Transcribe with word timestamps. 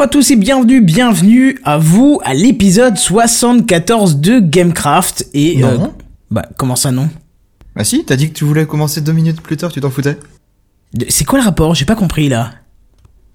Bonjour 0.00 0.08
à 0.08 0.12
tous 0.12 0.30
et 0.30 0.36
bienvenue, 0.36 0.80
bienvenue 0.80 1.58
à 1.62 1.76
vous 1.76 2.22
à 2.24 2.32
l'épisode 2.32 2.96
74 2.96 4.16
de 4.16 4.40
Gamecraft 4.40 5.26
et... 5.34 5.58
Non. 5.58 5.68
euh, 5.68 5.86
bah 6.30 6.46
comment 6.56 6.74
ça 6.74 6.90
non? 6.90 7.10
Bah 7.76 7.84
si, 7.84 8.02
t'as 8.06 8.16
dit 8.16 8.30
que 8.30 8.32
tu 8.32 8.44
voulais 8.46 8.64
commencer 8.64 9.02
deux 9.02 9.12
minutes 9.12 9.42
plus 9.42 9.58
tard, 9.58 9.70
tu 9.70 9.78
t'en 9.82 9.90
foutais 9.90 10.16
C'est 11.10 11.26
quoi 11.26 11.38
le 11.38 11.44
rapport? 11.44 11.74
J'ai 11.74 11.84
pas 11.84 11.96
compris 11.96 12.30
là. 12.30 12.52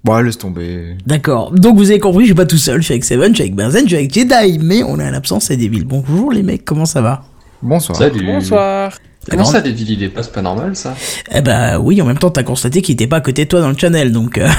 Bon, 0.03 0.17
laisse 0.17 0.39
tomber. 0.39 0.97
D'accord, 1.05 1.51
donc 1.51 1.77
vous 1.77 1.91
avez 1.91 1.99
compris, 1.99 2.21
je 2.23 2.29
suis 2.29 2.33
pas 2.35 2.47
tout 2.47 2.57
seul, 2.57 2.81
je 2.81 2.85
suis 2.85 2.93
avec 2.93 3.05
Seven, 3.05 3.29
je 3.29 3.35
suis 3.35 3.43
avec 3.43 3.53
Benzen, 3.53 3.83
je 3.83 3.89
suis 3.89 3.97
avec 3.97 4.11
Jedi, 4.11 4.57
mais 4.59 4.81
on 4.81 4.99
est 4.99 5.03
à 5.05 5.11
l'absence 5.11 5.51
et 5.51 5.57
Devil. 5.57 5.83
Bonjour 5.83 6.31
les 6.31 6.41
mecs, 6.41 6.65
comment 6.65 6.87
ça 6.87 6.99
va? 6.99 7.25
Bonsoir. 7.61 7.95
Salut. 7.95 8.25
Bonsoir. 8.25 8.91
Comment 9.29 9.41
Alors- 9.43 9.51
ça, 9.51 9.61
des 9.61 9.71
villes, 9.71 9.91
il 9.91 10.01
est 10.01 10.09
pas, 10.09 10.23
c'est 10.23 10.33
pas 10.33 10.41
normal 10.41 10.75
ça? 10.75 10.95
Eh 11.31 11.41
bah 11.41 11.77
oui, 11.79 12.01
en 12.01 12.05
même 12.05 12.17
temps 12.17 12.31
t'as 12.31 12.41
constaté 12.41 12.81
qu'il 12.81 12.93
était 12.93 13.05
pas 13.05 13.17
à 13.17 13.21
côté 13.21 13.43
de 13.43 13.49
toi 13.49 13.61
dans 13.61 13.69
le 13.69 13.77
channel, 13.77 14.11
donc... 14.11 14.39
euh, 14.39 14.49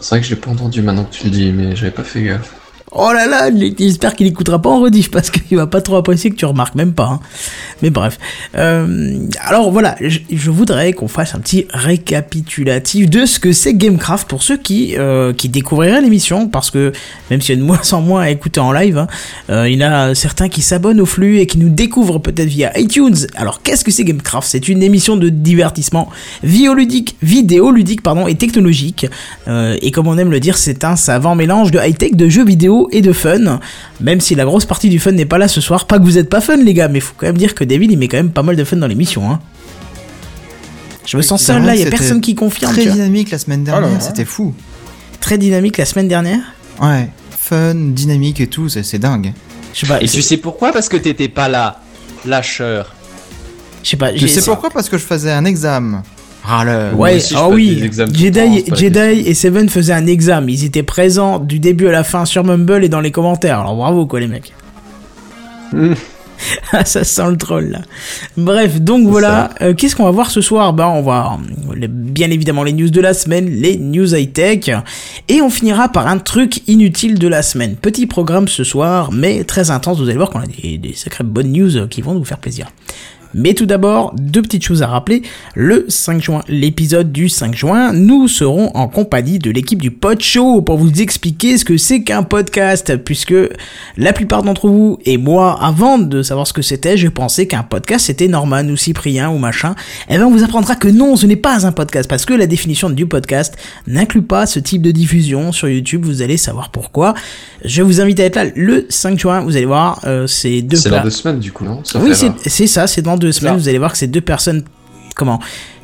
C'est 0.00 0.08
vrai 0.10 0.20
que 0.20 0.26
je 0.26 0.34
l'ai 0.34 0.40
pas 0.40 0.50
entendu 0.50 0.82
maintenant 0.82 1.04
que 1.04 1.14
tu 1.14 1.24
le 1.24 1.30
dis, 1.30 1.52
mais 1.52 1.76
j'avais 1.76 1.92
pas 1.92 2.04
fait 2.04 2.22
gaffe. 2.22 2.63
Oh 2.96 3.10
là 3.12 3.26
là, 3.26 3.50
j'espère 3.76 4.14
qu'il 4.14 4.28
écoutera 4.28 4.62
pas 4.62 4.70
en 4.70 4.80
rediff 4.80 5.10
parce 5.10 5.28
qu'il 5.28 5.56
va 5.56 5.66
pas 5.66 5.80
trop 5.80 5.96
apprécier 5.96 6.30
que 6.30 6.36
tu 6.36 6.44
remarques 6.44 6.76
même 6.76 6.92
pas. 6.92 7.06
hein. 7.06 7.20
Mais 7.82 7.90
bref. 7.90 8.20
Euh, 8.56 9.18
alors 9.40 9.72
voilà, 9.72 9.96
je, 10.00 10.50
voudrais 10.50 10.92
qu'on 10.92 11.08
fasse 11.08 11.34
un 11.34 11.40
petit 11.40 11.66
récapitulatif 11.70 13.10
de 13.10 13.26
ce 13.26 13.40
que 13.40 13.52
c'est 13.52 13.74
Gamecraft 13.74 14.28
pour 14.28 14.44
ceux 14.44 14.56
qui 14.56 14.94
euh, 14.96 15.32
qui 15.32 15.48
découvriraient 15.48 16.02
l'émission 16.02 16.46
parce 16.46 16.70
que 16.70 16.92
même 17.32 17.40
s'il 17.40 17.56
y 17.56 17.58
a 17.58 17.60
de 17.60 17.66
moins 17.66 17.80
en 17.90 18.00
moins 18.00 18.22
à 18.22 18.30
écouter 18.30 18.60
en 18.60 18.70
live, 18.70 18.96
hein, 18.96 19.08
euh, 19.50 19.68
il 19.68 19.80
y 19.80 19.84
en 19.84 19.90
a 19.90 20.14
certains 20.14 20.48
qui 20.48 20.62
s'abonnent 20.62 21.00
au 21.00 21.06
flux 21.06 21.40
et 21.40 21.46
qui 21.46 21.58
nous 21.58 21.70
découvrent 21.70 22.20
peut-être 22.20 22.48
via 22.48 22.78
iTunes. 22.78 23.16
Alors 23.34 23.60
qu'est-ce 23.62 23.82
que 23.82 23.90
c'est 23.90 24.04
Gamecraft? 24.04 24.48
C'est 24.48 24.68
une 24.68 24.84
émission 24.84 25.16
de 25.16 25.30
divertissement 25.30 26.10
vidéoludique, 26.44 27.16
vidéoludique 27.22 28.02
pardon 28.02 28.28
et 28.28 28.36
technologique. 28.36 29.06
Et 29.48 29.90
comme 29.90 30.06
on 30.06 30.16
aime 30.16 30.30
le 30.30 30.38
dire, 30.38 30.56
c'est 30.56 30.84
un 30.84 30.94
savant 30.94 31.34
mélange 31.34 31.72
de 31.72 31.80
high-tech, 31.80 32.14
de 32.14 32.28
jeux 32.28 32.44
vidéo 32.44 32.83
et 32.90 33.00
de 33.02 33.12
fun. 33.12 33.60
Même 34.00 34.20
si 34.20 34.34
la 34.34 34.44
grosse 34.44 34.64
partie 34.64 34.88
du 34.88 34.98
fun 34.98 35.12
n'est 35.12 35.26
pas 35.26 35.38
là 35.38 35.48
ce 35.48 35.60
soir. 35.60 35.86
Pas 35.86 35.98
que 35.98 36.04
vous 36.04 36.18
êtes 36.18 36.28
pas 36.28 36.40
fun 36.40 36.56
les 36.56 36.74
gars, 36.74 36.88
mais 36.88 37.00
faut 37.00 37.14
quand 37.16 37.26
même 37.26 37.38
dire 37.38 37.54
que 37.54 37.64
David 37.64 37.90
il 37.92 37.98
met 37.98 38.08
quand 38.08 38.16
même 38.16 38.30
pas 38.30 38.42
mal 38.42 38.56
de 38.56 38.64
fun 38.64 38.76
dans 38.76 38.86
l'émission. 38.86 39.30
Hein. 39.30 39.40
Je 41.06 41.16
me 41.16 41.22
sens 41.22 41.42
seul 41.42 41.62
là, 41.62 41.74
il 41.74 41.82
y 41.82 41.86
a 41.86 41.90
personne 41.90 42.20
qui 42.20 42.34
confirme. 42.34 42.72
Très 42.72 42.86
dynamique 42.86 43.30
la 43.30 43.38
semaine 43.38 43.64
dernière, 43.64 43.90
là. 43.90 44.00
c'était 44.00 44.24
fou. 44.24 44.54
Très 45.20 45.38
dynamique 45.38 45.76
la 45.76 45.84
semaine 45.84 46.08
dernière. 46.08 46.40
Ouais, 46.80 47.08
fun, 47.30 47.74
dynamique 47.74 48.40
et 48.40 48.46
tout, 48.46 48.68
c'est 48.68 48.82
c'est 48.82 48.98
dingue. 48.98 49.32
Je 49.74 49.80
sais 49.80 49.86
pas, 49.86 50.02
Et 50.02 50.06
tu 50.08 50.22
sais 50.22 50.36
pourquoi? 50.36 50.72
Parce 50.72 50.88
que 50.88 50.96
t'étais 50.96 51.28
pas 51.28 51.48
là. 51.48 51.80
Lâcheur. 52.24 52.94
je 53.82 53.90
sais 53.90 53.96
pas. 53.96 54.14
J'ai- 54.14 54.28
sais 54.28 54.42
pourquoi? 54.42 54.70
Parce 54.70 54.88
que 54.88 54.96
je 54.96 55.04
faisais 55.04 55.32
un 55.32 55.44
examen. 55.44 56.02
Râleur. 56.44 56.98
Ouais, 56.98 57.16
aussi, 57.16 57.34
ah 57.36 57.48
oui, 57.48 57.90
Jedi, 58.12 58.64
Jedi 58.76 58.98
et 59.26 59.34
Seven 59.34 59.68
faisaient 59.68 59.94
un 59.94 60.06
examen. 60.06 60.46
Ils 60.50 60.64
étaient 60.64 60.82
présents 60.82 61.38
du 61.38 61.58
début 61.58 61.88
à 61.88 61.92
la 61.92 62.04
fin 62.04 62.24
sur 62.26 62.44
Mumble 62.44 62.84
et 62.84 62.88
dans 62.88 63.00
les 63.00 63.10
commentaires. 63.10 63.60
Alors 63.60 63.76
bravo 63.76 64.06
quoi 64.06 64.20
les 64.20 64.28
mecs. 64.28 64.52
Ah, 66.72 66.84
ça 66.84 67.04
sent 67.04 67.30
le 67.30 67.36
troll 67.36 67.66
là. 67.70 67.78
Bref, 68.36 68.80
donc 68.80 69.06
voilà. 69.08 69.50
Euh, 69.62 69.72
Qu'est-ce 69.72 69.94
qu'on 69.96 70.04
va 70.04 70.10
voir 70.10 70.30
ce 70.30 70.40
soir? 70.40 70.72
Ben 70.74 70.88
on 70.88 71.00
va 71.00 71.38
les- 71.74 71.88
bien 71.88 72.30
évidemment 72.30 72.64
les 72.64 72.72
news 72.72 72.90
de 72.90 73.00
la 73.00 73.14
semaine, 73.14 73.48
les 73.48 73.76
news 73.78 74.14
high 74.14 74.30
tech, 74.30 74.68
et 75.28 75.40
on 75.40 75.48
finira 75.48 75.88
par 75.88 76.06
un 76.08 76.18
truc 76.18 76.60
inutile 76.68 77.18
de 77.20 77.28
la 77.28 77.42
semaine. 77.42 77.76
Petit 77.76 78.06
programme 78.06 78.48
ce 78.48 78.64
soir, 78.64 79.10
mais 79.12 79.44
très 79.44 79.70
intense. 79.70 79.98
Vous 79.98 80.08
allez 80.08 80.16
voir 80.18 80.28
qu'on 80.30 80.40
a 80.40 80.46
des, 80.46 80.76
des 80.76 80.92
sacrées 80.94 81.24
bonnes 81.24 81.52
news 81.52 81.76
euh, 81.76 81.86
qui 81.86 82.02
vont 82.02 82.14
nous 82.14 82.24
faire 82.24 82.38
plaisir. 82.38 82.66
Mais 83.34 83.54
tout 83.54 83.66
d'abord, 83.66 84.14
deux 84.16 84.42
petites 84.42 84.64
choses 84.64 84.82
à 84.82 84.86
rappeler. 84.86 85.22
Le 85.54 85.86
5 85.88 86.22
juin, 86.22 86.40
l'épisode 86.48 87.12
du 87.12 87.28
5 87.28 87.54
juin, 87.54 87.92
nous 87.92 88.28
serons 88.28 88.70
en 88.74 88.88
compagnie 88.88 89.38
de 89.38 89.50
l'équipe 89.50 89.82
du 89.82 89.90
Pod 89.90 90.20
Show 90.20 90.62
pour 90.62 90.78
vous 90.78 91.00
expliquer 91.00 91.58
ce 91.58 91.64
que 91.64 91.76
c'est 91.76 92.02
qu'un 92.02 92.22
podcast, 92.22 92.96
puisque 92.96 93.34
la 93.96 94.12
plupart 94.12 94.42
d'entre 94.42 94.68
vous 94.68 94.98
et 95.04 95.18
moi, 95.18 95.58
avant 95.60 95.98
de 95.98 96.22
savoir 96.22 96.46
ce 96.46 96.52
que 96.52 96.62
c'était, 96.62 96.96
je 96.96 97.08
pensais 97.08 97.46
qu'un 97.46 97.62
podcast 97.62 98.06
c'était 98.06 98.28
Norman 98.28 98.64
ou 98.68 98.76
Cyprien 98.76 99.30
ou 99.30 99.38
machin. 99.38 99.74
Eh 100.08 100.16
bien, 100.16 100.26
on 100.26 100.30
vous 100.30 100.44
apprendra 100.44 100.76
que 100.76 100.88
non, 100.88 101.16
ce 101.16 101.26
n'est 101.26 101.36
pas 101.36 101.66
un 101.66 101.72
podcast, 101.72 102.08
parce 102.08 102.24
que 102.24 102.34
la 102.34 102.46
définition 102.46 102.90
du 102.90 103.06
podcast 103.06 103.56
n'inclut 103.86 104.22
pas 104.22 104.46
ce 104.46 104.60
type 104.60 104.82
de 104.82 104.90
diffusion 104.90 105.52
sur 105.52 105.68
YouTube. 105.68 106.04
Vous 106.04 106.22
allez 106.22 106.36
savoir 106.36 106.70
pourquoi. 106.70 107.14
Je 107.64 107.82
vous 107.82 108.00
invite 108.00 108.20
à 108.20 108.24
être 108.24 108.36
là 108.36 108.44
le 108.54 108.86
5 108.88 109.18
juin. 109.18 109.40
Vous 109.40 109.56
allez 109.56 109.66
voir, 109.66 110.00
euh, 110.04 110.26
c'est 110.26 110.62
deux 110.62 110.76
C'est 110.76 110.90
dans 110.90 111.02
deux 111.02 111.10
semaines 111.10 111.40
du 111.40 111.52
coup, 111.52 111.64
non? 111.64 111.80
Ça 111.84 111.98
oui, 111.98 112.12
c'est 112.14 112.66
ça, 112.66 112.86
c'est 112.86 113.02
dans 113.02 113.16
deux 113.16 113.23
semaines. 113.32 113.56
Vous 113.56 113.68
allez 113.68 113.78
voir 113.78 113.92
que 113.92 113.98
c'est 113.98 114.06
deux 114.06 114.20
personnes, 114.20 114.64
comment 115.14 115.40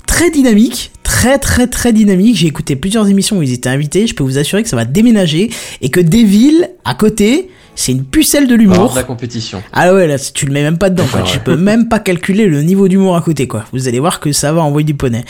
Très 0.06 0.30
dynamiques, 0.30 0.90
très 1.02 1.38
très 1.38 1.66
très 1.66 1.92
dynamiques. 1.92 2.36
J'ai 2.36 2.48
écouté 2.48 2.76
plusieurs 2.76 3.08
émissions 3.08 3.38
où 3.38 3.42
ils 3.42 3.52
étaient 3.52 3.68
invités. 3.68 4.06
Je 4.06 4.14
peux 4.14 4.24
vous 4.24 4.38
assurer 4.38 4.62
que 4.62 4.68
ça 4.68 4.76
va 4.76 4.84
déménager 4.84 5.50
et 5.80 5.88
que 5.88 6.00
Deville, 6.00 6.70
à 6.84 6.94
côté, 6.94 7.48
c'est 7.74 7.92
une 7.92 8.04
pucelle 8.04 8.46
de 8.46 8.54
l'humour. 8.54 8.92
la 8.94 9.04
compétition. 9.04 9.62
Ah 9.72 9.94
ouais, 9.94 10.06
là, 10.06 10.18
tu 10.18 10.46
le 10.46 10.52
mets 10.52 10.62
même 10.62 10.78
pas 10.78 10.90
dedans, 10.90 11.06
quoi. 11.10 11.22
Ouais. 11.22 11.26
Tu 11.26 11.38
peux 11.38 11.56
même 11.56 11.88
pas 11.88 11.98
calculer 11.98 12.46
le 12.46 12.62
niveau 12.62 12.88
d'humour 12.88 13.16
à 13.16 13.22
côté, 13.22 13.46
quoi. 13.46 13.64
Vous 13.72 13.88
allez 13.88 14.00
voir 14.00 14.20
que 14.20 14.32
ça 14.32 14.52
va 14.52 14.60
envoyer 14.62 14.84
du 14.84 14.94
poney. 14.94 15.24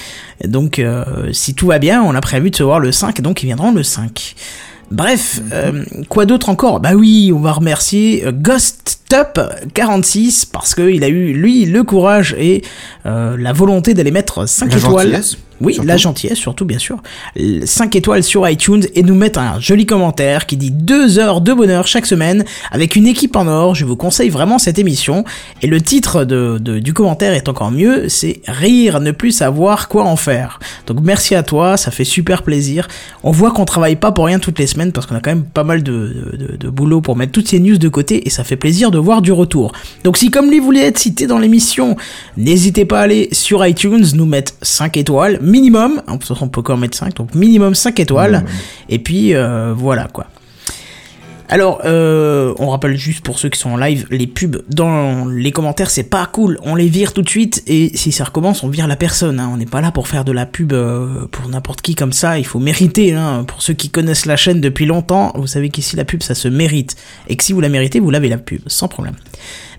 Donc, 0.47 0.79
euh, 0.79 1.05
si 1.33 1.55
tout 1.55 1.67
va 1.67 1.79
bien, 1.79 2.03
on 2.03 2.15
a 2.15 2.21
prévu 2.21 2.51
de 2.51 2.57
se 2.57 2.63
voir 2.63 2.81
le 2.81 2.91
5, 2.91 3.21
donc 3.21 3.43
ils 3.43 3.47
viendront 3.47 3.71
le 3.71 3.83
5. 3.83 4.35
Bref, 4.91 5.41
euh, 5.53 5.85
quoi 6.09 6.27
d'autre 6.27 6.49
encore? 6.49 6.81
Bah 6.81 6.95
oui, 6.95 7.31
on 7.35 7.39
va 7.41 7.53
remercier 7.53 8.27
euh, 8.27 8.33
Ghost 8.33 9.00
Top 9.11 9.41
46 9.75 10.47
parce 10.47 10.75
que 10.75 10.89
il 10.89 11.03
a 11.05 11.09
eu 11.09 11.33
lui 11.33 11.67
le 11.67 11.83
courage 11.83 12.35
et 12.39 12.63
euh, 13.07 13.37
la 13.37 13.53
volonté 13.53 13.93
d'aller 13.93 14.13
mettre 14.13 14.49
5 14.49 14.71
La 14.73 14.79
étoiles. 14.79 15.07
gentillesse, 15.09 15.37
Oui, 15.61 15.75
surtout. 15.75 15.89
la 15.89 15.97
gentillesse 15.97 16.39
surtout 16.39 16.65
bien 16.65 16.79
sûr. 16.79 17.03
5 17.65 17.97
étoiles 17.97 18.23
sur 18.23 18.49
iTunes 18.49 18.85
et 18.95 19.03
nous 19.03 19.15
mettre 19.17 19.39
un 19.41 19.59
joli 19.59 19.85
commentaire 19.85 20.47
qui 20.47 20.57
dit 20.57 20.71
2 20.71 21.19
heures 21.19 21.41
de 21.41 21.53
bonheur 21.53 21.87
chaque 21.89 22.07
semaine 22.07 22.45
avec 22.71 22.95
une 22.95 23.07
équipe 23.09 23.35
en 23.37 23.47
or. 23.49 23.75
Je 23.75 23.85
vous 23.85 23.97
conseille 23.97 24.29
vraiment 24.31 24.59
cette 24.61 24.79
émission 24.79 25.25
et 25.61 25.67
le 25.67 25.81
titre 25.81 26.25
de, 26.25 26.59
de- 26.61 26.79
du 26.79 26.95
commentaire 26.95 27.33
est 27.33 27.49
encore 27.49 27.73
mieux, 27.73 28.09
c'est 28.09 28.41
rire, 28.47 29.01
ne 29.01 29.11
plus 29.11 29.33
savoir 29.33 29.89
quoi 29.89 30.05
en 30.05 30.17
faire. 30.17 30.61
Donc 30.87 30.99
merci 31.03 31.35
à 31.35 31.43
toi, 31.43 31.77
ça 31.77 31.91
fait 31.91 32.05
super 32.05 32.43
plaisir. 32.45 32.87
On 33.25 33.33
voit 33.33 33.51
qu'on 33.51 33.65
travaille 33.65 33.97
pas 33.97 34.13
pour 34.13 34.27
rien 34.27 34.39
toutes 34.39 34.59
les 34.61 34.69
semaines 34.69 34.93
parce 34.93 35.07
qu'on 35.07 35.17
a 35.17 35.21
quand 35.21 35.31
même 35.31 35.45
pas 35.45 35.65
mal 35.65 35.83
de, 35.83 35.93
de, 36.33 36.37
de- 36.53 36.57
de 36.57 36.69
boulot 36.71 37.01
pour 37.01 37.17
mettre 37.17 37.33
toutes 37.33 37.49
ces 37.49 37.59
news 37.59 37.77
de 37.79 37.89
côté 37.89 38.27
et 38.27 38.31
ça 38.31 38.45
fait 38.45 38.57
plaisir 38.57 38.91
de 38.93 39.00
voir 39.01 39.23
du 39.23 39.33
retour. 39.33 39.73
Donc 40.05 40.17
si 40.17 40.31
comme 40.31 40.51
lui 40.51 40.61
voulait 40.61 40.85
être 40.85 40.99
cité 40.99 41.27
dans 41.27 41.39
l'émission, 41.39 41.97
n'hésitez 42.37 42.85
pas 42.85 43.01
à 43.01 43.03
aller 43.03 43.29
sur 43.33 43.67
iTunes, 43.67 44.05
nous 44.15 44.27
mettre 44.27 44.53
5 44.63 44.97
étoiles 44.97 45.39
minimum, 45.43 46.03
plus 46.19 46.31
on 46.41 46.49
peut 46.49 46.61
encore 46.61 46.79
mettre 46.79 46.97
5, 46.97 47.15
donc 47.15 47.35
minimum 47.35 47.75
5 47.75 47.99
étoiles, 48.01 48.45
et 48.89 48.99
puis 48.99 49.35
euh, 49.35 49.73
voilà 49.77 50.09
quoi. 50.13 50.27
Alors, 51.53 51.81
euh, 51.85 52.55
on 52.61 52.69
rappelle 52.69 52.97
juste 52.97 53.23
pour 53.25 53.41
ceux 53.41 53.49
qui 53.49 53.59
sont 53.59 53.71
en 53.71 53.77
live, 53.77 54.07
les 54.13 54.29
pubs 54.29 54.63
dans 54.69 55.25
les 55.27 55.51
commentaires, 55.51 55.91
c'est 55.91 56.05
pas 56.05 56.25
cool. 56.27 56.59
On 56.63 56.77
les 56.77 56.87
vire 56.87 57.13
tout 57.13 57.23
de 57.23 57.29
suite 57.29 57.65
et 57.67 57.91
si 57.97 58.13
ça 58.13 58.23
recommence, 58.23 58.63
on 58.63 58.69
vire 58.69 58.87
la 58.87 58.95
personne. 58.95 59.41
hein. 59.41 59.51
On 59.53 59.57
n'est 59.57 59.67
pas 59.67 59.81
là 59.81 59.91
pour 59.91 60.07
faire 60.07 60.25
de 60.25 60.31
la 60.31 60.47
pub 60.47 60.73
euh, 60.73 61.27
pour 61.33 61.49
n'importe 61.49 61.81
qui 61.83 61.97
comme 61.97 62.13
ça. 62.13 62.39
Il 62.39 62.47
faut 62.47 62.61
mériter. 62.61 63.15
Hein. 63.15 63.43
Pour 63.49 63.63
ceux 63.63 63.75
qui 63.75 63.91
connaissent 63.91 64.27
la 64.27 64.37
chaîne 64.37 64.61
depuis 64.61 64.87
longtemps, 64.87 65.33
vous 65.35 65.49
savez 65.49 65.71
qu'ici 65.71 65.97
la 65.97 66.05
pub, 66.05 66.23
ça 66.23 66.37
se 66.37 66.47
mérite. 66.47 66.95
Et 67.27 67.35
que 67.35 67.43
si 67.43 67.53
vous 67.53 67.61
la 67.61 67.69
méritez, 67.69 67.99
vous 67.99 68.11
l'avez 68.11 68.29
la 68.29 68.39
pub, 68.39 68.61
sans 68.69 68.87
problème. 68.87 69.15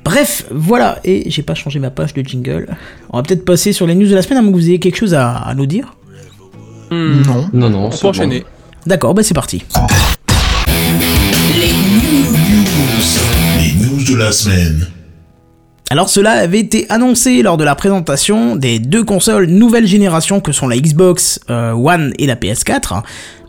Bref, 0.04 0.46
voilà. 0.52 1.00
Et 1.06 1.30
j'ai 1.32 1.42
pas 1.42 1.56
changé 1.56 1.80
ma 1.80 1.90
page 1.90 2.14
de 2.14 2.22
jingle. 2.22 2.68
On 3.12 3.18
va 3.18 3.24
peut-être 3.24 3.46
passer 3.46 3.72
sur 3.72 3.88
les 3.88 3.96
news 3.96 4.10
de 4.10 4.16
la 4.16 4.22
semaine, 4.24 4.40
à 4.40 4.42
moins 4.42 4.52
que 4.52 4.58
vous 4.58 4.68
ayez 4.68 4.80
quelque 4.80 4.98
chose 4.98 5.14
à, 5.14 5.32
à 5.38 5.54
nous 5.54 5.68
dire. 5.68 5.96
Hmm. 6.90 7.22
Non. 7.26 7.50
Non, 7.54 7.70
non, 7.70 7.86
On 7.86 7.92
c'est 7.92 8.00
peut 8.00 8.04
bon. 8.04 8.10
enchaîner. 8.10 8.44
D'accord, 8.86 9.14
bah 9.14 9.24
c'est 9.24 9.34
parti. 9.36 9.64
De 14.12 14.18
la 14.18 14.32
semaine. 14.32 14.88
Alors 15.90 16.10
cela 16.10 16.32
avait 16.32 16.60
été 16.60 16.86
annoncé 16.90 17.42
lors 17.42 17.58
de 17.58 17.64
la 17.66 17.76
présentation 17.76 18.56
des 18.56 18.80
deux 18.80 19.04
consoles 19.04 19.48
nouvelle 19.48 19.86
génération 19.86 20.40
que 20.40 20.52
sont 20.54 20.68
la 20.70 20.78
Xbox 20.78 21.40
euh, 21.50 21.74
One 21.74 22.14
et 22.18 22.28
la 22.28 22.36
PS4, 22.36 23.04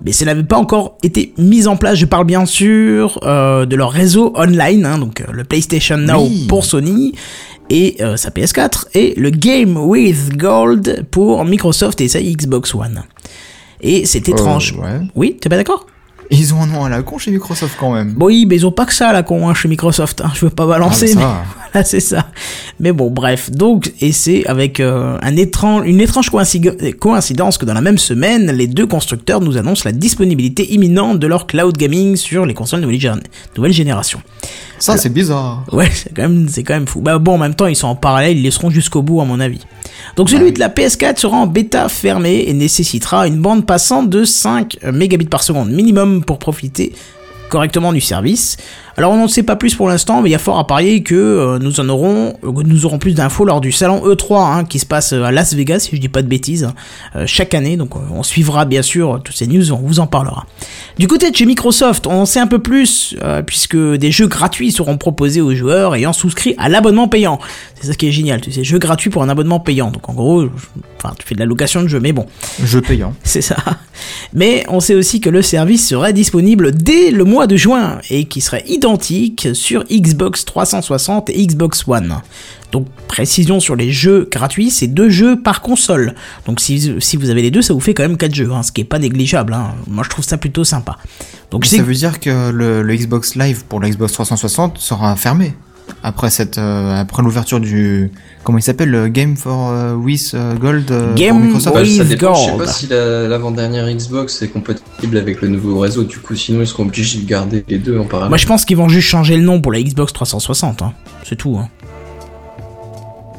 mais 0.05 0.11
ça 0.13 0.25
n'avait 0.25 0.43
pas 0.43 0.57
encore 0.57 0.97
été 1.05 1.35
mis 1.39 1.69
en 1.69 1.77
place. 1.77 1.97
Je 1.99 2.07
parle 2.07 2.25
bien 2.27 2.45
sûr 2.45 3.21
euh, 3.23 3.65
de 3.65 3.77
leur 3.77 3.93
réseau 3.93 4.33
online, 4.37 4.85
hein, 4.87 4.99
donc 4.99 5.21
euh, 5.21 5.25
le 5.33 5.45
PlayStation 5.45 5.97
Now 5.99 6.25
Oui. 6.25 6.47
pour 6.49 6.65
Sony 6.65 7.13
et 7.71 7.97
euh, 8.01 8.17
sa 8.17 8.31
PS4, 8.31 8.87
et 8.95 9.15
le 9.17 9.31
Game 9.31 9.77
with 9.77 10.37
Gold 10.37 11.07
pour 11.13 11.45
Microsoft 11.45 12.01
et 12.01 12.09
sa 12.09 12.21
Xbox 12.21 12.75
One. 12.75 13.05
Et 13.81 14.05
c'est 14.05 14.29
étrange. 14.29 14.75
Ouais. 14.81 15.01
Oui, 15.15 15.37
t'es 15.41 15.49
pas 15.49 15.57
d'accord? 15.57 15.87
Ils 16.35 16.55
ont 16.55 16.63
un 16.63 16.67
nom 16.67 16.85
à 16.85 16.89
la 16.89 17.03
con 17.03 17.19
chez 17.19 17.31
Microsoft 17.31 17.77
quand 17.79 17.93
même. 17.93 18.13
Bon, 18.15 18.27
oui, 18.27 18.47
mais 18.49 18.57
ils 18.57 18.67
ont 18.67 18.73
pas 18.73 18.87
que 18.87 18.95
ça 18.95 19.13
là 19.13 19.23
con 19.23 19.49
hein, 19.49 19.55
chez 19.55 19.69
Microsoft. 19.69 20.21
hein. 20.23 20.31
Je 20.35 20.47
veux 20.47 20.51
pas 20.51 20.67
balancer, 20.67 21.13
Ah, 21.17 21.19
mais 21.19 21.21
mais 21.21 21.23
ça, 21.23 21.45
voilà, 21.73 21.85
c'est 21.85 22.01
ça. 22.01 22.27
Mais 22.81 22.93
bon, 22.93 23.11
bref. 23.11 23.51
Donc, 23.51 23.93
et 24.01 24.13
c'est 24.13 24.47
avec 24.47 24.81
euh, 24.81 25.19
un 25.23 25.37
étrange, 25.37 25.87
une 25.87 26.01
étrange 26.01 26.31
coïncid- 26.31 26.95
coïncidence 26.97 27.59
que 27.59 27.65
dans 27.67 27.75
la 27.75 27.81
même 27.83 27.99
semaine, 27.99 28.51
les 28.51 28.67
deux 28.67 28.87
constructeurs 28.87 29.41
nous 29.41 29.57
annoncent 29.59 29.83
la 29.85 29.93
disponibilité 29.93 30.73
imminente 30.73 31.19
de 31.19 31.27
leur 31.27 31.47
cloud 31.47 31.77
gaming 31.77 32.17
sur 32.17 32.47
les 32.47 32.55
consoles 32.55 32.81
nouvelle, 32.81 33.21
nouvelle 33.57 33.73
génération. 33.73 34.21
Ça 34.83 34.97
c'est 34.97 35.09
bizarre. 35.09 35.65
Ouais, 35.73 35.89
c'est 35.93 36.15
quand 36.15 36.23
même, 36.23 36.49
c'est 36.49 36.65
quand 36.65 36.75
même 36.75 36.87
fou. 36.87 37.01
Bah 37.01 37.19
bon, 37.19 37.35
en 37.35 37.39
même 37.39 37.55
temps, 37.55 37.67
ils 37.67 37.77
sont 37.77 37.89
en 37.89 37.95
parallèle, 37.95 38.37
ils 38.37 38.43
les 38.43 38.51
seront 38.51 38.71
jusqu'au 38.71 39.03
bout, 39.03 39.21
à 39.21 39.25
mon 39.25 39.41
avis. 39.41 39.61
Donc 40.17 40.29
celui 40.29 40.53
de 40.53 40.59
la 40.59 40.69
PS4 40.69 41.19
sera 41.19 41.37
en 41.37 41.47
bêta 41.47 41.89
fermée 41.89 42.45
et 42.47 42.53
nécessitera 42.53 43.27
une 43.27 43.41
bande 43.41 43.65
passante 43.65 44.11
de 44.11 44.25
5 44.25 44.79
mégabits 44.93 45.27
par 45.27 45.43
seconde 45.43 45.71
minimum 45.71 46.25
pour 46.25 46.39
profiter 46.39 46.93
correctement 47.49 47.93
du 47.93 48.01
service. 48.01 48.57
Alors 48.97 49.13
on 49.13 49.17
n'en 49.17 49.29
sait 49.29 49.43
pas 49.43 49.57
plus 49.57 49.75
pour 49.75 49.89
l'instant, 49.89 50.21
mais 50.23 50.29
il 50.29 50.33
y 50.33 50.35
a 50.35 50.39
fort 50.39 50.59
à 50.59 50.67
parier 50.67 51.03
que 51.03 51.15
euh, 51.15 51.59
nous 51.59 51.81
en 51.81 51.89
aurons, 51.89 52.35
euh, 52.45 52.53
nous 52.65 52.85
aurons 52.87 52.99
plus 52.99 53.15
d'infos 53.15 53.45
lors 53.45 53.61
du 53.61 53.73
salon 53.73 54.03
E3 54.07 54.59
hein, 54.59 54.65
qui 54.65 54.79
se 54.79 54.87
passe 54.87 55.13
euh, 55.13 55.23
à 55.23 55.31
Las 55.33 55.55
Vegas, 55.55 55.81
si 55.81 55.97
je 55.97 56.01
dis 56.01 56.09
pas 56.11 56.23
de 56.23 56.29
bêtises, 56.29 56.65
hein, 57.15 57.25
chaque 57.27 57.55
année. 57.55 57.77
Donc 57.77 57.93
on 57.97 58.23
suivra 58.23 58.65
bien 58.65 58.83
sûr 58.83 59.21
toutes 59.25 59.37
ces 59.37 59.47
news, 59.47 59.73
on 59.73 59.77
vous 59.77 60.01
en 60.01 60.07
parlera. 60.07 60.47
Du 60.99 61.09
côté 61.09 61.31
de 61.31 61.37
chez 61.37 61.47
Microsoft, 61.47 62.07
on 62.07 62.13
en 62.21 62.27
sait 62.27 62.41
un 62.41 62.47
peu 62.47 62.59
plus 62.59 63.17
puisque 63.47 63.77
des 63.77 64.11
jeux 64.13 64.27
gratuits 64.29 64.73
seront 64.73 64.99
proposés 64.99 65.41
aux 65.41 65.55
joueurs 65.55 65.95
ayant 65.95 66.13
souscrit 66.13 66.55
à 66.59 66.69
l'abonnement 66.69 67.09
payant. 67.09 67.39
C'est 67.81 67.87
ça 67.89 67.95
qui 67.95 68.09
est 68.09 68.13
génial, 68.13 68.41
tu 68.41 68.53
sais, 68.53 68.63
jeux 68.63 68.79
gratuits 68.79 69.11
pour 69.11 69.23
un 69.23 69.29
abonnement 69.29 69.59
payant. 69.61 69.91
Donc 69.91 70.09
en 70.09 70.13
gros, 70.13 70.43
je- 70.43 70.49
enfin 71.03 71.15
tu 71.19 71.27
fais 71.27 71.35
de 71.35 71.41
la 71.41 71.47
location 71.47 71.83
de 71.83 71.89
jeux, 71.89 72.01
mais 72.01 72.13
bon. 72.13 72.27
Jeu 72.63 72.81
payant. 72.83 73.15
C'est 73.25 73.41
ça. 73.41 73.57
Mais 74.35 74.65
on 74.69 74.81
sait 74.81 74.95
aussi 74.95 75.21
que 75.21 75.31
le 75.31 75.43
service 75.43 75.89
serait 75.89 76.13
disponible 76.13 76.73
dès 76.73 77.11
le 77.11 77.25
mois 77.25 77.47
de 77.47 77.57
juin 77.57 77.99
et 78.11 78.25
qui 78.27 78.41
serait 78.41 78.65
identique 78.83 79.51
sur 79.55 79.85
Xbox 79.85 80.45
360 80.45 81.31
et 81.31 81.47
Xbox 81.47 81.85
One. 81.87 82.17
Donc 82.73 82.89
précision 83.07 83.61
sur 83.61 83.77
les 83.77 83.93
jeux 83.93 84.29
gratuits, 84.29 84.71
c'est 84.73 84.89
deux 84.89 85.09
jeux 85.09 85.41
par 85.41 85.61
console. 85.63 86.17
Donc 86.47 86.59
si, 86.61 86.93
si 86.99 87.17
vous 87.17 87.31
avez 87.31 87.43
les 87.43 87.53
deux, 87.53 87.63
ça 87.63 87.75
vous 87.75 87.79
fait 87.81 87.95
quand 87.95 88.03
même 88.03 88.17
quatre 88.17 88.35
jeux, 88.35 88.51
hein, 88.51 88.65
ce 88.65 88.73
qui 88.73 88.81
est 88.81 88.85
pas 88.85 88.99
négligeable. 88.99 89.53
hein. 89.53 89.75
Moi 89.87 90.03
je 90.03 90.09
trouve 90.11 90.25
ça 90.25 90.37
plutôt 90.37 90.65
sympa. 90.65 90.99
Donc 91.53 91.65
Ça 91.65 91.81
veut 91.83 91.95
dire 91.95 92.19
que 92.19 92.51
le, 92.51 92.83
le 92.83 92.97
Xbox 92.97 93.37
Live 93.37 93.63
pour 93.69 93.79
la 93.79 93.89
Xbox 93.89 94.15
360 94.15 94.79
sera 94.79 95.15
fermé 95.15 95.55
après 96.03 96.31
cette 96.31 96.59
euh, 96.59 97.01
après 97.01 97.23
l'ouverture 97.23 97.61
du 97.61 98.11
comment 98.45 98.59
il 98.59 98.63
s'appelle 98.63 98.91
le 98.91 99.09
Game 99.09 99.37
for 99.37 99.71
euh, 99.71 99.95
with 99.95 100.33
euh, 100.35 100.55
Gold 100.55 100.91
euh, 100.91 101.15
Game 101.15 101.37
pour 101.37 101.45
Microsoft. 101.45 101.75
Bah, 101.77 101.85
ça 101.85 101.91
With 102.03 102.09
dépend, 102.09 102.35
je 102.35 102.41
sais 102.41 102.47
Gold. 102.51 102.65
pas 102.65 102.73
si 102.73 102.87
la- 102.89 103.29
l'avant-dernière 103.29 103.89
Xbox 103.95 104.43
est 104.43 104.49
compatible 104.49 105.17
avec 105.17 105.41
le 105.43 105.49
nouveau 105.49 105.79
réseau, 105.79 106.05
du 106.05 106.19
coup 106.19 106.35
sinon 106.35 106.61
ils 106.61 106.67
seront 106.67 106.85
obligés 106.85 107.19
de 107.21 107.27
garder 107.27 107.65
les 107.69 107.79
deux 107.79 107.99
en 107.99 108.05
parallèle. 108.05 108.31
moi 108.31 108.39
je 108.39 108.47
pense 108.47 108.65
qu'ils 108.65 108.77
vont 108.77 108.89
juste 108.89 109.09
changer 109.09 109.37
le 109.37 109.43
nom 109.43 109.61
pour 109.61 109.73
la 109.73 109.83
Xbox 109.83 110.13
360. 110.13 110.83
hein. 110.83 110.93
C'est 111.25 111.37
tout. 111.37 111.57
Hein. 111.61 111.69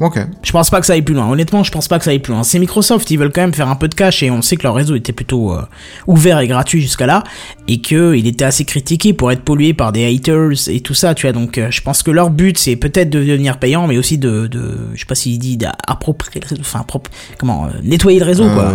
Ok. 0.00 0.18
Je 0.42 0.50
pense 0.52 0.70
pas 0.70 0.80
que 0.80 0.86
ça 0.86 0.94
aille 0.94 1.02
plus 1.02 1.14
loin. 1.14 1.30
Honnêtement, 1.30 1.62
je 1.62 1.70
pense 1.70 1.86
pas 1.86 1.98
que 1.98 2.04
ça 2.04 2.10
aille 2.10 2.18
plus 2.18 2.32
loin. 2.32 2.42
C'est 2.42 2.58
Microsoft, 2.58 3.10
ils 3.10 3.16
veulent 3.18 3.30
quand 3.32 3.40
même 3.42 3.54
faire 3.54 3.68
un 3.68 3.76
peu 3.76 3.86
de 3.88 3.94
cash 3.94 4.22
et 4.24 4.30
on 4.30 4.42
sait 4.42 4.56
que 4.56 4.64
leur 4.64 4.74
réseau 4.74 4.96
était 4.96 5.12
plutôt 5.12 5.52
euh, 5.52 5.62
ouvert 6.08 6.40
et 6.40 6.48
gratuit 6.48 6.80
jusqu'à 6.80 7.06
là 7.06 7.22
et 7.68 7.80
que 7.80 8.14
il 8.16 8.26
était 8.26 8.44
assez 8.44 8.64
critiqué 8.64 9.12
pour 9.12 9.30
être 9.30 9.42
pollué 9.42 9.72
par 9.72 9.92
des 9.92 10.04
haters 10.12 10.68
et 10.68 10.80
tout 10.80 10.94
ça, 10.94 11.14
tu 11.14 11.26
vois. 11.26 11.32
Donc, 11.32 11.58
euh, 11.58 11.68
je 11.70 11.80
pense 11.80 12.02
que 12.02 12.10
leur 12.10 12.30
but 12.30 12.58
c'est 12.58 12.76
peut-être 12.76 13.08
de 13.10 13.22
devenir 13.24 13.58
payant, 13.58 13.86
mais 13.86 13.96
aussi 13.96 14.18
de, 14.18 14.46
de 14.48 14.78
je 14.94 15.00
sais 15.00 15.06
pas 15.06 15.14
s'il 15.14 15.38
dit 15.38 15.56
d'approprier 15.56 16.40
le 16.42 16.48
réseau, 16.48 16.62
enfin, 16.62 16.84
propre- 16.86 17.10
comment, 17.38 17.66
euh, 17.66 17.68
nettoyer 17.84 18.18
le 18.18 18.24
réseau, 18.26 18.48
quoi. 18.50 18.72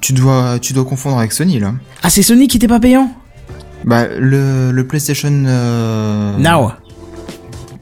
Tu 0.00 0.12
dois 0.12 0.58
tu 0.60 0.72
dois 0.72 0.84
confondre 0.84 1.18
avec 1.18 1.32
Sony 1.32 1.58
là. 1.58 1.74
Ah, 2.02 2.10
c'est 2.10 2.22
Sony 2.22 2.46
qui 2.48 2.56
était 2.58 2.68
pas 2.68 2.80
payant? 2.80 3.10
Bah 3.84 4.06
le, 4.18 4.70
le 4.72 4.86
PlayStation. 4.86 5.30
Now. 5.30 6.72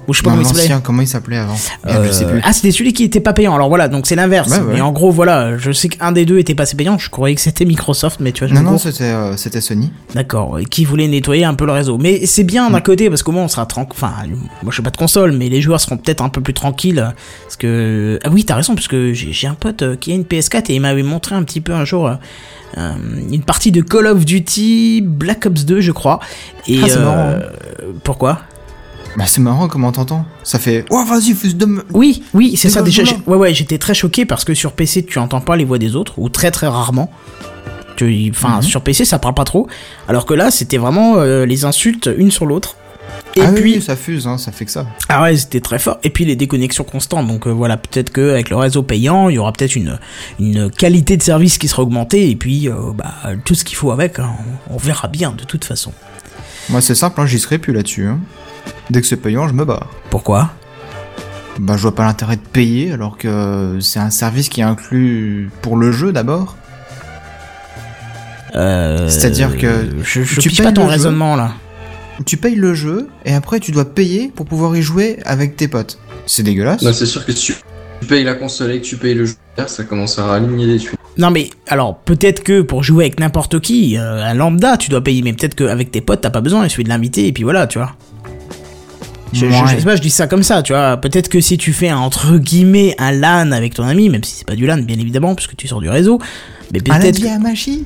Ou 0.09 0.15
je 0.15 0.19
sais 0.19 0.23
pas 0.25 0.31
non, 0.31 0.37
comment 0.37 0.43
il 0.43 0.47
s'appelait. 0.49 0.63
l'ancien, 0.63 0.81
comment 0.81 1.03
il 1.03 1.07
s'appelait 1.09 1.37
avant 1.37 1.57
Merde, 1.85 2.05
Je 2.07 2.13
sais 2.13 2.25
Euh, 2.25 2.29
plus. 2.31 2.41
Ah, 2.43 2.53
c'était 2.55 2.71
celui 2.73 2.93
qui 2.95 3.05
était 3.05 3.21
pas 3.21 3.35
payant. 3.35 3.55
Alors 3.55 3.69
voilà, 3.69 3.89
donc 3.89 4.07
c'est 4.07 4.17
l'inverse. 4.17 4.49
Ouais, 4.51 4.59
ouais. 4.59 4.75
Mais 4.75 4.81
en 4.81 4.91
gros, 4.91 5.11
voilà, 5.11 5.59
je 5.59 5.71
sais 5.71 5.89
qu'un 5.91 6.13
des 6.13 6.25
deux 6.25 6.39
était 6.39 6.55
passé 6.55 6.77
payant. 6.77 6.97
Je 6.99 7.11
croyais 7.11 7.35
que 7.35 7.41
c'était 7.43 7.67
Microsoft, 7.67 8.19
mais 8.21 8.33
tu 8.33 8.41
vois, 8.45 8.49
je 8.49 8.55
Non 8.55 8.63
non 8.71 8.79
c'était 8.79 9.05
euh, 9.05 9.37
c'était 9.37 9.61
Sony. 9.61 9.93
D'accord, 10.15 10.59
et 10.59 10.65
qui 10.65 10.85
voulait 10.87 11.09
nettoyer 11.09 11.45
un 11.45 11.53
peu 11.55 11.67
le 11.67 11.73
réseau. 11.73 11.99
Mais 11.99 12.25
c'est 12.27 12.45
bien 12.45 12.69
Mm. 12.69 12.73
d'un 12.73 12.81
côté 12.81 13.09
parce 13.11 13.23
qu'au 13.23 13.33
moins 13.33 13.45
on 13.45 13.49
sera 13.49 13.67
tranquille. 13.67 13.93
Enfin, 13.95 14.13
moi 14.63 14.71
je 14.73 14.77
sais 14.77 14.83
pas 14.83 14.91
de 14.91 14.97
console, 14.97 15.33
mais 15.33 15.49
les 15.51 15.61
joueurs 15.61 15.81
seront 15.81 15.99
peut-être 15.99 16.23
un 16.23 16.31
peu 16.31 16.41
plus 16.41 16.55
tranquilles. 16.55 17.13
Parce 17.45 17.57
que. 17.57 18.19
Ah 18.25 18.31
oui, 18.33 18.45
t'as 18.45 18.55
raison, 18.55 18.75
parce 18.75 18.89
que 18.89 19.13
j'ai 19.13 19.47
un 19.47 19.55
pote 19.55 19.83
euh, 19.83 19.97
qui 19.97 20.11
a 20.13 20.15
une 20.15 20.25
PS4 20.25 20.71
et 20.71 20.75
il 20.77 20.81
m'avait 20.81 21.03
montré 21.03 21.35
un 21.35 21.43
petit 21.43 21.61
peu 21.61 21.73
un 21.75 21.85
jour. 21.85 22.09
euh, 22.79 22.93
une 23.33 23.43
partie 23.43 23.73
de 23.73 23.81
Call 23.83 24.07
of 24.07 24.25
Duty 24.25 25.03
Black 25.05 25.45
Ops 25.47 25.65
2 25.65 25.81
je 25.81 25.93
crois 25.93 26.21
et 26.67 26.79
Ah, 26.83 26.99
marrant. 27.01 27.35
pourquoi? 28.05 28.41
Bah 29.19 29.25
c'est 29.27 29.41
marrant 29.41 29.67
comment 29.69 29.91
t'entends. 29.93 30.25
Ça 30.45 30.59
fait 30.61 30.85
oh 30.91 31.05
vas-y 31.05 31.35
fils 31.35 31.57
de 31.57 31.67
me- 31.67 31.85
oui 31.93 32.23
oui 32.35 32.57
c'est 32.57 32.71
ça 32.71 32.83
déjà 32.83 33.03
ouais 33.27 33.37
ouais 33.37 33.53
j'étais 33.53 33.77
très 33.79 33.93
choqué 33.95 34.25
parce 34.25 34.45
que 34.45 34.55
sur 34.55 34.73
PC 34.73 35.05
tu 35.05 35.19
entends 35.19 35.41
pas 35.41 35.57
les 35.57 35.65
voix 35.65 35.79
des 35.79 35.97
autres 35.97 36.19
ou 36.21 36.29
très 36.29 36.51
très 36.53 36.69
rarement 36.69 37.11
Tu- 37.97 38.31
enfin 38.31 38.57
Mhm. 38.59 38.63
sur 38.63 38.81
PC 38.83 39.05
ça 39.05 39.19
parle 39.19 39.35
pas 39.35 39.45
trop 39.45 39.67
alors 40.07 40.25
que 40.25 40.35
là 40.35 40.53
c'était 40.53 40.79
vraiment 40.79 41.17
euh, 41.17 41.45
les 41.47 41.65
insultes 41.65 42.09
une 42.17 42.31
sur 42.31 42.47
l'autre 42.47 42.77
et 43.35 43.41
ah 43.43 43.51
puis 43.53 43.75
oui, 43.77 43.83
ça 43.83 43.97
fuse 43.97 44.27
hein, 44.27 44.39
ça 44.39 44.53
fait 44.53 44.65
que 44.65 44.71
ça. 44.71 44.87
Ah 45.09 45.23
ouais, 45.23 45.37
c'était 45.37 45.61
très 45.61 45.79
fort. 45.79 45.99
Et 46.03 46.11
puis 46.11 46.25
les 46.25 46.35
déconnexions 46.35 46.83
constantes. 46.85 47.27
Donc 47.29 47.47
euh, 47.47 47.51
voilà, 47.51 47.77
peut-être 47.77 48.11
que 48.11 48.33
avec 48.33 48.51
le 48.51 48.57
réseau 48.57 48.83
payant, 48.83 49.29
il 49.29 49.35
y 49.37 49.39
aura 49.39 49.53
peut-être 49.53 49.77
une, 49.77 49.99
une 50.41 50.71
qualité 50.71 51.17
de 51.17 51.23
service 51.23 51.57
qui 51.59 51.69
sera 51.69 51.83
augmentée. 51.83 52.31
Et 52.31 52.37
puis 52.37 52.69
euh, 52.69 52.75
bah, 52.95 53.15
tout 53.45 53.55
ce 53.55 53.65
qu'il 53.65 53.77
faut 53.77 53.93
avec, 53.93 54.19
hein, 54.19 54.31
on, 54.71 54.75
on 54.75 54.77
verra 54.79 55.09
bien 55.09 55.33
de 55.33 55.45
toute 55.45 55.65
façon. 55.65 55.93
Moi 56.69 56.81
c'est 56.81 56.95
simple 56.97 57.21
hein, 57.21 57.27
j'y 57.27 57.39
serai 57.39 57.59
plus 57.59 57.73
là-dessus. 57.73 58.09
Dès 58.91 59.01
que 59.01 59.07
c'est 59.07 59.17
payant 59.17 59.49
je 59.49 59.55
me 59.55 59.65
barre. 59.65 59.89
Pourquoi? 60.11 60.51
Bah 61.61 61.75
je 61.77 61.83
vois 61.83 61.95
pas 61.95 62.05
l'intérêt 62.05 62.37
de 62.37 62.41
payer 62.53 62.93
alors 62.93 63.19
que 63.19 63.79
c'est 63.81 63.99
un 63.99 64.11
service 64.11 64.49
qui 64.49 64.61
est 64.61 64.65
inclus 64.65 65.51
pour 65.63 65.77
le 65.77 65.91
jeu 65.93 66.13
d'abord. 66.13 66.57
euh, 68.55 69.09
C'est-à-dire 69.09 69.57
que 69.57 69.89
je, 70.03 70.23
je 70.23 70.41
tu 70.41 70.49
pige 70.49 70.59
pas 70.59 70.65
payes 70.65 70.75
ton 70.75 70.83
le 70.83 70.89
jeu. 70.89 70.93
raisonnement 70.93 71.37
là. 71.37 71.53
Tu 72.27 72.37
payes 72.37 72.55
le 72.57 72.75
jeu 72.75 73.09
et 73.25 73.35
après 73.35 73.61
tu 73.61 73.71
dois 73.73 73.85
payer 73.85 74.31
pour 74.35 74.47
pouvoir 74.47 74.77
y 74.77 74.83
jouer 74.83 75.19
avec 75.25 75.57
tes 75.57 75.69
potes. 75.69 75.99
C'est 76.27 76.43
dégueulasse. 76.43 76.83
Non, 76.83 76.93
c'est 76.93 77.07
sûr 77.07 77.25
que 77.25 77.33
si 77.33 77.55
tu 78.01 78.07
payes 78.07 78.25
la 78.25 78.35
console 78.35 78.73
et 78.73 78.81
que 78.81 78.85
tu 78.87 78.97
payes 78.97 79.15
le 79.15 79.25
jeu, 79.27 79.35
ça 79.67 79.85
commence 79.85 80.19
à 80.19 80.27
raligner 80.27 80.67
des 80.67 80.79
thunes. 80.79 80.95
Non 81.17 81.31
mais 81.33 81.51
alors 81.67 81.99
peut-être 81.99 82.45
que 82.45 82.61
pour 82.63 82.85
jouer 82.85 83.05
avec 83.07 83.19
n'importe 83.19 83.59
qui, 83.61 83.97
euh, 83.99 84.23
un 84.25 84.35
lambda, 84.35 84.77
tu 84.77 84.89
dois 84.91 85.03
payer. 85.03 85.23
Mais 85.23 85.33
peut-être 85.33 85.55
qu'avec 85.57 85.91
tes 85.91 86.01
potes, 86.01 86.21
t'as 86.21 86.31
pas 86.31 86.41
besoin. 86.41 86.65
Il 86.65 86.71
suffit 86.71 86.85
de 86.85 86.89
l'inviter 86.89 87.27
et 87.27 87.33
puis 87.33 87.43
voilà, 87.43 87.67
tu 87.67 87.79
vois. 87.79 87.97
Je, 89.33 89.41
je- 89.41 89.51
je 89.51 89.63
Ouais. 89.63 89.69
sais 89.79 89.85
pas, 89.85 89.97
je 89.97 90.01
dis 90.03 90.11
ça 90.11 90.27
comme 90.27 90.43
ça, 90.43 90.63
tu 90.63 90.73
vois. 90.73 90.97
Peut-être 90.97 91.29
que 91.29 91.41
si 91.41 91.59
tu 91.59 91.73
fais 91.73 91.89
un, 91.89 91.99
entre 91.99 92.39
guillemets 92.39 92.95
un 92.99 93.13
LAN 93.13 93.53
avec 93.53 93.75
ton 93.75 93.85
ami, 93.85 94.09
même 94.09 94.25
si 94.25 94.35
c'est 94.37 94.47
pas 94.47 94.57
du 94.57 94.67
LAN, 94.67 94.79
bien 94.79 94.99
évidemment, 94.99 95.35
puisque 95.35 95.57
tu 95.57 95.69
sors 95.69 95.81
du 95.81 95.89
réseau, 95.91 96.19
mais 96.73 96.81
peut-être. 96.81 97.27
à 97.27 97.39
magie 97.39 97.85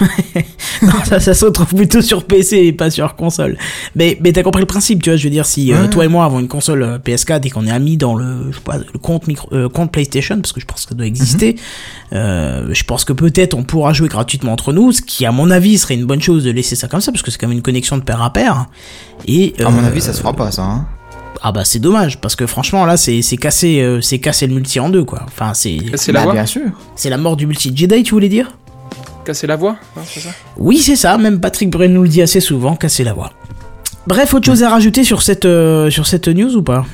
Non, 0.82 0.92
ça, 1.04 1.20
ça 1.20 1.32
se 1.34 1.44
retrouve 1.44 1.74
plutôt 1.74 2.00
sur 2.02 2.24
PC 2.24 2.56
et 2.56 2.72
pas 2.72 2.90
sur 2.90 3.14
console. 3.14 3.56
Mais, 3.94 4.18
mais 4.20 4.32
t'as 4.32 4.42
compris 4.42 4.60
le 4.60 4.66
principe, 4.66 5.00
tu 5.02 5.10
vois. 5.10 5.16
Je 5.16 5.24
veux 5.24 5.30
dire, 5.30 5.46
si 5.46 5.72
euh, 5.72 5.82
Ouais. 5.82 5.90
toi 5.90 6.04
et 6.04 6.08
moi 6.08 6.24
avons 6.24 6.40
une 6.40 6.48
console 6.48 6.82
euh, 6.82 6.98
PS4 6.98 7.46
et 7.46 7.50
qu'on 7.50 7.66
est 7.66 7.70
amis 7.70 7.96
dans 7.96 8.16
le, 8.16 8.50
je 8.50 8.56
sais 8.56 8.62
pas, 8.64 8.78
le 8.78 8.98
compte 8.98 9.28
micro, 9.28 9.48
euh, 9.52 9.68
compte 9.68 9.92
PlayStation, 9.92 10.40
parce 10.40 10.52
que 10.52 10.60
je 10.60 10.66
pense 10.66 10.82
que 10.84 10.88
ça 10.88 10.94
doit 10.96 11.06
exister, 11.06 11.52
Mhm. 12.10 12.18
euh, 12.18 12.68
je 12.74 12.82
pense 12.84 13.04
que 13.04 13.12
peut-être 13.12 13.54
on 13.54 13.62
pourra 13.62 13.92
jouer 13.92 14.08
gratuitement 14.08 14.52
entre 14.52 14.72
nous, 14.72 14.90
ce 14.92 15.02
qui 15.02 15.24
à 15.24 15.30
mon 15.32 15.50
avis 15.50 15.78
serait 15.78 15.94
une 15.94 16.04
bonne 16.06 16.22
chose 16.22 16.42
de 16.42 16.50
laisser 16.50 16.74
ça 16.74 16.88
comme 16.88 17.00
ça, 17.00 17.12
parce 17.12 17.22
que 17.22 17.30
c'est 17.30 17.38
quand 17.38 17.46
même 17.48 17.56
une 17.56 17.62
connexion 17.62 17.96
de 17.96 18.02
pair 18.02 18.20
à 18.22 18.32
pair. 18.32 18.66
Et 19.28 19.54
À 19.64 19.70
mon 19.70 19.84
avis 19.84 20.00
ça 20.00 20.12
se 20.12 20.20
fera 20.20 20.32
pas 20.32 20.50
ça. 20.50 20.62
Hein. 20.62 20.86
Ah 21.44 21.50
bah 21.52 21.64
c'est 21.64 21.78
dommage, 21.80 22.20
parce 22.20 22.34
que 22.36 22.46
franchement 22.46 22.84
là 22.86 22.96
c'est 22.96 23.22
c'est 23.22 23.36
casser, 23.36 23.80
euh, 23.80 24.00
c'est 24.00 24.18
casser 24.18 24.46
le 24.46 24.54
multi 24.54 24.78
en 24.80 24.88
deux 24.90 25.04
quoi. 25.04 25.22
Enfin 25.26 25.54
c'est 25.54 25.76
Casser 25.76 26.12
la 26.12 26.24
Bah, 26.26 26.32
bien 26.32 26.46
sûr. 26.46 26.62
c'est 26.96 27.10
la 27.10 27.18
mort 27.18 27.36
du 27.36 27.46
multi 27.46 27.72
Jedi, 27.74 28.02
tu 28.02 28.12
voulais 28.14 28.28
dire? 28.28 28.56
Casser 29.24 29.46
la 29.46 29.56
voix 29.56 29.76
hein, 29.96 30.00
c'est 30.04 30.20
ça 30.20 30.30
Oui, 30.56 30.78
c'est 30.78 30.96
ça, 30.96 31.16
même 31.18 31.40
Patrick 31.40 31.70
Bruel 31.70 31.92
nous 31.92 32.02
le 32.02 32.08
dit 32.08 32.22
assez 32.22 32.40
souvent, 32.40 32.74
casser 32.76 33.04
la 33.04 33.12
voix. 33.12 33.32
Bref, 34.06 34.34
autre 34.34 34.46
chose 34.46 34.62
à 34.64 34.70
rajouter 34.70 35.04
sur 35.04 35.22
cette, 35.22 35.44
euh, 35.44 35.90
sur 35.90 36.06
cette 36.06 36.26
news 36.28 36.56
ou 36.56 36.62
pas? 36.62 36.84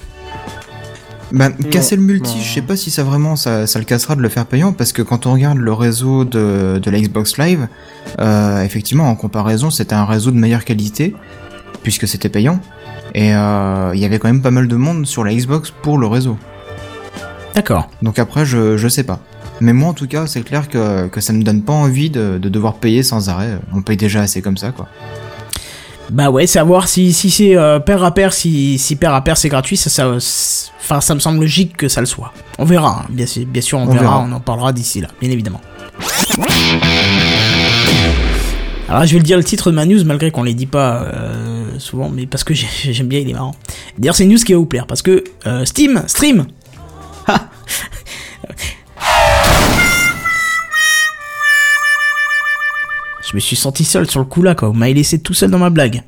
Bah, 1.33 1.51
casser 1.71 1.97
le 1.97 2.03
multi, 2.03 2.39
je 2.43 2.55
sais 2.55 2.63
pas 2.63 2.75
si 2.77 2.91
ça 2.91 3.03
vraiment 3.03 3.37
ça, 3.37 3.67
ça 3.67 3.79
le 3.79 3.85
cassera 3.85 4.17
de 4.17 4.23
le 4.23 4.31
faire 4.31 4.47
payant 4.47 4.73
parce 4.73 4.93
que 4.93 5.03
quand 5.03 5.27
on 5.27 5.35
regarde 5.35 5.59
le 5.59 5.73
réseau 5.75 6.25
de, 6.25 6.81
de 6.83 6.91
la 6.91 6.99
Xbox 7.01 7.37
Live, 7.37 7.69
euh, 8.19 8.63
effectivement 8.63 9.11
en 9.11 9.15
comparaison 9.15 9.69
c'était 9.69 9.95
un 9.95 10.07
réseau 10.07 10.31
de 10.31 10.37
meilleure 10.37 10.65
qualité 10.65 11.15
puisque 11.83 12.09
c'était 12.09 12.31
payant 12.31 12.61
et 13.15 13.35
euh, 13.35 13.91
il 13.95 14.01
y 14.01 14.07
avait 14.07 14.19
quand 14.19 14.29
même 14.29 14.41
pas 14.41 14.51
mal 14.51 14.69
de 14.69 14.77
monde 14.77 15.07
sur 15.07 15.23
la 15.23 15.35
Xbox 15.35 15.71
pour 15.71 15.99
le 15.99 16.07
réseau. 16.07 16.39
D'accord. 17.55 17.91
Donc 18.01 18.19
après 18.19 18.47
je, 18.47 18.79
je 18.79 18.89
sais 18.89 19.05
pas. 19.05 19.21
Mais 19.61 19.73
moi 19.73 19.89
en 19.91 19.95
tout 19.95 20.07
cas 20.07 20.27
c'est 20.27 20.43
clair 20.43 20.69
que, 20.69 21.09
que 21.09 21.21
ça 21.21 21.33
me 21.33 21.43
donne 21.43 21.63
pas 21.63 21.73
envie 21.73 22.11
de, 22.11 22.39
de 22.41 22.49
devoir 22.49 22.75
payer 22.75 23.03
sans 23.03 23.29
arrêt. 23.29 23.59
On 23.75 23.83
paye 23.83 23.97
déjà 23.97 24.21
assez 24.23 24.41
comme 24.43 24.57
ça 24.57 24.71
quoi. 24.73 24.89
Bah 26.11 26.31
ouais, 26.31 26.47
savoir 26.47 26.89
si, 26.89 27.13
si 27.13 27.31
c'est 27.31 27.55
euh, 27.55 27.81
pair 27.81 28.03
à 28.03 28.15
pair, 28.15 28.33
si, 28.33 28.79
si 28.79 28.97
pair 28.97 29.13
à 29.13 29.23
pair 29.23 29.37
c'est 29.37 29.51
gratuit, 29.51 29.77
ça, 29.77 29.91
ça, 29.91 30.11
c'est- 30.21 30.71
enfin, 30.81 31.03
ça 31.03 31.15
me 31.15 31.21
semble 31.21 31.39
logique 31.41 31.77
que 31.77 31.87
ça 31.89 32.01
le 32.01 32.07
soit. 32.07 32.33
On 32.59 32.65
verra, 32.65 33.01
hein. 33.03 33.07
bien, 33.11 33.27
sûr- 33.27 33.45
bien 33.45 33.61
sûr 33.61 33.79
on, 33.79 33.83
On 33.83 33.87
verra, 33.93 34.01
verra. 34.01 34.27
on 34.27 34.33
en 34.33 34.41
parlera 34.41 34.73
d'ici 34.73 35.03
là, 35.03 35.09
bien 35.21 35.31
évidemment. 35.31 35.61
Alors 38.89 39.05
je 39.05 39.13
vais 39.13 39.19
le 39.19 39.25
dire 39.25 39.37
le 39.37 39.45
titre 39.45 39.71
de 39.71 39.77
ma 39.77 39.85
news 39.85 40.03
malgré 40.05 40.31
qu'on 40.31 40.45
les 40.45 40.55
dit 40.55 40.65
pas 40.67 41.03
euh, 41.03 41.79
souvent, 41.79 42.09
mais 42.09 42.27
parce 42.27 42.43
que 42.43 42.55
j'ai- 42.55 42.69
j'aime 42.93 43.09
bien, 43.09 43.19
il 43.19 43.29
est 43.29 43.35
marrant. 43.35 43.55
D'ailleurs, 43.99 44.15
c'est 44.17 44.25
une 44.25 44.31
news 44.31 44.39
qui 44.39 44.53
va 44.53 44.59
vous 44.59 44.65
plaire 44.67 44.87
parce 44.87 45.03
que 45.03 45.25
euh, 45.47 45.65
Steam, 45.67 46.03
stream. 46.07 46.47
je 53.31 53.37
me 53.37 53.41
suis 53.41 53.57
senti 53.57 53.85
seul 53.85 54.09
sur 54.11 54.21
le 54.21 54.27
coup 54.27 54.43
là, 54.43 54.55
quoi. 54.55 54.69
Vous 54.69 54.75
m'avez 54.75 54.95
laissé 54.95 55.19
tout 55.19 55.35
seul 55.35 55.51
dans 55.51 55.59
ma 55.59 55.71
blague. 55.71 56.03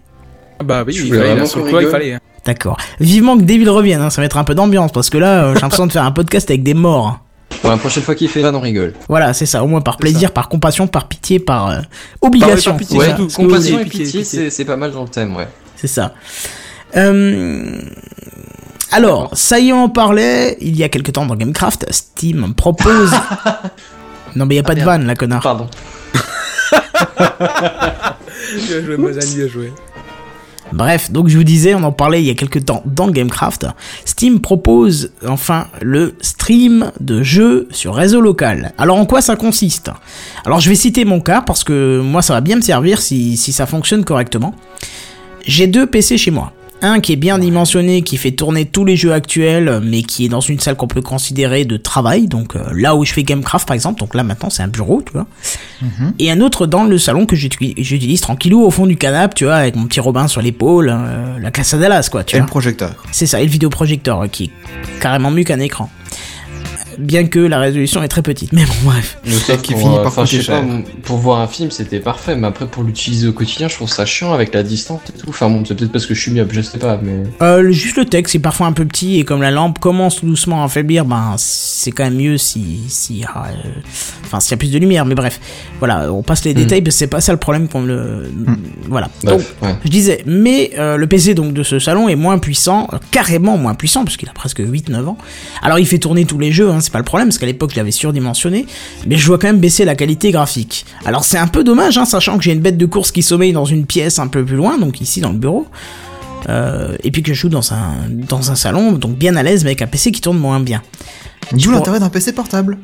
Ah 0.58 0.64
Bah 0.64 0.84
oui, 0.86 0.92
Je 0.92 1.04
il 1.06 1.14
fallait, 1.14 1.46
sur 1.46 1.64
le 1.64 1.70
coup, 1.70 1.80
il 1.80 1.88
fallait. 1.88 2.12
hein. 2.14 2.20
D'accord. 2.44 2.76
Vivement 3.00 3.36
que 3.36 3.42
Devil 3.42 3.68
revienne, 3.68 4.00
hein, 4.00 4.10
ça 4.10 4.22
va 4.22 4.26
être 4.26 4.38
un 4.38 4.44
peu 4.44 4.54
d'ambiance 4.54 4.92
parce 4.92 5.10
que 5.10 5.18
là, 5.18 5.44
euh, 5.44 5.54
j'ai 5.54 5.60
l'impression 5.60 5.86
de 5.86 5.92
faire 5.92 6.04
un 6.04 6.12
podcast 6.12 6.48
avec 6.50 6.62
des 6.62 6.74
morts. 6.74 7.20
Bon, 7.62 7.68
la 7.68 7.76
prochaine 7.76 8.02
fois 8.02 8.14
qu'il 8.14 8.28
fait 8.28 8.40
van, 8.40 8.54
on 8.54 8.60
rigole. 8.60 8.94
Voilà, 9.08 9.34
c'est 9.34 9.44
ça. 9.44 9.62
Au 9.62 9.66
moins 9.66 9.82
par 9.82 9.98
plaisir, 9.98 10.32
par 10.32 10.48
compassion, 10.48 10.86
par 10.86 11.08
pitié, 11.08 11.38
par 11.38 11.68
euh, 11.68 11.78
obligation. 12.22 12.72
Par 12.72 12.78
pitié, 12.78 12.98
Ouais, 12.98 13.06
surtout. 13.06 13.28
compassion 13.34 13.78
et 13.80 13.84
pitié, 13.84 14.24
c'est 14.24 14.48
c'est 14.50 14.64
pas 14.64 14.76
mal 14.76 14.92
dans 14.92 15.02
le 15.02 15.08
thème, 15.08 15.36
ouais. 15.36 15.48
C'est 15.76 15.86
ça. 15.88 16.14
Euh, 16.96 17.80
Alors, 18.92 19.30
ça 19.34 19.58
y 19.60 19.68
est, 19.68 19.72
on 19.72 19.84
en 19.84 19.88
parlait. 19.88 20.56
Il 20.60 20.76
y 20.76 20.82
a 20.84 20.88
quelque 20.88 21.10
temps 21.10 21.26
dans 21.26 21.36
Gamecraft, 21.36 21.86
Steam 21.90 22.54
propose. 22.54 23.10
non, 24.36 24.46
mais 24.46 24.54
il 24.54 24.56
y 24.56 24.60
a 24.60 24.62
pas 24.62 24.74
de 24.74 24.78
merde. 24.80 24.88
vanne, 24.88 25.06
là, 25.06 25.14
connard. 25.14 25.42
Pardon. 25.42 25.66
Bref, 30.72 31.10
donc 31.10 31.28
je 31.28 31.36
vous 31.36 31.44
disais, 31.44 31.74
on 31.74 31.82
en 31.82 31.90
parlait 31.90 32.22
il 32.22 32.26
y 32.26 32.30
a 32.30 32.34
quelques 32.34 32.64
temps 32.64 32.82
dans 32.86 33.10
Gamecraft. 33.10 33.66
Steam 34.04 34.40
propose 34.40 35.10
enfin 35.26 35.66
le 35.82 36.14
stream 36.20 36.92
de 37.00 37.22
jeux 37.22 37.66
sur 37.72 37.94
réseau 37.94 38.20
local. 38.20 38.72
Alors 38.78 38.96
en 38.96 39.04
quoi 39.04 39.20
ça 39.20 39.34
consiste? 39.34 39.90
Alors 40.44 40.60
je 40.60 40.68
vais 40.68 40.76
citer 40.76 41.04
mon 41.04 41.20
cas 41.20 41.42
parce 41.42 41.64
que 41.64 42.00
moi 42.00 42.22
ça 42.22 42.34
va 42.34 42.40
bien 42.40 42.56
me 42.56 42.60
servir 42.60 43.00
si, 43.00 43.36
si 43.36 43.52
ça 43.52 43.66
fonctionne 43.66 44.04
correctement. 44.04 44.54
J'ai 45.44 45.66
deux 45.66 45.86
PC 45.86 46.18
chez 46.18 46.30
moi. 46.30 46.52
Un 46.82 47.00
qui 47.00 47.12
est 47.12 47.16
bien 47.16 47.38
dimensionné, 47.38 48.00
qui 48.02 48.16
fait 48.16 48.30
tourner 48.30 48.64
tous 48.64 48.84
les 48.86 48.96
jeux 48.96 49.12
actuels, 49.12 49.80
mais 49.84 50.02
qui 50.02 50.24
est 50.24 50.28
dans 50.30 50.40
une 50.40 50.58
salle 50.58 50.76
qu'on 50.76 50.86
peut 50.86 51.02
considérer 51.02 51.64
de 51.66 51.76
travail, 51.76 52.26
donc 52.26 52.56
euh, 52.56 52.60
là 52.74 52.96
où 52.96 53.04
je 53.04 53.12
fais 53.12 53.22
Gamecraft 53.22 53.68
par 53.68 53.74
exemple, 53.74 54.00
donc 54.00 54.14
là 54.14 54.22
maintenant 54.22 54.48
c'est 54.48 54.62
un 54.62 54.68
bureau, 54.68 55.02
tu 55.04 55.12
vois. 55.12 55.26
Et 56.18 56.30
un 56.30 56.40
autre 56.40 56.66
dans 56.66 56.84
le 56.84 56.96
salon 56.98 57.26
que 57.26 57.36
j'utilise 57.36 58.20
tranquillou 58.22 58.62
au 58.62 58.70
fond 58.70 58.86
du 58.86 58.96
canapé, 58.96 59.34
tu 59.34 59.44
vois, 59.44 59.56
avec 59.56 59.76
mon 59.76 59.86
petit 59.86 60.00
Robin 60.00 60.26
sur 60.26 60.40
l'épaule, 60.40 60.88
euh, 60.90 61.38
la 61.38 61.50
classe 61.50 61.74
à 61.74 61.78
Dallas, 61.78 62.08
quoi, 62.10 62.24
tu 62.24 62.36
Et 62.36 62.38
vois. 62.38 62.46
le 62.46 62.50
projecteur. 62.50 62.94
C'est 63.12 63.26
ça, 63.26 63.40
et 63.40 63.44
le 63.44 63.50
vidéoprojecteur 63.50 64.22
euh, 64.22 64.26
qui 64.28 64.44
est 64.44 64.50
carrément 65.00 65.30
mieux 65.30 65.44
qu'un 65.44 65.60
écran. 65.60 65.90
Bien 67.00 67.26
que 67.26 67.38
la 67.40 67.58
résolution 67.58 68.02
est 68.02 68.08
très 68.08 68.22
petite, 68.22 68.52
mais 68.52 68.64
bon, 68.64 68.72
bref. 68.84 69.18
Le 69.24 69.32
seul 69.32 69.60
qui 69.60 69.72
pour, 69.72 69.80
finit 69.80 69.96
par 69.96 70.14
coûter 70.14 70.42
cher. 70.42 70.62
pour 71.02 71.18
voir 71.18 71.40
un 71.40 71.46
film, 71.46 71.70
c'était 71.70 72.00
parfait, 72.00 72.36
mais 72.36 72.46
après, 72.46 72.66
pour 72.66 72.82
l'utiliser 72.82 73.28
au 73.28 73.32
quotidien, 73.32 73.68
je 73.68 73.74
trouve 73.74 73.88
ça 73.88 74.04
chiant 74.06 74.32
avec 74.32 74.54
la 74.54 74.62
distance 74.62 75.00
et 75.08 75.18
tout. 75.18 75.28
Enfin 75.28 75.48
bon, 75.48 75.64
c'est 75.64 75.74
peut-être 75.74 75.92
parce 75.92 76.06
que 76.06 76.14
je 76.14 76.20
suis 76.20 76.30
myope, 76.30 76.52
je 76.52 76.60
sais 76.60 76.78
pas, 76.78 77.00
mais. 77.02 77.24
Euh, 77.42 77.70
juste 77.70 77.96
le 77.96 78.04
texte 78.04 78.34
est 78.34 78.40
parfois 78.40 78.66
un 78.66 78.72
peu 78.72 78.84
petit 78.84 79.18
et 79.18 79.24
comme 79.24 79.42
la 79.42 79.50
lampe 79.50 79.78
commence 79.78 80.24
doucement 80.24 80.62
à 80.62 80.68
faiblir, 80.68 81.04
ben 81.04 81.34
c'est 81.38 81.90
quand 81.92 82.04
même 82.04 82.16
mieux 82.16 82.38
si 82.38 82.80
si 82.88 83.24
ah, 83.26 83.46
euh, 83.48 83.68
enfin 84.24 84.40
s'il 84.40 84.52
y 84.52 84.54
a 84.54 84.56
plus 84.58 84.70
de 84.70 84.78
lumière. 84.78 85.06
Mais 85.06 85.14
bref, 85.14 85.40
voilà, 85.78 86.12
on 86.12 86.22
passe 86.22 86.44
les 86.44 86.54
détails 86.54 86.82
parce 86.82 86.96
que 86.96 86.98
c'est 86.98 87.06
pas 87.06 87.20
ça 87.20 87.32
le 87.32 87.38
problème 87.38 87.68
qu'on 87.68 87.82
le 87.82 88.30
voilà. 88.88 89.08
Donc 89.24 89.40
ouais. 89.62 89.74
je 89.84 89.90
disais, 89.90 90.22
mais 90.26 90.72
euh, 90.78 90.96
le 90.96 91.06
PC 91.06 91.34
donc 91.34 91.52
de 91.52 91.62
ce 91.62 91.78
salon 91.78 92.08
est 92.08 92.16
moins 92.16 92.38
puissant, 92.38 92.88
euh, 92.92 92.98
carrément 93.10 93.56
moins 93.56 93.74
puissant 93.74 94.04
parce 94.04 94.16
qu'il 94.16 94.28
a 94.28 94.32
presque 94.32 94.60
8-9 94.60 95.06
ans. 95.06 95.18
Alors 95.62 95.78
il 95.78 95.86
fait 95.86 95.98
tourner 95.98 96.24
tous 96.24 96.38
les 96.38 96.52
jeux, 96.52 96.70
hein, 96.70 96.80
c'est 96.90 96.92
pas 96.92 96.98
le 96.98 97.04
problème 97.04 97.28
parce 97.28 97.38
qu'à 97.38 97.46
l'époque 97.46 97.70
je 97.72 97.76
l'avais 97.76 97.92
surdimensionné, 97.92 98.66
mais 99.06 99.16
je 99.16 99.24
vois 99.28 99.38
quand 99.38 99.46
même 99.46 99.60
baisser 99.60 99.84
la 99.84 99.94
qualité 99.94 100.32
graphique. 100.32 100.84
Alors 101.04 101.22
c'est 101.22 101.38
un 101.38 101.46
peu 101.46 101.62
dommage, 101.62 101.96
hein, 101.98 102.04
sachant 102.04 102.36
que 102.36 102.42
j'ai 102.42 102.50
une 102.50 102.58
bête 102.58 102.76
de 102.76 102.86
course 102.86 103.12
qui 103.12 103.22
sommeille 103.22 103.52
dans 103.52 103.64
une 103.64 103.86
pièce 103.86 104.18
un 104.18 104.26
peu 104.26 104.44
plus 104.44 104.56
loin, 104.56 104.76
donc 104.76 105.00
ici 105.00 105.20
dans 105.20 105.30
le 105.30 105.38
bureau. 105.38 105.68
Euh, 106.48 106.96
et 107.04 107.12
puis 107.12 107.22
que 107.22 107.32
je 107.32 107.38
joue 107.42 107.48
dans 107.48 107.72
un, 107.72 107.92
dans 108.10 108.50
un 108.50 108.56
salon, 108.56 108.90
donc 108.92 109.12
bien 109.16 109.36
à 109.36 109.44
l'aise, 109.44 109.62
mais 109.62 109.70
avec 109.70 109.82
un 109.82 109.86
PC 109.86 110.10
qui 110.10 110.20
tourne 110.20 110.38
moins 110.38 110.58
bien. 110.58 110.82
D'où 111.52 111.64
pour- 111.64 111.72
l'intérêt 111.74 112.00
d'un 112.00 112.08
PC 112.08 112.32
portable. 112.32 112.78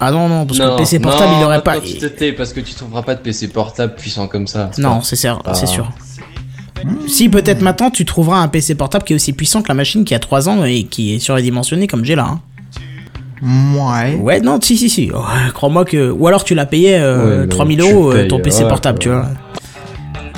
Ah 0.00 0.10
non, 0.10 0.26
non, 0.28 0.46
parce 0.46 0.58
que 0.58 0.64
le 0.64 0.76
PC 0.76 1.00
portable, 1.00 1.32
non, 1.32 1.40
il 1.40 1.44
aurait 1.44 1.56
attends, 1.56 1.72
pas. 1.72 2.08
Tais, 2.16 2.32
parce 2.32 2.54
que 2.54 2.60
tu 2.60 2.72
trouveras 2.72 3.02
pas 3.02 3.14
de 3.14 3.20
PC 3.20 3.48
portable 3.48 3.94
puissant 3.94 4.26
comme 4.26 4.46
ça. 4.46 4.70
c'est 4.72 4.80
Non, 4.80 5.02
c'est 5.02 5.16
sûr, 5.16 5.42
Ah. 5.44 5.52
c'est 5.52 5.66
sûr. 5.66 5.90
Si 7.06 7.28
peut-être 7.28 7.62
maintenant 7.62 7.90
tu 7.90 8.04
trouveras 8.04 8.38
un 8.40 8.48
PC 8.48 8.74
portable 8.74 9.04
qui 9.04 9.12
est 9.12 9.16
aussi 9.16 9.32
puissant 9.32 9.62
que 9.62 9.68
la 9.68 9.74
machine 9.74 10.04
qui 10.04 10.14
a 10.14 10.18
3 10.18 10.48
ans 10.48 10.64
et 10.64 10.84
qui 10.84 11.14
est 11.14 11.18
surdimensionné 11.18 11.86
comme 11.86 12.04
j'ai 12.04 12.14
là. 12.14 12.26
hein. 12.28 12.40
Ouais. 13.42 14.14
Ouais, 14.16 14.40
non, 14.40 14.58
si, 14.62 14.76
si, 14.76 14.88
si. 14.88 15.10
Oh, 15.14 15.22
Crois-moi 15.54 15.84
que. 15.84 16.10
Ou 16.10 16.26
alors 16.28 16.44
tu 16.44 16.54
l'as 16.54 16.66
payé 16.66 16.96
euh, 16.96 17.40
Ouais, 17.40 17.40
mais 17.42 17.48
3000 17.48 17.78
tu 17.78 17.84
euros 17.84 18.10
euh, 18.12 18.14
payes, 18.20 18.28
ton 18.28 18.38
PC 18.40 18.62
ouais, 18.62 18.68
portable, 18.68 18.98
tu 18.98 19.08
vois. 19.08 19.26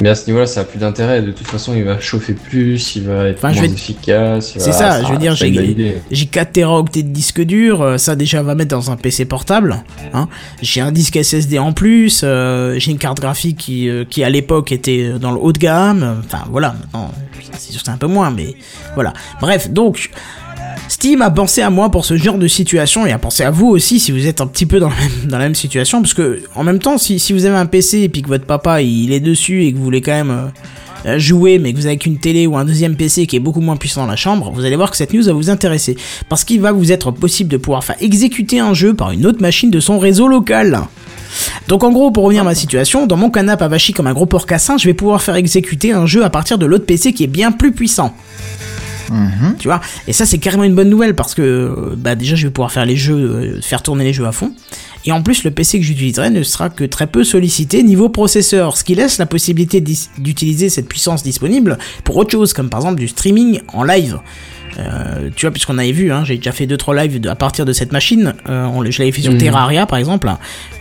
Mais 0.03 0.11
à 0.11 0.15
ce 0.15 0.27
niveau-là, 0.27 0.47
ça 0.47 0.61
a 0.61 0.65
plus 0.65 0.79
d'intérêt. 0.79 1.23
De 1.23 1.31
toute 1.33 1.47
façon, 1.47 1.73
il 1.75 1.83
va 1.85 1.99
chauffer 1.99 2.35
plus, 2.35 2.97
il 2.97 3.05
va 3.05 3.29
être 3.29 3.39
Enfin, 3.39 3.53
je 3.53 3.61
moins 3.61 3.67
vais- 3.69 3.73
efficace. 3.73 4.53
C'est 4.59 4.67
va- 4.71 4.73
ça, 4.73 5.03
je 5.03 5.11
veux 5.11 5.17
dire, 5.19 5.35
j'ai- 5.35 5.51
bonne 5.51 5.65
idée. 5.71 5.97
J'ai 6.11 6.27
4 6.27 6.53
Teraoctets 6.53 7.03
de 7.03 7.09
disque 7.09 7.41
dur, 7.41 7.81
euh, 7.81 7.97
ça 7.97 8.15
déjà 8.15 8.43
va 8.43 8.55
mettre 8.55 8.71
dans 8.77 8.91
un 8.91 8.97
PC 8.97 9.25
portable. 9.25 9.77
Hein. 10.13 10.29
J'ai 10.61 10.83
un 10.83 10.93
disque 10.93 11.17
SSD 11.17 11.59
en 11.59 11.73
plus, 11.73 12.21
euh, 12.25 12.75
j'ai 12.79 12.91
une 12.91 12.99
carte 12.99 13.21
graphique 13.21 13.57
qui, 13.57 13.89
euh, 13.89 14.05
qui 14.05 14.23
à 14.23 14.29
l'époque 14.29 14.71
était 14.71 15.13
dans 15.19 15.33
le 15.33 15.39
haut 15.41 15.53
de 15.53 15.59
gamme. 15.59 16.17
Enfin 16.27 16.45
voilà, 16.51 16.75
maintenant 16.79 17.11
c'est 17.57 17.73
sûr 17.73 17.81
que 17.81 17.87
c'est 17.87 17.91
un 17.93 17.97
peu 17.97 18.07
moins, 18.07 18.31
mais 18.31 18.55
voilà. 18.97 19.15
Bref, 19.41 19.71
donc 19.71 20.11
Steam 20.89 21.21
a 21.23 21.31
pensé 21.31 21.63
à 21.63 21.71
moi 21.71 21.91
pour 21.91 22.05
ce 22.05 22.17
genre 22.17 22.39
de 22.39 22.47
situation 22.47 23.07
et 23.07 23.13
a 23.13 23.19
pensé 23.19 23.43
à 23.43 23.51
vous 23.51 23.67
aussi 23.67 23.99
si 23.99 24.13
vous 24.13 24.27
êtes 24.27 24.41
un 24.41 24.47
petit 24.47 24.67
peu 24.67 24.79
dans 24.79 24.91
la 25.29 25.39
même, 25.39 25.55
situation, 25.55 26.01
parce 26.01 26.15
que 26.15 26.43
en 26.55 26.63
même 26.63 26.79
temps, 26.79 26.97
si, 26.97 27.33
vous 27.33 27.45
avez 27.45 27.57
un 27.57 27.67
PC 27.67 28.03
et 28.03 28.09
que 28.09 28.29
votre 28.29 28.47
papa 28.47 28.83
il 28.83 29.13
est 29.13 29.21
dessus 29.21 29.65
et 29.65 29.73
que 29.73 29.79
vous 29.79 29.85
voulez 29.85 30.01
quand 30.01 30.13
même 30.13 30.31
euh, 30.31 30.47
euh, 31.07 31.19
jouer, 31.19 31.59
mais 31.59 31.73
que 31.73 31.79
vous 31.79 31.87
avez 31.87 31.97
qu'une 31.97 32.19
télé 32.19 32.47
ou 32.47 32.57
un 32.57 32.65
deuxième 32.65 32.97
PC 32.97 33.27
qui 33.27 33.37
est 33.37 33.41
beaucoup 33.41 33.61
moins 33.61 33.77
puissant 33.77 34.03
dans 34.03 34.11
la 34.11 34.17
chambre, 34.17 34.51
vous 34.53 34.65
allez 34.65 34.77
voir 34.77 34.91
que 34.91 34.97
cette 34.97 35.13
news 35.13 35.25
va 35.25 35.33
vous 35.33 35.51
intéresser. 35.51 35.97
Parce 36.29 36.45
qu'il 36.45 36.61
va 36.61 36.73
vous 36.73 36.93
être 36.93 37.11
possible 37.11 37.51
de 37.51 37.57
pouvoir 37.57 37.83
faire 37.83 37.97
exécuter 38.01 38.61
un 38.61 38.73
jeu 38.73 38.95
par 38.95 39.11
une 39.11 39.27
autre 39.27 39.41
machine 39.41 39.71
de 39.71 39.81
son 39.81 39.99
réseau 39.99 40.29
local. 40.29 40.83
Donc 41.69 41.85
en 41.85 41.91
gros, 41.91 42.11
pour 42.11 42.25
revenir 42.25 42.43
à 42.43 42.45
ma 42.45 42.55
situation, 42.55 43.07
dans 43.07 43.17
mon 43.17 43.31
canapé 43.31 43.65
avachi 43.65 43.93
comme 43.93 44.07
un 44.07 44.15
gros 44.15 44.27
porcassin, 44.27 44.79
je 44.79 44.87
vais 44.87 44.95
pouvoir 44.95 45.21
faire 45.21 45.37
exécuter 45.37 45.93
un 45.93 46.07
jeu 46.07 46.25
à 46.25 46.31
partir 46.31 46.59
de 46.59 46.67
l'autre 46.67 46.87
PC 46.87 47.13
qui 47.13 47.25
est 47.25 47.29
bien 47.29 47.53
plus 47.53 47.73
puissant. 47.73 48.15
Mhm. 49.11 49.57
Tu 49.59 49.69
vois 49.69 49.81
Et 50.09 50.13
ça, 50.13 50.27
c'est 50.27 50.39
carrément 50.39 50.65
une 50.65 50.75
bonne 50.75 50.91
nouvelle 50.91 51.15
parce 51.15 51.35
que 51.35 51.95
bah, 51.97 52.15
déjà, 52.15 52.37
je 52.37 52.47
vais 52.47 52.53
pouvoir 52.53 52.73
faire 52.73 52.85
les 52.85 52.97
jeux, 52.97 53.15
euh, 53.15 53.61
faire 53.61 53.83
tourner 53.83 54.05
les 54.05 54.13
jeux 54.13 54.27
à 54.27 54.33
fond. 54.33 54.53
Et 55.05 55.13
en 55.13 55.23
plus, 55.23 55.45
le 55.45 55.53
PC 55.53 55.79
que 55.79 55.85
j'utiliserai 55.85 56.31
ne 56.31 56.43
sera 56.43 56.69
que 56.69 56.85
très 56.85 57.07
peu 57.07 57.23
sollicité 57.23 57.83
niveau 57.83 58.09
processeur, 58.09 58.77
ce 58.77 58.83
qui 58.83 58.97
laisse 58.97 59.19
la 59.19 59.27
possibilité 59.27 59.81
d'utiliser 59.81 60.69
cette 60.69 60.89
puissance 60.89 61.23
disponible 61.23 61.79
pour 62.03 62.17
autre 62.17 62.33
chose, 62.33 62.53
comme 62.53 62.71
par 62.71 62.81
exemple 62.81 62.99
du 62.99 63.09
streaming 63.09 63.61
en 63.73 63.85
live. 63.85 64.19
Euh, 64.79 65.31
tu 65.35 65.47
vois, 65.47 65.53
puisqu'on 65.53 65.79
avait 65.79 65.93
vu, 65.93 66.13
hein, 66.13 66.23
j'ai 66.25 66.37
déjà 66.37 66.53
fait 66.53 66.67
2-3 66.67 66.95
lives 66.95 67.21
de- 67.21 67.29
à 67.29 67.35
partir 67.35 67.65
de 67.65 67.73
cette 67.73 67.93
machine. 67.93 68.35
Euh, 68.49 68.65
on 68.67 68.85
je 68.91 68.99
l'avais 69.01 69.13
fait 69.13 69.23
sur 69.23 69.33
Mhm. 69.33 69.39
Terraria 69.39 69.87
par 69.87 69.99
exemple. 69.99 70.31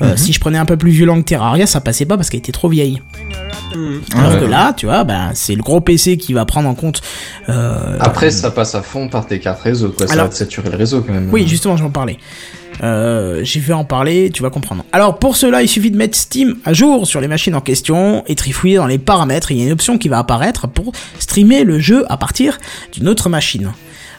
Euh, 0.01 0.15
Si 0.15 0.33
je 0.33 0.39
prenais 0.39 0.57
un 0.57 0.65
peu 0.65 0.77
plus 0.77 0.91
violent 0.91 1.17
que 1.21 1.25
Terraria, 1.25 1.65
ça 1.65 1.81
passait 1.81 2.05
pas 2.05 2.15
parce 2.17 2.29
qu'elle 2.29 2.39
était 2.39 2.51
trop 2.51 2.69
vieille. 2.69 3.01
Mhm. 3.75 4.01
Alors 4.15 4.33
Ouais. 4.33 4.39
que 4.39 4.45
là, 4.45 4.73
tu 4.73 4.85
vois, 4.85 5.03
bah, 5.03 5.29
c'est 5.33 5.55
le 5.55 5.63
gros 5.63 5.81
PC 5.81 6.17
qui 6.17 6.33
va 6.33 6.45
prendre 6.45 6.69
en 6.69 6.75
compte. 6.75 7.01
Après, 7.99 8.31
ça 8.31 8.51
passe 8.51 8.75
à 8.75 8.81
fond 8.81 9.07
par 9.09 9.25
tes 9.27 9.39
cartes 9.39 9.61
réseau, 9.61 9.89
quoi. 9.89 10.07
Ça 10.07 10.13
Alors- 10.13 10.25
va 10.25 10.31
te 10.31 10.35
saturer 10.37 10.69
le 10.69 10.77
réseau 10.77 11.01
quand 11.01 11.13
même. 11.13 11.29
Oui, 11.31 11.47
justement, 11.47 11.77
j'en 11.77 11.89
parlais. 11.89 12.17
Euh, 12.83 13.41
J'ai 13.43 13.59
fait 13.59 13.73
en 13.73 13.85
parler, 13.85 14.29
tu 14.33 14.41
vas 14.43 14.49
comprendre. 14.49 14.83
Alors 14.91 15.17
pour 15.17 15.35
cela, 15.35 15.61
il 15.61 15.67
suffit 15.67 15.91
de 15.91 15.97
mettre 15.97 16.17
Steam 16.17 16.55
à 16.65 16.73
jour 16.73 17.07
sur 17.07 17.21
les 17.21 17.27
machines 17.27 17.55
en 17.55 17.61
question 17.61 18.23
et 18.27 18.35
trifouiller 18.35 18.77
dans 18.77 18.87
les 18.87 18.97
paramètres. 18.97 19.51
Il 19.51 19.57
y 19.59 19.61
a 19.61 19.65
une 19.65 19.71
option 19.71 19.97
qui 19.97 20.09
va 20.09 20.19
apparaître 20.19 20.67
pour 20.67 20.91
streamer 21.19 21.63
le 21.63 21.79
jeu 21.79 22.05
à 22.09 22.17
partir 22.17 22.57
d'une 22.93 23.07
autre 23.07 23.29
machine. 23.29 23.71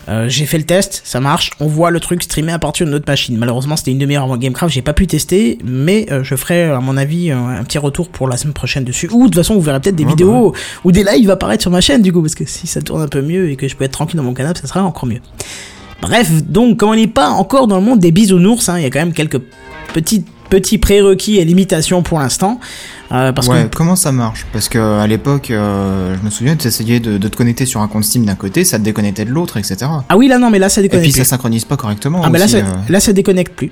Euh, 0.09 0.29
j'ai 0.29 0.47
fait 0.47 0.59
le 0.59 0.63
test, 0.65 1.03
ça 1.05 1.19
marche, 1.19 1.51
on 1.59 1.67
voit 1.67 1.91
le 1.91 1.99
truc 1.99 2.23
streamer 2.23 2.53
à 2.53 2.61
partir 2.61 2.87
d'une 2.87 2.95
autre 2.95 3.07
machine. 3.09 3.37
Malheureusement, 3.37 3.75
c'était 3.77 3.91
une 3.91 3.99
demi-heure 3.99 4.23
avant 4.23 4.37
Gamecraft, 4.37 4.73
j'ai 4.73 4.81
pas 4.81 4.93
pu 4.93 5.09
tester, 5.09 5.59
mais 5.65 6.07
euh, 6.13 6.23
je 6.23 6.37
ferai, 6.37 6.63
à 6.71 6.79
mon 6.79 6.97
avis, 6.97 7.33
un, 7.33 7.49
un 7.49 7.65
petit 7.65 7.79
retour 7.79 8.09
pour 8.09 8.29
la 8.29 8.37
semaine 8.37 8.55
prochaine 8.55 8.85
dessus. 8.85 9.09
Ou 9.11 9.23
de 9.23 9.25
toute 9.25 9.35
façon, 9.35 9.55
vous 9.55 9.61
verrez 9.63 9.81
peut-être 9.81 9.97
des 9.97 10.05
Ouais, 10.05 10.11
vidéos 10.11 10.55
ou 10.85 10.93
des 10.93 11.03
lives 11.03 11.29
apparaître 11.29 11.63
sur 11.63 11.73
ma 11.73 11.81
chaîne, 11.81 12.03
du 12.03 12.13
coup, 12.13 12.23
parce 12.23 12.37
que 12.37 12.45
si 12.47 12.69
ça 12.69 12.81
tourne 12.83 13.03
un 13.03 13.09
peu 13.09 13.21
mieux 13.21 13.51
et 13.51 13.57
que 13.57 13.67
je 13.67 13.75
peux 13.75 13.83
être 13.83 13.91
tranquille 13.91 14.17
dans 14.17 14.23
mon 14.23 14.33
canapé, 14.33 14.61
ça 14.61 14.69
sera 14.69 14.85
encore 14.85 15.07
mieux. 15.07 15.19
Bref, 16.03 16.31
donc, 16.45 16.79
comme 16.79 16.91
on 16.91 16.95
n'est 16.95 17.07
pas 17.07 17.31
encore 17.31 17.67
dans 17.67 17.77
le 17.77 17.83
monde 17.85 17.99
des 18.01 18.13
bisounours, 18.13 18.69
hein, 18.69 18.79
il 18.79 18.83
y 18.83 18.87
a 18.87 18.91
quand 18.91 18.99
même 19.01 19.13
quelques 19.13 19.41
petites 19.93 20.27
petits 20.49 20.79
prérequis 20.79 21.39
et 21.39 21.45
limitations 21.45 22.03
pour 22.03 22.19
l'instant. 22.21 22.61
Euh, 23.13 23.33
parce 23.33 23.49
ouais, 23.49 23.65
que 23.69 23.77
comment 23.77 23.97
ça 23.97 24.13
marche? 24.13 24.47
Parce 24.53 24.69
que 24.69 24.79
à 24.79 25.07
l'époque, 25.07 25.51
euh, 25.51 26.15
je 26.19 26.25
me 26.25 26.31
souviens, 26.31 26.55
tu 26.57 26.69
essayais 26.69 27.01
de, 27.01 27.19
de 27.19 27.29
te 27.29 27.37
connecter 27.37 27.67
sur 27.67 27.81
un 27.81 27.89
compte 27.89 28.05
Steam 28.05 28.25
d'un 28.25 28.35
côté, 28.37 28.65
ça 28.65 28.79
te 28.79 28.85
déconnectait 28.85 29.25
de 29.25 29.31
l'autre, 29.31 29.57
etc. 29.57 29.77
ah 30.09 30.17
oui 30.17 30.29
là 30.29 30.39
non 30.39 30.51
mais 30.51 30.59
là 30.59 30.69
ça 30.69 30.81
Et 30.81 30.85
déconnecte 30.85 31.05
puis 31.07 31.13
plus. 31.13 31.25
ça 31.25 31.31
synchronise 31.31 31.65
pas 31.65 31.77
correctement. 31.77 32.21
Ah 32.25 32.31
bah 32.31 32.39
là 32.39 32.45
aussi, 32.45 32.55
ça, 32.55 32.59
euh. 32.59 32.75
là 32.89 33.01
ça 33.01 33.13
déconnecte 33.13 33.55
plus. 33.55 33.71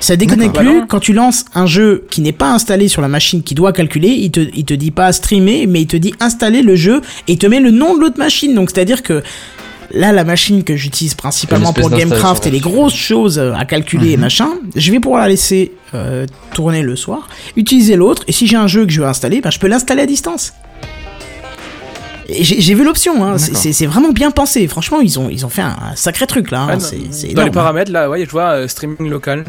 Ça 0.00 0.16
déconnecte 0.16 0.54
plus 0.56 0.80
Bah 0.80 0.86
quand 0.88 1.00
tu 1.00 1.12
lances 1.14 1.46
un 1.54 1.66
jeu 1.66 2.06
qui 2.10 2.20
n'est 2.20 2.32
pas 2.32 2.52
installé 2.52 2.88
sur 2.88 3.00
la 3.02 3.08
machine 3.08 3.42
qui 3.42 3.54
doit 3.54 3.72
calculer, 3.72 4.08
il 4.08 4.30
te, 4.30 4.40
il 4.54 4.64
te 4.64 4.74
dit 4.74 4.90
pas 4.90 5.10
streamer, 5.12 5.66
mais 5.66 5.82
il 5.82 5.86
te 5.86 5.96
dit 5.96 6.12
installer 6.20 6.62
le 6.62 6.76
jeu 6.76 7.00
et 7.28 7.32
il 7.32 7.38
te 7.38 7.46
met 7.46 7.60
le 7.60 7.70
nom 7.70 7.94
de 7.94 8.00
l'autre 8.00 8.18
machine. 8.18 8.54
Donc 8.54 8.70
c'est 8.70 8.80
à 8.80 8.84
dire 8.84 9.02
que 9.02 9.22
là, 9.92 10.12
la 10.12 10.24
machine 10.24 10.64
que 10.64 10.76
j'utilise 10.76 11.14
principalement 11.14 11.72
pour 11.72 11.90
Gamecraft 11.90 12.46
et 12.46 12.50
les 12.50 12.60
grosses 12.60 12.94
choses 12.94 13.38
à 13.38 13.64
calculer 13.64 14.10
et 14.12 14.16
machin, 14.16 14.48
je 14.74 14.90
vais 14.92 15.00
pouvoir 15.00 15.22
la 15.22 15.28
laisser 15.28 15.72
euh, 15.94 16.26
tourner 16.52 16.82
le 16.82 16.96
soir, 16.96 17.28
utiliser 17.56 17.96
l'autre, 17.96 18.22
et 18.28 18.32
si 18.32 18.46
j'ai 18.46 18.56
un 18.56 18.66
jeu 18.66 18.84
que 18.86 18.92
je 18.92 19.00
veux 19.00 19.06
installer, 19.06 19.40
ben, 19.40 19.50
je 19.50 19.58
peux 19.58 19.68
l'installer 19.68 20.02
à 20.02 20.06
distance. 20.06 20.52
J'ai 22.28 22.74
vu 22.74 22.82
l'option, 22.84 23.24
hein. 23.24 23.38
c'est- 23.38 23.86
vraiment 23.86 24.10
bien 24.10 24.32
pensé. 24.32 24.66
Franchement, 24.66 25.00
ils 25.00 25.16
ont, 25.20 25.28
ils 25.30 25.46
ont 25.46 25.48
fait 25.48 25.62
un, 25.62 25.76
un 25.92 25.94
sacré 25.94 26.26
truc 26.26 26.50
là. 26.50 26.62
hein. 26.62 26.76
Dans- 26.78 27.24
énorme. 27.28 27.44
les 27.46 27.52
paramètres, 27.52 27.92
là, 27.92 28.10
ouais, 28.10 28.24
je 28.24 28.30
vois 28.30 28.50
euh, 28.50 28.68
streaming 28.68 29.08
local. 29.08 29.44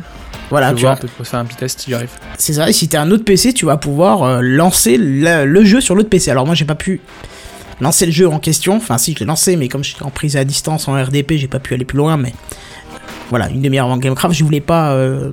Voilà, 0.51 0.69
je 0.71 0.75
tu 0.75 0.81
vois 0.83 0.95
pour 0.95 1.25
faire 1.27 1.39
un 1.39 1.45
petit 1.45 1.57
test 1.57 1.79
si 1.81 1.87
j'y 1.89 1.95
arrive. 1.95 2.09
C'est 2.37 2.53
ça, 2.53 2.69
et 2.69 2.73
si 2.73 2.87
t'as 2.87 3.01
un 3.01 3.09
autre 3.09 3.23
PC, 3.25 3.51
tu 3.53 3.65
vas 3.65 3.77
pouvoir 3.77 4.21
euh, 4.23 4.41
lancer 4.41 4.97
le, 4.97 5.45
le 5.45 5.65
jeu 5.65 5.81
sur 5.81 5.95
l'autre 5.95 6.09
PC. 6.09 6.29
Alors 6.29 6.45
moi 6.45 6.53
j'ai 6.53 6.65
pas 6.65 6.75
pu 6.75 7.01
lancer 7.81 8.05
le 8.05 8.11
jeu 8.11 8.27
en 8.27 8.39
question, 8.39 8.75
enfin 8.77 8.97
si 8.97 9.13
je 9.13 9.19
l'ai 9.19 9.25
lancé, 9.25 9.55
mais 9.55 9.67
comme 9.67 9.83
j'étais 9.83 10.03
en 10.03 10.09
prise 10.09 10.37
à 10.37 10.43
distance 10.43 10.87
en 10.87 10.93
RDP, 10.93 11.33
j'ai 11.33 11.47
pas 11.47 11.59
pu 11.59 11.73
aller 11.73 11.85
plus 11.85 11.97
loin, 11.97 12.17
mais 12.17 12.33
voilà, 13.29 13.49
une 13.49 13.61
demi-heure 13.61 13.85
avant 13.85 13.97
Gamecraft, 13.97 14.35
je 14.35 14.43
voulais 14.43 14.61
pas 14.61 14.91
euh, 14.93 15.31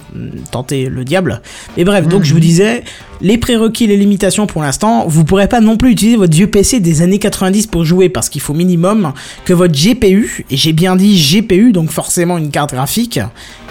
tenter 0.51 0.87
le 0.87 1.05
diable. 1.05 1.41
Mais 1.77 1.85
bref, 1.85 2.09
donc 2.09 2.25
je 2.25 2.33
vous 2.33 2.41
disais, 2.41 2.85
les 3.21 3.39
prérequis, 3.39 3.87
les 3.87 3.97
limitations 3.97 4.47
pour 4.47 4.63
l'instant, 4.63 5.05
vous 5.07 5.25
pourrez 5.25 5.49
pas 5.49 5.61
non 5.61 5.77
plus 5.77 5.93
utiliser 5.93 6.17
votre 6.17 6.35
vieux 6.35 6.49
PC 6.49 6.81
des 6.81 7.03
années 7.03 7.19
90 7.19 7.69
pour 7.69 7.85
jouer, 7.85 8.09
parce 8.09 8.29
qu'il 8.29 8.41
faut 8.41 8.55
minimum 8.55 9.13
que 9.45 9.53
votre 9.53 9.75
GPU, 9.75 10.45
et 10.51 10.57
j'ai 10.57 10.73
bien 10.73 10.97
dit 10.97 11.17
GPU, 11.17 11.73
donc 11.73 11.91
forcément 11.91 12.39
une 12.39 12.51
carte 12.51 12.75
graphique, 12.75 13.21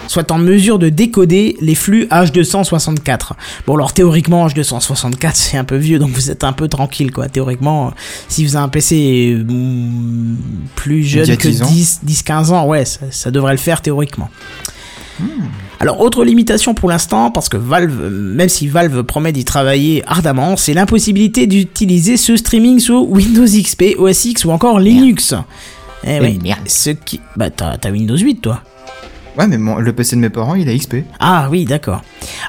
soit 0.08 0.32
en 0.32 0.38
mesure 0.38 0.80
de 0.80 0.90
décoder 0.90 1.58
les 1.62 1.76
flux 1.76 2.06
H264. 2.06 3.32
Bon 3.66 3.76
alors 3.76 3.94
théoriquement 3.94 4.48
H264 4.48 5.32
c'est 5.34 5.58
un 5.58 5.64
peu 5.64 5.78
vieux 5.78 6.00
donc 6.00 6.12
vous 6.12 6.32
êtes 6.32 6.44
un 6.44 6.54
peu 6.54 6.68
tranquille 6.68 7.12
quoi. 7.12 7.30
Théoriquement 7.30 7.94
si 8.28 8.46
vous 8.46 8.56
avez 8.56 8.66
un 8.66 8.70
PC 8.70 9.36
euh, 9.38 9.44
plus 10.76 11.04
jeune 11.04 11.38
que 11.38 11.48
10 11.48 11.64
ans. 11.64 11.68
10 11.68 12.00
10 12.04 12.24
15 12.24 12.52
ans 12.52 12.68
ouais 12.68 12.86
ça, 12.86 13.00
ça 13.12 13.32
devrait 13.32 13.54
le 13.54 13.58
faire 13.58 13.82
théoriquement. 13.82 14.13
Alors 15.80 16.00
autre 16.02 16.24
limitation 16.26 16.74
pour 16.74 16.90
l'instant 16.90 17.30
parce 17.32 17.50
que 17.50 17.58
Valve 17.58 18.10
même 18.12 18.50
si 18.50 18.68
Valve 18.68 19.04
promet 19.04 19.32
d'y 19.32 19.46
travailler 19.46 20.04
ardemment, 20.08 20.58
c'est 20.58 20.74
l'impossibilité 20.74 21.46
d'utiliser 21.46 22.18
ce 22.18 22.36
streaming 22.36 22.80
sur 22.80 23.08
Windows 23.10 23.46
XP, 23.46 23.96
OS 23.98 24.26
X 24.26 24.46
ou 24.46 24.52
encore 24.52 24.80
Linux. 24.80 25.34
Eh 26.06 26.20
oui, 26.20 26.40
merde. 26.42 26.60
ce 26.68 26.90
qui 26.90 27.22
bah 27.36 27.50
t'as 27.50 27.78
Windows 27.92 28.18
8 28.18 28.42
toi. 28.42 28.62
Ouais, 29.38 29.48
mais 29.48 29.58
mon- 29.58 29.78
le 29.78 29.94
PC 29.94 30.16
de 30.16 30.22
mes 30.22 30.30
parents, 30.30 30.56
il 30.56 30.70
a 30.70 30.76
XP. 30.78 30.98
Ah 31.20 31.48
oui, 31.50 31.66
d'accord. 31.66 32.02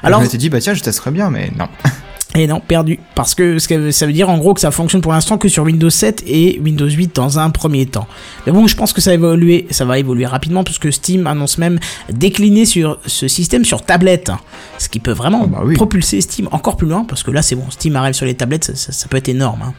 Alors, 0.03 0.19
Alors, 0.19 0.19
je 0.19 0.25
m'étais 0.25 0.37
dit, 0.37 0.49
bah 0.49 0.59
tiens, 0.59 0.75
je 0.75 0.83
testerais 0.83 1.09
bien, 1.11 1.29
mais 1.31 1.51
non. 1.57 1.67
et 2.35 2.47
non, 2.47 2.59
perdu. 2.59 2.99
Parce 3.15 3.33
que 3.33 3.59
ce 3.59 3.67
que 3.67 3.91
ça 3.91 4.05
veut 4.05 4.13
dire 4.13 4.29
en 4.29 4.37
gros 4.37 4.53
que 4.53 4.59
ça 4.61 4.71
fonctionne 4.71 5.01
pour 5.01 5.11
l'instant 5.13 5.37
que 5.37 5.47
sur 5.47 5.63
Windows 5.63 5.89
7 5.89 6.23
et 6.27 6.59
Windows 6.63 6.89
8 6.89 7.15
dans 7.15 7.39
un 7.39 7.49
premier 7.49 7.85
temps. 7.85 8.07
Mais 8.45 8.51
bon, 8.51 8.67
je 8.67 8.75
pense 8.75 8.91
que 8.93 9.01
ça 9.01 9.11
va 9.11 9.15
évoluer, 9.15 9.67
ça 9.71 9.85
va 9.85 9.97
évoluer 9.99 10.25
rapidement 10.25 10.63
puisque 10.63 10.91
Steam 10.91 11.27
annonce 11.27 11.57
même 11.57 11.79
décliner 12.11 12.65
sur 12.65 12.99
ce 13.05 13.27
système 13.27 13.63
sur 13.65 13.81
tablette. 13.83 14.31
Ce 14.77 14.89
qui 14.89 14.99
peut 14.99 15.11
vraiment 15.13 15.43
Ah 15.45 15.47
bah 15.47 15.61
oui. 15.65 15.75
propulser 15.75 16.21
Steam 16.21 16.49
encore 16.51 16.77
plus 16.77 16.87
loin 16.87 17.05
parce 17.05 17.23
que 17.23 17.31
là 17.31 17.41
c'est 17.41 17.55
bon, 17.55 17.65
Steam 17.69 17.95
arrive 17.95 18.13
sur 18.13 18.25
les 18.25 18.35
tablettes, 18.35 18.65
ça, 18.65 18.75
ça- 18.75 18.91
ça 18.91 19.07
peut 19.07 19.17
être 19.17 19.29
énorme. 19.29 19.61
hein. 19.63 19.73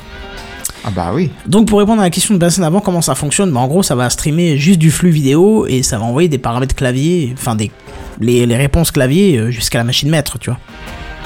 Ah 0.85 0.90
bah 0.95 1.11
oui. 1.14 1.31
Donc 1.47 1.66
pour 1.69 1.79
répondre 1.81 2.01
à 2.01 2.05
la 2.05 2.11
question 2.11 2.33
de 2.35 2.38
Benson 2.38 2.62
avant 2.62 2.81
comment 2.81 3.03
ça 3.03 3.14
fonctionne, 3.16 3.51
bah 3.51 3.59
en 3.61 3.66
gros 3.66 3.83
ça 3.83 3.95
va 3.97 4.09
streamer 4.09 4.57
juste 4.57 4.79
du 4.79 4.90
flux 4.90 5.11
vidéo 5.11 5.66
et 5.66 5.83
ça 5.83 5.99
va 5.99 6.05
envoyer 6.05 6.29
des 6.29 6.38
paramètres 6.38 6.75
clavier, 6.77 7.35
enfin 7.37 7.55
des 7.57 7.71
les, 8.21 8.47
les 8.47 8.57
réponses 8.57 8.92
clavier 8.92 9.37
euh, 9.37 9.51
jusqu'à 9.51 9.79
la 9.79 9.85
machine 9.85 10.09
maître, 10.09 10.38
tu 10.38 10.49
vois. 10.51 10.59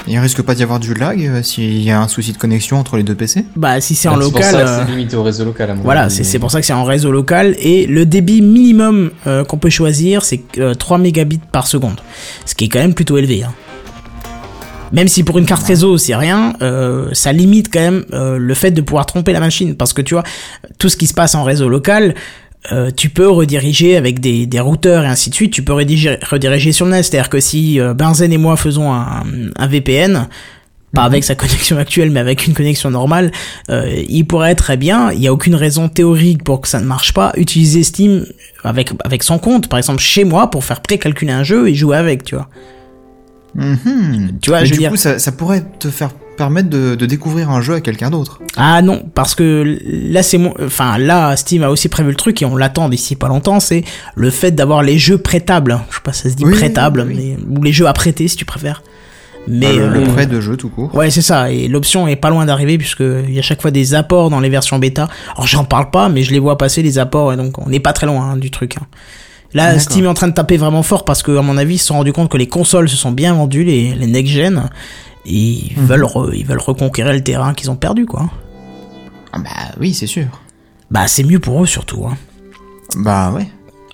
Il 0.07 0.17
risque 0.19 0.41
pas 0.41 0.55
d'y 0.55 0.63
avoir 0.63 0.79
du 0.79 0.93
lag 0.93 1.23
euh, 1.23 1.43
s'il 1.43 1.81
y 1.81 1.91
a 1.91 2.01
un 2.01 2.07
souci 2.07 2.33
de 2.33 2.37
connexion 2.37 2.77
entre 2.77 2.97
les 2.97 3.03
deux 3.03 3.15
PC 3.15 3.45
Bah 3.55 3.79
si 3.81 3.95
c'est 3.95 4.07
en 4.07 4.13
pour 4.13 4.23
local, 4.23 4.55
euh, 4.55 4.79
c'est 4.79 4.91
limité 4.91 5.15
au 5.15 5.23
réseau 5.23 5.45
local 5.45 5.69
à 5.69 5.75
mon 5.75 5.83
voilà, 5.83 6.03
avis, 6.03 6.25
c'est 6.25 6.39
pour 6.39 6.49
ça 6.51 6.59
que 6.59 6.65
c'est 6.65 6.73
en 6.73 6.83
réseau 6.83 7.11
local 7.11 7.55
et 7.59 7.85
le 7.85 8.05
débit 8.05 8.41
minimum 8.41 9.11
euh, 9.27 9.43
qu'on 9.43 9.57
peut 9.57 9.69
choisir 9.69 10.23
c'est 10.23 10.41
euh, 10.57 10.73
3 10.73 10.97
mégabits 10.97 11.39
par 11.51 11.67
seconde, 11.67 12.01
ce 12.45 12.55
qui 12.55 12.65
est 12.65 12.69
quand 12.69 12.79
même 12.79 12.93
plutôt 12.95 13.17
élevé. 13.17 13.43
hein. 13.43 13.53
Même 14.91 15.07
si 15.07 15.23
pour 15.23 15.37
une 15.37 15.45
carte 15.45 15.63
réseau 15.63 15.97
c'est 15.97 16.15
rien, 16.15 16.53
euh, 16.61 17.07
ça 17.13 17.31
limite 17.31 17.71
quand 17.71 17.79
même 17.79 18.03
euh, 18.11 18.37
le 18.37 18.53
fait 18.55 18.71
de 18.71 18.81
pouvoir 18.81 19.05
tromper 19.05 19.31
la 19.31 19.39
machine 19.39 19.75
parce 19.75 19.93
que 19.93 20.01
tu 20.01 20.15
vois 20.15 20.23
tout 20.79 20.89
ce 20.89 20.97
qui 20.97 21.07
se 21.07 21.13
passe 21.13 21.35
en 21.35 21.43
réseau 21.43 21.69
local. 21.69 22.15
Euh, 22.71 22.91
tu 22.95 23.09
peux 23.09 23.27
rediriger 23.29 23.97
avec 23.97 24.19
des, 24.19 24.45
des 24.45 24.59
routeurs 24.59 25.03
et 25.03 25.07
ainsi 25.07 25.29
de 25.29 25.35
suite, 25.35 25.51
tu 25.53 25.63
peux 25.63 25.73
rediriger, 25.73 26.17
rediriger 26.29 26.71
sur 26.71 26.85
le 26.85 26.91
net. 26.91 27.03
C'est-à-dire 27.03 27.29
que 27.29 27.39
si 27.39 27.79
euh, 27.79 27.93
Benzen 27.93 28.31
et 28.31 28.37
moi 28.37 28.55
faisons 28.57 28.91
un, 28.93 29.23
un 29.55 29.67
VPN, 29.67 30.27
pas 30.93 31.03
avec 31.03 31.23
sa 31.23 31.35
connexion 31.35 31.77
actuelle, 31.77 32.11
mais 32.11 32.19
avec 32.19 32.45
une 32.45 32.53
connexion 32.53 32.91
normale, 32.91 33.31
euh, 33.69 33.89
il 34.09 34.25
pourrait 34.25 34.55
très 34.55 34.75
bien, 34.77 35.11
il 35.11 35.19
n'y 35.19 35.27
a 35.27 35.33
aucune 35.33 35.55
raison 35.55 35.87
théorique 35.89 36.43
pour 36.43 36.61
que 36.61 36.67
ça 36.67 36.79
ne 36.81 36.85
marche 36.85 37.13
pas, 37.13 37.31
utiliser 37.37 37.81
Steam 37.83 38.25
avec, 38.63 38.91
avec 39.05 39.23
son 39.23 39.39
compte, 39.39 39.67
par 39.69 39.79
exemple 39.79 40.01
chez 40.01 40.23
moi, 40.25 40.51
pour 40.51 40.63
faire 40.65 40.81
pré-calculer 40.81 41.31
un 41.31 41.43
jeu 41.43 41.69
et 41.69 41.73
jouer 41.75 41.95
avec, 41.97 42.25
tu 42.25 42.35
vois. 42.35 42.49
Mhm. 43.55 44.37
Tu 44.41 44.49
vois, 44.49 44.59
Mais 44.61 44.65
je 44.65 44.71
veux 44.71 44.75
du 44.75 44.79
dire- 44.79 44.89
coup, 44.91 44.97
ça, 44.97 45.17
ça 45.19 45.31
pourrait 45.31 45.63
te 45.79 45.89
faire 45.89 46.11
permettre 46.37 46.69
de, 46.69 46.95
de 46.95 47.05
découvrir 47.05 47.49
un 47.49 47.61
jeu 47.61 47.75
à 47.75 47.81
quelqu'un 47.81 48.09
d'autre. 48.09 48.39
Ah 48.57 48.81
non, 48.81 49.03
parce 49.13 49.35
que 49.35 49.77
là 49.83 50.23
c'est 50.23 50.37
mon, 50.37 50.53
enfin 50.63 50.97
là 50.97 51.35
Steam 51.35 51.63
a 51.63 51.69
aussi 51.69 51.89
prévu 51.89 52.09
le 52.09 52.15
truc 52.15 52.41
et 52.41 52.45
on 52.45 52.55
l'attend 52.55 52.89
d'ici 52.89 53.15
pas 53.15 53.27
longtemps, 53.27 53.59
c'est 53.59 53.83
le 54.15 54.29
fait 54.29 54.51
d'avoir 54.51 54.81
les 54.83 54.97
jeux 54.97 55.17
prêtables. 55.17 55.79
Je 55.89 55.95
sais 55.95 56.01
pas 56.03 56.13
si 56.13 56.21
ça 56.23 56.29
se 56.29 56.35
dit 56.35 56.45
Oui, 56.45 56.53
prêtable, 56.53 57.05
oui, 57.07 57.35
mais 57.49 57.57
ou 57.59 57.63
les 57.63 57.71
jeux 57.73 57.87
à 57.87 57.93
prêter 57.93 58.27
si 58.27 58.35
tu 58.35 58.45
préfères. 58.45 58.81
Mais 59.47 59.67
Ah, 59.69 59.73
le, 59.73 59.89
le 59.89 59.99
euh, 60.01 60.05
prêt 60.13 60.25
de 60.27 60.39
jeu 60.39 60.55
tout 60.55 60.69
court. 60.69 60.93
Ouais, 60.93 61.09
c'est 61.09 61.21
ça. 61.23 61.51
Et 61.51 61.67
l'option 61.67 62.07
est 62.07 62.15
pas 62.15 62.29
loin 62.29 62.45
d'arriver 62.45 62.77
puisque 62.77 62.99
il 63.01 63.33
y 63.33 63.39
a 63.39 63.41
chaque 63.41 63.61
fois 63.61 63.71
des 63.71 63.95
apports 63.95 64.29
dans 64.29 64.39
les 64.39 64.49
versions 64.49 64.77
bêta. 64.79 65.07
Alors 65.35 65.47
j'en 65.47 65.63
parle 65.63 65.89
pas, 65.89 66.09
mais 66.09 66.21
je 66.23 66.31
les 66.31 66.39
vois 66.39 66.57
passer 66.57 66.81
les 66.83 66.99
apports 66.99 67.33
et 67.33 67.37
donc 67.37 67.57
on 67.57 67.67
n'est 67.69 67.79
pas 67.79 67.91
très 67.93 68.05
loin 68.07 68.31
hein, 68.33 68.37
du 68.37 68.51
truc. 68.51 68.77
hein. 68.77 68.85
Là. 69.53 69.77
Steam 69.79 70.05
est 70.05 70.07
en 70.07 70.13
train 70.13 70.29
de 70.29 70.33
taper 70.33 70.55
vraiment 70.57 70.81
fort 70.83 71.03
parce 71.03 71.23
que, 71.23 71.35
à 71.37 71.41
mon 71.41 71.57
avis, 71.57 71.75
ils 71.75 71.79
se 71.79 71.87
sont 71.87 71.95
rendus 71.95 72.13
compte 72.13 72.29
que 72.29 72.37
les 72.37 72.47
consoles 72.47 72.87
se 72.87 72.95
sont 72.95 73.11
bien 73.11 73.33
vendues, 73.33 73.65
les, 73.65 73.93
les 73.95 74.07
next-gen, 74.07 74.69
et 75.25 75.33
ils, 75.33 75.73
Mhm. 75.77 75.85
veulent 75.85 76.03
re- 76.03 76.31
ils 76.35 76.45
veulent 76.45 76.59
reconquérir 76.59 77.13
le 77.13 77.21
terrain 77.23 77.53
qu'ils 77.53 77.69
ont 77.71 77.75
perdu, 77.75 78.05
quoi. 78.05 78.29
Ah 79.33 79.39
bah 79.39 79.49
oui, 79.79 79.93
c'est 79.93 80.07
sûr. 80.07 80.25
Bah, 80.89 81.07
c'est 81.07 81.23
mieux 81.23 81.39
pour 81.39 81.63
eux 81.63 81.67
surtout. 81.67 82.05
Hein. 82.05 82.17
Bah 82.97 83.31
ouais. 83.31 83.47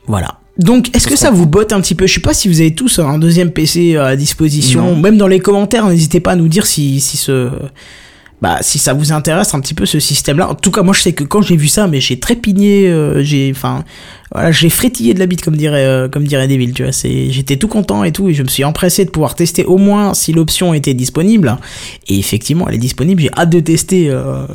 Voilà. 0.08 0.40
Donc, 0.58 0.96
est-ce 0.96 1.08
que 1.08 1.16
ça 1.16 1.30
vous 1.30 1.46
botte 1.46 1.72
un 1.74 1.82
petit 1.82 1.94
peu? 1.94 2.08
Je 2.08 2.16
sais 2.16 2.20
pas 2.20 2.34
si 2.34 2.48
vous 2.48 2.60
avez 2.62 2.74
tous 2.74 2.98
un 2.98 3.20
deuxième 3.20 3.52
PC 3.52 3.96
à 3.98 4.16
disposition. 4.16 4.82
Non. 4.82 4.96
Même 4.96 5.18
dans 5.18 5.28
les 5.28 5.40
commentaires, 5.40 5.86
n'hésitez 5.88 6.20
pas 6.20 6.32
à 6.32 6.36
nous 6.36 6.48
dire 6.48 6.66
si, 6.66 7.00
si 7.00 7.16
ce, 7.18 7.52
bah, 8.42 8.58
si 8.62 8.80
ça 8.80 8.94
vous 8.94 9.12
intéresse 9.12 9.54
un 9.54 9.60
petit 9.60 9.76
peu 9.76 9.86
ce 9.86 10.00
système-là. 10.00 10.50
En 10.50 10.56
tout 10.56 10.72
cas, 10.72 10.82
moi, 10.82 10.96
je 10.96 11.02
sais 11.02 11.14
que 11.14 11.24
quand 11.24 11.44
j'ai 11.44 11.58
vu 11.58 11.68
ça, 11.68 11.86
mais 11.86 12.02
j'ai 12.02 12.20
trépigné, 12.20 12.88
euh, 12.88 13.22
j'ai, 13.24 13.52
enfin, 13.56 13.84
voilà, 14.34 14.52
j'ai 14.52 14.70
frétillé 14.70 15.14
de 15.14 15.20
la 15.20 15.26
bite, 15.26 15.42
comme 15.42 15.56
dirait, 15.56 15.86
euh, 15.86 16.10
comme 16.10 16.26
dirait 16.26 16.48
Devil, 16.48 16.74
tu 16.74 16.84
vois. 16.84 16.92
C'est, 16.92 17.32
j'étais 17.32 17.56
tout 17.58 17.68
content 17.68 18.04
et 18.04 18.12
tout, 18.12 18.28
et 18.30 18.34
je 18.34 18.44
me 18.44 18.48
suis 18.48 18.64
empressé 18.64 19.06
de 19.06 19.10
pouvoir 19.10 19.36
tester 19.36 19.64
au 19.66 19.78
moins 19.78 20.14
si 20.14 20.34
l'option 20.34 20.74
était 20.74 20.94
disponible. 20.94 21.58
Et 22.08 22.20
effectivement, 22.20 22.68
elle 22.68 22.76
est 22.76 22.80
disponible. 22.80 23.22
J'ai 23.22 23.32
hâte 23.38 23.50
de 23.50 23.60
tester 23.60 24.10
euh, 24.10 24.46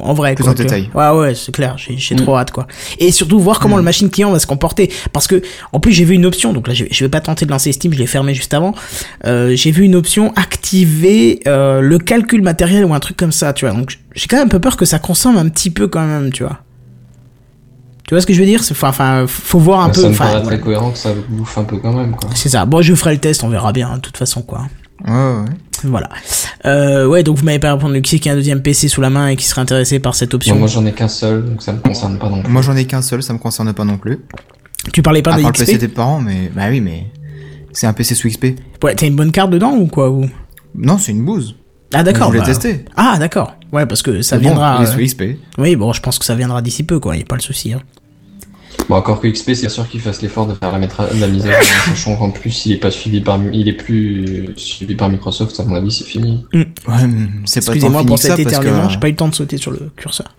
en 0.00 0.12
vrai. 0.14 0.34
Plus 0.34 0.42
quoi, 0.44 0.52
en 0.52 0.56
détail. 0.56 0.90
Ouais, 0.94 1.10
ouais, 1.10 1.34
c'est 1.34 1.52
clair. 1.52 1.76
J'ai, 1.78 1.96
j'ai 1.96 2.14
Mm. 2.14 2.18
trop 2.18 2.36
hâte, 2.36 2.50
quoi. 2.50 2.66
Et 2.98 3.12
surtout 3.12 3.38
voir 3.38 3.60
comment 3.60 3.76
Mm. 3.76 3.78
le 3.78 3.84
machine 3.84 4.10
client 4.10 4.32
va 4.32 4.38
se 4.38 4.46
comporter. 4.46 4.90
Parce 5.12 5.26
que, 5.26 5.40
en 5.72 5.78
plus, 5.80 5.92
j'ai 5.92 6.04
vu 6.04 6.14
une 6.14 6.26
option. 6.26 6.52
Donc 6.52 6.66
là, 6.68 6.74
je, 6.74 6.84
je 6.90 7.04
vais 7.04 7.08
pas 7.10 7.20
tenter 7.20 7.46
de 7.46 7.50
lancer 7.50 7.70
Steam. 7.72 7.92
Je 7.92 7.98
l'ai 7.98 8.06
fermé 8.06 8.34
juste 8.34 8.54
avant. 8.54 8.74
Euh, 9.24 9.54
j'ai 9.54 9.70
vu 9.70 9.84
une 9.84 9.94
option 9.94 10.32
activer 10.34 11.40
euh, 11.46 11.80
le 11.80 11.98
calcul 11.98 12.42
matériel 12.42 12.84
ou 12.84 12.94
un 12.94 13.00
truc 13.00 13.16
comme 13.16 13.32
ça, 13.32 13.52
tu 13.52 13.66
vois. 13.66 13.74
Donc 13.74 13.98
j'ai 14.14 14.26
quand 14.26 14.36
même 14.36 14.46
un 14.46 14.48
peu 14.48 14.58
peur 14.58 14.76
que 14.76 14.84
ça 14.84 14.98
consomme 14.98 15.36
un 15.36 15.48
petit 15.48 15.70
peu 15.70 15.86
quand 15.88 16.06
même, 16.06 16.32
tu 16.32 16.42
vois. 16.42 16.58
Tu 18.06 18.14
vois 18.14 18.20
ce 18.20 18.26
que 18.26 18.32
je 18.34 18.40
veux 18.40 18.46
dire? 18.46 18.60
Enfin, 18.70 19.24
faut 19.28 19.58
voir 19.58 19.80
un 19.80 19.88
Bah, 19.88 19.92
peu. 19.94 20.00
ça 20.02 20.08
me 20.08 20.14
paraît 20.14 20.30
voilà. 20.32 20.46
très 20.46 20.60
cohérent 20.60 20.90
que 20.90 20.98
ça 20.98 21.10
bouffe 21.28 21.56
un 21.58 21.64
peu 21.64 21.78
quand 21.78 21.92
même, 21.92 22.12
quoi. 22.16 22.30
C'est 22.34 22.48
ça. 22.48 22.64
Bon, 22.66 22.82
je 22.82 22.94
ferai 22.94 23.12
le 23.14 23.20
test, 23.20 23.42
on 23.44 23.48
verra 23.48 23.72
bien, 23.72 23.90
hein, 23.90 23.96
de 23.96 24.00
toute 24.02 24.16
façon, 24.16 24.42
quoi. 24.42 24.66
Ouais, 25.06 25.12
ouais, 25.12 25.16
ouais. 25.40 25.44
Voilà. 25.84 26.08
Euh, 26.64 27.06
ouais, 27.08 27.22
donc 27.24 27.38
vous 27.38 27.44
m'avez 27.44 27.58
pas 27.58 27.74
répondu 27.74 28.02
qui 28.02 28.10
c'est 28.10 28.18
qui 28.20 28.28
a 28.28 28.32
un 28.32 28.36
deuxième 28.36 28.62
PC 28.62 28.86
sous 28.88 29.00
la 29.00 29.10
main 29.10 29.28
et 29.28 29.36
qui 29.36 29.44
serait 29.44 29.60
intéressé 29.60 29.98
par 29.98 30.14
cette 30.14 30.32
option? 30.32 30.54
Bon, 30.54 30.60
moi 30.60 30.68
j'en 30.68 30.86
ai 30.86 30.92
qu'un 30.92 31.08
seul, 31.08 31.44
donc 31.44 31.60
ça 31.62 31.72
me 31.72 31.78
concerne 31.80 32.18
pas 32.18 32.28
non 32.28 32.40
plus. 32.42 32.52
Moi 32.52 32.62
j'en 32.62 32.76
ai 32.76 32.84
qu'un 32.84 33.02
seul, 33.02 33.20
ça 33.22 33.32
me 33.32 33.38
concerne 33.38 33.72
pas 33.72 33.84
non 33.84 33.98
plus. 33.98 34.20
tu 34.92 35.02
parlais 35.02 35.22
pas 35.22 35.32
de 35.36 35.42
le 35.42 35.50
PC 35.50 35.78
des 35.78 35.88
parents, 35.88 36.20
mais 36.20 36.52
bah 36.54 36.64
oui, 36.70 36.80
mais 36.80 37.06
c'est 37.72 37.88
un 37.88 37.92
PC 37.94 38.14
sous 38.14 38.28
XP. 38.28 38.44
Ouais, 38.84 38.94
t'as 38.94 39.06
une 39.08 39.16
bonne 39.16 39.32
carte 39.32 39.50
dedans 39.50 39.72
ou 39.74 39.86
quoi 39.88 40.08
ou... 40.10 40.28
Non, 40.76 40.98
c'est 40.98 41.10
une 41.10 41.24
bouse. 41.24 41.56
Ah 41.92 42.02
d'accord. 42.02 42.24
Je 42.24 42.26
voulais 42.28 42.40
bah- 42.40 42.46
tester. 42.46 42.84
Ah 42.96 43.16
d'accord. 43.18 43.54
Ouais, 43.72 43.86
parce 43.86 44.02
que 44.02 44.22
ça 44.22 44.36
bon, 44.36 44.42
viendra. 44.42 44.78
il 44.80 44.86
est 44.86 45.02
euh, 45.02 45.06
XP. 45.06 45.22
Oui, 45.58 45.76
bon, 45.76 45.92
je 45.92 46.00
pense 46.00 46.18
que 46.18 46.24
ça 46.24 46.34
viendra 46.34 46.62
d'ici 46.62 46.82
peu, 46.82 46.98
quoi. 47.00 47.16
Y 47.16 47.22
a 47.22 47.24
pas 47.24 47.36
le 47.36 47.40
souci. 47.40 47.72
Hein. 47.72 47.80
Bon, 48.88 48.96
encore 48.96 49.20
que 49.20 49.28
XP, 49.28 49.54
c'est 49.54 49.68
sûr 49.68 49.88
qu'il 49.88 50.00
fasse 50.00 50.22
l'effort 50.22 50.46
de 50.46 50.54
faire 50.54 50.72
la, 50.72 50.78
mettre 50.78 51.02
la 51.18 51.28
mise 51.28 51.46
à 51.46 51.52
jour, 51.52 51.76
sachant 51.88 52.16
qu'en 52.16 52.30
plus 52.30 52.66
il 52.66 52.72
est 52.72 52.78
pas 52.78 52.90
suivi 52.90 53.20
par, 53.20 53.38
il 53.52 53.68
est 53.68 53.74
plus 53.74 54.48
suivi 54.56 54.94
par 54.94 55.08
Microsoft, 55.08 55.58
à 55.60 55.64
mon 55.64 55.76
avis 55.76 55.92
c'est 55.92 56.04
fini. 56.04 56.44
Ouais, 56.52 56.66
hum, 56.88 57.42
c'est 57.44 57.64
pas 57.64 57.72
Excusez-moi 57.72 58.04
pour 58.04 58.16
que 58.16 58.22
ça 58.22 58.36
cet 58.36 58.44
parce 58.44 58.56
que 58.58 58.62
éternuement, 58.62 58.88
j'ai 58.88 58.98
pas 58.98 59.08
eu 59.08 59.12
le 59.12 59.16
temps 59.16 59.28
de 59.28 59.34
sauter 59.34 59.56
sur 59.56 59.70
le 59.70 59.90
curseur. 59.96 60.34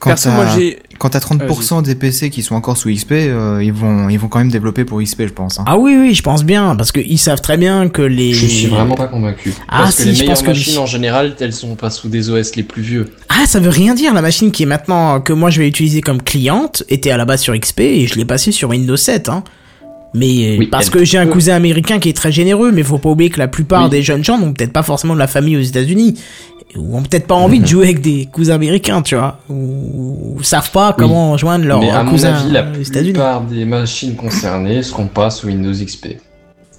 Quand 0.00 0.10
Perso, 0.10 0.30
moi 0.30 0.44
t'as 0.46 0.58
j'ai. 0.58 0.78
quand 0.98 1.10
t'as 1.10 1.18
30% 1.20 1.82
des 1.82 1.94
PC 1.94 2.30
qui 2.30 2.42
sont 2.42 2.54
encore 2.56 2.76
sous 2.76 2.90
XP, 2.92 3.12
euh, 3.12 3.60
ils 3.62 3.72
vont 3.72 4.08
ils 4.08 4.18
vont 4.18 4.26
quand 4.28 4.38
même 4.40 4.50
développer 4.50 4.84
pour 4.84 5.00
XP, 5.00 5.22
je 5.28 5.32
pense. 5.32 5.60
hein. 5.60 5.64
Ah 5.68 5.78
oui, 5.78 5.94
oui, 5.96 6.14
je 6.14 6.22
pense 6.22 6.42
bien, 6.42 6.74
parce 6.74 6.90
qu'ils 6.90 7.18
savent 7.18 7.40
très 7.42 7.56
bien 7.58 7.88
que 7.88 8.02
les... 8.02 8.32
Je 8.32 8.46
suis 8.46 8.66
vraiment 8.66 8.94
pas 8.96 9.06
convaincu. 9.08 9.52
Ah, 9.68 9.82
Parce 9.82 9.96
si, 9.96 10.02
que 10.04 10.08
les 10.08 10.14
je 10.14 10.18
meilleures 10.20 10.34
pense 10.36 10.42
que 10.42 10.48
machines 10.48 10.78
en 10.78 10.86
général, 10.86 11.36
elles 11.38 11.52
sont 11.52 11.76
pas 11.76 11.90
sous 11.90 12.08
des 12.08 12.30
OS 12.30 12.56
les 12.56 12.62
plus 12.64 12.82
vieux. 12.82 13.06
Ah, 13.28 13.46
ça 13.46 13.60
veut 13.60 13.68
rien 13.70 13.94
dire, 13.94 14.12
la 14.14 14.22
machine 14.22 14.50
qui 14.50 14.64
est 14.64 14.66
maintenant, 14.66 15.20
que 15.20 15.32
moi 15.32 15.50
je 15.50 15.60
vais 15.60 15.68
utiliser 15.68 16.00
comme 16.00 16.22
cliente, 16.22 16.82
était 16.88 17.10
à 17.12 17.16
la 17.16 17.24
base 17.26 17.42
sur 17.42 17.54
XP 17.58 17.80
et 17.80 18.06
je 18.08 18.16
l'ai 18.16 18.24
passée 18.24 18.50
sur 18.52 18.70
Windows 18.70 18.96
7, 18.96 19.28
hein. 19.28 19.44
Mais 20.12 20.56
Oui, 20.58 20.66
parce 20.66 20.90
que 20.90 21.04
j'ai 21.04 21.18
un 21.18 21.26
cousin 21.28 21.54
américain 21.54 22.00
qui 22.00 22.08
est 22.08 22.16
très 22.16 22.32
généreux, 22.32 22.72
mais 22.72 22.82
faut 22.82 22.98
pas 22.98 23.10
oublier 23.10 23.30
que 23.30 23.38
la 23.38 23.46
plupart 23.46 23.84
Oui. 23.84 23.90
des 23.90 24.02
jeunes 24.02 24.24
gens 24.24 24.38
n'ont 24.38 24.52
peut-être 24.52 24.72
pas 24.72 24.82
forcément 24.82 25.14
de 25.14 25.20
la 25.20 25.28
famille 25.28 25.56
aux 25.56 25.60
États-Unis 25.60 26.18
ou 26.76 26.96
ont 26.96 27.02
peut-être 27.02 27.26
pas 27.26 27.34
envie 27.34 27.60
de 27.60 27.66
jouer 27.66 27.84
avec 27.84 28.00
des 28.00 28.26
cousins 28.32 28.54
américains, 28.54 29.02
tu 29.02 29.14
vois, 29.16 29.38
ou, 29.48 30.36
ou 30.36 30.42
savent 30.42 30.70
pas 30.70 30.94
comment 30.96 31.36
joindre 31.36 31.64
leurs 31.66 31.80
Mais 31.80 31.90
à 31.90 32.02
mon 32.02 32.10
cousins 32.12 32.34
avis, 32.34 32.50
la 32.52 32.62
plupart 32.62 33.42
des 33.42 33.64
machines 33.64 34.14
concernées 34.16 34.82
seront 34.82 35.06
pas 35.06 35.30
sous 35.30 35.46
Windows 35.48 35.72
XP. 35.72 36.16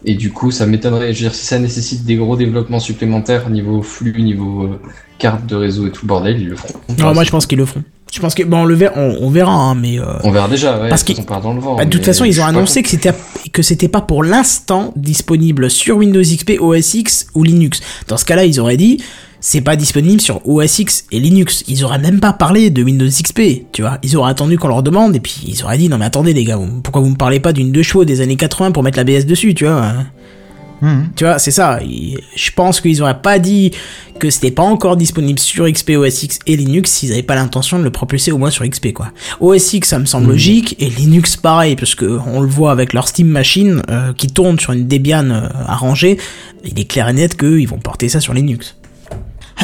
Et 0.04 0.16
du 0.16 0.32
coup, 0.32 0.50
ça 0.50 0.66
m'étonnerait. 0.66 1.14
Je 1.14 1.20
veux 1.24 1.30
dire, 1.30 1.36
si 1.36 1.46
ça 1.46 1.60
nécessite 1.60 2.06
des 2.06 2.16
gros 2.16 2.36
développements 2.36 2.80
supplémentaires 2.80 3.50
niveau 3.52 3.84
flux, 3.84 4.20
niveau 4.24 4.64
euh, 4.64 4.80
carte 5.20 5.46
de 5.46 5.56
réseau 5.56 5.86
et 5.86 5.92
tout 5.92 6.06
le 6.06 6.08
bordel, 6.08 6.42
ils 6.42 6.50
le 6.50 6.56
feront. 6.56 6.80
Non, 6.98 7.14
moi 7.14 7.24
je 7.24 7.30
pense 7.30 7.46
qu'ils 7.46 7.60
le 7.60 7.66
feront. 7.68 7.84
Je 8.12 8.20
pense 8.20 8.34
que 8.34 8.42
bon, 8.44 8.62
on 8.62 8.66
le 8.66 8.74
verra, 8.74 8.96
on, 8.98 9.18
on 9.22 9.30
verra, 9.30 9.54
hein, 9.54 9.76
mais 9.76 10.00
euh, 10.00 10.06
On 10.24 10.32
verra 10.32 10.48
déjà, 10.48 10.80
ouais, 10.82 10.90
Parce 10.90 11.04
qu'ils- 11.04 11.24
part 11.24 11.40
dans 11.42 11.54
le 11.54 11.62
vent. 11.62 11.76
Bah, 11.76 11.86
de 11.86 11.90
toute 11.92 12.04
façon, 12.04 12.26
ils 12.26 12.42
ont 12.42 12.46
annoncé 12.46 12.82
que 12.82 12.90
c'était 12.90 13.14
que 13.54 13.62
c'était 13.62 13.88
pas 13.88 14.02
pour 14.02 14.24
l'instant 14.24 14.92
disponible 14.96 15.70
sur 15.70 15.98
Windows 15.98 16.22
XP, 16.22 16.54
OS 16.60 16.96
X 16.96 17.28
ou 17.36 17.44
Linux. 17.44 17.80
Dans 18.08 18.18
ce 18.18 18.26
cas-là, 18.26 18.46
ils 18.46 18.60
auraient 18.60 18.78
dit 18.78 19.04
c'est 19.42 19.62
pas 19.62 19.76
disponible 19.76 20.22
sur 20.22 20.48
OS 20.48 20.80
X 20.80 21.06
et 21.12 21.20
Linux. 21.20 21.64
Ils 21.68 21.84
auraient 21.84 22.00
même 22.00 22.20
pas 22.20 22.32
parlé 22.32 22.70
de 22.70 22.84
Windows 22.84 23.08
XP, 23.08 23.66
tu 23.72 23.82
vois. 23.82 23.98
Ils 24.04 24.16
auraient 24.16 24.32
attendu 24.32 24.58
qu'on 24.58 24.70
leur 24.70 24.84
demande 24.84 25.16
et 25.16 25.20
puis 25.20 25.44
ils 25.48 25.64
auraient 25.64 25.80
dit 25.80 25.90
non 25.90 25.98
mais 25.98 26.06
attendez 26.06 26.34
les 26.34 26.44
gars, 26.44 26.60
pourquoi 26.84 27.02
vous 27.02 27.10
me 27.10 27.16
parlez 27.16 27.40
pas 27.40 27.52
d'une 27.52 27.72
deux 27.72 27.84
chevaux 27.84 28.06
des 28.06 28.22
années 28.22 28.38
80 28.38 28.72
pour 28.72 28.84
mettre 28.84 28.98
la 28.98 29.04
BS 29.04 29.26
dessus, 29.26 29.54
tu 29.54 29.66
vois? 29.66 29.94
Mhm. 30.82 31.10
Tu 31.16 31.24
vois, 31.24 31.40
c'est 31.40 31.52
ça. 31.52 31.80
Je 32.36 32.52
pense 32.52 32.82
qu'ils 32.82 33.02
auraient 33.02 33.22
pas 33.22 33.40
dit 33.40 33.72
que 34.20 34.30
c'était 34.30 34.52
pas 34.52 34.64
encore 34.64 34.98
disponible 34.98 35.40
sur 35.40 35.70
XP, 35.70 35.92
OS 35.92 36.24
X 36.24 36.40
et 36.46 36.56
Linux 36.56 36.92
s'ils 36.92 37.12
avaient 37.12 37.24
pas 37.24 37.36
l'intention 37.36 37.80
de 37.80 37.84
le 37.84 37.92
propulser 37.92 38.32
au 38.32 38.38
moins 38.38 38.52
sur 38.52 38.68
XP, 38.68 38.94
quoi. 38.94 39.12
OS 39.40 39.74
X, 39.74 39.90
ça 39.90 40.00
me 40.00 40.06
semble 40.06 40.28
logique, 40.28 40.76
et 40.80 40.90
Linux, 40.90 41.38
pareil, 41.38 41.76
parce 41.76 41.96
que 41.96 42.20
on 42.28 42.42
le 42.42 42.48
voit 42.48 42.72
avec 42.72 42.94
leur 42.94 43.08
Steam 43.08 43.28
Machine, 43.28 43.82
euh, 43.90 44.14
qui 44.14 44.28
tourne 44.28 44.60
sur 44.60 44.74
une 44.74 44.88
Debian 44.88 45.30
euh, 45.30 45.48
arrangée, 45.68 46.18
il 46.66 46.80
est 46.80 46.86
clair 46.86 47.10
et 47.10 47.14
net 47.14 47.38
qu'ils 47.38 47.68
vont 47.68 47.80
porter 47.80 48.10
ça 48.10 48.20
sur 48.20 48.34
Linux. 48.34 48.76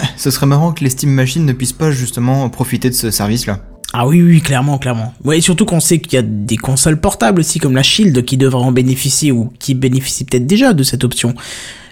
Ce 0.17 0.31
serait 0.31 0.45
marrant 0.45 0.71
que 0.73 0.83
les 0.83 0.89
Steam 0.89 1.11
Machines 1.11 1.45
ne 1.45 1.53
puissent 1.53 1.73
pas 1.73 1.91
justement 1.91 2.49
profiter 2.49 2.89
de 2.89 2.95
ce 2.95 3.11
service-là. 3.11 3.59
Ah 3.93 4.05
oui, 4.07 4.21
oui, 4.21 4.41
clairement, 4.41 4.77
clairement. 4.77 5.13
Ouais, 5.23 5.37
et 5.37 5.41
surtout 5.41 5.65
qu'on 5.65 5.79
sait 5.79 5.99
qu'il 5.99 6.13
y 6.13 6.17
a 6.17 6.21
des 6.21 6.57
consoles 6.57 6.99
portables 6.99 7.39
aussi, 7.39 7.59
comme 7.59 7.73
la 7.75 7.83
Shield, 7.83 8.25
qui 8.25 8.35
devraient 8.37 8.63
en 8.65 8.71
bénéficier, 8.73 9.31
ou 9.31 9.51
qui 9.59 9.75
bénéficient 9.75 10.25
peut-être 10.25 10.45
déjà 10.45 10.73
de 10.73 10.83
cette 10.83 11.03
option. 11.05 11.33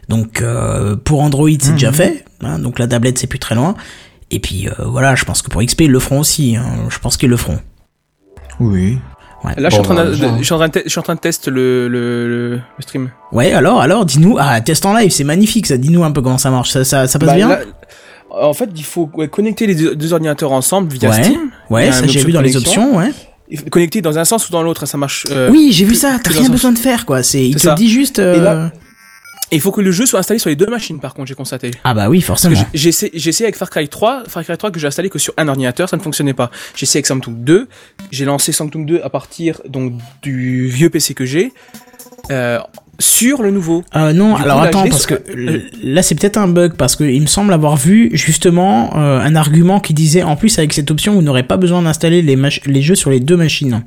Donc, 0.10 0.41
euh, 0.41 0.96
pour 0.98 1.22
Android, 1.22 1.50
c'est 1.60 1.72
déjà 1.72 1.91
fait. 1.94 2.26
hein, 2.41 2.60
donc 2.60 2.80
la 2.80 2.88
tablette, 2.88 3.18
c'est 3.18 3.28
plus 3.28 3.39
très 3.39 3.56
loin. 3.56 3.76
Et 4.30 4.39
puis, 4.39 4.68
euh, 4.68 4.72
voilà, 4.86 5.15
je 5.15 5.24
pense 5.24 5.41
que 5.41 5.50
pour 5.50 5.63
XP, 5.63 5.82
ils 5.82 5.91
le 5.91 6.00
feront 6.00 6.20
aussi. 6.20 6.58
hein, 6.58 6.65
je 6.89 7.00
pense 7.00 7.15
qu'ils 7.15 7.30
le 7.30 7.38
feront. 7.38 7.60
Oui. 8.60 8.98
Là, 9.58 9.70
je 9.70 9.76
suis 9.76 9.80
en 9.80 9.84
Bon, 9.88 9.94
train 9.96 10.06
de, 10.06 10.13
je 10.39 10.44
suis 10.44 10.54
en 10.54 10.58
train 10.58 10.68
de, 10.70 10.72
te- 10.74 10.82
je 10.86 10.89
suis 10.89 11.00
en 11.00 11.04
train 11.04 11.13
de 11.13 11.20
tester 11.20 11.52
le, 11.52 11.88
le, 11.88 12.28
le, 12.28 12.50
le 12.56 12.62
stream. 12.82 13.12
Ouais, 13.32 13.54
alors, 13.54 13.80
alors, 13.80 14.04
dis-nous. 14.04 14.38
Ah, 14.39 14.60
test 14.60 14.84
en 14.88 14.96
live, 14.98 15.12
c'est 15.12 15.24
magnifique, 15.24 15.68
ça. 15.68 15.78
Dis-nous 15.78 16.04
un 16.04 16.12
peu 16.12 16.22
comment 16.24 16.39
ça 16.39 16.50
marche. 16.50 16.72
Ça, 16.72 16.84
ça, 16.84 17.06
ça 17.08 17.20
passe 17.20 17.30
Bah, 17.30 17.36
bien 17.36 17.50
là, 17.50 17.60
en 18.41 18.54
fait, 18.54 18.69
il 18.76 18.84
faut 18.84 19.10
ouais, 19.15 19.28
connecter 19.28 19.67
les 19.67 19.76
deux, 19.76 19.95
deux 19.95 20.13
ordinateurs 20.13 20.52
ensemble 20.52 20.91
via 20.93 21.10
Ouais. 21.10 21.24
Steam. 21.24 21.39
Ouais, 21.69 21.91
ça 21.91 22.06
j'ai 22.08 22.24
vu 22.24 22.32
dans 22.32 22.41
les 22.41 22.56
options, 22.58 22.98
ouais. 22.98 23.12
Connecter 23.71 24.02
dans 24.02 24.17
un 24.17 24.26
sens 24.26 24.50
ou 24.50 24.52
dans 24.52 24.63
l'autre, 24.63 24.86
ça 24.88 24.98
marche. 24.98 25.26
euh, 25.32 25.50
oui, 25.52 25.69
j'ai 25.71 25.86
vu 25.86 25.93
ça. 25.95 26.19
T'as 26.24 26.32
rien 26.32 26.50
besoin 26.50 26.71
de 26.71 26.80
faire, 26.80 27.06
quoi. 27.06 27.21
C'est, 27.24 27.48
il 27.48 27.56
te 27.56 27.62
ça. 27.62 27.76
dit 27.76 27.89
juste. 27.89 28.17
Et 28.19 28.24
euh, 28.24 28.67
il 29.52 29.62
faut 29.62 29.71
que 29.71 29.82
le 29.82 29.91
jeu 29.91 30.08
soit 30.08 30.19
installé 30.19 30.39
sur 30.39 30.50
les 30.50 30.56
deux 30.56 30.65
machines, 30.65 31.00
par 31.00 31.13
contre, 31.13 31.28
j'ai 31.28 31.36
constaté. 31.36 31.69
Ah 31.84 31.93
bah 31.93 32.10
oui, 32.10 32.21
forcément. 32.21 32.56
j'ai- 32.74 32.89
essayé, 32.89 33.43
avec 33.45 33.56
Far 33.56 33.69
Cry 33.69 33.88
3, 33.88 34.24
Far 34.28 34.43
Cry 34.43 34.58
3 34.58 34.71
que 34.71 34.80
j'ai 34.80 34.88
installé 34.88 35.10
que 35.12 35.19
sur 35.19 35.34
un 35.38 35.48
ordinateur, 35.48 35.88
ça 35.88 35.95
ne 35.95 36.02
fonctionnait 36.02 36.34
pas. 36.34 36.50
J'ai 36.76 36.84
essayé 36.86 36.98
avec 36.98 37.06
Sanctum 37.06 37.36
2, 37.43 37.67
j'ai 38.12 38.26
lancé 38.26 38.52
Sanctum 38.52 38.88
2 38.88 39.02
à 39.04 39.10
partir 39.12 39.62
donc 39.69 39.93
du 40.24 40.67
vieux 40.67 40.89
PC 40.89 41.13
que 41.13 41.26
j'ai 41.26 41.54
euh, 42.32 42.60
sur 43.00 43.42
le 43.44 43.52
nouveau. 43.52 43.84
Euh, 43.96 44.14
non, 44.14 44.36
Du 44.36 44.42
alors 44.44 44.62
attends, 44.62 44.88
parce 44.88 45.06
que 45.06 45.16
euh, 45.16 45.60
là 45.84 46.02
c'est 46.02 46.16
peut-être 46.16 46.38
un 46.38 46.48
bug, 46.48 46.74
parce 46.78 46.96
que 46.96 47.04
il 47.04 47.22
me 47.22 47.28
semble 47.28 47.54
avoir 47.54 47.76
vu 47.76 48.10
justement 48.14 48.92
euh, 48.96 49.20
un 49.20 49.36
argument 49.36 49.80
qui 49.80 49.94
disait 49.94 50.24
en 50.24 50.36
plus 50.36 50.58
avec 50.60 50.74
cette 50.74 50.90
option 50.92 51.14
vous 51.14 51.22
n'aurez 51.22 51.44
pas 51.44 51.58
besoin 51.58 51.82
d'installer 51.82 52.22
les, 52.22 52.82
jeux 52.82 52.96
sur 52.96 53.10
les 53.10 53.20
deux 53.20 53.36
machines. 53.38 53.84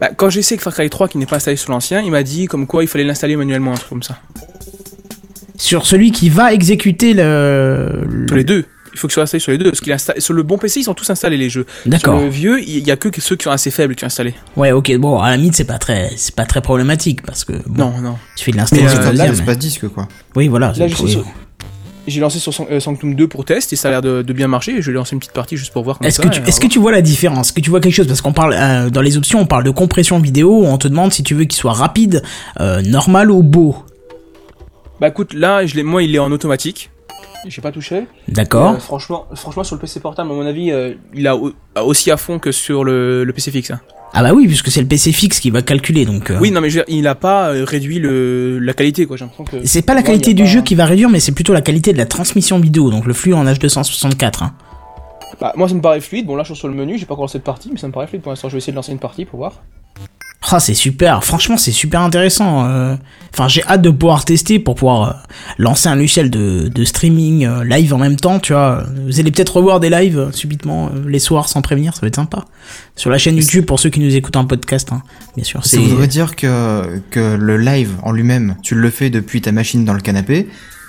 Bah, 0.00 0.08
quand 0.16 0.30
j'ai 0.30 0.40
essayé 0.40 0.54
avec 0.54 0.64
Far 0.64 0.72
Cry 0.74 0.88
3 0.90 1.08
qui 1.08 1.18
n'est 1.18 1.26
pas 1.26 1.36
installé 1.36 1.56
sur 1.56 1.70
l'ancien, 1.72 2.00
il 2.00 2.10
m'a 2.10 2.22
dit 2.22 2.46
comme 2.46 2.66
quoi 2.66 2.82
il 2.82 2.86
fallait 2.88 3.04
l'installer 3.04 3.36
manuellement, 3.36 3.72
un 3.72 3.76
truc 3.76 3.88
comme 3.90 4.02
ça. 4.02 4.18
Sur 5.56 5.86
celui 5.86 6.10
qui 6.10 6.28
va 6.28 6.52
exécuter 6.52 7.14
le... 7.14 8.04
le- 8.08 8.26
Sur 8.26 8.36
les 8.36 8.44
deux. 8.44 8.64
Il 8.94 8.98
faut 8.98 9.06
que 9.06 9.12
ce 9.12 9.14
soit 9.14 9.22
installé 9.22 9.40
sur 9.40 9.52
les 9.52 9.58
deux. 9.58 9.70
Parce 9.70 9.80
qu'il 9.80 9.92
est 9.92 10.20
sur 10.20 10.34
le 10.34 10.42
bon 10.42 10.58
PC, 10.58 10.80
ils 10.80 10.84
sont 10.84 10.94
tous 10.94 11.08
installés 11.10 11.36
les 11.38 11.48
jeux. 11.48 11.66
Sur 11.82 11.90
D'accord. 11.90 12.20
le 12.20 12.28
vieux, 12.28 12.60
il 12.60 12.86
y 12.86 12.90
a 12.90 12.96
que 12.96 13.08
ceux 13.20 13.36
qui 13.36 13.44
sont 13.44 13.50
assez 13.50 13.70
faibles 13.70 13.94
qui 13.94 14.00
sont 14.00 14.06
installés. 14.06 14.34
Ouais, 14.56 14.72
ok, 14.72 14.94
bon, 14.98 15.18
à 15.18 15.30
la 15.30 15.36
limite 15.36 15.56
c'est 15.56 15.64
pas 15.64 15.78
très 15.78 16.10
c'est 16.16 16.34
pas 16.34 16.44
très 16.44 16.60
problématique 16.60 17.22
parce 17.22 17.44
que 17.44 17.52
bon, 17.66 17.90
Non, 17.90 18.00
non. 18.00 18.16
il 18.36 18.38
suffit 18.38 18.50
de 18.52 18.56
l'installer 18.58 18.82
Mais, 18.82 18.88
sur 18.90 19.00
euh, 19.00 19.14
ça, 19.16 19.26
l'espace 19.26 19.58
disque, 19.58 19.88
quoi. 19.88 20.06
Oui, 20.36 20.48
voilà. 20.48 20.72
Là, 20.76 20.88
sur- 20.88 21.24
J'ai 22.06 22.20
lancé 22.20 22.38
sur 22.40 22.52
San- 22.52 22.66
euh, 22.70 22.80
Sanctum 22.80 23.14
2 23.14 23.28
pour 23.28 23.44
test 23.44 23.72
et 23.72 23.76
ça 23.76 23.86
a 23.88 23.90
l'air 23.92 24.02
de, 24.02 24.22
de 24.22 24.32
bien 24.32 24.48
marcher. 24.48 24.72
Et 24.72 24.82
je 24.82 24.90
vais 24.90 24.96
lancer 24.96 25.14
une 25.14 25.20
petite 25.20 25.32
partie 25.32 25.56
juste 25.56 25.72
pour 25.72 25.84
voir 25.84 25.98
comment 25.98 26.08
Est-ce 26.08 26.20
ça 26.20 26.28
que 26.28 26.34
tu 26.34 26.40
et 26.40 26.48
est-ce 26.48 26.58
on 26.58 26.62
que 26.68 26.72
tu 26.72 26.78
vois 26.80 26.90
la 26.92 27.00
différence? 27.00 27.46
Est-ce 27.48 27.52
que 27.54 27.60
tu 27.60 27.70
vois 27.70 27.80
quelque 27.80 27.94
chose? 27.94 28.08
Parce 28.08 28.20
qu'on 28.20 28.32
parle 28.32 28.54
euh, 28.58 28.90
dans 28.90 29.00
les 29.02 29.16
options 29.16 29.40
on 29.40 29.46
parle 29.46 29.64
de 29.64 29.70
compression 29.70 30.18
vidéo, 30.18 30.64
on 30.66 30.76
te 30.78 30.88
demande 30.88 31.12
si 31.12 31.22
tu 31.22 31.34
veux 31.34 31.44
qu'il 31.44 31.58
soit 31.58 31.72
rapide, 31.72 32.22
euh, 32.60 32.82
normal 32.82 33.30
ou 33.30 33.42
beau. 33.42 33.76
Bah 35.00 35.08
écoute, 35.08 35.32
là, 35.34 35.66
je 35.66 35.74
l'ai- 35.74 35.82
moi, 35.82 36.02
il 36.02 36.14
est 36.14 36.18
en 36.20 36.30
automatique. 36.30 36.90
J'ai 37.46 37.60
pas 37.62 37.72
touché. 37.72 38.06
D'accord. 38.28 38.72
Euh, 38.74 38.78
franchement, 38.78 39.26
franchement, 39.34 39.64
sur 39.64 39.74
le 39.76 39.80
PC 39.80 39.98
portable, 40.00 40.30
à 40.30 40.34
mon 40.34 40.46
avis, 40.46 40.70
euh, 40.70 40.94
il 41.14 41.26
a 41.26 41.36
au- 41.36 41.52
a 41.74 41.84
aussi 41.84 42.10
à 42.10 42.16
fond 42.16 42.38
que 42.38 42.52
sur 42.52 42.84
le, 42.84 43.24
le 43.24 43.32
PC 43.32 43.50
fixe. 43.50 43.70
hein. 43.72 43.80
Ah 44.14 44.22
bah 44.22 44.32
oui, 44.34 44.46
puisque 44.46 44.68
c'est 44.70 44.80
le 44.82 44.86
PC 44.86 45.10
fixe 45.10 45.40
qui 45.40 45.50
va 45.50 45.62
calculer 45.62 46.04
donc. 46.04 46.30
euh, 46.30 46.38
Oui, 46.40 46.50
non, 46.50 46.60
mais 46.60 46.68
je 46.70 46.78
veux 46.78 46.84
dire, 46.84 46.94
il 46.96 47.06
a 47.08 47.14
pas 47.14 47.48
réduit 47.48 47.98
le, 47.98 48.58
la 48.58 48.74
qualité, 48.74 49.06
quoi. 49.06 49.16
J'ai 49.16 49.24
l'impression 49.24 49.44
que. 49.60 49.66
C'est 49.66 49.82
pas 49.82 49.94
la 49.94 50.02
qualité 50.02 50.34
du 50.34 50.42
pas- 50.42 50.48
jeu 50.48 50.62
qui 50.62 50.74
va 50.74 50.84
réduire, 50.84 51.08
mais 51.08 51.18
c'est 51.18 51.32
plutôt 51.32 51.52
la 51.54 51.62
qualité 51.62 51.92
de 51.92 51.98
la 51.98 52.06
transmission 52.06 52.60
vidéo, 52.60 52.90
donc 52.90 53.06
le 53.06 53.14
flux 53.14 53.32
en 53.34 53.44
H264. 53.46 54.44
Hein. 54.44 54.52
Bah, 55.40 55.52
moi, 55.56 55.66
ça 55.68 55.74
me 55.74 55.80
paraît 55.80 56.00
fluide. 56.00 56.26
Bon, 56.26 56.36
là, 56.36 56.42
je 56.44 56.52
suis 56.52 56.58
sur 56.58 56.68
le 56.68 56.74
menu, 56.74 56.98
j'ai 56.98 57.06
pas 57.06 57.14
commencé 57.14 57.38
de 57.38 57.42
partie, 57.42 57.70
mais 57.72 57.78
ça 57.78 57.86
me 57.88 57.92
paraît 57.92 58.06
fluide 58.06 58.22
pour 58.22 58.30
l'instant. 58.30 58.48
Je 58.48 58.52
vais 58.52 58.58
essayer 58.58 58.72
de 58.72 58.76
lancer 58.76 58.92
une 58.92 58.98
partie 58.98 59.24
pour 59.24 59.38
voir. 59.38 59.62
Ah, 60.50 60.60
c'est 60.60 60.74
super. 60.74 61.24
Franchement, 61.24 61.56
c'est 61.56 61.72
super 61.72 62.00
intéressant. 62.00 62.66
euh. 62.66 62.96
Enfin, 63.32 63.48
j'ai 63.48 63.62
hâte 63.64 63.80
de 63.80 63.88
pouvoir 63.88 64.24
tester 64.26 64.58
pour 64.58 64.74
pouvoir 64.74 65.08
euh, 65.08 65.12
lancer 65.56 65.88
un 65.88 65.94
logiciel 65.94 66.28
de, 66.28 66.68
de 66.68 66.84
streaming 66.84 67.46
euh, 67.46 67.64
live 67.64 67.94
en 67.94 67.98
même 67.98 68.16
temps. 68.16 68.38
Tu 68.38 68.52
vois, 68.52 68.84
vous 69.06 69.20
allez 69.20 69.30
peut-être 69.30 69.56
revoir 69.56 69.80
des 69.80 69.88
lives 69.88 70.28
subitement 70.32 70.90
les 71.06 71.18
soirs 71.20 71.48
sans 71.48 71.62
prévenir. 71.62 71.94
Ça 71.94 72.02
va 72.02 72.08
être 72.08 72.16
sympa. 72.16 72.44
Sur 72.96 73.08
la 73.08 73.16
chaîne 73.18 73.36
YouTube 73.36 73.64
pour 73.64 73.78
ceux 73.80 73.88
qui 73.88 74.00
nous 74.00 74.14
écoutent 74.14 74.36
en 74.36 74.44
podcast, 74.44 74.92
hein, 74.92 75.02
bien 75.36 75.44
sûr. 75.44 75.64
Ça 75.64 75.70
C'est 75.70 75.78
voudrait 75.78 76.08
dire 76.08 76.36
que, 76.36 77.00
que 77.10 77.36
le 77.36 77.56
live 77.56 77.92
en 78.02 78.12
lui-même, 78.12 78.56
tu 78.62 78.74
le 78.74 78.90
fais 78.90 79.08
depuis 79.08 79.40
ta 79.40 79.52
machine 79.52 79.84
dans 79.86 79.94
le 79.94 80.00
canapé, 80.02 80.48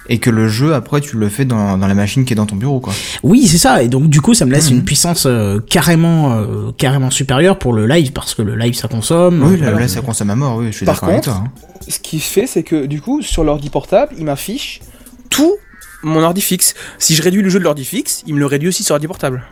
et 0.09 0.19
que 0.19 0.29
le 0.29 0.47
jeu, 0.49 0.73
après, 0.73 0.99
tu 1.01 1.15
le 1.17 1.29
fais 1.29 1.45
dans, 1.45 1.77
dans 1.77 1.87
la 1.87 1.93
machine 1.93 2.25
qui 2.25 2.33
est 2.33 2.35
dans 2.35 2.45
ton 2.45 2.55
bureau, 2.57 2.79
quoi. 2.79 2.93
oui, 3.23 3.47
c'est 3.47 3.57
ça. 3.57 3.83
Et 3.83 3.87
donc 3.87 4.09
du 4.09 4.19
coup, 4.21 4.33
ça 4.33 4.45
me 4.45 4.51
laisse 4.51 4.69
Mhm. 4.69 4.77
une 4.77 4.83
puissance 4.83 5.25
euh, 5.25 5.59
carrément 5.69 6.33
euh, 6.33 6.71
carrément 6.77 7.09
supérieure 7.09 7.57
pour 7.59 7.73
le 7.73 7.87
live 7.87 8.11
parce 8.11 8.33
que 8.35 8.41
le 8.41 8.55
live 8.55 8.73
ça 8.73 8.87
consomme. 8.87 9.41
Oui, 9.43 9.59
Euh, 9.61 9.71
là, 9.71 9.79
là, 9.79 9.87
ça 9.87 10.01
consomme 10.01 10.29
à 10.29 10.35
mort, 10.35 10.57
oui, 10.57 10.67
je 10.71 10.77
suis 10.77 10.85
Par 10.85 10.95
d'accord 10.95 11.09
avec 11.09 11.23
contre, 11.23 11.37
toi. 11.37 11.43
hein. 11.47 11.51
Ce 11.87 11.99
qu'il 11.99 12.21
fait, 12.21 12.47
c'est 12.47 12.63
que 12.63 12.85
du 12.85 13.01
coup, 13.01 13.21
sur 13.21 13.43
l'ordi 13.43 13.69
portable, 13.69 14.13
il 14.17 14.25
m'affiche 14.25 14.81
tout 15.29 15.53
mon 16.03 16.21
ordi 16.21 16.41
fixe. 16.41 16.73
Si 16.99 17.15
je 17.15 17.21
réduis 17.23 17.41
le 17.41 17.49
jeu 17.49 17.59
de 17.59 17.63
l'ordi 17.63 17.85
fixe, 17.85 18.23
il 18.27 18.33
me 18.35 18.39
le 18.39 18.45
réduit 18.45 18.67
aussi 18.69 18.83
sur 18.83 18.93
l'ordi 18.95 19.07
portable. 19.07 19.43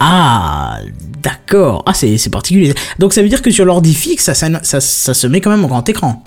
Ah, 0.00 0.78
d'accord. 1.22 1.82
Ah, 1.86 1.92
c'est 1.94 2.18
c'est 2.18 2.30
particulier. 2.30 2.72
Donc 2.98 3.12
ça 3.12 3.22
veut 3.22 3.28
dire 3.28 3.42
que 3.42 3.50
sur 3.50 3.64
l'ordi 3.64 3.94
fixe, 3.94 4.24
ça, 4.24 4.34
ça, 4.34 4.48
ça, 4.62 4.80
ça 4.80 5.14
se 5.14 5.26
met 5.26 5.40
quand 5.40 5.50
même 5.50 5.64
au 5.64 5.68
grand 5.68 5.88
écran. 5.88 6.22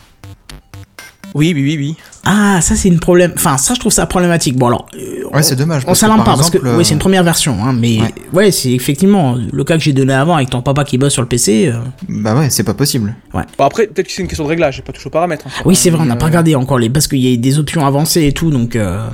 Oui, 1.34 1.54
oui, 1.56 1.62
oui, 1.64 1.78
oui. 1.78 1.96
Ah, 2.26 2.60
ça 2.62 2.76
c'est 2.76 2.90
une 2.90 3.00
problème. 3.00 3.32
Enfin, 3.36 3.58
ça 3.58 3.74
je 3.74 3.80
trouve 3.80 3.92
ça 3.92 4.06
problématique. 4.06 4.58
Bon 4.58 4.68
alors, 4.68 4.86
euh, 4.96 5.24
Ouais, 5.34 5.44
c'est 5.44 5.56
dommage. 5.56 5.84
on 5.84 5.86
parce 5.88 5.98
que, 5.98 6.02
s'alarme 6.02 6.24
par 6.24 6.34
pas 6.34 6.38
parce 6.38 6.50
que 6.50 6.58
oui, 6.78 6.84
c'est 6.84 6.92
une 6.92 6.98
euh, 6.98 7.00
première 7.00 7.24
version, 7.24 7.58
hein, 7.64 7.74
mais 7.74 8.00
ouais, 8.02 8.14
Ouais. 8.34 8.52
c'est 8.52 8.72
effectivement 8.72 9.36
le 9.52 9.64
cas 9.64 9.78
que 9.78 9.84
j'ai 9.84 9.94
donné 9.94 10.14
avant 10.14 10.36
avec 10.36 10.50
ton 10.50 10.62
papa 10.62 10.84
qui 10.84 10.98
bosse 10.98 11.14
sur 11.14 11.22
le 11.22 11.28
PC. 11.28 11.68
euh, 11.68 11.80
Bah 12.10 12.36
ouais, 12.36 12.50
c'est 12.50 12.64
pas 12.64 12.74
possible. 12.74 13.16
Bon, 13.34 13.40
après, 13.60 13.88
peut-être 13.88 14.08
que 14.08 14.12
c'est 14.14 14.22
une 14.22 14.28
question 14.28 14.44
de 14.44 14.50
réglage, 14.50 14.76
j'ai 14.76 14.82
pas 14.82 14.92
touché 14.92 15.08
aux 15.08 15.12
paramètres. 15.12 15.46
hein. 15.48 15.62
Oui, 15.66 15.76
c'est 15.76 15.90
vrai, 15.90 16.02
on 16.02 16.06
n'a 16.06 16.16
pas 16.18 16.26
regardé 16.26 16.54
encore 16.56 16.80
les 16.80 16.90
parce 16.90 17.08
qu'il 17.08 17.20
y 17.20 17.34
a 17.34 17.38
des 17.38 17.60
options 17.60 17.86
avancées 17.86 18.26
et 18.26 18.34
tout, 18.34 18.52
donc. 18.52 18.76
euh, 18.76 19.08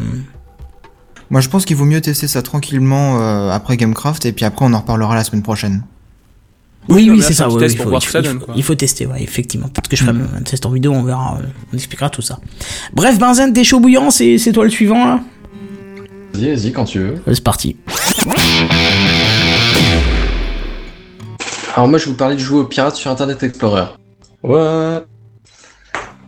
Moi, 1.30 1.42
je 1.42 1.50
pense 1.50 1.66
qu'il 1.66 1.76
vaut 1.76 1.86
mieux 1.86 2.02
tester 2.02 2.28
ça 2.28 2.42
tranquillement 2.42 3.20
euh, 3.22 3.52
après 3.52 3.78
Gamecraft, 3.78 4.26
et 4.26 4.32
puis 4.32 4.46
après, 4.46 4.66
on 4.66 4.74
en 4.74 4.80
reparlera 4.80 5.14
la 5.16 5.24
semaine 5.24 5.44
prochaine. 5.44 5.84
Oui, 6.90 7.10
oui, 7.10 7.22
c'est 7.22 7.34
ça. 7.34 7.50
ouais, 7.50 7.68
il 7.68 7.78
faut, 7.78 7.92
il 7.92 8.02
ça 8.02 8.22
donne, 8.22 8.40
il 8.56 8.64
tester, 8.78 9.06
ouais, 9.06 9.22
effectivement. 9.22 9.68
Peut-être 9.68 9.90
que 9.90 9.96
je 9.96 10.04
ferai 10.04 10.18
un 10.18 10.42
test 10.42 10.66
en 10.66 10.70
vidéo, 10.72 10.94
on 10.94 11.04
verra, 11.04 11.38
on 11.72 11.76
expliquera 11.76 12.10
tout 12.10 12.22
ça. 12.22 12.40
Bref, 12.94 13.20
Benzen, 13.20 13.54
t'es 13.54 13.64
chaud 13.64 13.80
bouillant, 13.80 14.10
c'est 14.10 14.52
toi 14.54 14.64
le 14.64 14.70
suivant 14.70 15.06
là? 15.06 15.20
Vas-y, 16.34 16.56
vas-y, 16.56 16.72
quand 16.72 16.86
tu 16.86 17.00
veux. 17.00 17.16
Euh, 17.28 17.34
C'est 17.34 17.44
parti. 17.44 17.76
Alors 21.76 21.88
moi 21.88 22.00
je 22.00 22.06
vais 22.06 22.12
vous 22.12 22.18
parlais 22.18 22.36
de 22.36 22.40
jouer 22.42 22.60
aux 22.60 22.66
pirates 22.66 22.96
sur 22.96 23.12
Internet 23.12 23.44
Explorer. 23.44 23.86
What? 24.44 25.06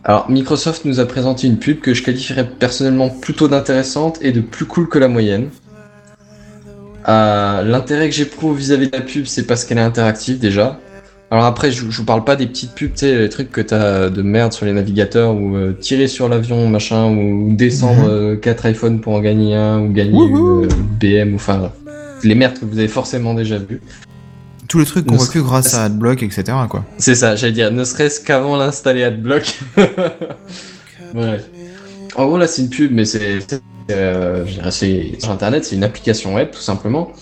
Alors 0.04 0.30
Microsoft 0.30 0.84
nous 0.84 1.00
a 1.00 1.06
présenté 1.06 1.46
une 1.46 1.58
pub 1.58 1.80
que 1.80 1.92
je 1.92 2.02
qualifierais 2.02 2.48
personnellement 2.48 3.10
plutôt 3.10 3.48
d'intéressante 3.48 4.18
et 4.22 4.32
de 4.32 4.40
plus 4.40 4.64
cool 4.64 4.88
que 4.88 4.98
la 4.98 5.08
moyenne. 5.08 5.48
Euh, 7.08 7.62
L'intérêt 7.62 8.08
que 8.08 8.14
j'éprouve 8.14 8.58
vis-à-vis 8.58 8.90
de 8.90 8.96
la 8.96 9.02
pub, 9.02 9.24
c'est 9.26 9.46
parce 9.46 9.64
qu'elle 9.64 9.78
est 9.78 9.82
interactive 9.82 10.38
déjà. 10.38 10.78
Alors 11.30 11.44
après, 11.44 11.70
je, 11.70 11.88
je 11.88 11.96
vous 11.96 12.04
parle 12.04 12.24
pas 12.24 12.34
des 12.34 12.46
petites 12.46 12.74
pubs, 12.74 12.90
tu 12.90 12.98
sais, 12.98 13.16
les 13.16 13.28
trucs 13.28 13.52
que 13.52 13.60
t'as 13.60 14.10
de 14.10 14.22
merde 14.22 14.52
sur 14.52 14.66
les 14.66 14.72
navigateurs, 14.72 15.32
ou 15.34 15.54
euh, 15.54 15.72
tirer 15.72 16.08
sur 16.08 16.28
l'avion, 16.28 16.68
machin, 16.68 17.06
ou 17.06 17.54
descendre 17.54 18.34
4 18.34 18.66
iPhones 18.70 19.00
pour 19.00 19.14
en 19.14 19.20
gagner 19.20 19.54
un, 19.54 19.80
ou 19.80 19.92
gagner 19.92 20.24
une 20.24 20.64
euh, 20.64 20.68
BM, 21.00 21.32
ou 21.32 21.36
enfin, 21.36 21.70
les 22.24 22.34
merdes 22.34 22.58
que 22.58 22.64
vous 22.64 22.78
avez 22.78 22.88
forcément 22.88 23.34
déjà 23.34 23.58
vues. 23.58 23.80
Tous 24.68 24.80
les 24.80 24.84
trucs 24.84 25.06
qu'on 25.06 25.16
voit 25.16 25.26
que 25.26 25.38
grâce 25.38 25.74
à 25.74 25.84
AdBlock, 25.84 26.22
etc. 26.22 26.44
quoi. 26.68 26.84
C'est 26.98 27.14
ça, 27.14 27.36
j'allais 27.36 27.52
dire, 27.52 27.70
ne 27.70 27.84
serait-ce 27.84 28.20
qu'avant 28.20 28.56
l'installer 28.56 29.04
AdBlock. 29.04 29.58
Bref. 31.14 31.44
En 32.16 32.26
gros, 32.26 32.38
là, 32.38 32.46
c'est 32.46 32.62
une 32.62 32.70
pub, 32.70 32.92
mais 32.92 33.04
c'est. 33.04 33.38
C'est, 33.90 33.98
euh, 33.98 34.70
c'est 34.70 35.12
sur 35.20 35.30
internet, 35.30 35.64
c'est 35.64 35.76
une 35.76 35.84
application 35.84 36.34
web, 36.34 36.50
tout 36.50 36.60
simplement, 36.60 37.12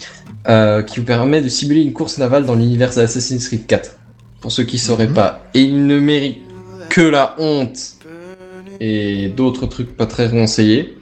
euh, 0.49 0.83
qui 0.83 1.01
vous 1.01 1.07
permet 1.07 1.41
de 1.41 1.49
simuler 1.49 1.83
une 1.83 1.93
course 1.93 2.19
navale 2.19 2.45
dans 2.47 2.55
l'univers 2.55 2.95
d'Assassin's 2.95 3.47
Creed 3.49 3.67
4. 3.67 3.97
Pour 4.41 4.53
ceux 4.53 4.65
qui 4.65 4.79
sauraient 4.79 5.09
Mhm. 5.09 5.15
pas. 5.15 5.45
Et 5.55 5.63
il 5.63 5.87
ne 5.87 5.99
mérite 5.99 6.39
que 6.91 7.01
la 7.01 7.35
honte 7.39 7.79
et 8.81 9.29
d'autres 9.37 9.67
trucs 9.67 9.97
pas 9.97 10.07
très 10.07 10.31
conseillés. 10.31 10.97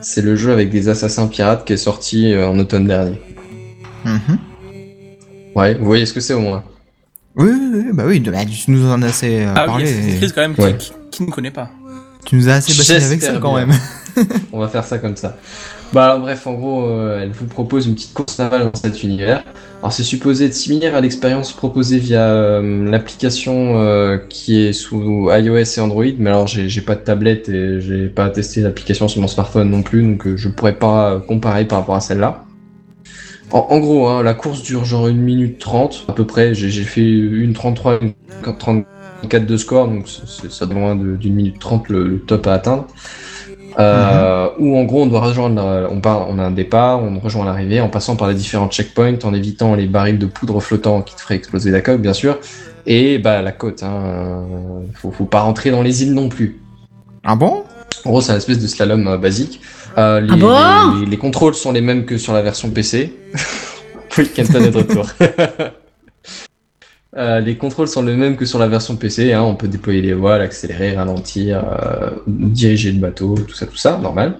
C'est 0.00 0.22
le 0.22 0.36
jeu 0.36 0.52
avec 0.52 0.70
des 0.70 0.88
assassins 0.88 1.26
pirates 1.28 1.64
qui 1.66 1.72
est 1.72 1.76
sorti 1.76 2.32
euh, 2.32 2.48
en 2.48 2.58
automne 2.58 2.86
dernier. 2.86 3.20
Mhm. 4.04 4.38
Ouais, 5.54 5.74
vous 5.74 5.84
voyez 5.84 6.06
ce 6.06 6.12
que 6.12 6.20
c'est 6.20 6.34
au 6.34 6.40
moins. 6.40 6.64
Oui, 7.36 7.48
oui, 7.50 7.70
oui, 7.72 7.84
bah 7.92 8.04
oui, 8.06 8.20
bah, 8.20 8.44
tu 8.44 8.70
nous 8.70 8.88
en 8.90 9.00
as 9.02 9.06
assez 9.06 9.40
euh, 9.42 9.52
Ah 9.54 9.60
oui, 9.62 9.66
parlé. 9.66 9.84
Assassin's 9.84 10.14
et 10.14 10.16
Creed 10.18 10.32
quand 10.34 10.40
même, 10.40 10.54
qui- 10.54 10.60
Ouais. 10.62 10.76
qui, 10.76 10.92
qui 11.10 11.22
ne 11.24 11.30
connaît 11.30 11.50
pas. 11.52 11.70
Tu 12.24 12.34
nous 12.36 12.48
as 12.48 12.54
assez 12.54 12.76
bassiné 12.76 13.04
avec 13.04 13.22
ça 13.22 13.38
quand 13.40 13.54
bien. 13.56 13.66
même. 13.66 13.76
On 14.52 14.58
va 14.60 14.68
faire 14.68 14.84
ça 14.84 14.98
comme 14.98 15.16
ça. 15.16 15.36
Bah 15.92 16.04
alors 16.04 16.20
bref, 16.20 16.46
en 16.46 16.54
gros, 16.54 16.84
euh, 16.86 17.22
elle 17.22 17.30
vous 17.30 17.46
propose 17.46 17.86
une 17.86 17.94
petite 17.94 18.12
course 18.12 18.38
navale 18.38 18.70
dans 18.70 18.78
cet 18.78 19.02
univers. 19.02 19.42
Alors 19.80 19.92
c'est 19.92 20.02
supposé 20.02 20.46
être 20.46 20.54
similaire 20.54 20.94
à 20.94 21.00
l'expérience 21.00 21.52
proposée 21.52 21.98
via 21.98 22.28
euh, 22.28 22.90
l'application 22.90 23.80
euh, 23.80 24.18
qui 24.18 24.60
est 24.60 24.72
sous 24.72 25.30
iOS 25.30 25.56
et 25.56 25.80
Android, 25.80 26.04
mais 26.18 26.30
alors 26.30 26.46
j'ai 26.46 26.80
pas 26.82 26.94
de 26.94 27.00
tablette 27.00 27.48
et 27.48 27.80
j'ai 27.80 28.08
pas 28.08 28.28
testé 28.30 28.60
l'application 28.60 29.08
sur 29.08 29.20
mon 29.20 29.28
smartphone 29.28 29.70
non 29.70 29.82
plus, 29.82 30.02
donc 30.02 30.26
je 30.36 30.48
pourrais 30.48 30.74
pas 30.78 31.20
comparer 31.26 31.64
par 31.64 31.78
rapport 31.80 31.94
à 31.94 32.00
celle-là. 32.00 32.44
En, 33.50 33.78
gros, 33.78 34.08
hein, 34.08 34.22
la 34.22 34.34
course 34.34 34.62
dure 34.62 34.84
genre 34.84 35.08
une 35.08 35.22
minute 35.22 35.58
30 35.58 36.04
à 36.08 36.12
peu 36.12 36.26
près. 36.26 36.54
J'ai 36.54 36.70
fait 36.84 37.00
une 37.08 37.54
33, 37.54 37.98
une 38.02 38.12
34 38.58 39.46
de 39.46 39.56
score, 39.56 39.88
donc 39.88 40.06
c'est- 40.06 40.66
loin 40.70 40.94
d'une 40.94 41.34
minute 41.34 41.58
30 41.58 41.88
le, 41.88 42.06
le 42.06 42.18
top 42.20 42.46
à 42.46 42.54
atteindre. 42.54 42.86
Euh, 43.78 44.48
Où 44.58 44.76
en 44.76 44.84
gros 44.84 45.02
on 45.02 45.06
doit 45.06 45.20
rejoindre, 45.20 45.62
euh, 45.64 45.86
on 45.90 46.00
part, 46.00 46.28
on 46.28 46.38
a 46.38 46.42
un 46.42 46.50
départ, 46.50 47.02
on 47.02 47.18
rejoint 47.20 47.44
l'arrivée 47.44 47.80
en 47.80 47.88
passant 47.88 48.16
par 48.16 48.28
les 48.28 48.34
différents 48.34 48.68
checkpoints, 48.68 49.18
en 49.24 49.34
évitant 49.34 49.74
les 49.74 49.86
barils 49.86 50.18
de 50.18 50.26
poudre 50.26 50.60
flottants 50.60 51.02
qui 51.02 51.14
te 51.14 51.20
feraient 51.20 51.36
exploser 51.36 51.70
la 51.70 51.80
coque 51.80 52.00
bien 52.00 52.12
sûr, 52.14 52.38
et 52.86 53.18
bah 53.18 53.42
la 53.42 53.52
côte. 53.52 53.82
Hein, 53.82 54.00
euh, 54.04 54.40
faut, 54.94 55.10
faut 55.12 55.24
pas 55.26 55.40
rentrer 55.40 55.70
dans 55.70 55.82
les 55.82 56.02
îles 56.02 56.14
non 56.14 56.28
plus. 56.28 56.60
Ah 57.24 57.36
bon? 57.36 57.64
En 58.04 58.10
gros, 58.10 58.20
c'est 58.20 58.32
un 58.32 58.36
espèce 58.36 58.58
de 58.60 58.66
slalom 58.66 59.06
euh, 59.06 59.16
basique. 59.18 59.60
Euh, 59.96 60.20
les, 60.20 60.28
Ah 60.32 60.36
bon? 60.36 61.00
les- 61.00 61.06
les 61.06 61.16
contrôles 61.16 61.54
sont 61.54 61.72
les 61.72 61.80
mêmes 61.80 62.04
que 62.04 62.16
sur 62.18 62.32
la 62.32 62.42
version 62.42 62.70
PC. 62.70 63.12
oui, 64.16 64.28
Kenton 64.34 64.60
est 64.64 64.70
de 64.70 64.76
retour. 64.78 65.06
Euh, 67.16 67.40
les 67.40 67.56
contrôles 67.56 67.88
sont 67.88 68.02
les 68.02 68.14
mêmes 68.14 68.36
que 68.36 68.44
sur 68.44 68.58
la 68.58 68.68
version 68.68 68.96
PC. 68.96 69.32
Hein. 69.32 69.42
On 69.42 69.54
peut 69.54 69.68
déployer 69.68 70.02
les 70.02 70.12
voiles, 70.12 70.42
accélérer, 70.42 70.94
ralentir, 70.94 71.64
euh, 71.64 72.10
diriger 72.26 72.92
le 72.92 72.98
bateau, 73.00 73.34
tout 73.36 73.54
ça, 73.54 73.66
tout 73.66 73.76
ça, 73.78 73.96
normal. 73.98 74.38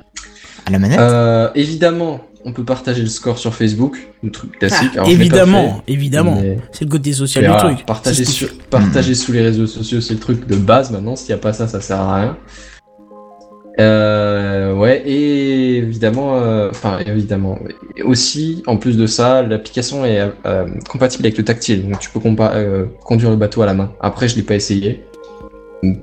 À 0.67 0.71
la 0.71 0.79
manette 0.79 0.99
Euh, 1.01 1.49
évidemment, 1.55 2.21
on 2.45 2.53
peut 2.53 2.65
partager 2.65 3.01
le 3.01 3.09
score 3.09 3.39
sur 3.39 3.55
Facebook, 3.55 3.97
le 4.23 4.31
truc 4.31 4.59
classique. 4.59 4.91
Ah, 4.97 5.01
Alors, 5.01 5.09
évidemment, 5.09 5.83
fait, 5.87 5.93
évidemment. 5.95 6.39
mais- 6.43 6.59
C'est 6.73 6.85
le 6.85 6.91
côté 6.91 7.13
social 7.15 7.45
du 7.45 7.51
voilà, 7.51 7.75
truc. 7.75 7.87
Partager, 7.87 8.25
sur, 8.27 8.49
partager 8.71 9.15
sous 9.15 9.33
les 9.33 9.41
réseaux 9.43 9.67
sociaux, 9.67 10.03
c'est 10.03 10.15
le 10.15 10.21
truc 10.21 10.47
de 10.47 10.57
base 10.57 10.91
maintenant. 10.91 11.17
S'il 11.17 11.29
n'y 11.29 11.41
a 11.41 11.43
pas 11.43 11.55
ça, 11.55 11.69
ça 11.69 11.81
sert 11.81 11.99
à 12.01 12.17
rien. 12.17 12.37
Euh, 13.81 14.75
ouais, 14.75 15.03
et 15.07 15.68
évidemment, 15.85 16.37
euh, 16.37 16.69
enfin 16.71 16.99
évidemment, 17.07 17.59
aussi, 18.05 18.63
en 18.67 18.77
plus 18.77 18.97
de 18.97 19.07
ça, 19.07 19.43
l'application 19.43 20.05
est 20.05 20.21
euh, 20.47 20.67
compatible 20.89 21.27
avec 21.27 21.39
le 21.39 21.45
tactile, 21.45 21.89
donc 21.89 21.99
tu 22.01 22.11
peux 22.11 22.21
euh, 22.27 22.87
conduire 23.05 23.31
le 23.31 23.37
bateau 23.37 23.63
à 23.63 23.67
la 23.67 23.75
main. 23.75 23.93
Après, 24.01 24.29
je 24.29 24.37
l'ai 24.37 24.43
pas 24.43 24.55
essayé 24.55 25.05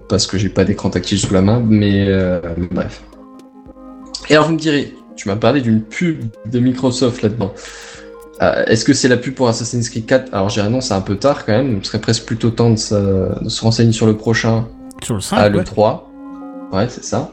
parce 0.08 0.26
que 0.28 0.38
j'ai 0.38 0.50
pas 0.50 0.64
d'écran 0.64 0.90
tactile 0.90 1.20
sous 1.20 1.34
la 1.34 1.42
main, 1.42 1.62
mais 1.66 2.08
bref. 2.72 3.04
Et 4.30 4.34
alors 4.34 4.48
vous 4.48 4.54
me 4.54 4.60
direz, 4.60 4.96
tu 5.16 5.28
m'as 5.28 5.36
parlé 5.36 5.62
d'une 5.62 5.82
pub 5.82 6.24
de 6.46 6.60
Microsoft 6.60 7.22
là-dedans. 7.22 7.54
Est-ce 8.40 8.86
que 8.86 8.94
c'est 8.94 9.08
la 9.08 9.18
pub 9.18 9.34
pour 9.34 9.50
Assassin's 9.50 9.90
Creed 9.90 10.06
4 10.06 10.34
Alors 10.34 10.50
j'ai 10.50 10.64
non, 10.64 10.82
c'est 10.82 10.94
un 10.94 11.02
peu 11.02 11.18
tard 11.18 11.46
quand 11.46 11.52
même. 11.52 11.84
Ce 11.84 11.90
serait 11.90 12.00
presque 12.00 12.26
plutôt 12.26 12.52
temps 12.52 12.70
de 12.70 12.78
se, 12.78 13.44
de 13.44 13.50
se 13.50 13.62
renseigner 13.62 13.92
sur 13.92 14.06
le 14.06 14.16
prochain 14.16 14.68
Sur 15.04 15.16
le 15.16 15.22
5, 15.22 15.36
ah, 15.38 15.50
le 15.50 15.60
ouais. 15.60 15.64
3. 15.64 16.12
Ouais, 16.72 16.88
c'est 16.90 17.04
ça. 17.04 17.32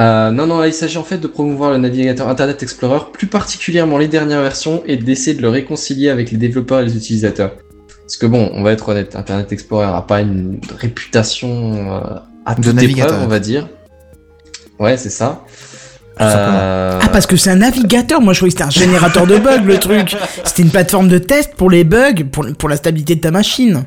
Euh, 0.00 0.30
non, 0.30 0.46
non, 0.46 0.58
là, 0.60 0.66
il 0.66 0.72
s'agit 0.72 0.96
en 0.98 1.04
fait 1.04 1.18
de 1.18 1.26
promouvoir 1.26 1.70
le 1.72 1.78
navigateur 1.78 2.28
Internet 2.28 2.62
Explorer, 2.62 3.00
plus 3.12 3.26
particulièrement 3.26 3.98
les 3.98 4.08
dernières 4.08 4.40
versions, 4.40 4.82
et 4.86 4.96
d'essayer 4.96 5.36
de 5.36 5.42
le 5.42 5.48
réconcilier 5.50 6.08
avec 6.08 6.30
les 6.30 6.38
développeurs 6.38 6.80
et 6.80 6.84
les 6.86 6.96
utilisateurs. 6.96 7.52
Parce 8.04 8.16
que 8.16 8.26
bon, 8.26 8.50
on 8.54 8.62
va 8.62 8.72
être 8.72 8.88
honnête, 8.88 9.14
Internet 9.14 9.52
Explorer 9.52 9.86
n'a 9.86 10.00
pas 10.02 10.20
une 10.20 10.58
réputation 10.78 11.48
euh, 11.92 12.00
à 12.46 12.54
De 12.54 12.62
toute 12.62 12.74
navigateur. 12.74 13.12
épreuve, 13.12 13.24
on 13.26 13.28
va 13.28 13.38
dire. 13.40 13.68
Ouais, 14.78 14.96
c'est 14.96 15.10
ça. 15.10 15.44
simplement. 16.18 16.58
Euh, 16.58 16.98
Ah, 17.02 17.08
parce 17.08 17.26
que 17.26 17.36
c'est 17.36 17.50
un 17.50 17.56
navigateur. 17.56 18.20
Moi, 18.22 18.32
je 18.32 18.38
croyais 18.40 18.52
que 18.52 18.58
c'était 18.58 18.66
un 18.66 18.70
générateur 18.70 19.26
de 19.26 19.36
bugs, 19.36 19.62
le 19.64 19.78
truc. 19.78 20.16
C'était 20.44 20.62
une 20.62 20.70
plateforme 20.70 21.08
de 21.08 21.18
test 21.18 21.54
pour 21.56 21.70
les 21.70 21.84
bugs, 21.84 22.24
pour, 22.32 22.46
pour 22.58 22.68
la 22.70 22.76
stabilité 22.76 23.14
de 23.16 23.20
ta 23.20 23.30
machine. 23.30 23.84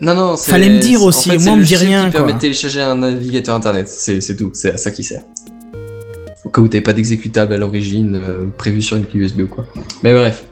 Non, 0.00 0.14
non, 0.14 0.36
c'est- 0.36 0.50
Fallait 0.50 0.68
me 0.68 0.80
dire 0.80 1.00
en 1.02 1.06
aussi, 1.06 1.30
fait, 1.30 1.38
moi, 1.38 1.52
on 1.52 1.56
me 1.56 1.64
dit 1.64 1.76
rien, 1.76 2.06
qui 2.06 2.10
permet 2.10 2.32
de 2.34 2.38
télécharger 2.38 2.80
un 2.82 2.96
navigateur 2.96 3.54
internet, 3.54 3.88
c'est 3.88 4.20
c'est 4.20 4.34
tout, 4.36 4.50
c'est 4.52 4.72
à 4.74 4.76
ça 4.76 4.90
qui 4.90 5.04
sert. 5.04 5.22
Cas 6.54 6.60
où 6.62 6.68
t'avais 6.68 6.82
pas 6.82 6.92
d'exécutable 6.92 7.52
à 7.52 7.56
l'origine 7.58 8.14
euh, 8.22 8.46
prévu 8.56 8.80
sur 8.80 8.96
une 8.96 9.04
clé 9.06 9.20
USB 9.20 9.40
ou 9.40 9.48
quoi. 9.48 9.66
Mais 10.04 10.14
bref. 10.14 10.44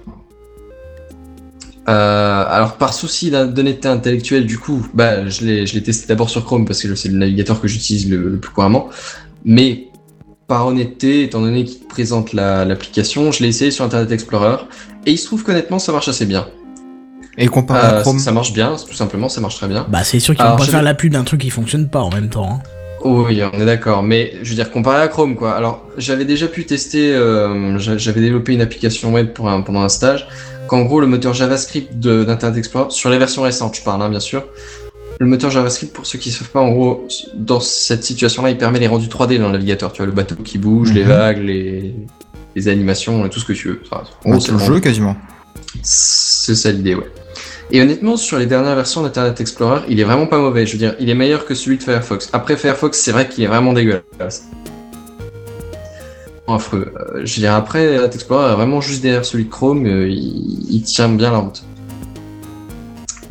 Euh, 1.89 2.45
alors 2.49 2.75
par 2.77 2.95
souci 2.95 3.31
d'honnêteté 3.31 3.89
intellectuelle, 3.89 4.47
du 4.47 4.59
coup, 4.59 4.87
bah 4.95 5.29
je 5.29 5.45
l'ai 5.45 5.67
je 5.67 5.75
l'ai 5.75 5.83
testé 5.83 6.07
d'abord 6.07 6.31
sur 6.31 6.45
Chrome 6.45 6.65
parce 6.65 6.81
que 6.83 6.95
c'est 6.95 7.09
le 7.09 7.17
navigateur 7.19 7.61
que 7.61 7.67
j'utilise 7.69 8.09
le, 8.09 8.29
le 8.29 8.37
plus 8.39 8.53
couramment. 8.53 8.89
Mais 9.45 9.89
par 10.47 10.67
honnêteté, 10.67 11.25
étant 11.25 11.41
donné 11.41 11.65
qu'il 11.65 11.81
te 11.81 11.89
présente 11.89 12.33
la- 12.35 12.65
l'application, 12.65 13.33
je 13.33 13.43
l'ai 13.43 13.49
essayé 13.49 13.71
sur 13.73 13.85
Internet 13.85 14.13
Explorer 14.13 14.57
et 15.07 15.13
il 15.13 15.19
se 15.19 15.27
trouve 15.27 15.43
qu'honnêtement 15.43 15.79
ça 15.81 15.91
marche 15.93 16.07
assez 16.09 16.27
bien. 16.27 16.47
Et 17.39 17.47
comparé 17.49 17.81
à 17.81 17.95
Euh, 17.95 18.03
Chrome 18.03 18.19
ça 18.21 18.31
marche 18.31 18.53
bien, 18.53 18.77
tout 18.77 18.95
simplement, 18.95 19.29
ça 19.29 19.41
marche 19.41 19.57
très 19.57 19.67
bien. 19.69 19.87
Bah, 19.89 20.05
c'est 20.05 20.21
sûr 20.21 20.37
qu'ils 20.37 20.45
vont 20.45 20.57
pas 20.57 20.65
faire 20.65 20.83
la 20.83 20.95
pub 20.95 21.13
d'un 21.15 21.25
truc 21.25 21.41
qui 21.41 21.51
fonctionne 21.51 21.89
pas 21.89 22.01
en 22.03 22.11
même 22.11 22.29
temps. 22.29 22.61
hein. 22.61 22.82
Oui, 23.05 23.43
on 23.53 23.61
est 23.61 23.67
d'accord, 23.67 24.03
mais 24.03 24.35
je 24.43 24.49
veux 24.51 24.55
dire 24.55 24.71
comparé 24.71 25.03
à 25.03 25.09
Chrome 25.09 25.35
quoi. 25.37 25.53
Alors 25.53 25.85
j'avais 25.99 26.25
déjà 26.25 26.47
pu 26.47 26.65
tester, 26.67 27.13
euh, 27.15 27.79
j'a- 27.79 27.97
j'avais 27.99 28.21
développé 28.21 28.53
une 28.53 28.61
application 28.61 29.13
web 29.13 29.33
pour 29.33 29.49
un, 29.49 29.61
pendant 29.63 29.83
un 29.83 29.89
stage. 29.89 30.29
Qu'en 30.69 30.83
gros 30.83 31.01
le 31.01 31.07
moteur 31.07 31.35
JavaScript 31.35 31.95
d'Internet 31.99 32.57
Explorer 32.59 32.91
sur 32.91 33.11
les 33.11 33.19
versions 33.19 33.43
récentes, 33.43 33.77
je 33.77 33.83
parle 33.83 34.03
hein, 34.03 34.09
bien 34.09 34.21
sûr. 34.21 34.45
Le 35.21 35.27
moteur 35.27 35.51
JavaScript, 35.51 35.93
pour 35.93 36.07
ceux 36.07 36.19
qui 36.19 36.31
ne 36.31 36.35
savent 36.35 36.49
pas, 36.51 36.61
en 36.61 36.71
gros, 36.73 37.07
dans 37.35 37.61
cette 37.61 38.03
situation-là, 38.03 38.51
il 38.51 38.57
permet 38.59 38.79
les 38.79 38.87
rendus 38.89 39.09
3D 39.09 39.39
dans 39.39 39.47
le 39.47 39.53
navigateur. 39.53 39.93
Tu 39.93 39.99
vois, 39.99 40.07
le 40.07 40.13
bateau 40.13 40.35
qui 40.37 40.59
bouge, 40.59 40.93
les 40.95 41.03
Mhm. 41.03 41.09
vagues, 41.09 41.39
les, 41.45 41.95
les 42.57 42.69
animations, 42.69 43.29
tout 43.29 43.39
ce 43.39 43.45
que 43.45 43.53
tu 43.53 43.69
veux. 43.69 43.83
Enfin, 43.85 44.03
en 44.25 44.31
gros, 44.31 44.41
c'est 44.41 44.53
le 44.53 44.59
jeu 44.59 44.81
quasiment. 44.81 45.15
c'est 45.83 46.55
ça 46.55 46.71
l'idée, 46.73 46.95
ouais. 46.95 47.07
Et 47.75 47.81
honnêtement, 47.81 48.19
sur 48.19 48.39
les 48.39 48.45
dernières 48.45 48.77
versions 48.77 49.03
d'Internet 49.03 49.41
Explorer, 49.41 49.81
il 49.89 49.99
est 49.99 50.05
vraiment 50.05 50.27
pas 50.27 50.37
mauvais. 50.37 50.67
Je 50.67 50.73
veux 50.73 50.79
dire, 50.79 50.95
il 51.01 51.09
est 51.09 51.15
meilleur 51.15 51.47
que 51.47 51.55
celui 51.55 51.79
de 51.79 51.83
Firefox. 51.83 52.29
Après 52.35 52.59
Firefox, 52.59 52.99
c'est 52.99 53.13
vrai 53.13 53.27
qu'il 53.27 53.43
est 53.45 53.47
vraiment 53.47 53.73
dégueulasse. 53.73 54.47
Affreux. 56.47 56.93
Euh, 56.95 57.23
je 57.25 57.35
veux 57.37 57.41
dire, 57.41 57.55
après, 57.55 57.87
Internet 57.95 58.15
Explorer 58.15 58.53
est 58.53 58.57
vraiment 58.57 58.83
juste 58.83 59.03
derrière 59.03 59.25
celui 59.25 59.45
de 59.45 59.49
Chrome, 59.49 59.87
euh, 59.87 60.07
il, 60.07 60.67
il 60.69 60.83
tient 60.83 61.09
bien 61.09 61.31
la 61.31 61.39
route. 61.39 61.63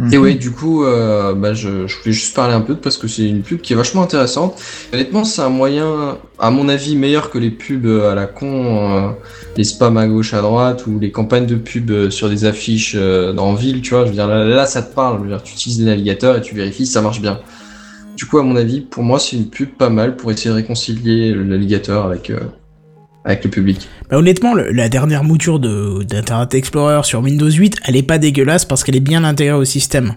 Et 0.09 0.17
Mhm. 0.17 0.23
ouais, 0.23 0.33
du 0.35 0.51
coup, 0.51 0.83
euh, 0.83 1.33
bah, 1.33 1.53
je, 1.53 1.85
je 1.85 1.97
voulais 1.99 2.11
juste 2.13 2.35
parler 2.35 2.53
un 2.53 2.61
peu 2.61 2.75
parce 2.75 2.97
que 2.97 3.07
c'est 3.07 3.27
une 3.27 3.41
pub 3.43 3.61
qui 3.61 3.73
est 3.73 3.75
vachement 3.75 4.01
intéressante. 4.01 4.59
Honnêtement, 4.93 5.23
c'est 5.23 5.41
un 5.41 5.49
moyen, 5.49 6.17
à 6.39 6.49
mon 6.49 6.69
avis, 6.69 6.95
meilleur 6.95 7.29
que 7.29 7.37
les 7.37 7.51
pubs 7.51 7.85
à 7.85 8.15
la 8.15 8.25
con, 8.25 9.09
euh, 9.09 9.11
les 9.57 9.63
spams 9.63 9.97
à 9.97 10.07
gauche, 10.07 10.33
à 10.33 10.41
droite, 10.41 10.87
ou 10.87 10.97
les 10.99 11.11
campagnes 11.11 11.45
de 11.45 11.55
pub 11.55 11.91
euh, 11.91 12.09
sur 12.09 12.29
des 12.29 12.45
affiches 12.45 12.95
euh, 12.97 13.33
dans 13.33 13.53
ville, 13.53 13.81
tu 13.81 13.91
vois. 13.93 14.03
Je 14.05 14.09
veux 14.09 14.15
dire, 14.15 14.27
là, 14.27 14.43
là, 14.45 14.65
ça 14.65 14.81
te 14.81 14.93
parle. 14.95 15.17
Je 15.19 15.23
veux 15.23 15.29
dire, 15.29 15.43
tu 15.43 15.53
utilises 15.53 15.79
les 15.79 15.85
navigateurs 15.85 16.37
et 16.37 16.41
tu 16.41 16.55
vérifies 16.55 16.85
si 16.87 16.91
ça 16.93 17.01
marche 17.01 17.21
bien. 17.21 17.39
Du 18.17 18.25
coup, 18.25 18.39
à 18.39 18.43
mon 18.43 18.55
avis, 18.55 18.81
pour 18.81 19.03
moi, 19.03 19.19
c'est 19.19 19.35
une 19.35 19.49
pub 19.49 19.69
pas 19.77 19.89
mal 19.89 20.15
pour 20.15 20.31
essayer 20.31 20.49
de 20.49 20.55
réconcilier 20.55 21.31
le 21.33 21.43
navigateur 21.43 22.05
avec, 22.05 22.29
euh, 22.29 22.39
avec 23.25 23.43
le 23.43 23.49
public. 23.49 23.87
Bah, 24.09 24.17
honnêtement, 24.17 24.53
le- 24.53 24.71
la 24.71 24.89
dernière 24.89 25.23
mouture 25.23 25.59
de 25.59 26.03
d'Internet 26.03 26.53
Explorer 26.55 27.01
sur 27.03 27.19
Windows 27.21 27.49
8, 27.49 27.77
elle 27.85 27.95
est 27.95 28.03
pas 28.03 28.17
dégueulasse 28.17 28.65
parce 28.65 28.83
qu'elle 28.83 28.95
est 28.95 28.99
bien 28.99 29.23
intégrée 29.23 29.55
au 29.55 29.65
système. 29.65 30.15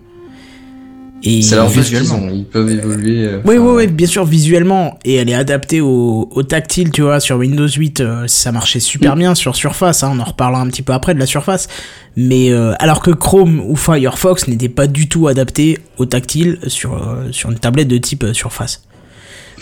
Et 1.26 1.40
C'est 1.40 1.56
leur 1.56 1.68
visuellement. 1.68 2.28
Ils 2.30 2.44
peuvent 2.44 2.68
évoluer. 2.70 3.24
euh, 3.24 3.40
Oui, 3.46 3.56
oui, 3.56 3.72
oui, 3.76 3.86
bien 3.86 4.06
sûr, 4.06 4.26
visuellement. 4.26 4.98
Et 5.06 5.14
elle 5.14 5.30
est 5.30 5.34
adaptée 5.34 5.80
au, 5.80 6.28
au 6.30 6.42
tactile, 6.42 6.90
tu 6.90 7.00
vois. 7.00 7.18
Sur 7.18 7.36
Windows 7.38 7.66
8, 7.66 8.00
euh, 8.00 8.24
ça 8.26 8.52
marchait 8.52 8.78
super 8.80 9.16
bien 9.16 9.34
sur 9.34 9.56
Surface. 9.56 10.02
Hein, 10.02 10.10
on 10.14 10.18
en 10.20 10.24
reparlera 10.24 10.60
un 10.60 10.66
petit 10.66 10.82
peu 10.82 10.92
après 10.92 11.14
de 11.14 11.18
la 11.18 11.24
Surface. 11.24 11.68
Mais 12.16 12.50
euh, 12.52 12.74
alors 12.78 13.00
que 13.00 13.10
Chrome 13.10 13.60
ou 13.66 13.74
Firefox 13.74 14.48
n'étaient 14.48 14.68
pas 14.68 14.86
du 14.86 15.08
tout 15.08 15.26
adaptés 15.26 15.78
au 15.96 16.04
tactile 16.04 16.58
sur, 16.66 16.92
euh, 16.92 17.28
sur 17.32 17.50
une 17.50 17.58
tablette 17.58 17.88
de 17.88 17.96
type 17.96 18.24
euh, 18.24 18.34
Surface. 18.34 18.82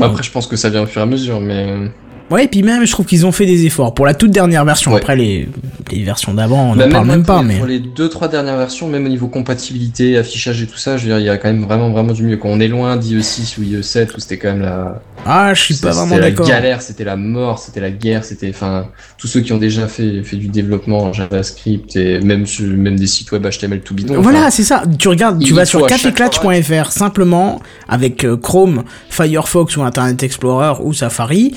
Après, 0.01 0.25
je 0.25 0.33
pense 0.33 0.49
que 0.49 0.57
ça 0.57 0.69
vient 0.69 0.83
au 0.83 0.87
fur 0.87 1.01
et 1.01 1.05
à 1.05 1.07
mesure, 1.07 1.41
mais. 1.41 1.91
Ouais, 2.33 2.45
et 2.45 2.49
puis 2.49 2.63
même, 2.63 2.85
je 2.87 2.91
trouve 2.93 3.07
qu'ils 3.07 3.27
ont 3.27 3.33
fait 3.33 3.47
des 3.47 3.67
efforts. 3.67 3.95
Pour 3.95 4.07
la 4.07 4.15
toute 4.15 4.31
dernière 4.31 4.65
version, 4.65 4.93
Ouais. 4.93 4.99
après 5.01 5.17
les, 5.17 5.49
les 5.91 6.03
versions 6.03 6.33
d'avant, 6.35 6.73
on 6.73 6.77
Bah, 6.77 6.87
n'en 6.87 6.93
parle 6.93 7.07
même 7.07 7.23
pour 7.25 7.35
pas. 7.37 7.43
les- 7.43 7.49
Mais... 7.49 7.59
Pour 7.59 7.67
les 7.67 7.79
deux, 7.79 8.09
trois 8.09 8.29
dernières 8.29 8.57
versions, 8.57 8.89
même 8.89 9.05
au 9.07 9.09
niveau 9.09 9.29
compatibilité, 9.29 10.17
affichage 10.19 10.63
et 10.63 10.67
tout 10.67 10.79
ça, 10.79 10.97
je 10.97 11.03
veux 11.03 11.09
dire, 11.11 11.19
il 11.19 11.27
y 11.27 11.29
a 11.29 11.37
quand 11.39 11.49
même 11.49 11.63
vraiment, 11.65 11.91
vraiment 11.91 12.13
du 12.13 12.23
mieux. 12.25 12.37
Quand 12.39 12.49
on 12.49 12.59
est 12.61 12.69
loin 12.69 12.97
d'IE6 12.97 13.59
ou 13.59 13.63
IE7, 13.63 14.09
où 14.17 14.21
c'était 14.21 14.39
quand 14.39 14.49
même 14.53 14.63
la. 14.63 15.01
Ah, 15.25 15.55
je 15.55 15.61
suis 15.63 15.75
pas 15.75 15.93
c'était 15.93 15.95
vraiment 15.95 16.17
la 16.17 16.31
d'accord. 16.31 16.47
galère, 16.49 16.83
c'était 16.83 17.05
la 17.05 17.17
mort, 17.17 17.59
c'était 17.59 17.81
la 17.81 17.91
guerre, 17.91 18.25
c'était, 18.25 18.49
enfin, 18.51 18.87
tous 19.19 19.27
ceux 19.29 19.41
qui 19.41 19.53
ont 19.53 19.59
déjà 19.59 19.87
fait, 19.87 20.23
fait 20.25 20.37
du 20.37 20.49
développement 20.49 20.99
en 21.05 21.13
JavaScript 21.13 21.95
et 21.97 22.19
même, 22.21 22.45
même 22.61 22.99
des 22.99 23.07
sites 23.07 23.31
web 23.31 23.47
HTML 23.47 23.81
tout 23.83 23.95
bidon. 23.95 24.21
Voilà, 24.21 24.51
c'est 24.51 24.65
ça. 24.65 24.83
Tu 24.99 25.09
regardes, 25.09 25.41
tu 25.43 25.53
vas 25.53 25.65
sur 25.65 25.87
caféclatch.fr 25.87 26.91
simplement 26.93 27.61
avec 27.89 28.25
euh, 28.25 28.37
Chrome, 28.37 28.85
Firefox 29.11 29.77
ou 29.77 29.83
Internet 29.83 30.23
Explorer 30.23 30.75
ou 30.83 30.93
Safari. 30.93 31.55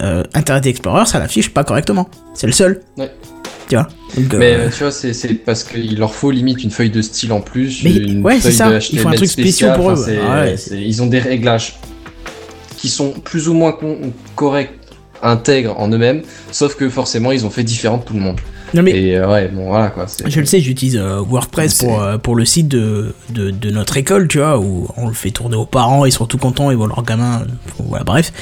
Euh, 0.00 0.22
Internet 0.34 0.66
Explorer, 0.66 1.06
ça 1.06 1.18
l'affiche 1.18 1.50
pas 1.50 1.64
correctement. 1.64 2.08
C'est 2.34 2.46
le 2.46 2.52
seul. 2.52 2.80
Ouais. 2.96 3.10
Tu 3.68 3.74
vois. 3.74 3.88
Donc, 4.16 4.34
euh, 4.34 4.38
Mais 4.38 4.54
euh, 4.54 4.68
tu 4.70 4.84
vois, 4.84 4.92
c'est 4.92 5.34
parce 5.44 5.64
qu'il 5.64 5.98
leur 5.98 6.14
faut 6.14 6.30
limite 6.30 6.62
une 6.62 6.70
feuille 6.70 6.90
de 6.90 7.02
style 7.02 7.32
en 7.32 7.40
plus, 7.40 7.82
Mais 7.82 7.96
une 7.96 8.22
ouais, 8.22 8.38
c'est 8.40 8.52
ça. 8.52 8.78
Il 8.92 8.98
faut 8.98 9.08
un 9.08 9.12
truc 9.12 9.28
spécial 9.28 9.76
pour 9.76 9.90
eux. 9.90 10.06
Ah 10.22 10.42
ouais. 10.42 10.56
Ils 10.70 11.02
ont 11.02 11.06
des 11.06 11.18
réglages 11.18 11.76
qui 12.76 12.88
sont 12.88 13.10
plus 13.10 13.48
ou 13.48 13.54
moins 13.54 13.76
corrects, 14.34 14.70
intègres 15.26 15.74
en 15.78 15.88
eux-mêmes, 15.88 16.22
sauf 16.52 16.74
que 16.76 16.88
forcément 16.88 17.32
ils 17.32 17.44
ont 17.44 17.50
fait 17.50 17.64
différent 17.64 17.98
de 17.98 18.04
tout 18.04 18.14
le 18.14 18.20
monde. 18.20 18.40
non 18.74 18.82
mais 18.82 18.92
Et 18.92 19.16
euh, 19.16 19.28
ouais, 19.30 19.48
bon 19.48 19.66
voilà 19.68 19.88
quoi. 19.90 20.06
je 20.26 20.40
le 20.40 20.46
sais, 20.46 20.60
j'utilise 20.60 20.96
euh, 20.96 21.20
WordPress 21.20 21.74
pour 21.78 22.00
euh, 22.02 22.18
pour 22.18 22.34
le 22.36 22.44
site 22.44 22.68
de, 22.68 23.14
de 23.30 23.50
de 23.50 23.70
notre 23.70 23.96
école, 23.96 24.28
tu 24.28 24.38
vois, 24.38 24.58
où 24.58 24.88
on 24.96 25.08
le 25.08 25.14
fait 25.14 25.30
tourner 25.30 25.56
aux 25.56 25.66
parents, 25.66 26.04
ils 26.04 26.12
sont 26.12 26.26
tout 26.26 26.38
contents, 26.38 26.70
ils 26.70 26.76
voient 26.76 26.88
leurs 26.88 27.04
gamins. 27.04 27.42
euh, 27.42 27.84
Voilà, 27.88 28.04
bref. 28.04 28.32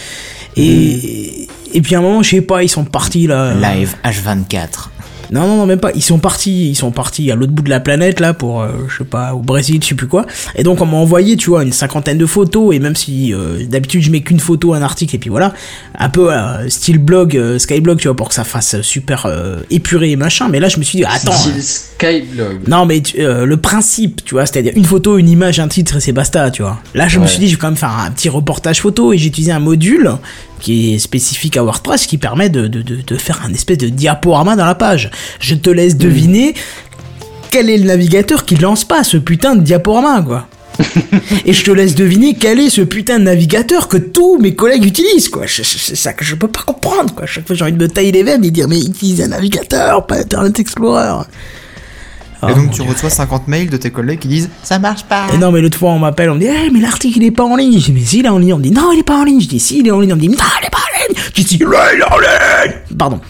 Et 0.57 1.49
et 1.73 1.81
puis 1.83 1.94
à 1.94 1.99
un 1.99 2.03
moment, 2.03 2.23
je 2.23 2.31
sais 2.31 2.40
pas, 2.42 2.62
ils 2.62 2.68
sont 2.68 2.85
partis 2.85 3.27
là. 3.27 3.55
Live 3.55 3.94
H24. 4.05 4.88
Non, 5.35 5.49
non, 5.49 5.57
non, 5.57 5.66
même 5.66 5.81
pas. 5.81 5.90
Ils 5.97 6.03
sont 6.03 6.18
partis, 6.20 6.70
ils 6.70 6.75
sont 6.77 6.92
partis 6.92 7.31
à 7.33 7.35
l'autre 7.35 7.51
bout 7.53 7.62
de 7.64 7.68
la 7.70 7.81
planète, 7.81 8.20
là, 8.20 8.35
pour, 8.35 8.62
euh, 8.62 8.68
je 8.88 8.99
sais 8.99 9.05
pas, 9.05 9.35
au 9.35 9.40
Brésil, 9.40 9.81
je 9.83 9.88
sais 9.88 9.94
plus 9.97 10.07
quoi. 10.07 10.27
Et 10.55 10.62
donc, 10.62 10.81
on 10.81 10.87
m'a 10.87 10.97
envoyé, 10.97 11.37
tu 11.37 11.51
vois, 11.51 11.64
une 11.64 11.73
cinquantaine 11.73 12.18
de 12.18 12.27
photos, 12.27 12.73
et 12.75 12.79
même 12.79 12.94
si, 12.94 13.35
euh, 13.35 13.64
d'habitude, 13.66 14.01
je 14.03 14.11
mets 14.12 14.20
qu'une 14.20 14.38
photo, 14.38 14.75
un 14.75 14.83
article, 14.83 15.16
et 15.16 15.18
puis 15.18 15.31
voilà, 15.31 15.53
un 15.99 16.09
peu, 16.09 16.33
euh, 16.33 16.68
style 16.68 16.99
blog, 16.99 17.59
Skyblog, 17.59 17.99
tu 17.99 18.07
vois, 18.07 18.16
pour 18.16 18.29
que 18.29 18.35
ça 18.35 18.44
fasse 18.44 18.81
super 18.83 19.27
épuré 19.70 20.12
et 20.12 20.16
machin. 20.16 20.49
Mais 20.49 20.61
là, 20.61 20.68
je 20.68 20.79
me 20.79 20.85
suis 20.85 20.99
dit, 20.99 21.05
attends. 21.05 21.33
Style 21.33 21.62
Skyblog. 21.62 22.68
Non, 22.68 22.87
mais 22.87 23.01
tu- 23.01 23.16
le 23.18 23.57
principe, 23.57 24.25
tu 24.25 24.35
vois, 24.35 24.47
c'est-à-dire 24.47 24.73
une 24.77 24.85
photo, 24.85 25.18
une 25.18 25.29
image, 25.29 25.59
un 25.59 25.68
titre, 25.68 25.97
et 25.97 26.01
c'est 26.01 26.12
basta, 26.12 26.51
tu 26.53 26.62
vois. 26.62 26.79
Là, 26.94 27.09
je 27.09 27.18
me 27.18 27.27
suis 27.27 27.40
dit, 27.40 27.49
je 27.49 27.57
vais 27.57 27.61
quand 27.61 27.68
même 27.68 27.77
faire 27.77 27.90
un 27.99 28.11
petit 28.12 28.29
reportage 28.29 28.81
photo, 28.81 29.12
et 29.12 29.18
j'ai 29.18 29.27
utilisé 29.29 29.51
un 29.53 29.59
module 29.59 30.12
qui 30.64 30.94
est 30.94 30.98
spécifique 30.98 31.59
à 31.59 31.62
WordPress, 31.62 32.07
qui 32.07 32.16
permet 32.16 32.48
de, 32.48 32.66
de, 32.68 32.81
de, 32.81 32.96
de 33.07 33.16
faire 33.16 33.42
un 33.44 33.53
espèce 33.53 33.77
de 33.77 33.90
diaporama 33.90 34.57
dans 34.57 34.64
la 34.64 34.74
page. 34.74 35.11
Je 35.38 35.55
te 35.55 35.68
laisse 35.68 35.98
deviner 35.98 36.55
quel 37.50 37.68
est 37.68 37.77
le 37.77 37.85
navigateur 37.85 38.46
qui 38.46 38.57
lance 38.57 38.85
pas 38.85 39.05
ce 39.05 39.18
putain 39.18 39.57
de 39.57 39.61
diaporama, 39.61 40.22
quoi. 40.22 40.48
et 41.44 41.53
je 41.53 41.64
te 41.64 41.70
laisse 41.70 41.94
deviner 41.94 42.35
quel 42.35 42.59
est 42.59 42.70
ce 42.70 42.81
putain 42.81 43.18
de 43.18 43.24
navigateur 43.24 43.88
que 43.88 43.98
tous 43.98 44.38
mes 44.38 44.55
collègues 44.55 44.87
utilisent, 44.87 45.29
quoi. 45.29 45.44
C'est 45.46 45.64
ça 45.64 46.14
que 46.14 46.24
je 46.24 46.35
peux 46.35 46.48
pas 46.48 46.62
comprendre, 46.62 47.14
quoi. 47.14 47.27
Chaque 47.27 47.46
fois, 47.46 47.55
j'ai 47.55 47.62
envie 47.62 47.72
de 47.72 47.83
me 47.83 47.88
tailler 47.88 48.12
les 48.12 48.22
veines 48.22 48.42
et 48.42 48.50
dire, 48.50 48.66
mais 48.66 48.81
utilise 48.81 49.20
un 49.20 49.29
navigateur, 49.29 50.07
pas 50.07 50.16
Internet 50.16 50.59
Explorer. 50.59 51.24
Et 52.48 52.52
Oh, 52.52 52.54
donc 52.61 52.70
tu 52.70 52.83
Dieu. 52.83 52.90
reçois 52.90 53.11
50 53.11 53.48
mails 53.48 53.70
de 53.70 53.76
tes 53.76 53.90
collègues 53.90 54.18
qui 54.20 54.28
disent 54.28 54.50
ça 54.62 54.78
marche 54.78 55.04
pas. 55.04 55.26
Et 55.35 55.38
non, 55.38 55.50
mais 55.52 55.61
l'autre 55.61 55.78
fois, 55.78 55.90
on 55.90 55.98
m'appelle, 55.98 56.30
on 56.30 56.35
me 56.35 56.40
dit, 56.40 56.46
eh, 56.46 56.70
mais 56.70 56.80
l'article, 56.80 57.18
il 57.18 57.24
est 57.24 57.30
pas 57.30 57.44
en 57.44 57.57
ligne. 57.57 57.78
Je 57.78 57.87
dis, 57.87 57.92
mais 57.92 58.00
si, 58.00 58.18
il 58.20 58.26
est 58.26 58.28
en 58.28 58.38
ligne. 58.38 58.54
On 58.54 58.59
me 58.59 58.62
dit, 58.62 58.70
non, 58.70 58.90
il 58.92 59.00
est 59.00 59.02
pas 59.04 59.16
en 59.18 59.24
ligne. 59.24 59.40
Je 59.40 59.48
dis, 59.48 59.61
si, 59.61 59.80
il 59.80 59.87
est 59.87 59.90
en 59.90 60.00
ligne. 60.00 60.12
On 60.12 60.16
me 60.16 60.20
dit, 60.20 60.28
non, 60.28 60.35
il 60.62 60.66
est 60.66 60.70
pas 60.70 60.78
en 60.78 61.09
ligne. 61.12 61.22
Je 61.37 61.42
dis, 61.42 61.57
il 61.57 61.62
est 61.62 61.66
en 61.66 62.18
ligne. 62.18 62.74
Pardon. 62.98 63.20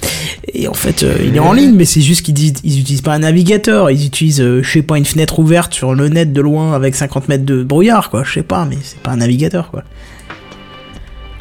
Et 0.53 0.69
en 0.69 0.75
fait, 0.75 1.03
euh, 1.03 1.17
il 1.25 1.35
est 1.35 1.41
en 1.41 1.53
ligne, 1.53 1.75
mais 1.75 1.85
c'est 1.85 2.01
juste 2.01 2.23
qu'ils 2.25 2.35
disent, 2.35 2.55
ils 2.63 2.79
utilisent 2.81 3.01
pas 3.03 3.15
un 3.15 3.19
navigateur. 3.21 3.91
Ils 3.91 4.07
utilisent, 4.07 4.41
euh, 4.41 4.63
je 4.63 4.71
sais 4.71 4.83
pas, 4.83 4.99
une 4.99 5.05
fenêtre 5.05 5.39
ouverte 5.41 5.75
sur 5.75 5.95
le 5.95 6.09
net 6.09 6.33
de 6.33 6.41
loin 6.41 6.75
avec 6.75 6.95
50 6.95 7.29
mètres 7.29 7.45
de 7.45 7.63
brouillard, 7.65 8.11
quoi. 8.11 8.23
Je 8.25 8.33
sais 8.35 8.43
pas, 8.43 8.65
mais 8.65 8.77
c'est 8.83 8.99
pas 9.01 9.11
un 9.13 9.17
navigateur, 9.17 9.71
quoi. 9.71 9.83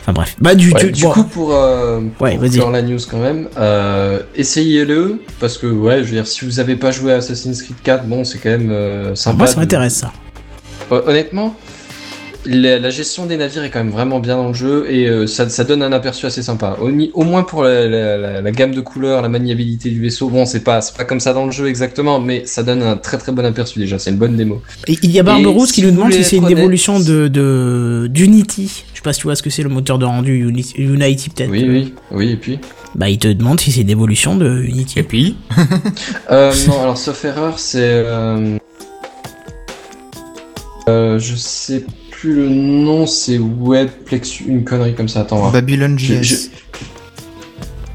Enfin 0.04 0.12
bref. 0.12 0.36
Bah, 0.42 0.54
du, 0.54 0.72
Ouais, 0.74 0.80
tu- 0.82 0.92
du 0.92 1.04
bon. 1.04 1.12
coup, 1.12 1.24
pour, 1.24 1.54
euh, 1.56 2.02
pour 2.18 2.24
Ouais, 2.28 2.38
la 2.38 2.82
news 2.82 3.00
quand 3.10 3.20
même, 3.20 3.48
euh, 3.58 4.20
essayez-le, 4.36 5.22
parce 5.40 5.58
que, 5.58 5.66
ouais, 5.68 6.00
je 6.00 6.04
veux 6.10 6.12
dire, 6.12 6.28
si 6.28 6.44
vous 6.44 6.60
avez 6.60 6.76
pas 6.76 6.92
joué 6.92 7.14
à 7.14 7.16
Assassin's 7.18 7.62
Creed 7.62 7.78
4, 7.84 8.04
bon, 8.06 8.26
c'est 8.26 8.38
quand 8.40 8.50
même 8.50 8.70
euh, 8.70 9.16
sympa. 9.16 9.38
moi, 9.38 9.48
ça 9.48 9.56
de- 9.56 9.60
m'intéresse, 9.62 9.96
ça. 9.96 10.12
Hon- 10.92 11.04
Honnêtement, 11.08 11.56
la, 12.46 12.80
la 12.80 12.90
gestion 12.90 13.26
des 13.26 13.38
navires 13.38 13.64
est 13.64 13.70
quand 13.70 13.84
même 13.84 13.92
vraiment 13.94 14.20
bien 14.20 14.36
dans 14.38 14.50
le 14.50 14.54
jeu 14.54 14.86
et 14.90 15.08
euh, 15.08 15.28
ça, 15.28 15.48
ça 15.50 15.64
donne 15.64 15.82
un 15.84 15.92
aperçu 15.92 16.26
assez 16.26 16.44
sympa. 16.44 16.78
Au, 16.82 17.24
moins 17.24 17.44
pour 17.44 17.64
la, 17.64 17.88
la- 17.88 18.18
la- 18.18 18.42
la 18.42 18.52
gamme 18.52 18.74
de 18.74 18.82
couleurs, 18.82 19.22
la 19.22 19.30
maniabilité 19.30 19.90
du 19.90 20.02
vaisseau. 20.02 20.30
Bon, 20.30 20.46
c'est 20.46 20.64
pas, 20.64 20.82
c'est 20.82 20.96
pas 20.96 21.06
comme 21.06 21.20
ça 21.20 21.34
dans 21.34 21.46
le 21.46 21.52
jeu 21.52 21.68
exactement, 21.68 22.20
mais 22.20 22.46
ça 22.46 22.64
donne 22.64 22.82
un 22.82 22.98
très 22.98 23.18
très 23.18 23.32
bon 23.32 23.46
aperçu 23.46 23.80
déjà. 23.80 24.00
C'est 24.00 24.10
une 24.12 24.18
bonne 24.18 24.36
démo. 24.36 24.62
Et 24.88 24.98
il 25.04 25.12
y 25.12 25.20
a 25.20 25.24
Barberousse 25.24 25.72
qui 25.72 25.82
si 25.82 25.88
nous 25.88 25.92
demande 25.94 26.12
si 26.14 26.24
c'est 26.24 26.38
une 26.38 26.50
évolution 26.50 27.00
de, 27.00 27.28
de, 27.28 28.08
d'Unity. 28.10 28.84
Je 28.94 28.98
sais 28.98 29.04
pas 29.04 29.14
si 29.14 29.20
tu 29.20 29.28
vois 29.28 29.36
ce 29.36 29.44
que 29.44 29.50
c'est 29.50 29.64
le 29.64 29.70
moteur 29.70 29.98
de 30.00 30.06
rendu 30.06 30.36
Uni- 30.48 30.74
Unity, 30.78 31.30
peut-être. 31.30 31.50
Oui, 31.52 31.66
oui, 31.68 31.94
oui, 32.12 32.32
et 32.32 32.36
puis? 32.38 32.60
Bah, 32.96 33.10
il 33.10 33.18
te 33.18 33.28
demande 33.28 33.60
si 33.60 33.72
c'est 33.72 33.82
une 33.82 33.90
évolution 33.90 34.36
de 34.36 34.62
Unity. 34.64 35.00
Et 35.00 35.04
puis? 35.04 35.36
Euh, 36.32 36.54
non, 36.68 36.82
alors 36.82 36.98
sauf 36.98 37.24
erreur, 37.26 37.60
c'est. 37.60 37.80
Euh... 37.82 38.58
euh, 40.90 41.20
je 41.20 41.36
sais 41.36 41.86
plus 42.24 42.36
le 42.36 42.48
nom, 42.48 43.06
c'est 43.06 43.38
Webplex, 43.38 44.40
une 44.40 44.64
connerie 44.64 44.96
comme 44.96 45.10
ça. 45.10 45.20
Attends, 45.22 45.40
voir. 45.40 45.52
Babylon 45.52 45.98
JS. 46.00 46.22
je- 46.24 46.36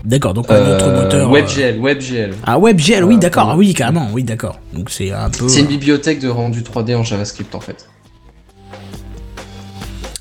D'accord, 0.05 0.35
donc 0.35 0.51
un 0.51 0.75
autre 0.75 0.85
Euh, 0.87 1.03
moteur. 1.05 1.29
euh, 1.29 1.33
WebGL, 1.33 1.79
WebGL. 1.81 2.35
Ah, 2.45 2.59
WebGL, 2.59 3.05
oui, 3.05 3.15
Euh, 3.15 3.19
d'accord. 3.19 3.49
Ah, 3.53 3.57
oui, 3.57 3.73
carrément, 3.73 4.09
oui, 4.13 4.23
d'accord. 4.25 4.61
Donc 4.75 4.91
c'est 4.91 5.13
un 5.13 5.31
peu. 5.31 5.49
C'est 5.49 5.61
une 5.61 5.67
bibliothèque 5.67 6.21
de 6.21 6.29
rendu 6.29 6.63
3D 6.63 6.95
en 6.95 7.05
JavaScript 7.05 7.55
en 7.55 7.61
fait. 7.61 7.89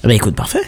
Bah, 0.05 0.13
écoute, 0.13 0.35
parfait. 0.35 0.61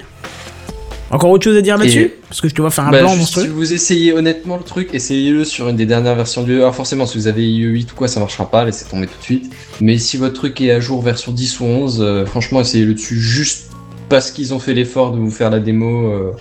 Encore 1.11 1.31
autre 1.31 1.43
chose 1.43 1.57
à 1.57 1.61
dire 1.61 1.77
là-dessus 1.77 2.11
Parce 2.27 2.39
que 2.41 2.47
je 2.49 2.53
te 2.53 2.61
vois 2.61 2.69
faire 2.69 2.85
un 2.87 2.91
Bah, 2.91 2.99
blanc 2.99 3.15
monstrueux. 3.15 3.43
si 3.45 3.49
vous 3.49 3.73
essayez 3.73 4.13
honnêtement 4.13 4.57
le 4.57 4.63
truc, 4.63 4.89
essayez-le 4.93 5.43
sur 5.43 5.67
une 5.69 5.75
des 5.75 5.85
dernières 5.87 6.15
versions 6.15 6.43
du. 6.43 6.57
Alors 6.57 6.75
forcément, 6.75 7.05
si 7.07 7.17
vous 7.17 7.27
avez 7.27 7.41
IE8 7.43 7.83
ou 7.91 7.95
quoi, 7.95 8.07
ça 8.07 8.19
marchera 8.19 8.49
pas, 8.49 8.63
laissez 8.65 8.85
tomber 8.85 9.07
tout 9.07 9.17
de 9.19 9.23
suite. 9.23 9.51
Mais 9.81 9.97
si 9.97 10.17
votre 10.17 10.35
truc 10.35 10.61
est 10.61 10.71
à 10.71 10.79
jour 10.79 11.01
version 11.01 11.31
10 11.31 11.59
ou 11.61 11.63
11, 11.65 11.97
euh, 12.01 12.25
franchement, 12.25 12.61
essayez-le 12.61 12.93
dessus 12.93 13.19
juste 13.19 13.71
parce 14.07 14.31
qu'ils 14.31 14.53
ont 14.53 14.59
fait 14.59 14.73
l'effort 14.73 15.11
de 15.11 15.17
vous 15.19 15.31
faire 15.31 15.49
la 15.49 15.59
démo. 15.59 16.11
euh, 16.11 16.31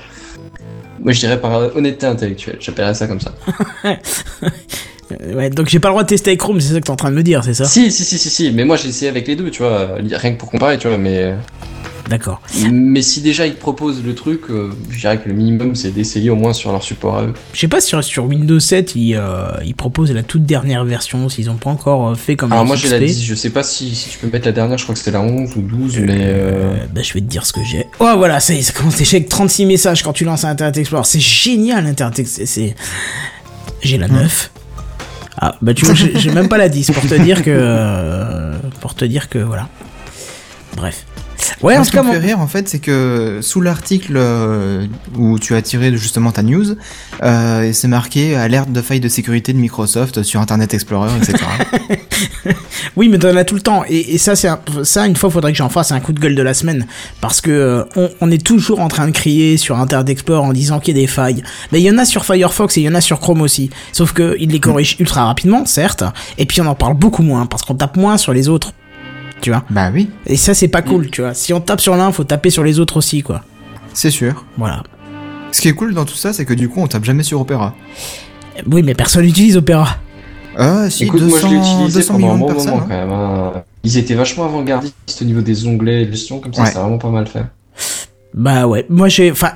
Moi, 1.01 1.13
je 1.13 1.21
dirais 1.21 1.41
par 1.41 1.75
honnêteté 1.77 2.07
intellectuelle. 2.07 2.57
J'appellerais 2.61 2.95
ça 2.95 3.07
comme 3.07 3.21
ça. 3.21 3.35
Euh, 3.85 3.95
ouais, 5.35 5.51
donc 5.51 5.69
j'ai 5.69 5.79
pas 5.79 5.89
le 5.89 5.93
droit 5.93 6.03
de 6.03 6.09
tester 6.09 6.31
avec 6.31 6.41
Chrome, 6.41 6.61
c'est 6.61 6.73
ça 6.75 6.81
que 6.81 6.85
t'es 6.85 6.91
en 6.91 6.97
train 6.97 7.11
de 7.11 7.17
me 7.17 7.23
dire, 7.23 7.43
c'est 7.45 7.55
ça? 7.55 7.65
Si, 7.65 7.91
si, 7.91 8.05
si, 8.05 8.19
si, 8.19 8.29
si. 8.31 8.51
Mais 8.51 8.65
moi, 8.65 8.77
j'ai 8.77 8.89
essayé 8.89 9.11
avec 9.11 9.27
les 9.27 9.37
deux, 9.37 9.51
tu 9.51 9.63
vois. 9.63 9.97
Rien 9.99 10.33
que 10.33 10.39
pour 10.39 10.51
comparer, 10.51 10.77
tu 10.79 10.89
vois. 10.89 10.99
Mais, 10.99 11.35
D'accord. 12.09 12.41
mais 12.71 13.03
si 13.03 13.21
déjà 13.21 13.47
ils 13.47 13.55
te 13.55 13.61
proposent 13.61 14.03
le 14.03 14.15
truc, 14.15 14.43
euh, 14.51 14.71
je 14.91 14.99
dirais 15.01 15.19
que 15.19 15.29
le 15.29 15.35
minimum, 15.35 15.75
c'est 15.75 15.91
d'essayer 15.91 16.31
au 16.31 16.37
moins 16.37 16.53
sur 16.53 16.73
leur 16.73 16.83
support 16.83 17.19
à 17.19 17.23
eux. 17.25 17.35
Je 17.53 17.61
sais 17.61 17.69
pas 17.69 17.81
si 17.81 17.89
sur, 17.89 18.03
sur 18.03 18.25
Windows 18.25 18.59
7, 18.59 18.95
ils, 18.97 19.15
euh, 19.15 19.49
ils 19.65 19.75
proposent 19.75 20.13
la 20.13 20.23
toute 20.23 20.45
dernière 20.45 20.85
version, 20.85 21.29
s'ils 21.29 21.51
ont 21.51 21.57
pas 21.57 21.71
encore 21.71 22.09
euh, 22.09 22.15
fait 22.15 22.37
comme 22.37 22.53
Alors 22.53 22.65
les 22.65 22.69
moi 22.69 22.77
j'ai 22.77 22.89
la 22.89 22.99
XP. 22.99 23.07
10, 23.07 23.25
je 23.25 23.35
sais 23.35 23.51
pas 23.51 23.63
si, 23.63 23.95
si 23.95 24.09
tu 24.11 24.19
peux 24.19 24.29
mettre 24.29 24.47
la 24.47 24.53
dernière, 24.53 24.79
je 24.79 24.85
crois 24.85 24.95
que 24.95 24.99
c'était 24.99 25.11
la 25.11 25.21
11 25.21 25.57
ou 25.57 25.61
12, 25.61 25.99
mais... 25.99 26.17
Euh... 26.21 26.77
Bah, 26.95 27.03
je 27.03 27.13
vais 27.13 27.21
te 27.21 27.27
dire 27.27 27.45
ce 27.45 27.53
que 27.53 27.63
j'ai. 27.63 27.87
Oh, 28.01 28.15
voilà, 28.17 28.41
ça 28.41 28.55
y 28.55 28.59
est, 28.59 28.63
ça 28.63 28.73
commence 28.73 28.97
déjà 28.97 29.17
avec 29.19 29.29
36 29.29 29.67
messages 29.67 30.03
quand 30.03 30.13
tu 30.13 30.25
lances 30.25 30.45
un 30.45 30.51
Internet 30.51 30.79
Explorer. 30.79 31.05
C'est 31.05 31.21
génial, 31.21 31.87
Internet 31.87 32.19
Explorer. 32.19 32.47
C'est... 32.47 32.75
J'ai 33.83 33.99
la 33.99 34.09
9. 34.09 34.51
Ah, 35.41 35.55
bah, 35.63 35.73
tu 35.73 35.85
vois, 35.85 35.95
j'ai 35.95 36.19
j'ai 36.19 36.31
même 36.33 36.49
pas 36.49 36.59
la 36.59 36.69
10 36.69 36.91
pour 36.91 37.07
te 37.07 37.15
dire 37.15 37.45
que. 37.45 37.51
euh, 37.51 38.59
pour 38.81 38.95
te 38.95 39.05
dire 39.05 39.29
que, 39.29 39.39
voilà. 39.39 39.69
Bref. 40.77 41.05
Ouais, 41.63 41.75
Moi, 41.75 41.81
en 41.81 41.85
ce 41.85 41.91
qui 41.91 41.97
me 41.99 42.03
fait 42.13 42.19
rire, 42.19 42.41
en 42.41 42.47
fait, 42.47 42.69
c'est 42.69 42.79
que 42.79 43.41
sous 43.43 43.61
l'article 43.61 44.15
euh, 44.17 44.87
où 45.17 45.39
tu 45.39 45.55
as 45.55 45.63
tiré 45.63 45.97
justement 45.97 46.31
ta 46.31 46.43
news, 46.43 46.77
euh, 47.23 47.71
c'est 47.73 47.89
marqué 47.89 48.37
alerte 48.37 48.71
de 48.71 48.81
faille 48.83 49.01
de 49.01 49.09
sécurité 49.09 49.53
de 49.53 49.59
Microsoft 49.59 50.23
sur 50.23 50.41
Internet 50.41 50.75
Explorer, 50.75 51.11
etc. 51.17 51.45
Oui, 52.97 53.09
mais 53.09 53.19
t'en 53.19 53.37
as 53.37 53.45
tout 53.45 53.55
le 53.55 53.61
temps. 53.61 53.85
Et, 53.89 54.15
et 54.15 54.19
ça, 54.19 54.35
c'est 54.35 54.49
un- 54.49 54.59
ça, 54.83 55.07
une 55.07 55.15
fois, 55.17 55.31
faudrait 55.31 55.53
que 55.53 55.59
j'en 55.59 55.69
fasse 55.69 55.93
un 55.93 56.01
coup 56.01 56.13
de 56.13 56.19
gueule 56.21 56.35
de 56.35 56.43
la 56.43 56.55
semaine. 56.55 56.87
Parce 57.21 57.41
que 57.41 57.51
euh, 57.51 57.85
on, 57.97 58.11
on 58.21 58.31
est 58.31 58.45
toujours 58.45 58.81
en 58.81 58.89
train 58.89 59.07
de 59.07 59.13
crier 59.13 59.57
sur 59.57 59.79
Internet 59.79 60.09
Explorer 60.11 60.47
en 60.47 60.53
disant 60.53 60.81
qu'il 60.81 60.97
y 60.97 61.01
a 61.01 61.03
des 61.03 61.07
failles. 61.07 61.43
Mais 61.73 61.81
il 61.81 61.85
y 61.85 61.91
en 61.91 61.99
a 61.99 62.05
sur 62.05 62.25
Firefox 62.25 62.77
et 62.77 62.81
il 62.81 62.85
y 62.85 62.89
en 62.89 62.95
a 62.95 63.01
sur 63.01 63.21
Chrome 63.21 63.41
aussi. 63.43 63.71
Sauf 63.93 64.13
que 64.13 64.37
il 64.41 64.51
les 64.51 64.61
corrige 64.61 64.97
ultra 64.99 65.25
rapidement, 65.27 65.65
certes. 65.67 66.03
Et 66.39 66.47
puis 66.47 66.61
on 66.61 66.67
en 66.67 66.75
parle 66.75 66.95
beaucoup 66.95 67.23
moins 67.23 67.47
parce 67.47 67.63
qu'on 67.63 67.75
tape 67.75 67.97
moins 67.97 68.17
sur 68.17 68.33
les 68.33 68.49
autres. 68.49 68.73
Tu 69.41 69.51
vois. 69.51 69.65
bah 69.71 69.91
oui, 69.93 70.11
Et 70.27 70.37
ça, 70.37 70.53
c'est 70.55 70.69
pas 70.69 70.83
cool, 70.83 71.11
tu 71.11 71.21
vois. 71.23 71.33
Si 71.35 71.53
on 71.53 71.61
tape 71.61 71.81
sur 71.81 71.95
l'un, 71.97 72.11
faut 72.13 72.25
taper 72.25 72.51
sur 72.51 72.65
les 72.65 72.81
autres 72.81 72.97
aussi, 72.97 73.23
quoi. 73.23 73.43
c'est 73.95 74.11
sûr. 74.11 74.45
Voilà. 74.57 74.83
Ce 75.53 75.61
qui 75.61 75.69
est 75.69 75.73
cool 75.75 75.95
dans 75.95 76.05
tout 76.05 76.15
ça, 76.17 76.33
c'est 76.33 76.45
que 76.45 76.55
du 76.55 76.69
coup, 76.69 76.81
on 76.81 76.87
tape 76.89 77.05
jamais 77.05 77.23
sur 77.23 77.41
Opera. 77.41 77.75
Oui, 78.71 78.83
mais 78.83 78.95
personne 78.95 79.25
n'utilise 79.25 79.57
Opera. 79.57 79.97
Ah, 80.57 80.91
si, 80.91 81.05
Écoute, 81.05 81.21
200, 81.21 81.31
moi 81.31 81.39
je 81.41 81.47
l'ai 81.55 81.61
utilisé 81.61 81.99
200 82.01 82.15
pendant 82.15 82.35
un 82.35 82.39
bon 82.39 82.47
personnes. 82.49 82.71
moment 82.71 82.83
hein. 82.83 82.87
quand 82.89 82.97
même. 82.97 83.11
hein. 83.11 83.53
Ils 83.85 83.97
étaient 83.97 84.15
vachement 84.15 84.45
avant-gardistes 84.45 84.97
au 85.23 85.25
niveau 85.25 85.41
des 85.41 85.67
onglets 85.69 86.03
et 86.03 86.07
des 86.07 86.13
gestions, 86.13 86.41
comme 86.41 86.53
ça, 86.53 86.63
Ouais. 86.63 86.71
c'est 86.73 86.79
vraiment 86.81 86.99
pas 86.99 87.11
mal 87.11 87.27
fait. 87.29 87.45
Bah 88.35 88.67
ouais, 88.67 88.85
moi 88.91 89.09
j'ai, 89.09 89.31
enfin, 89.31 89.53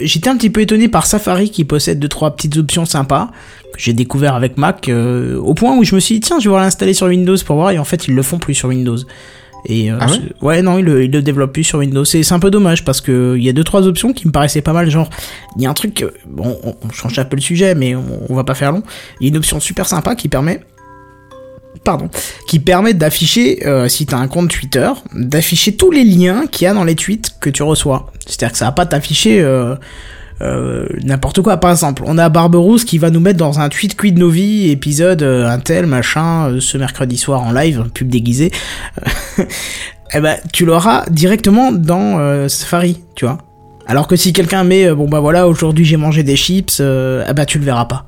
j'étais 0.00 0.28
un 0.30 0.36
petit 0.36 0.48
peu 0.50 0.60
étonné 0.60 0.88
par 0.88 1.06
Safari 1.06 1.50
qui 1.50 1.64
possède 1.64 1.98
deux 1.98 2.08
trois 2.08 2.30
petites 2.36 2.56
options 2.56 2.84
sympas 2.84 3.30
que 3.72 3.80
j'ai 3.80 3.92
découvert 3.92 4.34
avec 4.34 4.56
Mac, 4.56 4.88
euh, 4.88 5.38
au 5.38 5.54
point 5.54 5.76
où 5.76 5.84
je 5.84 5.94
me 5.94 6.00
suis 6.00 6.16
dit 6.16 6.20
tiens, 6.20 6.38
je 6.40 6.48
vais 6.48 6.56
l'installer 6.56 6.94
sur 6.94 7.06
Windows 7.06 7.36
pour 7.44 7.56
voir 7.56 7.70
et 7.70 7.78
en 7.78 7.84
fait 7.84 8.06
ils 8.08 8.14
le 8.14 8.22
font 8.22 8.38
plus 8.38 8.54
sur 8.54 8.68
Windows. 8.68 8.98
Et 9.66 9.92
euh, 9.92 9.96
Ah 10.00 10.06
ouais 10.10 10.18
ouais 10.42 10.62
non, 10.62 10.78
ils 10.78 10.84
le, 10.84 11.04
ils 11.04 11.10
le 11.10 11.22
développent 11.22 11.52
plus 11.52 11.64
sur 11.64 11.78
Windows. 11.78 12.04
C'est 12.04 12.22
c'est 12.24 12.34
un 12.34 12.40
peu 12.40 12.50
dommage 12.50 12.84
parce 12.84 13.00
que 13.00 13.36
il 13.36 13.44
y 13.44 13.48
a 13.48 13.52
deux 13.52 13.64
trois 13.64 13.86
options 13.86 14.12
qui 14.12 14.26
me 14.26 14.32
paraissaient 14.32 14.62
pas 14.62 14.72
mal. 14.72 14.90
Genre, 14.90 15.08
il 15.56 15.62
y 15.62 15.66
a 15.66 15.70
un 15.70 15.74
truc, 15.74 16.04
bon, 16.26 16.58
on, 16.64 16.74
on 16.84 16.90
change 16.90 17.18
un 17.18 17.24
peu 17.24 17.36
le 17.36 17.42
sujet, 17.42 17.74
mais 17.74 17.94
on, 17.94 18.04
on 18.28 18.34
va 18.34 18.44
pas 18.44 18.54
faire 18.54 18.72
long. 18.72 18.82
Il 19.20 19.24
y 19.24 19.26
a 19.26 19.30
une 19.30 19.36
option 19.36 19.60
super 19.60 19.86
sympa 19.86 20.16
qui 20.16 20.28
permet 20.28 20.60
pardon, 21.84 22.08
qui 22.46 22.58
permet 22.58 22.94
d'afficher, 22.94 23.66
euh, 23.66 23.88
si 23.88 24.06
t'as 24.06 24.18
un 24.18 24.28
compte 24.28 24.50
Twitter, 24.50 24.88
d'afficher 25.14 25.74
tous 25.74 25.90
les 25.90 26.04
liens 26.04 26.46
qu'il 26.46 26.64
y 26.64 26.68
a 26.68 26.74
dans 26.74 26.84
les 26.84 26.94
tweets 26.94 27.34
que 27.40 27.50
tu 27.50 27.62
reçois. 27.62 28.12
C'est-à-dire 28.26 28.52
que 28.52 28.58
ça 28.58 28.66
va 28.66 28.72
pas 28.72 28.86
t'afficher 28.86 29.40
euh, 29.40 29.74
euh, 30.42 30.86
n'importe 31.04 31.40
quoi. 31.42 31.56
Par 31.58 31.70
exemple, 31.70 32.02
on 32.06 32.18
a 32.18 32.28
Barberousse 32.28 32.84
qui 32.84 32.98
va 32.98 33.10
nous 33.10 33.20
mettre 33.20 33.38
dans 33.38 33.60
un 33.60 33.68
tweet 33.68 33.96
Quid 33.96 34.18
Novi, 34.18 34.70
épisode 34.70 35.22
euh, 35.22 35.48
un 35.48 35.58
tel, 35.58 35.86
machin, 35.86 36.48
euh, 36.48 36.60
ce 36.60 36.76
mercredi 36.78 37.16
soir 37.16 37.42
en 37.42 37.52
live, 37.52 37.84
pub 37.94 38.08
déguisé. 38.08 38.50
eh 39.38 40.20
ben, 40.20 40.36
tu 40.52 40.64
l'auras 40.64 41.04
directement 41.10 41.72
dans 41.72 42.48
Safari, 42.48 43.00
tu 43.14 43.24
vois. 43.24 43.38
Alors 43.86 44.06
que 44.06 44.16
si 44.16 44.32
quelqu'un 44.32 44.64
met, 44.64 44.92
bon 44.94 45.08
bah 45.08 45.20
voilà, 45.20 45.48
aujourd'hui 45.48 45.84
j'ai 45.84 45.96
mangé 45.96 46.22
des 46.22 46.36
chips, 46.36 46.80
eh 46.80 47.32
ben 47.32 47.44
tu 47.46 47.58
le 47.58 47.64
verras 47.64 47.86
pas. 47.86 48.06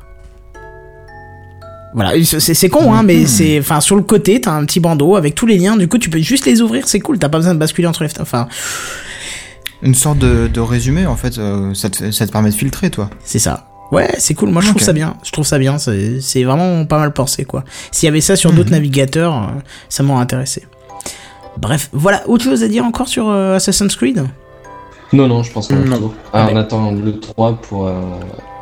Voilà, 1.94 2.12
c'est 2.24 2.54
c'est 2.54 2.68
con, 2.68 2.92
hein, 2.92 3.04
mais 3.04 3.24
c'est, 3.24 3.60
enfin, 3.60 3.80
sur 3.80 3.94
le 3.94 4.02
côté, 4.02 4.40
t'as 4.40 4.52
un 4.52 4.64
petit 4.64 4.80
bandeau 4.80 5.14
avec 5.14 5.36
tous 5.36 5.46
les 5.46 5.58
liens. 5.58 5.76
Du 5.76 5.86
coup, 5.86 5.98
tu 5.98 6.10
peux 6.10 6.18
juste 6.18 6.44
les 6.44 6.60
ouvrir, 6.60 6.88
c'est 6.88 6.98
cool. 6.98 7.20
T'as 7.20 7.28
pas 7.28 7.38
besoin 7.38 7.54
de 7.54 7.58
basculer 7.60 7.86
entre 7.86 8.02
les, 8.02 8.10
enfin, 8.20 8.48
Une 9.84 9.94
sorte 9.94 10.18
de, 10.18 10.48
de 10.48 10.60
résumé, 10.60 11.06
en 11.06 11.14
fait, 11.16 11.38
euh, 11.38 11.72
ça, 11.74 11.90
te, 11.90 12.10
ça 12.10 12.26
te 12.26 12.32
permet 12.32 12.50
de 12.50 12.54
filtrer, 12.54 12.90
toi. 12.90 13.10
c'est 13.24 13.38
ça. 13.38 13.68
Ouais, 13.92 14.10
c'est 14.18 14.34
cool. 14.34 14.48
Moi, 14.50 14.62
je 14.62 14.70
trouve 14.70 14.82
ça 14.82 14.92
bien. 14.94 15.14
Je 15.22 15.30
trouve 15.30 15.44
ça 15.46 15.58
bien. 15.58 15.76
C'est 15.78 16.42
vraiment 16.42 16.84
pas 16.86 16.98
mal 16.98 17.12
pensé, 17.12 17.44
quoi. 17.44 17.62
S'il 17.92 18.06
y 18.06 18.08
avait 18.08 18.22
ça 18.22 18.34
sur 18.34 18.50
d'autres 18.52 18.70
Mhm. 18.70 18.76
navigateurs, 18.76 19.34
euh, 19.34 19.60
ça 19.90 20.02
m'aurait 20.02 20.22
intéressé. 20.22 20.64
Bref, 21.58 21.90
voilà. 21.92 22.22
Autre 22.26 22.44
chose 22.44 22.64
à 22.64 22.68
dire 22.68 22.84
encore 22.84 23.06
sur 23.06 23.28
euh, 23.28 23.54
Assassin's 23.56 23.94
Creed? 23.94 24.24
Non, 25.12 25.28
non, 25.28 25.42
je 25.44 25.52
pense 25.52 25.68
qu'on 25.68 25.76
Non. 25.76 26.12
Ah, 26.32 26.46
Ouais. 26.46 26.52
on 26.54 26.56
attend 26.56 26.90
le 26.90 27.20
3 27.20 27.56
pour 27.60 27.86
euh, 27.86 27.92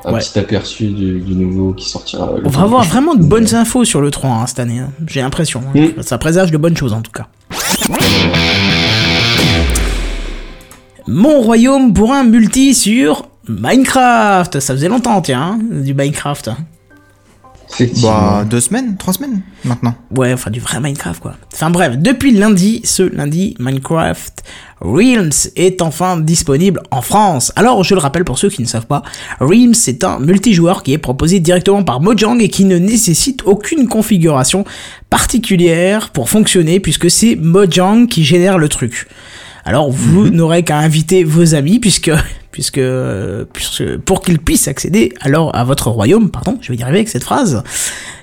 un 0.05 0.12
Ouais. 0.12 0.18
petit 0.18 0.39
aperçu 0.39 0.89
du, 0.89 1.20
du 1.20 1.35
nouveau 1.35 1.73
qui 1.73 1.89
sortira. 1.89 2.29
le 2.37 2.43
On 2.47 2.51
va 2.51 2.62
avoir 2.62 2.83
vraiment 2.85 3.14
de 3.14 3.23
bonnes 3.25 3.55
infos 3.55 3.85
sur 3.87 4.01
le 4.03 4.11
3 4.11 4.29
hein, 4.31 4.47
cette 4.49 4.59
année. 4.59 4.81
hein. 4.81 4.91
J'ai 5.07 5.23
l'impression. 5.23 5.62
hein. 5.75 5.79
Mm. 5.99 6.03
Ça 6.03 6.18
présage 6.18 6.51
de 6.51 6.59
bonnes 6.59 6.77
choses 6.77 6.93
en 6.93 7.01
tout 7.01 7.12
cas. 7.12 7.29
Mon 11.07 11.40
royaume 11.40 11.92
pour 11.92 12.12
un 12.12 12.24
multi 12.24 12.74
sur 12.74 13.28
Minecraft. 13.48 14.61
Ça 14.61 14.74
faisait 14.74 14.88
longtemps, 14.88 15.20
tiens, 15.20 15.59
hein, 15.59 15.59
du 15.82 15.94
Minecraft. 15.94 16.50
Effectivement. 17.72 18.11
Bah, 18.11 18.44
deux 18.48 18.61
semaines, 18.61 18.96
trois 18.98 19.14
semaines, 19.14 19.40
maintenant. 19.64 19.94
Ouais, 20.14 20.32
enfin 20.32 20.50
du 20.50 20.61
vrai 20.61 20.78
Minecraft 20.78 21.20
quoi. 21.22 21.34
Enfin 21.55 21.70
bref, 21.70 21.96
depuis 21.96 22.32
lundi, 22.32 22.82
ce 22.84 23.03
lundi, 23.03 23.57
Minecraft 23.59 24.42
Realms 24.80 25.30
est 25.57 25.80
enfin 25.80 26.18
disponible 26.18 26.82
en 26.90 27.00
France. 27.00 27.50
Alors 27.57 27.82
je 27.82 27.94
le 27.94 28.00
rappelle 28.00 28.24
pour 28.24 28.38
ceux 28.38 28.50
qui 28.50 28.61
ne 28.61 28.66
savent 28.66 28.86
pas, 28.86 29.03
Realms 29.40 29.74
c'est 29.74 30.05
un 30.05 30.18
multijoueur 30.18 30.82
qui 30.82 30.92
est 30.92 30.98
proposé 30.98 31.40
directement 31.40 31.82
par 31.82 32.00
Mojang 32.00 32.42
et 32.42 32.48
qui 32.48 32.66
ne 32.66 32.76
nécessite 32.76 33.42
aucune 33.46 33.88
configuration 33.88 34.66
particulière 35.09 36.11
pour 36.11 36.28
fonctionner 36.28 36.78
puisque 36.78 37.11
c'est 37.11 37.36
Mojang 37.36 38.07
qui 38.07 38.22
génère 38.22 38.59
le 38.59 38.68
truc. 38.68 39.09
Alors 39.64 39.90
vous 39.90 40.28
n'aurez 40.28 40.62
qu'à 40.64 40.78
inviter 40.78 41.24
vos 41.24 41.54
amis 41.54 41.78
puisque 41.78 42.10
puisque, 42.50 42.80
puisque 43.54 43.96
pour 43.98 44.20
qu'ils 44.20 44.38
puissent 44.38 44.68
accéder 44.68 45.14
alors 45.22 45.54
à 45.56 45.64
votre 45.64 45.88
royaume, 45.88 46.30
pardon, 46.30 46.58
je 46.60 46.70
vais 46.70 46.78
y 46.78 46.82
arriver 46.82 46.98
avec 46.98 47.08
cette 47.08 47.24
phrase. 47.24 47.62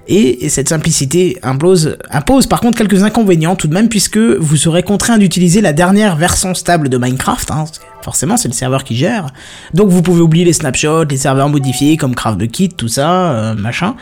Et, 0.08 0.46
et 0.46 0.50
cette 0.50 0.70
simplicité 0.70 1.38
impose, 1.44 1.98
impose 2.12 2.46
par 2.46 2.60
contre 2.62 2.78
quelques 2.78 3.04
inconvénients 3.04 3.56
tout 3.56 3.68
de 3.68 3.74
même 3.74 3.90
puisque 3.90 4.18
vous 4.18 4.56
serez 4.56 4.84
contraint 4.84 5.18
d'utiliser 5.18 5.62
la 5.62 5.74
dernière 5.74 6.16
version 6.16 6.54
stable 6.54 6.90
de 6.90 6.98
Minecraft. 6.98 7.50
Hein, 7.52 7.66
forcément, 8.04 8.38
c'est 8.38 8.48
le 8.50 8.54
serveur 8.54 8.84
qui 8.84 8.96
gère. 8.96 9.28
Donc 9.74 9.90
vous 9.90 10.02
pouvez 10.04 10.22
oublier 10.22 10.46
les 10.46 10.54
snapshots, 10.54 11.06
les 11.06 11.18
serveurs 11.18 11.50
modifiés 11.50 11.98
comme 11.98 12.14
CraftBucket, 12.14 12.76
tout 12.78 12.88
ça, 12.88 13.32
euh, 13.32 13.54
machin. 13.56 13.96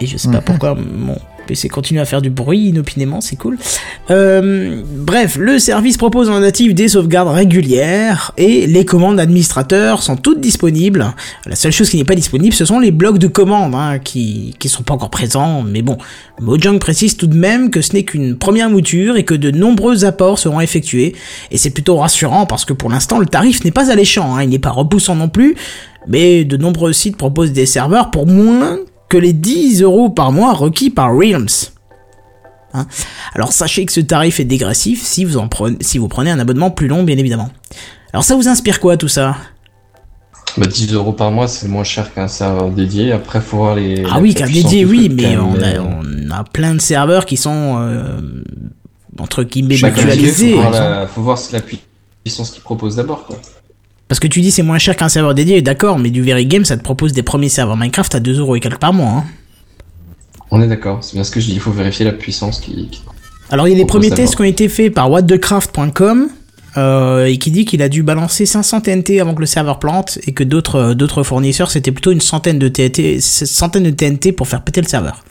Et 0.00 0.06
je 0.06 0.16
sais 0.16 0.28
pas 0.28 0.38
Mhm. 0.38 0.44
pourquoi 0.44 0.74
mon 0.74 1.18
PC 1.50 1.68
continue 1.68 1.98
à 1.98 2.04
faire 2.04 2.22
du 2.22 2.30
bruit 2.30 2.68
inopinément, 2.68 3.20
c'est 3.20 3.34
cool. 3.34 3.58
Euh, 4.12 4.82
bref, 4.86 5.36
le 5.36 5.58
service 5.58 5.96
propose 5.96 6.30
en 6.30 6.38
native 6.38 6.74
des 6.74 6.86
sauvegardes 6.86 7.34
régulières 7.34 8.30
et 8.36 8.68
les 8.68 8.84
commandes 8.84 9.16
d'administrateurs 9.16 10.04
sont 10.04 10.14
toutes 10.14 10.40
disponibles. 10.40 11.12
La 11.46 11.56
seule 11.56 11.72
chose 11.72 11.90
qui 11.90 11.96
n'est 11.96 12.04
pas 12.04 12.14
disponible, 12.14 12.54
ce 12.54 12.64
sont 12.64 12.78
les 12.78 12.92
blocs 12.92 13.18
de 13.18 13.26
commandes 13.26 13.74
hein, 13.74 13.98
qui 13.98 14.54
qui 14.60 14.68
sont 14.68 14.84
pas 14.84 14.94
encore 14.94 15.10
présents. 15.10 15.64
Mais 15.64 15.82
bon, 15.82 15.98
Mojang 16.40 16.78
précise 16.78 17.16
tout 17.16 17.26
de 17.26 17.36
même 17.36 17.70
que 17.70 17.80
ce 17.80 17.94
n'est 17.94 18.04
qu'une 18.04 18.36
première 18.36 18.70
mouture 18.70 19.16
et 19.16 19.24
que 19.24 19.34
de 19.34 19.50
nombreux 19.50 20.04
apports 20.04 20.38
seront 20.38 20.60
effectués. 20.60 21.16
Et 21.50 21.58
c'est 21.58 21.70
plutôt 21.70 21.96
rassurant 21.96 22.46
parce 22.46 22.64
que 22.64 22.72
pour 22.72 22.90
l'instant, 22.90 23.18
le 23.18 23.26
tarif 23.26 23.64
n'est 23.64 23.72
pas 23.72 23.90
alléchant, 23.90 24.36
hein, 24.36 24.44
il 24.44 24.50
n'est 24.50 24.60
pas 24.60 24.70
repoussant 24.70 25.16
non 25.16 25.28
plus. 25.28 25.56
Mais 26.06 26.44
de 26.44 26.56
nombreux 26.56 26.92
sites 26.92 27.16
proposent 27.16 27.52
des 27.52 27.66
serveurs 27.66 28.12
pour 28.12 28.28
moins 28.28 28.78
que 29.10 29.18
les 29.18 29.34
10 29.34 29.82
euros 29.82 30.08
par 30.08 30.32
mois 30.32 30.54
requis 30.54 30.88
par 30.88 31.14
Realms. 31.14 31.48
Hein 32.72 32.86
Alors 33.34 33.52
sachez 33.52 33.84
que 33.84 33.92
ce 33.92 34.00
tarif 34.00 34.40
est 34.40 34.44
dégressif 34.44 35.02
si 35.04 35.24
vous, 35.24 35.36
en 35.36 35.48
prenez, 35.48 35.76
si 35.80 35.98
vous 35.98 36.08
prenez 36.08 36.30
un 36.30 36.38
abonnement 36.38 36.70
plus 36.70 36.86
long, 36.88 37.02
bien 37.02 37.18
évidemment. 37.18 37.50
Alors 38.12 38.24
ça 38.24 38.36
vous 38.36 38.48
inspire 38.48 38.80
quoi 38.80 38.96
tout 38.96 39.08
ça? 39.08 39.36
Bah, 40.56 40.66
10 40.66 40.94
euros 40.94 41.12
par 41.12 41.30
mois, 41.30 41.46
c'est 41.48 41.68
moins 41.68 41.84
cher 41.84 42.12
qu'un 42.14 42.26
serveur 42.28 42.70
dédié. 42.70 43.12
Après, 43.12 43.40
faut 43.40 43.58
voir 43.58 43.74
les. 43.76 44.04
Ah 44.10 44.18
oui, 44.20 44.34
qu'un 44.34 44.46
dédié, 44.46 44.84
oui, 44.84 45.08
mais 45.08 45.36
on 45.36 45.54
a, 45.60 45.80
on 45.80 46.30
a 46.30 46.44
plein 46.44 46.74
de 46.74 46.80
serveurs 46.80 47.24
qui 47.26 47.36
sont 47.36 47.76
euh, 47.78 48.20
entre 49.18 49.44
guillemets 49.44 49.76
Chaque 49.76 49.94
dédié, 49.94 50.10
mutualisés. 50.12 50.50
Faut 50.54 50.60
voir, 50.60 50.70
la... 50.72 51.06
faut 51.06 51.22
voir 51.22 51.38
si 51.38 51.52
la 51.52 51.60
pu- 51.60 51.78
puissance 52.24 52.50
qu'ils 52.50 52.62
proposent 52.62 52.96
d'abord, 52.96 53.26
quoi. 53.26 53.36
Parce 54.10 54.18
que 54.18 54.26
tu 54.26 54.40
dis 54.40 54.50
c'est 54.50 54.64
moins 54.64 54.78
cher 54.78 54.96
qu'un 54.96 55.08
serveur 55.08 55.36
dédié, 55.36 55.62
d'accord, 55.62 56.00
mais 56.00 56.10
du 56.10 56.20
Very 56.20 56.44
Game 56.44 56.64
ça 56.64 56.76
te 56.76 56.82
propose 56.82 57.12
des 57.12 57.22
premiers 57.22 57.48
serveurs 57.48 57.76
Minecraft 57.76 58.16
à 58.16 58.18
2 58.18 58.40
euros 58.40 58.56
et 58.56 58.60
quelques 58.60 58.80
par 58.80 58.92
mois. 58.92 59.08
Hein. 59.08 59.24
On 60.50 60.60
est 60.60 60.66
d'accord, 60.66 61.04
c'est 61.04 61.14
bien 61.14 61.22
ce 61.22 61.30
que 61.30 61.38
je 61.38 61.46
dis. 61.46 61.52
Il 61.52 61.60
faut 61.60 61.70
vérifier 61.70 62.04
la 62.04 62.10
puissance 62.10 62.58
qui. 62.58 62.90
Alors 63.50 63.68
il 63.68 63.70
y 63.70 63.74
a 63.74 63.76
des 63.76 63.86
premiers 63.86 64.10
tests 64.10 64.34
qui 64.34 64.42
ont 64.42 64.44
été 64.44 64.68
faits 64.68 64.92
par 64.92 65.12
whatthecraft.com 65.12 66.28
euh, 66.76 67.26
et 67.26 67.38
qui 67.38 67.52
dit 67.52 67.64
qu'il 67.64 67.82
a 67.82 67.88
dû 67.88 68.02
balancer 68.02 68.46
500 68.46 68.80
TNT 68.80 69.20
avant 69.20 69.32
que 69.32 69.40
le 69.42 69.46
serveur 69.46 69.78
plante 69.78 70.18
et 70.26 70.32
que 70.32 70.42
d'autres 70.42 70.76
euh, 70.76 70.94
d'autres 70.94 71.22
fournisseurs 71.22 71.70
c'était 71.70 71.92
plutôt 71.92 72.10
une 72.10 72.20
centaine 72.20 72.58
de 72.58 72.66
TNT, 72.66 73.20
centaine 73.20 73.84
de 73.84 73.90
TNT 73.90 74.32
pour 74.32 74.48
faire 74.48 74.62
péter 74.62 74.80
le 74.80 74.88
serveur. 74.88 75.22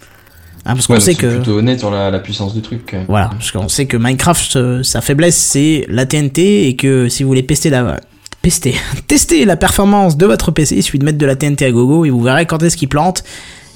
Hein, 0.66 0.76
parce 0.76 0.88
qu'on 0.88 1.02
sait 1.02 1.16
que 1.16 1.36
plutôt 1.36 1.58
honnête 1.58 1.80
sur 1.80 1.92
la, 1.92 2.12
la 2.12 2.20
puissance 2.20 2.54
du 2.54 2.62
truc. 2.62 2.96
voilà, 3.10 3.28
parce 3.32 3.52
qu'on 3.52 3.68
sait 3.68 3.88
que 3.88 3.98
Minecraft 3.98 4.56
euh, 4.56 4.84
sa 4.84 5.02
faiblesse 5.02 5.36
c'est 5.36 5.86
la 5.90 6.06
TNT 6.06 6.70
et 6.70 6.78
que 6.78 7.10
si 7.10 7.24
vous 7.24 7.28
voulez 7.28 7.44
pester 7.44 7.70
la 7.70 8.00
pester, 8.42 8.76
tester 9.08 9.46
la 9.46 9.56
performance 9.58 10.18
de 10.18 10.26
votre 10.26 10.52
PC, 10.52 10.76
il 10.76 10.84
suffit 10.84 11.00
de 11.00 11.06
mettre 11.06 11.18
de 11.18 11.26
la 11.26 11.36
TNT 11.36 11.66
à 11.66 11.72
gogo 11.72 12.06
et 12.06 12.10
vous 12.10 12.22
verrez 12.22 12.46
quand 12.46 12.62
est-ce 12.64 12.78
qu'il 12.78 12.90
plante. 12.90 13.24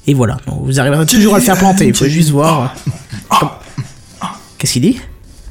Et 0.06 0.14
voilà, 0.14 0.36
Donc, 0.46 0.60
vous 0.64 0.80
arriverez 0.80 1.06
toujours 1.06 1.34
à 1.34 1.38
le 1.38 1.44
faire 1.44 1.56
planter. 1.56 1.86
Il 1.86 1.94
faut 1.94 2.06
juste 2.06 2.30
voir. 2.30 2.74
Comme- 3.28 3.50
Qu'est-ce 4.58 4.74
qu'il 4.74 4.82
dit? 4.82 5.00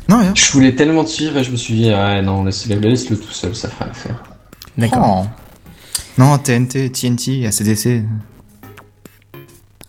Non, 0.09 0.19
rien. 0.19 0.33
Je 0.35 0.51
voulais 0.51 0.75
tellement 0.75 1.03
te 1.03 1.09
suivre 1.09 1.37
et 1.37 1.43
je 1.43 1.51
me 1.51 1.55
suis 1.55 1.73
dit, 1.73 1.89
ouais, 1.89 2.21
non, 2.21 2.43
laisse-le 2.43 2.75
laisse 2.79 3.09
-le 3.09 3.17
tout 3.17 3.31
seul, 3.31 3.55
ça 3.55 3.69
fera 3.69 3.85
l'affaire. 3.87 4.21
D'accord. 4.77 5.25
Oh. 5.25 5.29
Non, 6.17 6.37
TNT, 6.37 6.91
TNT, 6.91 7.45
ACDC. 7.47 8.03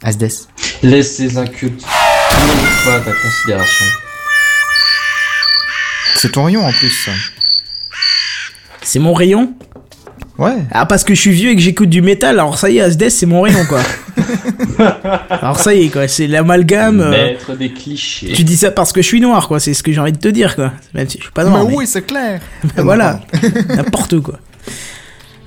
Asdes. 0.02 0.28
Laisse 0.82 1.16
ces 1.16 1.36
incultes. 1.38 1.82
Pas 2.84 3.00
ta 3.00 3.12
considération. 3.12 3.86
C'est 6.16 6.32
ton 6.32 6.44
rayon 6.44 6.64
en 6.66 6.72
plus. 6.72 6.90
ça. 6.90 7.12
C'est 8.84 8.98
mon 9.00 9.12
rayon 9.14 9.52
Ouais. 10.38 10.56
Ah, 10.72 10.84
parce 10.86 11.04
que 11.04 11.14
je 11.14 11.20
suis 11.20 11.30
vieux 11.30 11.50
et 11.50 11.54
que 11.56 11.62
j'écoute 11.62 11.88
du 11.90 12.02
métal, 12.02 12.38
alors 12.40 12.58
ça 12.58 12.68
y 12.68 12.78
est, 12.78 12.80
Asdes, 12.80 13.08
c'est 13.08 13.26
mon 13.26 13.42
rayon, 13.42 13.64
quoi. 13.68 13.80
alors 15.30 15.58
ça 15.60 15.74
y 15.74 15.84
est, 15.84 15.88
quoi, 15.90 16.08
c'est 16.08 16.26
l'amalgame. 16.26 17.00
euh, 17.00 17.10
Maître 17.10 17.54
des 17.56 17.70
clichés. 17.72 18.32
Tu 18.32 18.42
dis 18.42 18.56
ça 18.56 18.70
parce 18.72 18.92
que 18.92 19.00
je 19.00 19.06
suis 19.06 19.20
noir, 19.20 19.46
quoi, 19.46 19.60
c'est 19.60 19.74
ce 19.74 19.82
que 19.84 19.92
j'ai 19.92 20.00
envie 20.00 20.10
de 20.12 20.18
te 20.18 20.26
dire, 20.28 20.56
quoi. 20.56 20.72
Même 20.92 21.08
si 21.08 21.18
je 21.18 21.24
suis 21.24 21.32
pas 21.32 21.44
noir. 21.44 21.62
Mais 21.64 21.70
mais- 21.70 21.76
oui, 21.76 21.86
c'est 21.86 22.02
clair. 22.06 22.40
Ben 22.76 22.82
voilà, 22.82 23.20
n'importe 23.68 24.18
quoi. 24.20 24.38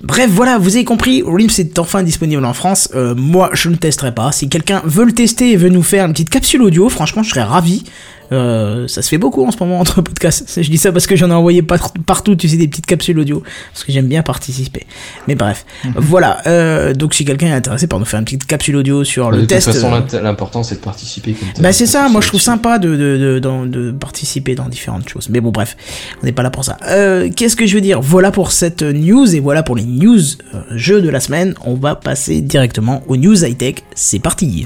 Bref, 0.04 0.30
voilà, 0.30 0.58
vous 0.58 0.76
avez 0.76 0.86
compris, 0.86 1.24
Rims 1.26 1.50
est 1.58 1.80
enfin 1.80 2.04
disponible 2.04 2.46
en 2.46 2.54
France. 2.54 2.90
Euh, 2.96 3.16
moi, 3.16 3.50
je 3.54 3.68
ne 3.70 3.76
testerai 3.76 4.14
pas. 4.14 4.32
Si 4.32 4.48
quelqu'un 4.48 4.82
veut 4.86 5.06
le 5.06 5.12
tester 5.12 5.52
et 5.52 5.58
veut 5.58 5.70
nous 5.70 5.82
faire 5.84 6.06
une 6.06 6.14
petite 6.14 6.30
capsule 6.30 6.62
audio, 6.62 6.88
franchement, 6.88 7.24
je 7.24 7.30
serais 7.32 7.44
ravi. 7.44 7.84
Euh, 8.32 8.88
ça 8.88 9.02
se 9.02 9.10
fait 9.10 9.18
beaucoup 9.18 9.46
en 9.46 9.52
ce 9.52 9.58
moment 9.60 9.80
entre 9.80 10.02
podcasts. 10.02 10.62
Je 10.62 10.70
dis 10.70 10.78
ça 10.78 10.92
parce 10.92 11.08
que 11.08 11.16
j'en 11.16 11.30
ai 11.30 11.34
envoyé 11.34 11.62
par- 11.62 11.94
partout, 12.06 12.36
tu 12.36 12.50
sais, 12.50 12.58
des 12.58 12.68
petites 12.68 12.86
capsules 12.86 13.18
audio. 13.20 13.42
Parce 13.74 13.84
que 13.86 13.92
j'aime 13.92 14.08
bien 14.08 14.22
participer. 14.24 14.86
Mais 15.28 15.36
bref, 15.36 15.66
voilà. 15.96 16.42
Euh, 16.48 16.94
donc, 16.94 17.14
si 17.14 17.24
quelqu'un 17.26 17.48
est 17.48 17.54
intéressé 17.54 17.88
par 17.88 18.00
nous 18.00 18.06
faire 18.06 18.20
une 18.20 18.26
petite 18.26 18.46
capsule 18.46 18.76
audio 18.78 19.04
sur 19.04 19.30
de 19.32 19.36
le 19.36 19.42
toute 19.42 19.50
test. 19.50 19.68
façon, 19.72 19.92
euh, 19.94 20.22
l'important 20.22 20.64
c'est 20.64 20.76
de 20.76 20.80
participer. 20.82 21.34
Comme 21.34 21.64
bah 21.64 21.72
c'est 21.74 21.86
ça, 21.86 22.10
moi 22.10 22.22
je 22.22 22.28
trouve 22.28 22.42
sympa 22.42 22.80
de, 22.80 22.96
de, 22.96 23.40
de, 23.40 23.66
de 23.68 23.92
participer 23.92 24.56
dans 24.56 24.68
différentes 24.70 25.08
choses. 25.08 25.30
Mais 25.30 25.40
bon 25.42 25.52
bref, 25.52 25.78
on 26.22 26.26
n'est 26.26 26.32
pas 26.32 26.44
là 26.44 26.50
pour 26.50 26.66
ça. 26.66 26.78
Euh, 26.88 27.30
Qu'est-ce 27.36 27.56
que 27.56 27.66
je 27.66 27.76
veux 27.76 27.82
dire? 27.82 28.02
Voilà 28.02 28.32
pour 28.32 28.52
cette 28.52 28.82
news 28.84 29.36
et 29.36 29.40
voilà 29.40 29.64
pour 29.64 29.76
les 29.76 29.84
news 29.86 30.20
euh, 30.54 30.62
jeux 30.72 31.02
de 31.02 31.10
la 31.10 31.20
semaine. 31.20 31.54
On 31.66 31.76
va 31.76 31.96
passer 31.96 32.42
directement 32.42 33.04
aux 33.08 33.18
news 33.18 33.44
high-tech. 33.46 33.76
C'est 33.96 34.20
parti. 34.20 34.66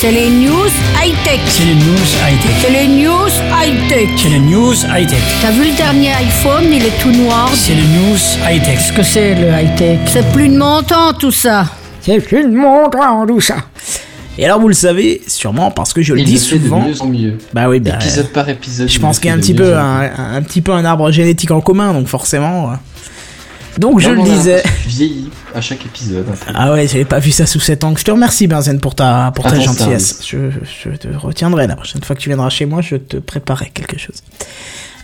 C'est 0.00 0.10
les 0.12 0.28
news 0.28 0.68
high-tech. 1.02 1.40
C'est 1.46 1.64
les 1.64 1.74
news 1.74 2.06
high-tech. 2.26 2.50
C'est 2.60 2.70
les 2.70 2.88
news 2.88 3.28
high-tech. 3.52 4.08
C'est 4.16 4.28
les 4.28 4.38
news 4.38 4.74
high-tech. 4.74 5.18
T'as 5.40 5.50
vu 5.50 5.64
le 5.70 5.76
dernier 5.76 6.10
iPhone, 6.12 6.64
il 6.70 6.84
est 6.84 6.98
tout 7.00 7.10
noir. 7.12 7.48
C'est 7.54 7.74
les 7.74 7.82
news 7.82 8.16
high-tech. 8.46 8.74
Qu'est-ce 8.78 8.92
que 8.92 9.02
c'est 9.02 9.34
le 9.34 9.48
high-tech? 9.48 9.98
C'est 10.06 10.30
plus 10.32 10.48
de 10.48 10.56
montant 10.58 11.12
tout 11.18 11.30
ça. 11.30 11.66
C'est 12.02 12.20
plus 12.20 12.42
le 12.42 12.50
monde 12.52 12.94
en 12.96 13.26
tout 13.26 13.40
ça. 13.40 13.56
Et 14.36 14.44
alors 14.44 14.60
vous 14.60 14.68
le 14.68 14.74
savez 14.74 15.22
sûrement 15.28 15.70
parce 15.70 15.92
que 15.92 16.02
je 16.02 16.12
le 16.12 16.20
Il 16.20 16.24
dis 16.26 16.34
de 16.34 16.38
souvent. 16.38 16.80
mieux 16.80 17.00
en 17.00 17.06
mieux. 17.06 17.38
Bah 17.54 17.68
oui, 17.68 17.78
bah, 17.80 17.92
épisode 17.94 18.28
par 18.32 18.48
épisode. 18.48 18.88
je 18.88 18.98
pense 18.98 19.18
qu'il 19.20 19.28
y 19.28 19.30
a 19.30 19.34
un 19.34 19.36
de 19.36 19.42
petit 19.42 19.54
peu 19.54 19.76
un, 19.76 20.10
un 20.34 20.42
petit 20.42 20.60
peu 20.60 20.72
un 20.72 20.84
arbre 20.84 21.10
génétique 21.12 21.52
en 21.52 21.60
commun, 21.60 21.92
donc 21.94 22.08
forcément. 22.08 22.72
euh. 22.72 22.74
Donc 23.78 24.00
je 24.00 24.10
le 24.10 24.22
disais. 24.22 24.62
Tu 24.82 24.88
vieillis 24.88 25.30
à 25.54 25.60
chaque 25.60 25.84
épisode. 25.86 26.26
Ah 26.54 26.72
ouais, 26.72 26.86
j'avais 26.88 27.04
pas 27.04 27.18
vu 27.18 27.30
ça 27.30 27.46
sous 27.46 27.60
cet 27.60 27.84
angle. 27.84 27.98
Je 27.98 28.04
te 28.04 28.10
remercie 28.10 28.46
Benzen 28.46 28.80
pour 28.80 28.94
ta 28.94 29.32
pour 29.34 29.44
ta 29.44 29.58
gentillesse. 29.58 30.20
Je, 30.26 30.50
je 30.50 30.90
te 30.96 31.08
retiendrai 31.16 31.66
la 31.66 31.76
prochaine 31.76 32.02
fois 32.02 32.16
que 32.16 32.20
tu 32.20 32.28
viendras 32.28 32.50
chez 32.50 32.66
moi, 32.66 32.80
je 32.82 32.96
te 32.96 33.16
préparerai 33.16 33.70
quelque 33.72 33.98
chose. 33.98 34.22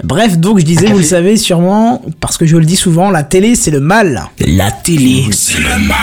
Bref, 0.03 0.39
donc 0.39 0.59
je 0.59 0.65
disais, 0.65 0.87
vous 0.87 0.99
le 0.99 1.05
savez 1.05 1.37
sûrement, 1.37 2.03
parce 2.21 2.39
que 2.39 2.47
je 2.47 2.57
le 2.57 2.65
dis 2.65 2.77
souvent, 2.77 3.11
la 3.11 3.23
télé 3.23 3.55
c'est 3.55 3.71
le 3.71 3.81
mal. 3.81 4.25
La 4.39 4.71
télé 4.71 5.27
c'est 5.31 5.59
le 5.59 5.79
mal. 5.87 5.99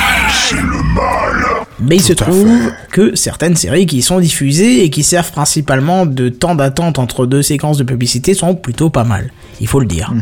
Mais 1.79 1.97
il 1.97 2.01
se 2.01 2.13
trouve 2.13 2.71
que 2.91 3.15
certaines 3.15 3.55
séries 3.55 3.85
qui 3.85 3.97
y 3.97 4.01
sont 4.01 4.19
diffusées 4.19 4.83
et 4.83 4.89
qui 4.89 5.03
servent 5.03 5.31
principalement 5.31 6.05
de 6.05 6.29
temps 6.29 6.55
d'attente 6.55 6.99
entre 6.99 7.25
deux 7.25 7.41
séquences 7.41 7.77
de 7.77 7.83
publicité 7.83 8.33
sont 8.33 8.55
plutôt 8.55 8.89
pas 8.89 9.03
mal. 9.03 9.31
Il 9.61 9.67
faut 9.67 9.79
le 9.79 9.85
dire. 9.85 10.13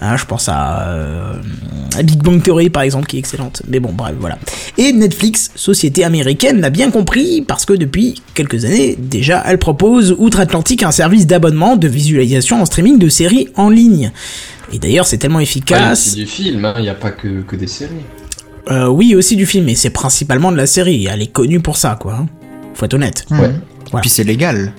Hein, 0.00 0.16
je 0.16 0.24
pense 0.26 0.48
à, 0.48 0.82
euh, 0.88 1.34
à 1.98 2.02
Big 2.02 2.22
Bang 2.22 2.40
Theory 2.42 2.70
par 2.70 2.82
exemple 2.82 3.06
qui 3.06 3.16
est 3.16 3.18
excellente. 3.18 3.62
Mais 3.68 3.80
bon 3.80 3.92
bref 3.92 4.14
voilà. 4.20 4.38
Et 4.76 4.92
Netflix, 4.92 5.50
société 5.56 6.04
américaine, 6.04 6.60
l'a 6.60 6.70
bien 6.70 6.90
compris 6.90 7.42
parce 7.42 7.64
que 7.64 7.72
depuis 7.72 8.22
quelques 8.34 8.64
années 8.64 8.96
déjà 8.98 9.42
elle 9.46 9.58
propose 9.58 10.14
outre-Atlantique 10.18 10.82
un 10.84 10.92
service 10.92 11.26
d'abonnement 11.26 11.76
de 11.76 11.88
visualisation 11.88 12.60
en 12.62 12.64
streaming 12.64 12.98
de 12.98 13.08
séries 13.08 13.48
en 13.56 13.70
ligne. 13.70 14.12
Et 14.72 14.78
d'ailleurs 14.78 15.06
c'est 15.06 15.18
tellement 15.18 15.38
Ah, 15.38 15.42
efficace. 15.42 16.10
c'est 16.10 16.16
du 16.16 16.26
film, 16.26 16.64
hein, 16.64 16.74
il 16.76 16.82
n'y 16.82 16.88
a 16.90 16.94
pas 16.94 17.10
que, 17.10 17.42
que 17.42 17.56
des 17.56 17.66
séries. 17.66 17.90
Euh, 18.70 18.86
oui 18.86 19.14
aussi 19.16 19.34
du 19.34 19.46
film, 19.46 19.64
mais 19.64 19.74
c'est 19.74 19.90
principalement 19.90 20.52
de 20.52 20.56
la 20.58 20.66
série. 20.66 21.06
Elle 21.10 21.22
est 21.22 21.32
connue 21.32 21.58
pour 21.60 21.76
ça 21.76 21.96
quoi. 22.00 22.14
hein. 22.20 22.26
Faut 22.74 22.84
être 22.84 22.94
honnête. 22.94 23.24
Ouais. 23.30 23.50
Voilà. 23.90 24.02
Puis 24.02 24.10
c'est 24.10 24.24
légal. 24.24 24.72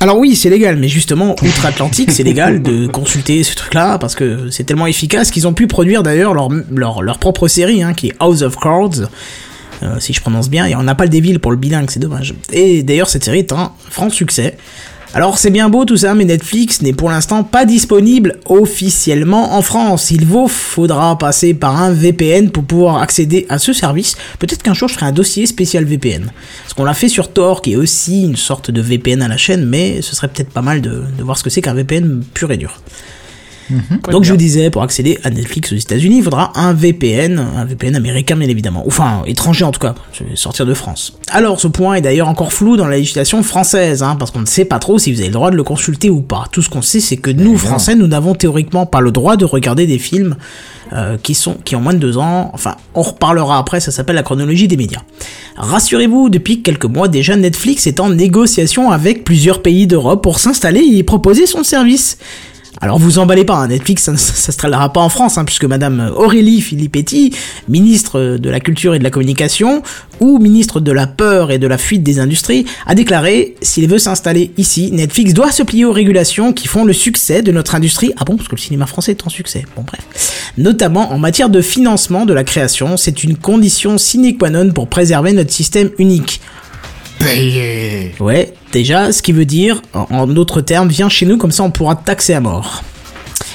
Alors 0.00 0.18
oui, 0.18 0.34
c'est 0.34 0.50
légal, 0.50 0.76
mais 0.76 0.88
justement, 0.88 1.36
outre-Atlantique, 1.42 2.10
c'est 2.10 2.22
légal 2.22 2.62
de 2.62 2.86
consulter 2.92 3.42
ce 3.44 3.54
truc-là, 3.54 3.98
parce 3.98 4.14
que 4.14 4.50
c'est 4.50 4.64
tellement 4.64 4.86
efficace 4.86 5.30
qu'ils 5.30 5.46
ont 5.46 5.52
pu 5.52 5.66
produire 5.66 6.02
d'ailleurs 6.02 6.34
leur, 6.34 6.48
leur, 6.70 7.02
leur 7.02 7.18
propre 7.18 7.46
série, 7.48 7.82
hein, 7.82 7.94
qui 7.94 8.08
est 8.08 8.14
House 8.18 8.42
of 8.42 8.56
Cards, 8.56 9.08
euh, 9.82 10.00
si 10.00 10.12
je 10.12 10.20
prononce 10.20 10.48
bien, 10.48 10.66
et 10.66 10.74
on 10.74 10.82
n'a 10.82 10.94
pas 10.94 11.04
le 11.04 11.10
Devil 11.10 11.38
pour 11.38 11.50
le 11.50 11.56
bilingue, 11.56 11.90
c'est 11.90 12.00
dommage. 12.00 12.34
Et 12.52 12.82
d'ailleurs, 12.82 13.08
cette 13.08 13.24
série 13.24 13.40
est 13.40 13.52
un 13.52 13.72
franc 13.90 14.10
succès. 14.10 14.56
Alors 15.14 15.36
c'est 15.36 15.50
bien 15.50 15.68
beau 15.68 15.84
tout 15.84 15.98
ça, 15.98 16.14
mais 16.14 16.24
Netflix 16.24 16.80
n'est 16.80 16.94
pour 16.94 17.10
l'instant 17.10 17.44
pas 17.44 17.66
disponible 17.66 18.38
officiellement 18.46 19.54
en 19.54 19.60
France. 19.60 20.10
Il 20.10 20.24
vous 20.24 20.48
faudra 20.48 21.18
passer 21.18 21.52
par 21.52 21.82
un 21.82 21.92
VPN 21.92 22.50
pour 22.50 22.64
pouvoir 22.64 23.02
accéder 23.02 23.44
à 23.50 23.58
ce 23.58 23.74
service. 23.74 24.16
Peut-être 24.38 24.62
qu'un 24.62 24.72
jour 24.72 24.88
je 24.88 24.94
ferai 24.94 25.04
un 25.04 25.12
dossier 25.12 25.44
spécial 25.44 25.84
VPN. 25.84 26.32
Parce 26.62 26.72
qu'on 26.72 26.84
l'a 26.84 26.94
fait 26.94 27.10
sur 27.10 27.30
Tor, 27.30 27.60
qui 27.60 27.72
est 27.72 27.76
aussi 27.76 28.22
une 28.22 28.36
sorte 28.36 28.70
de 28.70 28.80
VPN 28.80 29.20
à 29.20 29.28
la 29.28 29.36
chaîne, 29.36 29.66
mais 29.66 30.00
ce 30.00 30.16
serait 30.16 30.28
peut-être 30.28 30.50
pas 30.50 30.62
mal 30.62 30.80
de, 30.80 31.04
de 31.18 31.22
voir 31.22 31.36
ce 31.36 31.42
que 31.42 31.50
c'est 31.50 31.60
qu'un 31.60 31.74
VPN 31.74 32.22
pur 32.32 32.50
et 32.50 32.56
dur. 32.56 32.80
Donc 34.10 34.24
je 34.24 34.30
vous 34.30 34.36
disais, 34.36 34.70
pour 34.70 34.82
accéder 34.82 35.18
à 35.24 35.30
Netflix 35.30 35.72
aux 35.72 35.76
États-Unis, 35.76 36.18
il 36.18 36.22
faudra 36.22 36.52
un 36.58 36.72
VPN, 36.72 37.38
un 37.38 37.64
VPN 37.64 37.96
américain 37.96 38.36
bien 38.36 38.48
évidemment, 38.48 38.82
enfin 38.86 39.22
étranger 39.26 39.64
en 39.64 39.72
tout 39.72 39.80
cas, 39.80 39.94
je 40.12 40.24
vais 40.24 40.36
sortir 40.36 40.66
de 40.66 40.74
France. 40.74 41.16
Alors 41.30 41.60
ce 41.60 41.68
point 41.68 41.94
est 41.94 42.00
d'ailleurs 42.00 42.28
encore 42.28 42.52
flou 42.52 42.76
dans 42.76 42.86
la 42.86 42.96
législation 42.96 43.42
française, 43.42 44.02
hein, 44.02 44.16
parce 44.18 44.30
qu'on 44.30 44.40
ne 44.40 44.46
sait 44.46 44.64
pas 44.64 44.78
trop 44.78 44.98
si 44.98 45.12
vous 45.12 45.20
avez 45.20 45.28
le 45.28 45.34
droit 45.34 45.50
de 45.50 45.56
le 45.56 45.64
consulter 45.64 46.10
ou 46.10 46.20
pas. 46.20 46.44
Tout 46.52 46.62
ce 46.62 46.68
qu'on 46.68 46.82
sait, 46.82 47.00
c'est 47.00 47.16
que 47.16 47.30
nous 47.30 47.56
Français, 47.56 47.94
nous 47.94 48.06
n'avons 48.06 48.34
théoriquement 48.34 48.86
pas 48.86 49.00
le 49.00 49.10
droit 49.10 49.36
de 49.36 49.44
regarder 49.44 49.86
des 49.86 49.98
films 49.98 50.36
euh, 50.92 51.16
qui 51.22 51.34
sont 51.34 51.54
qui 51.64 51.76
ont 51.76 51.80
moins 51.80 51.94
de 51.94 51.98
deux 51.98 52.18
ans. 52.18 52.50
Enfin, 52.52 52.76
on 52.94 53.02
reparlera 53.02 53.58
après, 53.58 53.80
ça 53.80 53.90
s'appelle 53.90 54.16
la 54.16 54.22
chronologie 54.22 54.68
des 54.68 54.76
médias. 54.76 55.00
Rassurez-vous, 55.56 56.28
depuis 56.28 56.62
quelques 56.62 56.84
mois 56.84 57.08
déjà, 57.08 57.36
Netflix 57.36 57.86
est 57.86 58.00
en 58.00 58.10
négociation 58.10 58.90
avec 58.90 59.24
plusieurs 59.24 59.62
pays 59.62 59.86
d'Europe 59.86 60.22
pour 60.22 60.38
s'installer 60.38 60.80
et 60.80 60.98
y 60.98 61.02
proposer 61.02 61.46
son 61.46 61.62
service. 61.62 62.18
Alors 62.82 62.98
vous 62.98 63.20
emballez 63.20 63.44
pas, 63.44 63.54
hein, 63.54 63.68
Netflix 63.68 64.02
ça 64.02 64.10
ne 64.10 64.16
s'installera 64.16 64.92
pas 64.92 65.00
en 65.00 65.08
France, 65.08 65.38
hein, 65.38 65.44
puisque 65.44 65.64
Madame 65.66 66.10
Aurélie 66.16 66.60
Filippetti, 66.60 67.32
ministre 67.68 68.38
de 68.38 68.50
la 68.50 68.58
Culture 68.58 68.96
et 68.96 68.98
de 68.98 69.04
la 69.04 69.10
Communication, 69.10 69.84
ou 70.18 70.40
ministre 70.40 70.80
de 70.80 70.90
la 70.90 71.06
Peur 71.06 71.52
et 71.52 71.58
de 71.58 71.68
la 71.68 71.78
Fuite 71.78 72.02
des 72.02 72.18
Industries, 72.18 72.66
a 72.84 72.96
déclaré 72.96 73.54
s'il 73.62 73.88
veut 73.88 74.00
s'installer 74.00 74.50
ici, 74.56 74.90
Netflix 74.90 75.32
doit 75.32 75.52
se 75.52 75.62
plier 75.62 75.84
aux 75.84 75.92
régulations 75.92 76.52
qui 76.52 76.66
font 76.66 76.84
le 76.84 76.92
succès 76.92 77.40
de 77.40 77.52
notre 77.52 77.76
industrie. 77.76 78.12
Ah 78.16 78.24
bon, 78.24 78.36
parce 78.36 78.48
que 78.48 78.56
le 78.56 78.60
cinéma 78.60 78.86
français 78.86 79.12
est 79.12 79.24
en 79.24 79.30
succès. 79.30 79.64
Bon 79.76 79.84
bref. 79.86 80.52
Notamment 80.58 81.12
en 81.12 81.18
matière 81.18 81.50
de 81.50 81.60
financement 81.60 82.26
de 82.26 82.34
la 82.34 82.42
création, 82.42 82.96
c'est 82.96 83.22
une 83.22 83.36
condition 83.36 83.96
sine 83.96 84.36
qua 84.36 84.50
non 84.50 84.72
pour 84.72 84.88
préserver 84.88 85.32
notre 85.32 85.52
système 85.52 85.90
unique. 85.98 86.40
Payé. 87.18 88.14
Ouais, 88.20 88.52
déjà, 88.72 89.12
ce 89.12 89.22
qui 89.22 89.32
veut 89.32 89.44
dire, 89.44 89.82
en- 89.94 90.06
en 90.10 90.26
d'autres 90.26 90.60
termes, 90.60 90.88
viens 90.88 91.08
chez 91.08 91.26
nous, 91.26 91.36
comme 91.38 91.52
ça 91.52 91.62
on 91.62 91.70
pourra 91.70 91.94
te 91.94 92.04
taxer 92.04 92.34
à 92.34 92.40
mort. 92.40 92.82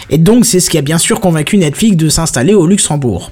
Et 0.09 0.17
donc, 0.17 0.45
c'est 0.45 0.59
ce 0.61 0.69
qui 0.69 0.77
a 0.77 0.81
bien 0.81 0.97
sûr 0.97 1.19
convaincu 1.19 1.57
Netflix 1.57 1.97
de 1.97 2.07
s'installer 2.09 2.53
au 2.53 2.65
Luxembourg. 2.65 3.31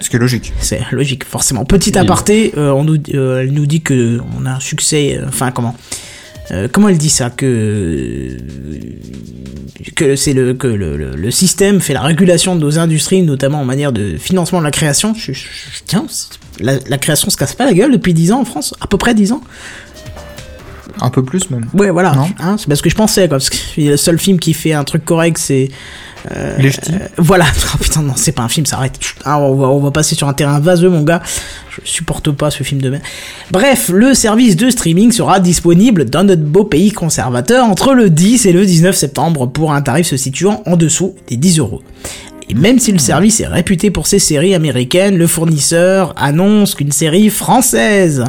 Ce 0.00 0.08
qui 0.10 0.16
est 0.16 0.18
logique. 0.18 0.52
C'est 0.60 0.80
logique, 0.92 1.24
forcément. 1.24 1.64
Petit 1.64 1.96
aparté, 1.98 2.52
euh, 2.56 2.70
on 2.72 2.84
nous, 2.84 2.96
euh, 3.14 3.42
elle 3.42 3.52
nous 3.52 3.66
dit 3.66 3.82
que 3.82 4.18
on 4.40 4.46
a 4.46 4.52
un 4.52 4.60
succès. 4.60 5.18
euh, 5.20 5.26
Enfin, 5.28 5.50
comment 5.52 5.76
Euh, 6.52 6.68
Comment 6.70 6.88
elle 6.88 6.98
dit 6.98 7.10
ça 7.10 7.30
Que 7.30 8.36
que 9.96 10.16
c'est 10.16 10.32
le 10.32 10.54
que 10.54 10.66
le, 10.66 10.96
le- 10.96 11.16
le 11.16 11.30
système 11.30 11.80
fait 11.80 11.92
la 11.94 12.02
régulation 12.02 12.54
de 12.56 12.60
nos 12.60 12.78
industries, 12.78 13.22
notamment 13.22 13.60
en 13.60 13.64
manière 13.64 13.92
de 13.92 14.16
financement 14.16 14.58
de 14.58 14.64
la 14.64 14.70
création. 14.70 15.14
Je, 15.14 15.32
je- 15.32 15.40
je- 15.42 15.82
tiens, 15.86 16.06
la, 16.60 16.74
la 16.88 16.98
création 16.98 17.30
se 17.30 17.36
casse 17.36 17.54
pas 17.54 17.64
la 17.64 17.72
gueule 17.74 17.92
depuis 17.92 18.14
10 18.14 18.32
ans 18.32 18.40
en 18.40 18.44
France, 18.44 18.74
à 18.80 18.86
peu 18.86 18.98
près 18.98 19.14
10 19.14 19.32
ans. 19.32 19.40
Un 21.02 21.08
peu 21.10 21.22
plus 21.24 21.48
même. 21.50 21.66
Ouais, 21.72 21.90
voilà. 21.90 22.14
Hein, 22.40 22.56
c'est 22.58 22.66
parce 22.68 22.82
que 22.82 22.90
je 22.90 22.94
pensais, 22.94 23.22
quoi, 23.28 23.38
parce 23.38 23.48
que 23.50 23.56
le 23.80 23.96
seul 23.96 24.18
film 24.18 24.38
qui 24.38 24.52
fait 24.52 24.72
un 24.72 24.84
truc 24.84 25.04
correct, 25.04 25.38
c'est. 25.38 25.70
Euh, 26.30 26.58
euh, 26.60 26.98
voilà. 27.18 27.46
Oh, 27.74 27.78
putain, 27.78 28.02
non, 28.02 28.14
c'est 28.16 28.32
pas 28.32 28.42
un 28.42 28.48
film, 28.48 28.66
ça 28.66 28.76
arrête. 28.76 28.98
Ah, 29.24 29.38
on, 29.38 29.54
va, 29.54 29.68
on 29.68 29.78
va 29.78 29.90
passer 29.90 30.14
sur 30.14 30.28
un 30.28 30.32
terrain 30.32 30.58
vaseux, 30.58 30.88
mon 30.88 31.02
gars. 31.02 31.22
Je 31.70 31.88
supporte 31.88 32.30
pas 32.32 32.50
ce 32.50 32.62
film 32.64 32.80
de 32.82 32.90
merde. 32.90 33.02
Bref, 33.50 33.90
le 33.92 34.14
service 34.14 34.56
de 34.56 34.70
streaming 34.70 35.12
sera 35.12 35.38
disponible 35.38 36.06
dans 36.06 36.24
notre 36.24 36.42
beau 36.42 36.64
pays 36.64 36.90
conservateur 36.90 37.64
entre 37.64 37.94
le 37.94 38.10
10 38.10 38.46
et 38.46 38.52
le 38.52 38.66
19 38.66 38.96
septembre 38.96 39.46
pour 39.46 39.72
un 39.72 39.82
tarif 39.82 40.06
se 40.06 40.16
situant 40.16 40.62
en 40.66 40.76
dessous 40.76 41.14
des 41.28 41.36
10 41.36 41.60
euros. 41.60 41.82
Et 42.48 42.54
même 42.54 42.80
si 42.80 42.90
le 42.90 42.98
service 42.98 43.38
est 43.38 43.46
réputé 43.46 43.92
pour 43.92 44.08
ses 44.08 44.18
séries 44.18 44.56
américaines, 44.56 45.16
le 45.16 45.28
fournisseur 45.28 46.12
annonce 46.16 46.74
qu'une 46.74 46.90
série 46.90 47.30
française 47.30 48.24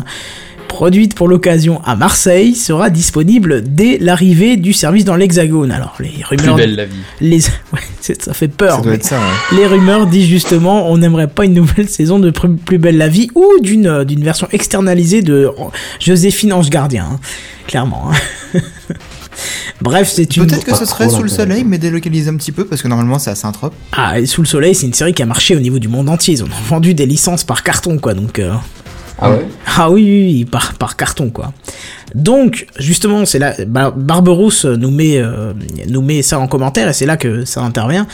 produite 0.72 1.16
pour 1.16 1.28
l'occasion 1.28 1.82
à 1.84 1.96
Marseille 1.98 2.56
sera 2.56 2.90
disponible 2.90 3.62
dès 3.62 3.98
l'arrivée 4.00 4.56
du 4.56 4.72
service 4.72 5.04
dans 5.04 5.16
l'Hexagone. 5.16 5.70
Alors 5.70 5.96
les 6.00 6.10
Plus 6.10 6.38
rumeurs, 6.38 6.56
belle 6.56 6.76
la 6.76 6.86
vie. 6.86 6.96
les, 7.22 7.40
ouais, 7.74 7.80
ça 8.00 8.34
fait 8.34 8.48
peur. 8.48 8.78
Ça 8.78 8.82
doit 8.82 8.92
mais 8.92 8.98
être 8.98 9.04
ça, 9.06 9.18
ouais. 9.20 9.58
Les 9.58 9.68
rumeurs 9.68 10.08
disent 10.08 10.28
justement, 10.30 10.90
on 10.90 10.98
n'aimerait 10.98 11.28
pas 11.28 11.44
une 11.46 11.54
nouvelle 11.54 11.90
saison 12.00 12.20
de 12.20 12.32
Plus, 12.32 12.56
Plus 12.56 12.78
belle 12.78 12.98
la 12.98 13.10
vie 13.10 13.28
ou 13.36 13.46
d'une 13.62 13.86
euh, 13.88 14.04
d'une 14.06 14.24
version 14.24 14.48
externalisée 14.52 15.22
de 15.22 15.50
Joséphine 16.00 16.54
Ange 16.54 16.70
Gardien, 16.70 17.06
hein. 17.14 17.20
clairement. 17.68 18.10
hein. 18.12 18.60
Bref, 19.82 20.12
c'est 20.14 20.38
une. 20.38 20.48
Peut-être 20.48 20.66
que 20.66 20.76
ce 20.76 20.86
serait 20.86 21.10
sous 21.10 21.24
le 21.24 21.30
soleil, 21.30 21.64
mais 21.66 21.78
délocalisé 21.80 22.30
un 22.30 22.36
petit 22.36 22.52
peu, 22.52 22.66
parce 22.66 22.82
que 22.82 22.88
normalement 22.88 23.20
c'est 23.20 23.32
à 23.32 23.36
Saint-Trope. 23.36 23.74
Ah, 23.94 24.20
et 24.20 24.26
Sous 24.26 24.42
le 24.42 24.48
soleil, 24.48 24.76
c'est 24.76 24.86
une 24.86 24.94
série 24.94 25.14
qui 25.14 25.24
a 25.24 25.26
marché 25.26 25.56
au 25.56 25.60
niveau 25.60 25.80
du 25.80 25.88
monde 25.88 26.10
entier. 26.10 26.36
Ils 26.36 26.44
ont 26.44 26.50
vendu 26.68 26.94
des 26.94 27.06
licences 27.06 27.44
par 27.44 27.64
carton, 27.64 27.98
quoi. 27.98 28.14
Donc. 28.14 28.40
euh, 28.40 28.54
Ah 29.22 29.36
Ah 29.78 29.90
oui, 29.92 30.04
oui, 30.04 30.46
par, 30.46 30.98
carton 30.98 31.30
quoi. 31.30 31.54
Donc 32.16 32.66
justement, 32.78 33.26
c'est 33.26 33.40
là, 33.40 33.54
Bar- 33.68 33.94
Barberousse 33.96 34.66
nous 34.66 34.92
met, 34.92 35.18
euh, 35.18 35.54
nous 35.88 36.02
met 36.02 36.22
ça 36.22 36.40
en 36.40 36.48
commentaire 36.48 36.90
et 36.90 36.94
c'est 36.94 37.06
là 37.06 37.16
que 37.18 37.46
ça 37.46 37.62
intervient. 37.62 38.06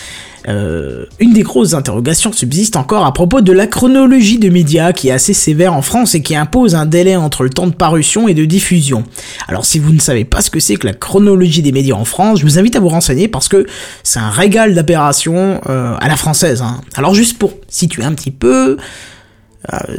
Euh, 0.48 1.06
une 1.20 1.34
des 1.34 1.42
grosses 1.42 1.74
interrogations 1.74 2.32
subsiste 2.32 2.78
encore 2.78 3.06
à 3.06 3.14
propos 3.14 3.42
de 3.42 3.52
la 3.52 3.68
chronologie 3.68 4.38
de 4.38 4.50
médias 4.50 4.94
qui 4.94 5.10
est 5.10 5.12
assez 5.12 5.34
sévère 5.34 5.74
en 5.74 5.82
France 5.82 6.16
et 6.16 6.22
qui 6.22 6.36
impose 6.36 6.74
un 6.76 6.86
délai 6.86 7.16
entre 7.18 7.44
le 7.44 7.50
temps 7.50 7.68
de 7.68 7.74
parution 7.74 8.28
et 8.30 8.34
de 8.34 8.46
diffusion. 8.46 9.04
Alors 9.50 9.66
si 9.66 9.78
vous 9.80 9.92
ne 9.92 10.00
savez 10.00 10.24
pas 10.26 10.42
ce 10.42 10.50
que 10.50 10.60
c'est 10.62 10.76
que 10.76 10.88
la 10.88 10.94
chronologie 10.94 11.62
des 11.64 11.72
médias 11.74 11.96
en 11.96 12.06
France, 12.06 12.40
je 12.40 12.44
vous 12.46 12.60
invite 12.60 12.76
à 12.78 12.80
vous 12.80 12.88
renseigner 12.90 13.28
parce 13.28 13.50
que 13.50 13.66
c'est 14.04 14.20
un 14.20 14.30
régal 14.30 14.74
d'aberrations 14.76 15.60
euh, 15.70 15.96
à 16.00 16.08
la 16.08 16.16
française. 16.16 16.62
hein. 16.62 16.80
Alors 16.96 17.14
juste 17.14 17.38
pour 17.40 17.54
situer 17.68 18.04
un 18.06 18.14
petit 18.14 18.32
peu, 18.32 18.78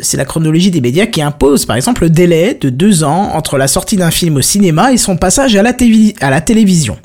c'est 0.01 0.16
la 0.16 0.25
chronologie 0.25 0.71
des 0.71 0.81
médias 0.81 1.07
qui 1.07 1.21
impose 1.21 1.66
par 1.66 1.77
exemple 1.77 2.03
le 2.03 2.11
délai 2.11 2.57
de 2.59 2.71
deux 2.71 3.05
ans 3.05 3.33
entre 3.35 3.59
la 3.59 3.69
sortie 3.69 3.97
d'un 3.97 4.11
film 4.11 4.37
au 4.37 4.43
cinéma 4.43 4.93
et 4.93 4.97
son 4.97 5.16
passage 5.16 5.57
à 5.57 5.62
la, 5.62 6.41
télévision. 6.41 6.97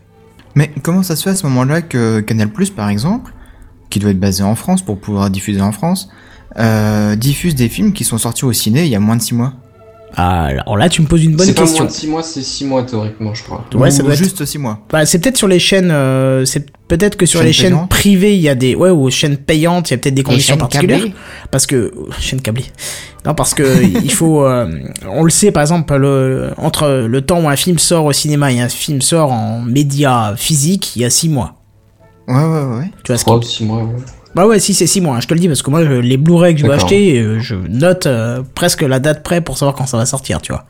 Mais 0.55 0.72
comment 0.82 1.03
ça 1.03 1.16
se 1.16 1.24
fait 1.24 1.32
à 1.32 1.36
ce 1.36 1.45
moment-là 1.47 1.82
que 1.82 2.22
Canal+, 2.22 2.49
par 2.76 2.89
exemple, 2.89 3.34
qui 3.89 3.99
doit 3.99 4.11
être 4.11 4.20
basé 4.20 4.43
en 4.43 4.55
France 4.55 4.82
pour 4.82 4.99
pouvoir 4.99 5.30
diffuser 5.30 5.61
en 5.61 5.72
France, 5.72 6.09
euh, 6.57 7.16
diffuse 7.16 7.55
des 7.55 7.70
films 7.70 7.93
qui 7.93 8.03
sont 8.03 8.18
sortis 8.18 8.45
au 8.45 8.53
ciné 8.53 8.84
il 8.84 8.89
y 8.89 8.95
a 8.95 8.99
moins 8.99 9.18
de 9.18 9.22
6 9.22 9.36
mois? 9.36 9.53
Ah, 10.16 10.45
alors 10.45 10.78
là 10.78 10.89
tu 10.89 11.01
me 11.01 11.07
poses 11.07 11.24
une 11.24 11.36
bonne 11.36 11.45
C'est 11.47 11.53
pas 11.53 11.61
question. 11.61 11.84
moins 11.86 11.91
de 11.91 11.95
6 11.95 12.07
mois, 12.07 12.24
c'est 12.24 12.41
6 12.43 12.66
mois 12.66 12.84
théoriquement, 12.84 13.34
je 13.34 13.43
crois. 13.43 13.66
Ouais, 13.74 13.89
être- 13.89 14.14
juste 14.16 14.45
6 14.45 14.57
mois. 14.59 14.80
Bah, 14.91 15.05
c'est 15.05 15.20
peut-être 15.20 15.38
sur 15.38 15.47
les 15.47 15.57
chaînes, 15.59 15.89
euh, 15.91 16.45
c'est 16.45 16.68
peut-être 16.88 17.16
que 17.16 17.26
sur 17.26 17.39
Chaînes 17.39 17.47
les 17.47 17.53
chaînes 17.53 17.72
payantes 17.74 17.89
privées 17.89 18.36
il 18.36 18.41
y 18.41 18.49
a 18.49 18.55
des, 18.55 18.76
ouais, 18.76 18.91
ou 18.91 19.09
chaînes 19.09 19.38
payantes 19.38 19.89
il 19.89 19.93
y 19.93 19.95
a 19.95 19.97
peut-être 19.97 20.14
des 20.14 20.22
conditions 20.24 20.53
chaînes 20.53 20.59
particulières. 20.59 20.99
câblées 20.99 21.14
Parce 21.49 21.66
que 21.66 21.91
chaîne 22.20 22.41
câblée. 22.41 22.66
Non, 23.26 23.34
parce 23.34 23.53
que 23.53 23.84
il 24.03 24.11
faut, 24.11 24.45
euh, 24.45 24.70
on 25.09 25.24
le 25.24 25.30
sait 25.32 25.51
par 25.51 25.61
exemple, 25.64 25.95
le, 25.95 26.49
entre 26.57 27.05
le 27.07 27.22
temps 27.22 27.41
où 27.41 27.49
un 27.49 27.55
film 27.55 27.80
sort 27.80 28.05
au 28.05 28.11
cinéma 28.14 28.51
et 28.51 28.59
un 28.61 28.70
film 28.70 29.01
sort 29.01 29.32
en 29.32 29.61
média 29.61 30.34
physique, 30.38 30.95
il 30.95 31.01
y 31.01 31.05
a 31.05 31.09
six 31.09 31.30
mois. 31.30 31.55
Ouais, 32.28 32.36
ouais, 32.36 32.78
ouais. 32.78 32.91
Tu 33.03 33.11
vois 33.11 33.18
ce 33.18 33.24
3 33.24 33.38
ou 33.38 33.39
qui 33.39 33.49
6 33.55 33.66
mois, 33.66 33.80
ouais. 33.84 33.89
Bah 34.36 34.47
ouais, 34.47 34.59
si 34.59 34.73
c'est 34.73 34.88
6 34.88 35.01
mois, 35.01 35.15
hein, 35.17 35.19
je 35.21 35.27
te 35.27 35.34
le 35.34 35.39
dis, 35.39 35.47
parce 35.47 35.61
que 35.61 35.69
moi, 35.69 35.84
je- 35.86 35.91
les 35.91 36.17
Blu-ray 36.17 36.55
que 36.55 36.61
je 36.61 36.65
D'accord. 36.67 36.86
acheter, 36.86 37.19
euh, 37.19 37.39
je 37.39 37.55
note 37.69 38.07
euh, 38.07 38.41
presque 38.55 38.81
la 38.81 38.99
date 38.99 39.21
près 39.23 39.41
pour 39.41 39.57
savoir 39.57 39.75
quand 39.75 39.86
ça 39.86 39.97
va 39.97 40.05
sortir, 40.07 40.41
tu 40.41 40.51
vois. 40.51 40.65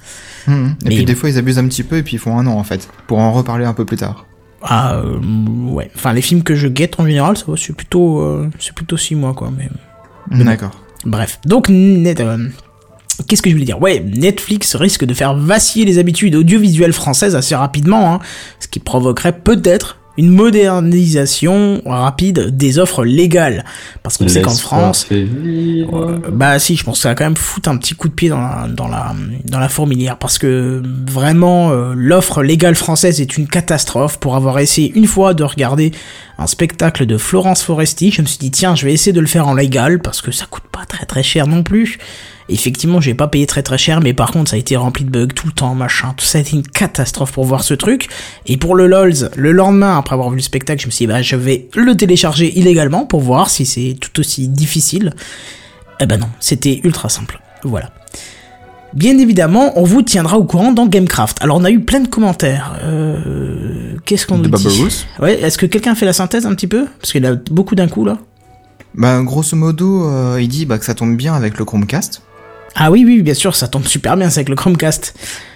Mhm. 0.48 0.76
Et 0.86 0.90
Mais- 0.90 0.96
puis 0.96 1.06
des 1.06 1.16
fois 1.16 1.30
ils 1.30 1.38
abusent 1.38 1.60
un 1.60 1.68
petit 1.68 1.84
peu 1.84 1.98
et 1.98 2.04
puis 2.04 2.16
ils 2.16 2.20
font 2.20 2.38
un 2.38 2.46
an 2.48 2.54
en 2.58 2.64
fait, 2.64 2.90
pour 3.08 3.20
en 3.20 3.32
reparler 3.32 3.64
un 3.66 3.74
peu 3.74 3.86
plus 3.86 3.96
tard. 3.98 4.26
Ah, 4.62 4.96
euh, 4.96 5.18
ouais. 5.70 5.90
Enfin, 5.96 6.12
les 6.14 6.22
films 6.22 6.44
que 6.44 6.56
je 6.56 6.68
guette 6.68 7.00
en 7.00 7.06
général, 7.06 7.38
ça 7.38 7.46
va, 7.48 7.56
c'est 7.58 7.74
plutôt, 7.74 8.20
euh, 8.22 8.50
c'est 8.60 8.74
plutôt 8.74 8.98
6 8.98 9.16
mois, 9.16 9.34
quoi. 9.34 9.50
Mais 9.56 10.44
D'accord. 10.44 10.72
bref. 11.06 11.40
Donc, 11.46 11.68
net, 11.70 12.20
euh, 12.22 12.38
qu'est-ce 13.28 13.42
que 13.42 13.50
je 13.50 13.56
voulais 13.56 13.66
dire? 13.66 13.82
Ouais, 13.82 14.00
Netflix 14.06 14.76
risque 14.76 15.06
de 15.06 15.14
faire 15.14 15.36
vaciller 15.36 15.86
les 15.86 16.00
habitudes 16.00 16.36
audiovisuelles 16.36 16.94
françaises 16.94 17.36
assez 17.36 17.56
rapidement, 17.56 18.14
hein, 18.14 18.20
ce 18.60 18.68
qui 18.68 18.80
provoquerait 18.80 19.38
peut-être 19.40 20.00
une 20.18 20.30
modernisation 20.30 21.82
rapide 21.86 22.56
des 22.56 22.78
offres 22.78 23.04
légales. 23.04 23.66
Parce 24.04 24.18
qu'on 24.18 24.28
sait 24.28 24.42
qu'en 24.42 24.54
France. 24.54 25.08
Euh, 25.12 26.20
bah 26.32 26.60
si, 26.60 26.76
je 26.76 26.84
pense 26.84 26.98
que 26.98 27.02
ça 27.04 27.10
va 27.10 27.16
quand 27.16 27.24
même 27.24 27.38
foutre 27.38 27.70
un 27.70 27.78
petit 27.78 27.96
coup 27.96 28.08
de 28.08 28.14
pied 28.14 28.30
dans 28.30 28.40
la, 28.40 28.68
dans 28.68 28.88
la, 28.88 29.14
dans 29.46 29.60
la 29.60 29.70
fourmilière 29.70 30.18
parce 30.18 30.38
que 30.38 30.82
vraiment 31.08 31.72
euh, 31.72 31.94
l'offre 31.96 32.44
légale 32.44 32.76
française 32.76 33.22
est 33.22 33.38
une 33.38 33.48
catastrophe. 33.48 34.20
Pour 34.20 34.36
avoir 34.36 34.60
essayé 34.60 34.92
une 34.96 35.08
fois 35.08 35.34
de 35.34 35.44
regarder 35.44 35.92
un 36.38 36.48
spectacle 36.48 37.06
de 37.06 37.18
Florence 37.18 37.64
Foresti, 37.64 38.12
je 38.12 38.22
me 38.22 38.28
suis 38.28 38.38
dit 38.38 38.52
tiens, 38.52 38.76
je 38.76 38.86
vais 38.86 38.94
essayer 38.94 39.14
de 39.14 39.22
le 39.22 39.28
faire 39.28 39.48
en 39.48 39.56
légal 39.56 40.00
parce 40.00 40.22
que 40.22 40.32
ça 40.32 40.46
coûte 40.46 40.64
pas 40.72 40.86
très 40.86 41.06
très 41.06 41.24
cher 41.24 41.48
non 41.48 41.64
plus. 41.64 41.98
Effectivement, 42.50 43.02
j'ai 43.02 43.14
pas 43.14 43.28
payé 43.28 43.46
très 43.48 43.64
très 43.64 43.78
cher, 43.78 44.02
mais 44.02 44.14
par 44.14 44.32
contre, 44.32 44.50
ça 44.50 44.56
a 44.56 44.60
été 44.60 44.76
rempli 44.76 45.06
de 45.06 45.10
bugs 45.10 45.28
tout 45.34 45.48
le 45.48 45.54
temps, 45.54 45.76
machin. 45.76 46.14
Tout 46.18 46.26
ça 46.26 46.38
a 46.38 46.42
été 46.42 46.56
une 46.56 46.68
catastrophe 46.68 47.32
pour 47.32 47.46
voir 47.46 47.64
ce 47.64 47.74
truc. 47.74 48.10
Et 48.46 48.58
pour 48.58 48.76
le 48.76 48.88
LOLs, 48.88 49.30
le 49.36 49.52
lendemain, 49.52 49.98
après 49.98 50.14
avoir 50.14 50.30
vu 50.30 50.38
le 50.38 50.42
spectacle, 50.42 50.82
je 50.82 50.88
me 50.88 50.92
suis 50.92 51.06
dit, 51.06 51.12
bah, 51.12 51.22
je 51.22 51.36
vais 51.36 51.68
le 51.76 51.96
télécharger 51.96 52.58
illégalement 52.58 53.06
pour 53.06 53.22
voir 53.22 53.50
si 53.50 53.66
c'est 53.66 53.96
tout 54.00 54.20
aussi 54.20 54.48
difficile. 54.48 55.14
Eh 56.00 56.06
ben 56.06 56.20
non, 56.20 56.30
c'était 56.40 56.82
ultra 56.84 57.10
simple. 57.10 57.40
Voilà. 57.64 57.92
Bien 58.94 59.18
évidemment, 59.18 59.72
on 59.76 59.84
vous 59.84 60.02
tiendra 60.04 60.38
au 60.38 60.44
courant 60.44 60.72
dans 60.72 60.86
Gamecraft. 60.86 61.38
Alors 61.42 61.58
on 61.58 61.64
a 61.64 61.72
eu 61.72 61.80
plein 61.80 62.00
de 62.00 62.08
commentaires. 62.08 62.78
Euh, 62.84 63.96
Qu'est-ce 64.06 64.28
qu'on 64.28 64.38
nous 64.38 64.50
dit 64.50 65.06
Ouais, 65.20 65.40
est-ce 65.42 65.58
que 65.58 65.66
quelqu'un 65.66 65.96
fait 65.96 66.06
la 66.06 66.14
synthèse 66.14 66.46
un 66.46 66.54
petit 66.54 66.68
peu? 66.68 66.86
Parce 67.00 67.12
qu'il 67.12 67.26
a 67.26 67.36
beaucoup 67.36 67.76
d'un 67.76 67.88
coup 67.88 68.06
là. 68.06 68.18
Bah 68.96 69.20
grosso 69.24 69.56
modo, 69.56 70.08
euh, 70.08 70.38
il 70.40 70.48
dit 70.48 70.66
bah, 70.66 70.78
que 70.78 70.86
ça 70.86 70.94
tombe 70.94 71.16
bien 71.16 71.34
avec 71.34 71.58
le 71.58 71.66
Chromecast. 71.66 72.22
Ah 72.76 72.92
oui, 72.92 73.04
oui, 73.06 73.22
bien 73.22 73.34
sûr, 73.34 73.56
ça 73.56 73.68
tombe 73.68 73.86
super 73.86 74.18
bien, 74.18 74.30
c'est 74.30 74.40
avec 74.40 74.50
le 74.50 74.56
Chromecast. 74.56 75.14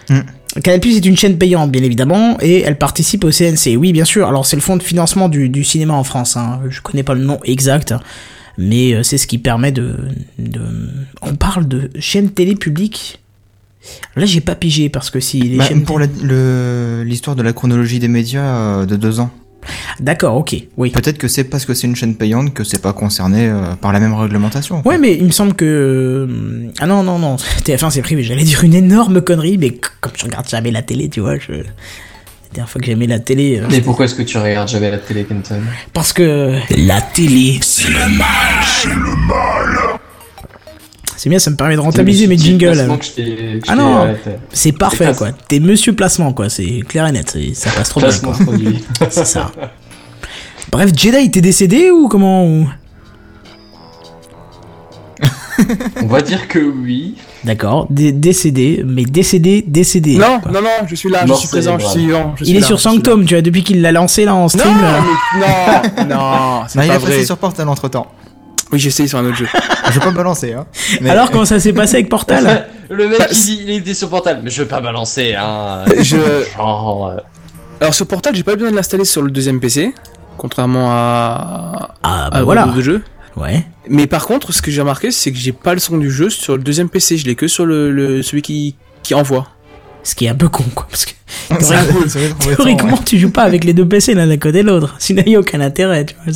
Hmm. 0.10 0.20
Canal 0.64 0.80
Plus 0.80 0.96
est 0.98 1.06
une 1.06 1.18
chaîne 1.18 1.38
payante, 1.38 1.72
bien 1.72 1.84
évidemment, 1.84 2.38
et 2.42 2.62
elle 2.62 2.78
participe 2.78 3.24
au 3.24 3.32
CNC. 3.32 3.76
Oui, 3.78 3.92
bien 3.92 4.06
sûr. 4.06 4.28
Alors 4.28 4.46
c'est 4.46 4.56
le 4.56 4.62
fonds 4.62 4.78
de 4.78 4.84
financement 4.84 5.30
du, 5.30 5.50
du 5.50 5.64
cinéma 5.64 5.94
en 5.94 6.04
France. 6.04 6.38
Hein. 6.38 6.62
Je 6.70 6.82
connais 6.82 7.04
pas 7.04 7.14
le 7.14 7.24
nom 7.24 7.40
exact, 7.44 7.94
mais 8.58 8.94
euh, 8.94 9.04
c'est 9.04 9.18
ce 9.18 9.28
qui 9.28 9.38
permet 9.38 9.72
de, 9.72 9.98
de. 10.40 10.62
On 11.22 11.36
parle 11.36 11.68
de 11.68 11.90
chaîne 12.00 12.30
télé 12.32 12.56
publique. 12.56 13.20
Là, 14.16 14.26
j'ai 14.26 14.42
pas 14.42 14.56
pigé 14.56 14.90
parce 14.90 15.10
que 15.10 15.20
si 15.20 15.40
les 15.42 15.58
Bah, 15.58 15.66
chaînes. 15.68 15.84
pour 15.84 16.00
l'histoire 16.00 17.36
de 17.36 17.44
la 17.44 17.54
chronologie 17.54 18.00
des 18.00 18.08
médias 18.08 18.44
euh, 18.82 18.86
de 18.86 18.96
deux 18.96 19.20
ans. 19.20 19.30
D'accord, 20.00 20.36
ok, 20.38 20.56
oui. 20.78 20.92
Peut-être 20.92 21.18
que 21.18 21.28
c'est 21.28 21.44
parce 21.44 21.66
que 21.66 21.74
c'est 21.74 21.88
une 21.88 21.96
chaîne 21.96 22.16
payante 22.16 22.54
que 22.54 22.64
c'est 22.64 22.82
pas 22.82 22.94
concerné 22.94 23.48
euh, 23.48 23.76
par 23.76 23.92
la 23.94 24.00
même 24.00 24.14
réglementation. 24.14 24.82
quoi. 24.82 24.92
Ouais, 24.94 24.98
mais 24.98 25.16
il 25.16 25.26
me 25.26 25.32
semble 25.32 25.54
que. 25.54 25.66
euh, 25.66 26.72
Ah 26.80 26.86
non, 26.88 27.04
non, 27.04 27.20
non, 27.20 27.36
TF1 27.66 27.90
c'est 27.92 28.02
privé. 28.02 28.24
J'allais 28.24 28.44
dire 28.44 28.64
une 28.64 28.74
énorme 28.74 29.22
connerie, 29.22 29.58
mais 29.58 29.72
comme 30.02 30.14
je 30.18 30.26
regarde 30.26 30.48
jamais 30.48 30.72
la 30.72 30.82
télé, 30.82 31.10
tu 31.10 31.20
vois, 31.22 31.38
je. 31.38 31.52
La 32.50 32.54
dernière 32.54 32.70
fois 32.70 32.80
que 32.80 32.88
j'aimais 32.88 33.08
la 33.08 33.20
télé. 33.20 33.60
euh, 33.60 33.68
Mais 33.70 33.82
pourquoi 33.82 34.06
est-ce 34.06 34.16
que 34.16 34.22
tu 34.24 34.38
regardes 34.38 34.70
jamais 34.70 34.90
la 34.90 34.98
télé, 35.00 35.26
Kenton? 35.26 35.60
Parce 35.94 36.14
que. 36.14 36.58
La 36.88 37.02
télé, 37.02 37.60
c'est 37.62 37.90
le 37.90 38.00
mal 38.18 38.28
C'est 38.66 38.88
bien, 41.26 41.40
ça 41.40 41.50
me 41.50 41.56
permet 41.56 41.76
de 41.76 41.80
rentabiliser 41.82 42.28
mes 42.28 42.38
jingles. 42.38 42.88
Ah 43.68 43.76
non. 43.76 44.08
C'est 44.52 44.72
parfait, 44.72 45.12
quoi. 45.18 45.32
T'es 45.32 45.60
monsieur 45.60 45.94
placement, 45.94 46.34
quoi. 46.34 46.50
C'est 46.50 46.82
clair 46.88 47.08
et 47.08 47.12
net. 47.12 47.30
c'est- 47.32 47.54
Ça 47.56 47.72
passe 47.72 47.90
trop 47.90 48.02
bien, 48.02 48.10
quoi. 48.20 48.36
C'est 49.10 49.26
ça. 49.26 49.52
Bref, 50.72 50.92
Jedi, 50.96 51.32
t'es 51.32 51.42
décédé 51.42 51.92
ou 51.92 52.08
comment 52.08 52.46
ou- 52.46 52.68
On 56.04 56.08
va 56.08 56.22
dire 56.22 56.48
que 56.48 56.60
oui. 56.60 57.16
D'accord, 57.44 57.88
dé- 57.90 58.12
décédé, 58.12 58.84
mais 58.86 59.06
décédé, 59.06 59.64
décédé. 59.66 60.18
Non, 60.18 60.40
quoi. 60.42 60.52
non, 60.52 60.62
non, 60.62 60.86
je 60.88 60.94
suis 60.96 61.10
là, 61.10 61.26
je 61.28 61.34
suis 61.34 61.48
présent, 61.48 61.80
je 61.80 61.86
suis 61.88 62.02
vivant. 62.02 62.34
je 62.38 62.44
suis 62.44 62.54
Il 62.54 62.58
est 62.58 62.60
là, 62.62 62.68
sur. 62.68 62.80
Sanctum, 62.80 63.26
tu 63.26 63.34
vois, 63.34 63.42
depuis 63.42 63.64
qu'il 63.64 63.82
l'a 63.82 63.92
lancé 63.92 64.26
là 64.26 64.36
en 64.36 64.42
Non, 64.44 64.48
stream. 64.50 64.76
mais 65.36 66.06
non, 66.06 66.16
non, 66.16 66.62
c'est 66.68 66.78
Bah, 66.78 66.86
il 66.86 66.92
est 66.92 67.00
passé 67.00 67.26
sur 67.26 67.38
Portal 67.38 67.68
entre 67.70 67.88
temps. 67.88 68.08
Oui, 68.72 68.80
j'ai 68.80 68.90
essayé 68.90 69.08
sur 69.08 69.18
un 69.18 69.26
autre 69.26 69.38
jeu. 69.38 69.48
Je 69.88 69.94
vais 69.94 70.00
pas 70.00 70.12
me 70.12 70.16
balancer, 70.18 70.54
hein. 70.54 70.66
Mais- 71.02 71.10
Alors, 71.10 71.32
comment 71.32 71.46
ça 71.46 71.60
s'est 71.60 71.72
passé 71.74 71.96
avec 71.96 72.10
Portal 72.10 72.68
Le 72.90 73.08
mec 73.08 73.20
Bah, 73.20 73.26
il 73.32 73.62
il 73.62 73.70
était 73.78 73.94
sur 73.94 74.10
Portal, 74.10 74.42
mais 74.44 74.50
je 74.50 74.62
vais 74.64 74.68
pas 74.68 74.82
balancer 74.82 75.34
hein. 75.36 75.86
Je... 76.02 76.18
Genre, 76.58 77.08
euh, 77.08 77.18
Alors 77.80 77.94
sur 77.94 78.06
Portal, 78.08 78.36
j'ai 78.36 78.44
pas 78.44 78.56
besoin 78.56 78.72
de 78.72 78.76
l'installer 78.76 79.06
sur 79.06 79.22
le 79.22 79.32
deuxième 79.32 79.60
PC, 79.62 79.94
contrairement 80.38 80.88
à, 80.92 81.96
Ah, 82.04 82.26
à 82.26 82.30
bah 82.32 82.44
voilà. 82.44 82.66
de 82.66 82.82
jeu. 82.82 83.02
Ouais. 83.38 83.66
Mais 83.88 84.08
par 84.08 84.26
contre, 84.26 84.52
ce 84.52 84.62
que 84.62 84.72
j'ai 84.72 84.82
remarqué, 84.82 85.12
c'est 85.12 85.32
que 85.32 85.38
j'ai 85.38 85.54
pas 85.54 85.74
le 85.74 85.80
son 85.80 85.98
du 85.98 86.12
jeu 86.12 86.30
sur 86.30 86.58
le 86.58 86.64
deuxième 86.64 86.90
PC, 86.90 87.18
je 87.18 87.26
l'ai 87.26 87.36
que 87.36 87.48
sur 87.48 87.66
le, 87.66 87.92
le- 87.92 88.22
celui 88.24 88.42
qui, 88.42 88.76
qui 89.04 89.14
envoie. 89.16 89.48
Ce 90.08 90.16
qui 90.16 90.24
est 90.24 90.30
un 90.30 90.36
peu 90.36 90.48
con, 90.48 90.64
quoi. 90.74 90.88
Parce 90.90 91.04
que 91.04 91.12
être 91.52 91.70
embêtant, 91.70 92.38
théoriquement, 92.40 92.94
ouais. 92.94 93.04
tu 93.06 93.18
joues 93.20 93.30
pas 93.30 93.44
avec 93.44 93.66
les 93.66 93.74
deux 93.74 93.86
PC 93.86 94.14
l'un 94.14 94.30
à 94.30 94.38
côté 94.38 94.64
de 94.64 94.68
l'autre. 94.68 94.96
Sinon, 95.00 95.22
il 95.26 95.32
n'y 95.32 95.36
a 95.36 95.40
aucun 95.42 95.60
intérêt, 95.60 96.06
tu 96.06 96.16
vois. 96.16 96.34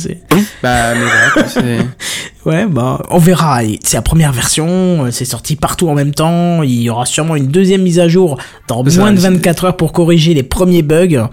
Bah, 0.62 0.94
mais 0.94 1.00
voilà, 1.00 1.30
quoi, 1.32 1.44
c'est... 1.48 1.78
Ouais, 2.44 2.66
bah, 2.66 3.00
on 3.10 3.18
verra. 3.18 3.60
C'est 3.84 3.96
la 3.96 4.02
première 4.02 4.32
version, 4.32 5.04
euh, 5.04 5.10
c'est 5.12 5.24
sorti 5.24 5.54
partout 5.54 5.88
en 5.88 5.94
même 5.94 6.12
temps. 6.12 6.62
Il 6.64 6.82
y 6.82 6.90
aura 6.90 7.06
sûrement 7.06 7.36
une 7.36 7.46
deuxième 7.46 7.82
mise 7.82 8.00
à 8.00 8.08
jour 8.08 8.36
dans 8.66 8.84
Ça, 8.88 9.00
moins 9.00 9.12
de 9.12 9.16
c'est- 9.20 9.28
24 9.28 9.64
heures 9.66 9.76
pour 9.76 9.92
corriger 9.92 10.34
les 10.34 10.42
premiers 10.42 10.82
bugs. 10.82 11.28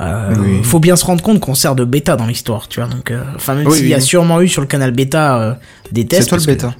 Euh, 0.00 0.34
Oui. 0.38 0.60
Faut 0.62 0.78
bien 0.78 0.94
se 0.94 1.04
rendre 1.04 1.22
compte 1.22 1.40
qu'on 1.40 1.54
sert 1.54 1.74
de 1.74 1.84
bêta 1.84 2.14
dans 2.16 2.26
l'histoire, 2.26 2.68
tu 2.68 2.80
vois. 2.80 2.88
Donc, 2.88 3.10
euh, 3.10 3.22
enfin, 3.34 3.54
même 3.54 3.66
Oui, 3.66 3.76
s'il 3.76 3.88
y 3.88 3.94
a 3.94 4.00
sûrement 4.00 4.40
eu 4.40 4.46
sur 4.48 4.60
le 4.60 4.68
canal 4.68 4.92
bêta 4.92 5.40
euh, 5.40 5.54
des 5.90 6.06
tests. 6.06 6.22
C'est 6.22 6.28
toi 6.28 6.38
le 6.38 6.44
bêta. 6.44 6.74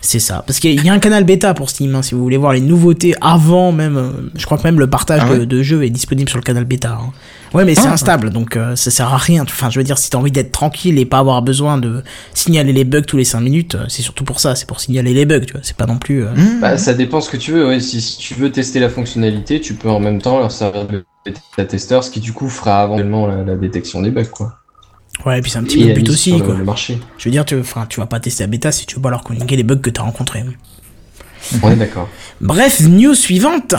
C'est 0.00 0.18
ça. 0.18 0.42
Parce 0.46 0.58
qu'il 0.58 0.82
y 0.82 0.88
a 0.88 0.92
un 0.92 0.98
canal 0.98 1.24
bêta 1.24 1.52
pour 1.52 1.68
Steam, 1.68 1.94
hein, 1.94 2.02
si 2.02 2.14
vous 2.14 2.22
voulez 2.22 2.36
voir 2.38 2.54
les 2.54 2.60
nouveautés 2.60 3.14
avant 3.20 3.70
même. 3.72 4.30
je 4.34 4.46
crois 4.46 4.56
que 4.56 4.62
même 4.62 4.78
le 4.80 4.86
partage 4.88 5.20
Ah 5.24 5.34
de, 5.36 5.44
de 5.44 5.62
jeux 5.62 5.84
est 5.84 5.90
disponible 5.90 6.28
sur 6.30 6.38
le 6.38 6.44
canal 6.44 6.64
bêta. 6.64 6.98
hein. 7.02 7.10
Ouais, 7.54 7.64
mais 7.64 7.74
c'est 7.74 7.86
Ah. 7.86 7.92
instable, 7.92 8.30
donc 8.30 8.56
euh, 8.56 8.76
ça 8.76 8.90
sert 8.90 9.12
à 9.12 9.16
rien. 9.16 9.42
Enfin, 9.42 9.70
je 9.70 9.78
veux 9.78 9.84
dire, 9.84 9.98
si 9.98 10.10
t'as 10.10 10.18
envie 10.18 10.30
d'être 10.32 10.52
tranquille 10.52 10.98
et 10.98 11.04
pas 11.06 11.18
avoir 11.18 11.40
besoin 11.42 11.78
de 11.78 12.02
signaler 12.34 12.72
les 12.72 12.84
bugs 12.84 13.02
tous 13.02 13.16
les 13.16 13.24
5 13.24 13.40
minutes, 13.40 13.74
euh, 13.76 13.84
c'est 13.88 14.02
surtout 14.02 14.24
pour 14.24 14.40
ça, 14.40 14.54
c'est 14.54 14.66
pour 14.66 14.80
signaler 14.80 15.14
les 15.14 15.24
bugs, 15.26 15.40
tu 15.46 15.52
vois. 15.52 15.60
C'est 15.62 15.76
pas 15.76 15.86
non 15.86 15.98
plus. 15.98 16.24
euh, 16.24 16.34
Mmh. 16.34 16.60
Bah, 16.60 16.76
ça 16.78 16.92
dépend 16.94 17.20
ce 17.20 17.30
que 17.30 17.36
tu 17.36 17.52
veux. 17.52 17.66
Ouais. 17.68 17.80
Si, 17.80 18.00
si 18.00 18.18
tu 18.18 18.34
veux 18.34 18.50
tester 18.52 18.80
la 18.80 18.88
fonctionnalité, 18.90 19.60
tu 19.60 19.74
peux 19.74 19.88
en 19.90 20.00
même 20.00 20.20
temps 20.20 20.38
leur 20.38 20.52
servir 20.52 20.86
de 20.86 21.04
bêta-testeur, 21.24 22.04
ce 22.04 22.10
qui 22.10 22.20
du 22.20 22.32
coup 22.32 22.48
fera 22.48 22.84
éventuellement 22.84 23.26
la, 23.26 23.42
la 23.42 23.56
détection 23.56 24.02
des 24.02 24.10
bugs, 24.10 24.24
quoi. 24.24 24.58
Ouais, 25.24 25.38
et 25.38 25.40
puis 25.42 25.50
c'est 25.50 25.58
un 25.58 25.64
petit 25.64 25.78
Et 25.80 25.82
peu 25.84 25.88
le 25.88 25.94
but 25.94 26.08
aussi, 26.10 26.38
quoi. 26.40 26.54
le 26.54 26.64
marché. 26.64 26.98
Je 27.16 27.24
veux 27.24 27.30
dire, 27.30 27.44
tu, 27.46 27.56
tu 27.88 28.00
vas 28.00 28.06
pas 28.06 28.20
tester 28.20 28.42
la 28.42 28.48
bêta 28.48 28.70
si 28.70 28.84
tu 28.86 28.96
veux 28.96 29.00
pas 29.02 29.08
leur 29.10 29.22
communiquer 29.24 29.56
les 29.56 29.62
bugs 29.62 29.76
que 29.80 29.88
t'as 29.90 30.02
rencontrés. 30.02 30.44
On 31.62 31.70
est 31.70 31.76
d'accord. 31.76 32.08
Bref, 32.40 32.80
news 32.80 33.14
suivante. 33.14 33.74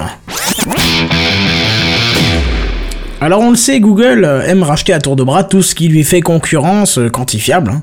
Alors 3.19 3.41
on 3.41 3.49
le 3.49 3.55
sait, 3.55 3.79
Google 3.79 4.25
euh, 4.25 4.45
aime 4.45 4.61
racheter 4.61 4.93
à 4.93 4.99
tour 4.99 5.15
de 5.15 5.23
bras 5.23 5.43
tout 5.43 5.63
ce 5.63 5.73
qui 5.73 5.87
lui 5.87 6.03
fait 6.03 6.21
concurrence 6.21 6.99
euh, 6.99 7.09
quantifiable, 7.09 7.71
hein, 7.71 7.81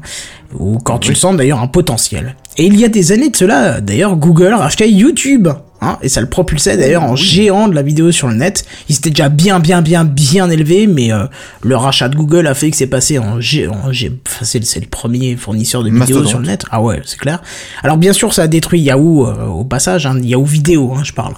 ou 0.57 0.79
quand 0.79 0.99
tu 0.99 1.09
le 1.09 1.17
sens 1.17 1.37
d'ailleurs 1.37 1.61
un 1.61 1.67
potentiel. 1.67 2.37
Et 2.57 2.67
il 2.67 2.79
y 2.79 2.85
a 2.85 2.89
des 2.89 3.11
années 3.11 3.31
de 3.31 3.37
cela, 3.37 3.81
d'ailleurs, 3.81 4.15
Google 4.15 4.55
rachetait 4.55 4.89
YouTube, 4.89 5.49
hein, 5.81 5.99
et 6.03 6.09
ça 6.09 6.21
le 6.21 6.29
propulsait 6.29 6.77
d'ailleurs 6.77 7.03
en 7.03 7.17
géant 7.17 7.67
de 7.67 7.75
la 7.75 7.83
vidéo 7.83 8.13
sur 8.13 8.29
le 8.29 8.35
net. 8.35 8.65
Il 8.89 8.95
s'était 8.95 9.11
déjà 9.11 9.29
bien 9.29 9.59
bien 9.59 9.83
bien 9.83 10.05
bien 10.05 10.49
élevé, 10.49 10.87
mais 10.87 11.13
euh, 11.13 11.25
le 11.63 11.77
rachat 11.77 12.09
de 12.09 12.15
Google 12.15 12.47
a 12.47 12.55
fait 12.55 12.71
que 12.71 12.77
c'est 12.77 12.87
passé 12.87 13.19
en 13.19 13.41
G, 13.41 13.67
en 13.67 13.91
G 13.91 14.13
enfin, 14.29 14.45
c'est, 14.45 14.81
le 14.81 14.87
premier 14.87 15.35
fournisseur 15.35 15.83
de 15.83 15.91
vidéos 15.91 16.25
sur 16.27 16.39
le 16.39 16.47
net. 16.47 16.65
Ah 16.71 16.81
ouais, 16.81 17.03
c'est 17.05 17.19
clair. 17.19 17.43
Alors 17.83 17.97
bien 17.97 18.13
sûr, 18.13 18.33
ça 18.33 18.43
a 18.43 18.47
détruit 18.47 18.83
Yahoo 18.83 19.27
euh, 19.27 19.47
au 19.47 19.65
passage, 19.65 20.07
hein, 20.07 20.17
Yahoo 20.23 20.45
Vidéo, 20.45 20.95
hein, 20.97 21.03
je 21.03 21.13
parle. 21.13 21.35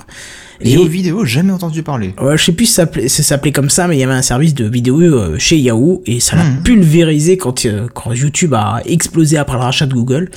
Et 0.61 0.77
aux 0.79 0.87
vidéos, 0.87 1.25
jamais 1.25 1.53
entendu 1.53 1.83
parler. 1.83 2.15
Ouais, 2.21 2.37
je 2.39 2.45
sais 2.45 2.53
plus 2.53 2.67
si 2.67 2.73
ça 2.73 2.83
s'appelait- 2.83 3.09
ça 3.09 3.23
s'appelait 3.23 3.53
comme 3.53 3.69
ça, 3.71 3.87
mais 3.89 3.97
il 3.97 4.01
y 4.01 4.05
avait 4.05 4.13
un 4.15 4.23
service 4.23 4.55
de 4.55 4.65
vidéo 4.67 5.01
euh, 5.01 5.37
chez 5.39 5.59
Yahoo 5.59 6.03
et 6.07 6.19
ça 6.21 6.37
l'a 6.37 6.45
Mhm. 6.45 6.63
pulvérisé 6.63 7.37
quand, 7.37 7.67
euh, 7.67 7.87
quand 7.93 8.13
YouTube 8.13 8.55
a 8.55 8.81
explosé 8.87 9.37
après 9.37 9.57
le 9.57 9.63
rachat 9.63 9.87
de 9.87 9.93
Google. 9.95 10.31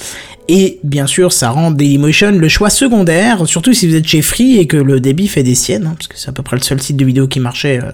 Et 0.48 0.80
bien 0.84 1.08
sûr, 1.08 1.32
ça 1.32 1.52
rend 1.52 1.72
Dailymotion 1.72 2.32
le 2.32 2.48
choix 2.50 2.70
secondaire, 2.70 3.48
surtout 3.48 3.74
si 3.74 3.88
vous 3.88 3.96
êtes 3.96 4.08
chez 4.08 4.22
Free 4.22 4.58
et 4.58 4.68
que 4.68 4.78
le 4.78 5.00
débit 5.00 5.28
fait 5.28 5.44
des 5.44 5.56
siennes, 5.56 5.86
hein, 5.88 5.94
parce 5.98 6.08
que 6.08 6.18
c'est 6.18 6.30
à 6.30 6.32
peu 6.34 6.44
près 6.44 6.58
le 6.58 6.64
seul 6.64 6.82
site 6.82 6.98
de 6.98 7.06
vidéo 7.06 7.28
qui 7.28 7.40
marchait. 7.40 7.80
euh, 7.82 7.92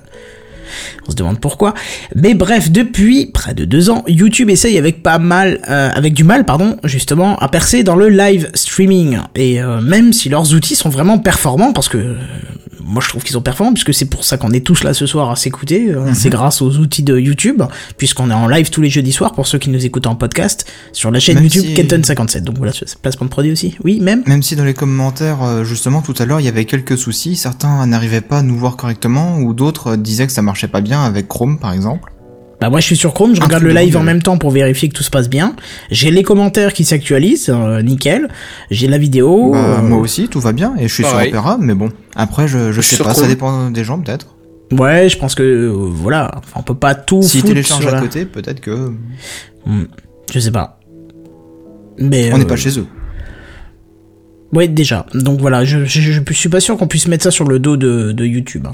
on 1.07 1.11
se 1.11 1.15
demande 1.15 1.39
pourquoi. 1.39 1.73
Mais 2.15 2.33
bref, 2.33 2.71
depuis 2.71 3.27
près 3.27 3.53
de 3.53 3.65
deux 3.65 3.89
ans, 3.89 4.03
YouTube 4.07 4.49
essaye 4.49 4.77
avec 4.77 5.03
pas 5.03 5.19
mal, 5.19 5.59
euh, 5.69 5.89
avec 5.93 6.13
du 6.13 6.23
mal, 6.23 6.45
pardon, 6.45 6.77
justement, 6.83 7.35
à 7.37 7.47
percer 7.47 7.83
dans 7.83 7.95
le 7.95 8.09
live 8.09 8.49
streaming. 8.53 9.19
Et 9.35 9.61
euh, 9.61 9.81
même 9.81 10.13
si 10.13 10.29
leurs 10.29 10.53
outils 10.53 10.75
sont 10.75 10.89
vraiment 10.89 11.17
performants, 11.19 11.73
parce 11.73 11.89
que 11.89 11.97
euh, 11.97 12.15
moi 12.83 13.01
je 13.03 13.09
trouve 13.09 13.23
qu'ils 13.23 13.33
sont 13.33 13.41
performants, 13.41 13.73
puisque 13.73 13.93
c'est 13.93 14.05
pour 14.05 14.23
ça 14.23 14.37
qu'on 14.37 14.51
est 14.51 14.63
tous 14.65 14.83
là 14.83 14.93
ce 14.93 15.05
soir 15.05 15.31
à 15.31 15.35
s'écouter. 15.35 15.89
euh, 15.91 16.11
C'est 16.13 16.29
grâce 16.29 16.61
aux 16.61 16.77
outils 16.77 17.03
de 17.03 17.17
YouTube, 17.17 17.63
puisqu'on 17.97 18.29
est 18.29 18.33
en 18.33 18.47
live 18.47 18.69
tous 18.69 18.81
les 18.81 18.89
jeudis 18.89 19.11
soirs 19.11 19.33
pour 19.33 19.47
ceux 19.47 19.57
qui 19.57 19.69
nous 19.69 19.85
écoutent 19.85 20.07
en 20.07 20.15
podcast 20.15 20.65
sur 20.91 21.09
la 21.11 21.19
chaîne 21.19 21.35
Même 21.35 21.45
YouTube 21.45 21.63
si- 21.65 21.73
Kenton57. 21.73 22.41
Donc 22.43 22.57
voilà, 22.57 22.73
c'est 22.73 22.95
placement 22.99 23.25
de 23.25 23.31
produit 23.31 23.51
aussi. 23.51 23.75
Oui, 23.83 23.99
même. 23.99 24.23
Même 24.27 24.43
si 24.43 24.55
dans 24.55 24.63
les 24.65 24.73
commentaires, 24.73 25.63
justement, 25.65 26.01
tout 26.01 26.13
à 26.19 26.25
l'heure, 26.25 26.39
il 26.39 26.45
y 26.45 26.49
avait 26.49 26.65
quelques 26.65 26.97
soucis, 26.97 27.35
certains 27.35 27.85
n'arrivaient 27.87 28.21
pas 28.21 28.39
à 28.39 28.41
nous 28.43 28.57
voir 28.57 28.77
correctement, 28.77 29.39
ou 29.39 29.53
d'autres 29.53 29.95
disaient 29.95 30.27
que 30.27 30.33
ça 30.33 30.41
marchait 30.41 30.54
pas 30.67 30.81
bien 30.81 31.03
avec 31.03 31.27
Chrome, 31.27 31.59
par 31.59 31.73
exemple. 31.73 32.11
Bah 32.61 32.69
moi 32.69 32.79
je 32.79 32.85
suis 32.85 32.95
sur 32.95 33.13
Chrome, 33.13 33.35
je 33.35 33.41
regarde 33.41 33.63
le 33.63 33.73
live 33.73 33.97
en 33.97 34.01
même 34.03 34.21
temps 34.23 34.37
pour 34.37 34.49
vérifier 34.49 34.87
que 34.87 34.93
tout 34.93 35.03
se 35.03 35.09
passe 35.09 35.29
bien. 35.29 35.55
J'ai 35.91 36.09
les 36.09 36.23
commentaires 36.23 36.71
qui 36.71 36.85
s'actualisent, 36.85 37.49
euh, 37.49 37.81
nickel. 37.81 38.29
J'ai 38.71 38.87
la 38.87 38.97
vidéo. 38.97 39.51
Bah, 39.51 39.79
euh, 39.79 39.81
Moi 39.81 39.97
aussi, 39.99 40.29
tout 40.29 40.39
va 40.39 40.53
bien, 40.53 40.73
et 40.79 40.87
je 40.87 40.93
suis 40.93 41.03
pareil. 41.03 41.31
sur 41.31 41.37
Opera, 41.39 41.57
mais 41.59 41.73
bon, 41.73 41.89
après, 42.15 42.47
je, 42.47 42.71
je 42.71 42.71
Je 42.71 42.81
suis 42.81 42.95
sais 42.95 43.03
pas, 43.03 43.13
ça 43.13 43.27
dépend 43.27 43.69
des 43.71 43.83
gens, 43.83 43.99
peut-être. 43.99 44.27
Ouais, 44.71 45.09
je 45.09 45.17
pense 45.17 45.35
que 45.35 45.43
euh, 45.43 45.69
voilà, 45.75 46.31
enfin, 46.37 46.53
on 46.61 46.63
peut 46.63 46.73
pas 46.73 46.95
tout 46.95 47.19
téléchargent 47.43 47.81
sur 47.81 47.89
à 47.89 47.95
la- 47.97 48.01
côté, 48.01 48.25
peut-être 48.25 48.61
que 48.61 48.93
Hmm, 49.65 49.83
je 50.33 50.39
sais 50.39 50.51
pas. 50.51 50.79
Mais 51.99 52.31
on 52.33 52.37
n'est 52.37 52.45
euh, 52.45 52.47
pas 52.47 52.55
chez 52.55 52.79
eux. 52.79 52.87
Ouais, 54.53 54.67
déjà. 54.67 55.05
Donc 55.13 55.39
voilà, 55.41 55.65
je, 55.65 55.85
je, 55.85 55.99
je 55.99 56.21
suis 56.33 56.49
pas 56.49 56.59
sûr 56.61 56.77
qu'on 56.77 56.87
puisse 56.87 57.07
mettre 57.07 57.23
ça 57.23 57.31
sur 57.31 57.45
le 57.45 57.59
dos 57.59 57.75
de, 57.77 58.11
de 58.13 58.25
YouTube. 58.25 58.65
hein. 58.67 58.71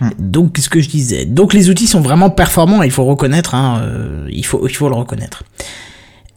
Hmm. 0.00 0.10
Donc, 0.18 0.56
ce 0.58 0.68
que 0.68 0.80
je 0.80 0.88
disais? 0.88 1.24
Donc, 1.24 1.54
les 1.54 1.70
outils 1.70 1.86
sont 1.86 2.00
vraiment 2.00 2.30
performants, 2.30 2.82
il 2.82 2.90
faut 2.90 3.04
reconnaître, 3.04 3.54
hein, 3.54 3.80
euh, 3.82 4.26
il, 4.30 4.44
faut, 4.44 4.66
il 4.66 4.74
faut 4.74 4.88
le 4.88 4.94
reconnaître. 4.94 5.44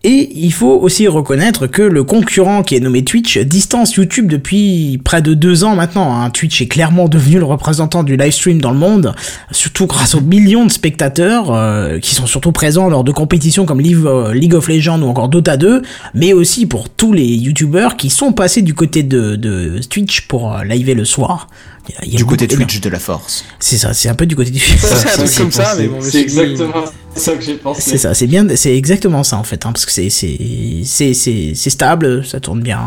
Et 0.05 0.30
il 0.36 0.51
faut 0.51 0.80
aussi 0.82 1.07
reconnaître 1.07 1.66
que 1.68 1.82
le 1.82 2.03
concurrent 2.03 2.61
qui 2.61 2.76
est 2.76 2.82
nommé 2.82 3.05
Twitch 3.05 3.38
distance 3.38 3.95
YouTube 3.95 4.28
depuis 4.28 4.99
près 5.01 5.22
de 5.22 5.34
deux 5.34 5.64
ans 5.64 5.78
maintenant. 5.78 6.14
hein. 6.14 6.30
Twitch 6.30 6.61
est 6.61 6.68
clairement 6.68 7.07
devenu 7.07 7.38
le 7.38 7.45
représentant 7.45 8.03
du 8.03 8.18
live 8.18 8.34
stream 8.34 8.59
dans 8.59 8.72
le 8.72 8.78
monde, 8.78 9.16
surtout 9.51 9.88
grâce 9.88 10.14
aux 10.14 10.20
millions 10.20 10.66
de 10.66 10.72
spectateurs 10.72 11.53
euh, 11.53 11.99
qui 11.99 12.16
sont 12.16 12.26
surtout 12.26 12.51
présents 12.51 12.89
lors 12.89 13.05
de 13.05 13.14
compétitions 13.14 13.66
comme 13.66 13.80
League, 13.80 13.95
euh, 14.05 14.57
of 14.57 14.68
Legends 14.68 15.01
ou 15.01 15.05
encore 15.05 15.30
Dota 15.30 15.55
2, 15.55 15.82
mais 16.14 16.34
aussi 16.34 16.66
pour 16.66 16.89
tous 16.89 17.14
les 17.14 17.26
YouTubeurs 17.26 17.95
qui 17.95 18.09
sont 18.09 18.34
passés 18.34 18.61
du 18.61 18.74
côté 18.74 19.03
de, 19.03 19.80
Twitch 19.89 20.28
pour 20.28 20.53
euh, 20.53 20.66
liver 20.66 20.95
le 20.95 21.05
soir. 21.05 21.47
Il 21.90 21.96
y 21.96 21.98
a- 21.98 22.06
il 22.06 22.12
y 22.14 22.16
a 22.16 22.18
Du 22.18 22.26
côté 22.26 22.48
Twitch 22.48 22.80
de 22.80 22.90
la 22.90 23.00
force. 23.00 23.44
C'est 23.60 23.78
ça, 23.78 23.94
c'est 23.94 24.08
un 24.10 24.16
peu 24.16 24.26
du 24.26 24.36
côté 24.36 24.52
du. 24.52 24.60
C'est 24.60 25.38
comme 25.38 25.52
ça, 25.52 25.76
mais 25.78 25.88
bon, 25.88 26.00
C'est 26.02 26.22
exactement 26.22 26.86
ça 27.16 27.34
que 27.34 27.42
j'ai 27.42 27.56
pensé. 27.56 27.82
C'est 27.82 27.98
ça, 27.98 28.14
c'est 28.14 28.28
bien, 28.28 28.46
c'est 28.56 28.76
exactement 28.76 29.24
ça 29.24 29.38
en 29.38 29.44
fait, 29.44 29.66
hein, 29.66 29.72
parce 29.74 29.86
que 29.86 29.92
c'est 29.92 30.10
c'est 30.10 30.38
c'est 30.86 31.14
c'est 31.14 31.52
c'est 31.56 31.70
stable, 31.70 32.26
ça 32.26 32.40
tourne 32.40 32.62
bien. 32.62 32.80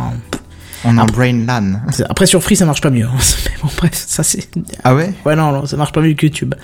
On 0.84 0.96
a 0.98 1.02
un 1.02 1.06
brain 1.06 1.44
LAN. 1.46 1.80
Après 2.08 2.26
sur 2.26 2.42
Free 2.42 2.56
ça 2.56 2.64
marche 2.64 2.80
pas 2.80 2.90
mieux, 2.90 3.04
hein. 3.06 3.10
mais 3.44 3.52
bon 3.62 3.68
bref, 3.76 3.92
ça 4.06 4.22
c'est. 4.22 4.48
Ah 4.84 4.94
ouais? 4.94 5.12
Ouais 5.24 5.36
non, 5.36 5.52
non, 5.52 5.66
ça 5.66 5.76
marche 5.76 5.92
pas 5.92 6.00
mieux 6.00 6.14
que 6.14 6.26
YouTube. 6.26 6.54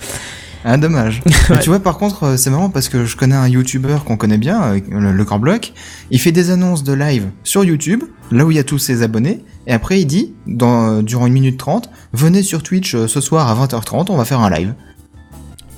Ah 0.64 0.76
dommage. 0.76 1.22
Mais 1.50 1.58
tu 1.58 1.70
vois 1.70 1.80
par 1.80 1.98
contre 1.98 2.22
euh, 2.24 2.36
c'est 2.36 2.50
marrant 2.50 2.70
parce 2.70 2.88
que 2.88 3.04
je 3.04 3.16
connais 3.16 3.34
un 3.34 3.48
YouTuber 3.48 3.96
qu'on 4.06 4.16
connaît 4.16 4.38
bien, 4.38 4.62
euh, 4.62 4.80
le, 4.90 5.12
le 5.12 5.24
Corblock. 5.24 5.72
Il 6.10 6.20
fait 6.20 6.32
des 6.32 6.50
annonces 6.50 6.84
de 6.84 6.92
live 6.92 7.30
sur 7.42 7.64
YouTube, 7.64 8.04
là 8.30 8.44
où 8.46 8.50
il 8.50 8.56
y 8.56 8.60
a 8.60 8.64
tous 8.64 8.78
ses 8.78 9.02
abonnés, 9.02 9.40
et 9.66 9.72
après 9.72 10.00
il 10.00 10.06
dit, 10.06 10.34
dans, 10.46 10.98
euh, 10.98 11.02
durant 11.02 11.26
une 11.26 11.32
minute 11.32 11.58
trente, 11.58 11.90
venez 12.12 12.42
sur 12.42 12.62
Twitch 12.62 12.94
ce 12.94 13.20
soir 13.20 13.48
à 13.48 13.66
20h30, 13.66 14.06
on 14.10 14.16
va 14.16 14.24
faire 14.24 14.40
un 14.40 14.50
live. 14.50 14.74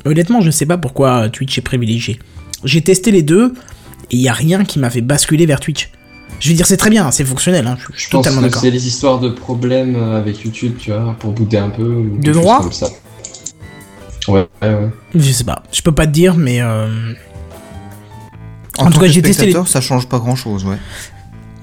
Honnêtement, 0.05 0.43
je 0.43 0.51
sais 0.51 0.67
pas 0.67 0.77
pourquoi 0.77 1.31
Twitch 1.31 1.57
est 1.57 1.63
privilégié. 1.63 2.19
J'ai 2.65 2.83
testé 2.83 3.11
les 3.11 3.23
deux 3.23 3.55
et 4.11 4.17
il 4.17 4.21
y 4.21 4.29
a 4.29 4.35
rien 4.35 4.65
qui 4.65 4.79
m'a 4.79 4.91
fait 4.91 5.01
basculer 5.01 5.47
vers 5.47 5.61
Twitch. 5.61 5.91
Je 6.41 6.51
veux 6.51 6.55
dire, 6.57 6.67
c'est 6.67 6.77
très 6.77 6.91
bien, 6.91 7.11
c'est 7.11 7.25
fonctionnel, 7.25 7.67
hein, 7.67 7.77
je, 7.79 7.87
je 7.95 8.01
suis 8.01 8.07
Je 8.07 8.11
totalement 8.11 8.43
d'accord. 8.43 8.61
c'est 8.61 8.71
les 8.71 8.87
histoires 8.87 9.19
de 9.19 9.31
problèmes 9.31 9.97
avec 9.97 10.43
YouTube, 10.45 10.75
tu 10.79 10.91
vois, 10.91 11.17
pour 11.19 11.33
bouder 11.33 11.57
un 11.57 11.71
peu. 11.71 11.85
ou 11.85 12.19
De 12.19 12.33
droit 12.33 12.61
comme 12.61 12.73
ça. 12.73 12.89
Ouais, 14.29 14.47
ouais, 14.63 14.69
ouais. 14.75 14.91
Je 15.15 15.33
sais 15.33 15.45
pas, 15.45 15.63
je 15.73 15.83
peux 15.83 15.93
pas 15.93 16.07
te 16.07 16.13
dire, 16.13 16.37
mais 16.37 16.61
euh... 16.61 16.89
En 18.79 18.87
En, 18.87 18.91
tout 18.91 18.99
cas, 19.01 19.07
j'ai 19.07 19.23
testé 19.23 19.47
les- 19.47 19.65
ça 19.67 19.81
change 19.81 20.09
pas 20.09 20.19
grand 20.19 20.35
chose, 20.37 20.65
ouais. 20.65 20.77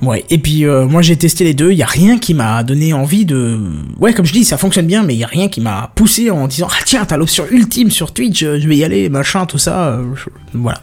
Ouais, 0.01 0.25
et 0.31 0.39
puis 0.39 0.65
euh, 0.65 0.87
moi 0.87 1.03
j'ai 1.03 1.15
testé 1.15 1.43
les 1.43 1.53
deux, 1.53 1.71
il 1.71 1.77
y 1.77 1.83
a 1.83 1.87
rien 1.87 2.17
qui 2.17 2.33
m'a 2.33 2.63
donné 2.63 2.91
envie 2.91 3.23
de... 3.23 3.59
Ouais, 3.99 4.13
comme 4.13 4.25
je 4.25 4.33
dis, 4.33 4.43
ça 4.45 4.57
fonctionne 4.57 4.87
bien, 4.87 5.03
mais 5.03 5.13
il 5.13 5.19
y 5.19 5.23
a 5.23 5.27
rien 5.27 5.47
qui 5.47 5.61
m'a 5.61 5.91
poussé 5.93 6.31
en 6.31 6.47
disant 6.47 6.67
«Ah 6.71 6.81
tiens, 6.85 7.05
t'as 7.05 7.17
l'option 7.17 7.45
ultime 7.51 7.91
sur 7.91 8.11
Twitch, 8.11 8.41
euh, 8.41 8.59
je 8.59 8.67
vais 8.67 8.77
y 8.77 8.83
aller, 8.83 9.09
machin, 9.09 9.45
tout 9.45 9.59
ça. 9.59 9.99
je- 10.15 10.57
Voilà. 10.57 10.81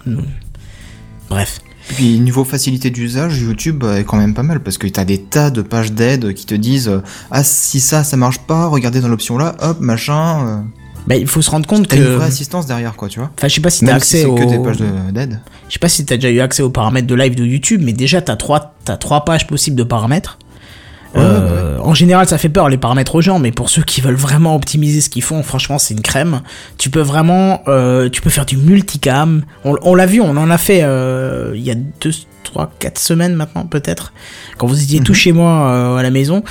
Bref. 1.29 1.61
Et 1.91 1.95
puis 1.95 2.19
niveau 2.21 2.45
facilité 2.45 2.91
d'usage, 2.91 3.41
YouTube 3.41 3.83
est 3.85 4.05
quand 4.05 4.19
même 4.19 4.35
pas 4.35 4.43
mal 4.45 4.61
parce 4.61 4.79
que 4.79 4.87
t'as 4.87 5.05
des 5.05 5.19
tas 5.23 5.51
de 5.51 5.63
pages 5.63 5.91
d'aide 5.93 6.33
qui 6.35 6.45
te 6.47 6.55
disent 6.55 6.93
ah 7.31 7.43
si 7.43 7.81
ça 7.81 8.05
ça 8.05 8.17
marche 8.19 8.39
pas, 8.41 8.67
regardez 8.67 9.01
dans 9.01 9.09
l'option 9.09 9.37
là, 9.39 9.57
hop 9.61 9.81
machin. 9.81 10.65
Bah, 11.07 11.17
il 11.17 11.27
faut 11.27 11.41
se 11.41 11.51
rendre 11.51 11.67
compte 11.67 11.87
que... 11.87 11.97
une 11.97 12.03
vraie 12.17 12.27
assistance 12.27 12.67
derrière 12.67 12.95
quoi, 12.95 13.09
tu 13.09 13.19
vois. 13.19 13.31
Enfin, 13.39 13.49
je 13.49 13.55
sais 13.55 13.61
pas 13.63 13.71
si 13.71 13.81
t'as 13.81 13.93
si 13.93 13.97
accès 13.97 14.19
c'est 14.21 14.25
au... 14.27 14.35
que 14.35 14.45
des 14.45 14.59
pages 14.59 14.77
de- 14.77 15.11
d'aide. 15.13 15.41
Je 15.69 15.73
sais 15.75 15.79
pas 15.79 15.89
si 15.89 16.05
t'as 16.05 16.17
déjà 16.17 16.31
eu 16.31 16.41
accès 16.41 16.63
aux 16.63 16.71
paramètres 16.71 17.07
de 17.07 17.15
live 17.15 17.35
de 17.35 17.45
YouTube, 17.45 17.81
mais 17.85 17.93
déjà 17.95 18.21
t'as 18.21 18.37
trois, 18.37 18.75
t'as 18.85 18.97
trois 18.97 19.25
pages 19.25 19.47
possibles 19.47 19.77
de 19.77 19.85
paramètres. 19.85 20.39
Ouais, 21.15 21.23
Euh, 21.23 21.79
En 21.79 21.95
général, 21.95 22.29
ça 22.29 22.37
fait 22.37 22.51
peur 22.51 22.69
les 22.69 22.77
paramètres 22.77 23.15
aux 23.15 23.23
gens, 23.23 23.39
mais 23.39 23.51
pour 23.53 23.71
ceux 23.71 23.83
qui 23.83 24.03
veulent 24.03 24.15
vraiment 24.15 24.55
optimiser 24.55 25.01
ce 25.01 25.09
qu'ils 25.09 25.23
font, 25.23 25.43
franchement, 25.43 25.79
c'est 25.79 25.95
une 25.95 26.03
crème. 26.03 26.43
Tu 26.77 26.91
peux 26.91 27.01
vraiment, 27.01 27.63
euh, 27.69 28.11
tu 28.11 28.21
peux 28.21 28.29
faire 28.29 28.45
du 28.45 28.59
multicam. 28.59 29.43
On, 29.65 29.77
on 29.81 29.95
l'a 29.95 30.05
vu, 30.05 30.21
on 30.21 30.37
en 30.37 30.51
a 30.51 30.59
fait 30.59 30.81
euh, 30.83 31.53
il 31.55 31.63
y 31.63 31.71
a 31.71 31.75
deux, 31.75 32.11
trois, 32.45 32.71
quatre 32.79 32.99
semaines 32.99 33.35
maintenant 33.35 33.65
peut-être, 33.65 34.13
quand 34.59 34.67
vous 34.67 34.83
étiez 34.83 35.01
tous 35.01 35.15
chez 35.15 35.33
moi 35.33 35.99
à 35.99 36.03
la 36.03 36.11
maison. 36.11 36.43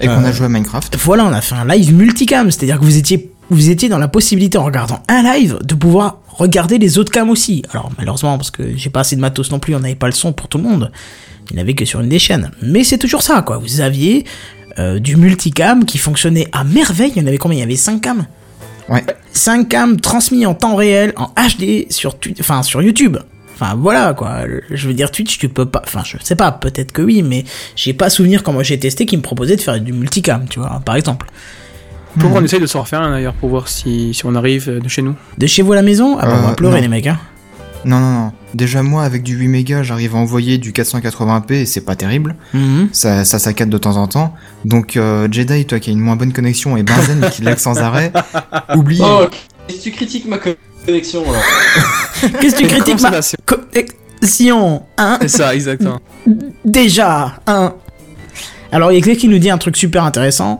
Et 0.00 0.06
qu'on 0.06 0.24
a 0.24 0.30
joué 0.30 0.46
à 0.46 0.48
Minecraft. 0.48 0.96
Voilà, 1.02 1.24
on 1.24 1.32
a 1.32 1.40
fait 1.40 1.56
un 1.56 1.64
live 1.66 1.92
multicam, 1.92 2.52
c'est-à-dire 2.52 2.78
que 2.78 2.84
vous 2.84 2.96
étiez, 2.96 3.32
vous 3.50 3.70
étiez 3.70 3.88
dans 3.88 3.98
la 3.98 4.08
possibilité 4.08 4.58
en 4.58 4.64
regardant 4.64 5.02
un 5.08 5.22
live 5.22 5.58
de 5.62 5.74
pouvoir 5.74 6.18
regarder 6.28 6.78
les 6.78 6.98
autres 6.98 7.12
cams 7.12 7.30
aussi. 7.30 7.62
Alors 7.70 7.90
malheureusement, 7.98 8.36
parce 8.36 8.50
que 8.50 8.76
j'ai 8.76 8.90
pas 8.90 9.00
assez 9.00 9.16
de 9.16 9.20
matos 9.20 9.50
non 9.50 9.58
plus, 9.58 9.74
on 9.74 9.80
n'avait 9.80 9.94
pas 9.94 10.06
le 10.06 10.12
son 10.12 10.32
pour 10.32 10.48
tout 10.48 10.58
le 10.58 10.64
monde. 10.64 10.90
Il 11.50 11.56
n'y 11.56 11.60
en 11.60 11.62
avait 11.62 11.74
que 11.74 11.84
sur 11.84 12.00
une 12.00 12.08
des 12.08 12.18
chaînes. 12.18 12.50
Mais 12.62 12.84
c'est 12.84 12.98
toujours 12.98 13.22
ça, 13.22 13.42
quoi. 13.42 13.58
Vous 13.58 13.80
aviez 13.80 14.24
euh, 14.78 14.98
du 14.98 15.16
multicam 15.16 15.84
qui 15.84 15.98
fonctionnait 15.98 16.48
à 16.52 16.64
merveille. 16.64 17.12
Il 17.14 17.22
y 17.22 17.24
en 17.24 17.28
avait 17.28 17.38
combien? 17.38 17.58
Il 17.58 17.60
y 17.60 17.64
avait 17.64 17.76
5 17.76 18.00
cams? 18.00 18.26
Ouais. 18.88 19.04
5 19.32 19.68
cams 19.68 20.00
transmis 20.00 20.46
en 20.46 20.54
temps 20.54 20.74
réel, 20.74 21.12
en 21.16 21.26
HD, 21.26 21.90
sur, 21.90 22.16
enfin, 22.40 22.62
sur 22.62 22.82
YouTube. 22.82 23.18
Enfin 23.54 23.76
voilà 23.76 24.14
quoi, 24.14 24.40
je 24.68 24.88
veux 24.88 24.94
dire 24.94 25.12
Twitch 25.12 25.38
tu 25.38 25.48
peux 25.48 25.64
pas, 25.64 25.80
enfin 25.84 26.02
je 26.04 26.16
sais 26.20 26.34
pas, 26.34 26.50
peut-être 26.50 26.90
que 26.90 27.02
oui, 27.02 27.22
mais 27.22 27.44
j'ai 27.76 27.92
pas 27.92 28.10
souvenir 28.10 28.42
quand 28.42 28.52
moi 28.52 28.64
j'ai 28.64 28.80
testé 28.80 29.06
qui 29.06 29.16
me 29.16 29.22
proposait 29.22 29.54
de 29.54 29.60
faire 29.60 29.80
du 29.80 29.92
multicam, 29.92 30.46
tu 30.50 30.58
vois, 30.58 30.82
par 30.84 30.96
exemple. 30.96 31.26
Faut 32.18 32.28
qu'on 32.28 32.44
essaye 32.44 32.60
de 32.60 32.66
s'en 32.66 32.80
refaire 32.82 33.00
un 33.02 33.10
d'ailleurs 33.10 33.34
pour 33.34 33.48
voir 33.48 33.68
si, 33.68 34.14
si 34.14 34.24
on 34.26 34.34
arrive 34.34 34.68
euh, 34.68 34.80
de 34.80 34.88
chez 34.88 35.02
nous? 35.02 35.14
De 35.38 35.46
chez 35.46 35.62
vous 35.62 35.72
à 35.72 35.76
la 35.76 35.82
maison? 35.82 36.16
Ah 36.20 36.26
bah 36.26 36.36
on 36.38 36.42
va 36.42 36.50
Euh, 36.50 36.54
pleurer 36.54 36.76
non. 36.76 36.82
les 36.82 36.88
mecs 36.88 37.06
hein. 37.06 37.18
Non, 37.84 38.00
non, 38.00 38.12
non. 38.12 38.32
Déjà, 38.54 38.82
moi, 38.82 39.02
avec 39.02 39.22
du 39.22 39.36
8 39.36 39.48
mégas, 39.48 39.82
j'arrive 39.82 40.14
à 40.14 40.18
envoyer 40.18 40.56
du 40.56 40.72
480p 40.72 41.52
et 41.52 41.66
c'est 41.66 41.82
pas 41.82 41.96
terrible. 41.96 42.34
Mhm. 42.54 42.88
Ça, 42.92 43.24
ça 43.26 43.38
saccade 43.38 43.68
de 43.68 43.76
temps 43.76 43.96
en 43.98 44.06
temps. 44.06 44.34
Donc, 44.64 44.96
euh, 44.96 45.28
Jedi, 45.30 45.66
toi 45.66 45.78
qui 45.80 45.90
as 45.90 45.92
une 45.92 46.00
moins 46.00 46.16
bonne 46.16 46.32
connexion 46.32 46.78
et 46.78 46.82
Benzen 46.82 47.28
qui 47.30 47.42
lag 47.42 47.58
sans 47.58 47.78
arrêt, 47.82 48.10
oublie. 48.74 49.00
Oh, 49.02 49.26
qu'est-ce 49.68 49.78
que 49.80 49.82
tu 49.84 49.90
critiques 49.90 50.26
ma 50.26 50.38
connexion 50.86 51.22
alors 51.28 51.42
Qu'est-ce 52.40 52.54
que 52.54 52.60
tu 52.62 52.66
critiques 52.68 53.02
ma 53.02 53.10
connexion 53.44 54.82
hein 54.96 55.18
C'est 55.20 55.28
ça, 55.28 55.54
exactement. 55.54 56.00
Déjà, 56.64 57.34
hein 57.46 57.74
Alors, 58.72 58.92
il 58.92 58.94
y 58.94 58.98
a 58.98 59.04
quelqu'un 59.04 59.20
qui 59.20 59.28
nous 59.28 59.38
dit 59.38 59.50
un 59.50 59.58
truc 59.58 59.76
super 59.76 60.04
intéressant. 60.04 60.58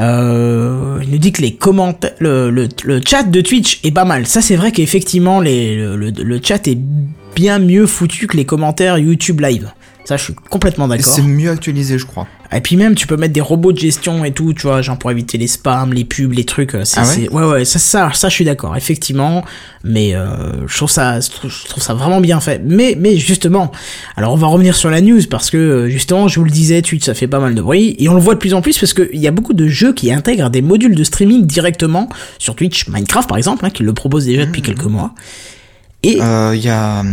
Euh, 0.00 0.98
il 1.02 1.10
nous 1.10 1.18
dit 1.18 1.32
que 1.32 1.42
les 1.42 1.54
commentaires, 1.54 2.14
le, 2.18 2.50
le, 2.50 2.68
le 2.84 3.00
chat 3.06 3.22
de 3.24 3.40
Twitch 3.40 3.80
est 3.84 3.90
pas 3.90 4.04
mal. 4.04 4.26
Ça, 4.26 4.40
c'est 4.40 4.56
vrai 4.56 4.72
qu'effectivement, 4.72 5.40
le, 5.40 5.96
le 5.96 6.40
chat 6.42 6.66
est 6.68 6.78
bien 7.34 7.58
mieux 7.58 7.86
foutu 7.86 8.26
que 8.26 8.36
les 8.36 8.44
commentaires 8.44 8.98
YouTube 8.98 9.40
Live. 9.40 9.70
Ça, 10.04 10.16
je 10.16 10.24
suis 10.24 10.34
complètement 10.34 10.88
d'accord. 10.88 11.12
C'est 11.12 11.22
mieux 11.22 11.50
actualisé, 11.50 11.98
je 11.98 12.06
crois. 12.06 12.26
Et 12.52 12.60
puis 12.60 12.76
même, 12.76 12.96
tu 12.96 13.06
peux 13.06 13.16
mettre 13.16 13.32
des 13.32 13.40
robots 13.40 13.70
de 13.72 13.78
gestion 13.78 14.24
et 14.24 14.32
tout, 14.32 14.52
tu 14.54 14.62
vois, 14.62 14.82
genre 14.82 14.98
pour 14.98 15.10
éviter 15.12 15.38
les 15.38 15.46
spams, 15.46 15.92
les 15.92 16.04
pubs, 16.04 16.32
les 16.32 16.44
trucs. 16.44 16.74
euh, 16.74 16.82
Ah 16.96 17.02
ouais 17.02 17.28
ouais, 17.30 17.44
ouais, 17.44 17.64
ça, 17.64 17.78
ça, 17.78 18.10
ça, 18.12 18.28
je 18.28 18.34
suis 18.34 18.44
d'accord, 18.44 18.76
effectivement. 18.76 19.44
Mais 19.84 20.14
euh, 20.16 20.66
je 20.66 20.76
trouve 20.76 20.90
ça, 20.90 21.20
je 21.20 21.28
trouve, 21.30 21.48
je 21.50 21.66
trouve 21.68 21.82
ça 21.82 21.94
vraiment 21.94 22.20
bien 22.20 22.40
fait. 22.40 22.60
Mais, 22.64 22.96
mais 22.98 23.16
justement, 23.18 23.70
alors 24.16 24.32
on 24.32 24.36
va 24.36 24.48
revenir 24.48 24.74
sur 24.74 24.90
la 24.90 25.00
news 25.00 25.20
parce 25.30 25.48
que 25.48 25.56
euh, 25.58 25.88
justement, 25.88 26.26
je 26.26 26.40
vous 26.40 26.44
le 26.44 26.50
disais, 26.50 26.82
Twitch, 26.82 27.04
ça 27.04 27.14
fait 27.14 27.28
pas 27.28 27.38
mal 27.38 27.54
de 27.54 27.62
bruit 27.62 27.94
et 28.00 28.08
on 28.08 28.14
le 28.14 28.20
voit 28.20 28.34
de 28.34 28.40
plus 28.40 28.54
en 28.54 28.62
plus 28.62 28.76
parce 28.78 28.94
qu'il 28.94 29.08
y 29.20 29.28
a 29.28 29.32
beaucoup 29.32 29.52
de 29.54 29.68
jeux 29.68 29.92
qui 29.92 30.10
intègrent 30.12 30.50
des 30.50 30.62
modules 30.62 30.96
de 30.96 31.04
streaming 31.04 31.46
directement 31.46 32.08
sur 32.40 32.56
Twitch. 32.56 32.88
Minecraft, 32.88 33.28
par 33.28 33.38
exemple, 33.38 33.64
hein, 33.64 33.70
qui 33.70 33.84
le 33.84 33.92
propose 33.92 34.24
déjà 34.24 34.44
depuis 34.44 34.62
quelques 34.62 34.86
mois. 34.86 35.14
Et 36.02 36.18
Euh, 36.20 36.52
Il 36.56 36.64
y 36.64 36.68
a. 36.68 37.04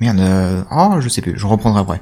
Merde, 0.00 0.20
euh... 0.20 0.62
oh, 0.70 0.96
je 1.00 1.08
sais 1.08 1.20
plus, 1.20 1.38
je 1.38 1.46
reprendrai 1.46 1.80
après. 1.80 2.00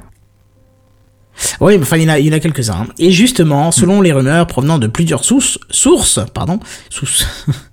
Oui, 1.60 1.76
mais 1.76 1.82
enfin, 1.82 1.96
il 1.98 2.04
y 2.04 2.06
en 2.06 2.14
a, 2.14 2.18
il 2.18 2.26
y 2.26 2.30
en 2.30 2.32
a 2.36 2.40
quelques-uns. 2.40 2.82
hein. 2.82 2.86
Et 2.98 3.10
justement, 3.10 3.70
selon 3.70 4.00
les 4.00 4.12
rumeurs 4.12 4.46
provenant 4.46 4.78
de 4.78 4.86
plusieurs 4.86 5.24
sources, 5.24 5.58
sources, 5.70 6.20
pardon, 6.32 6.60
sources, 6.88 7.26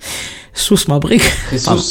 sources 0.54 0.88
ma 0.88 1.00
brique, 1.00 1.24
Pardon. 1.66 1.82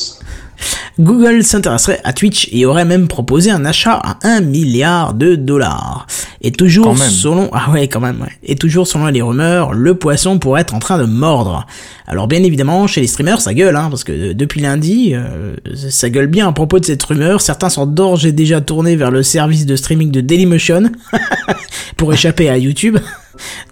Google 0.99 1.43
s'intéresserait 1.43 2.01
à 2.05 2.13
Twitch 2.13 2.49
et 2.53 2.67
aurait 2.67 2.85
même 2.85 3.09
proposé 3.09 3.51
un 3.51 3.65
achat 3.65 3.95
à 3.95 4.19
1 4.23 4.41
milliard 4.41 5.15
de 5.15 5.35
dollars. 5.35 6.07
Et 6.43 6.53
toujours 6.53 6.97
selon, 6.99 7.49
ah 7.53 7.71
ouais, 7.71 7.89
quand 7.89 8.01
même, 8.01 8.21
ouais. 8.21 8.33
Et 8.43 8.57
toujours 8.57 8.87
selon 8.87 9.07
les 9.07 9.23
rumeurs, 9.23 9.73
le 9.73 9.95
poisson 9.95 10.39
pourrait 10.39 10.63
être 10.63 10.75
en 10.75 10.81
train 10.81 10.99
de 10.99 11.05
mordre. 11.05 11.67
Alors 12.07 12.27
bien 12.27 12.43
évidemment, 12.43 12.87
chez 12.87 13.01
les 13.01 13.07
streamers, 13.07 13.41
ça 13.41 13.55
gueule, 13.55 13.77
hein, 13.77 13.89
parce 13.89 14.05
que 14.05 14.13
euh, 14.13 14.35
depuis 14.35 14.61
lundi, 14.61 15.13
euh, 15.15 15.55
ça 15.89 16.11
gueule 16.11 16.27
bien 16.27 16.49
à 16.49 16.53
propos 16.53 16.79
de 16.79 16.85
cette 16.85 17.03
rumeur. 17.03 17.41
Certains 17.41 17.71
sont 17.71 17.87
d'ores 17.87 18.27
et 18.27 18.33
déjà 18.33 18.61
tournés 18.61 18.97
vers 18.97 19.11
le 19.11 19.23
service 19.23 19.67
de 19.67 19.77
streaming 19.77 20.11
de 20.11 20.21
Dailymotion 20.21 20.91
pour 21.97 22.13
échapper 22.13 22.49
à 22.49 22.59
YouTube. 22.59 22.99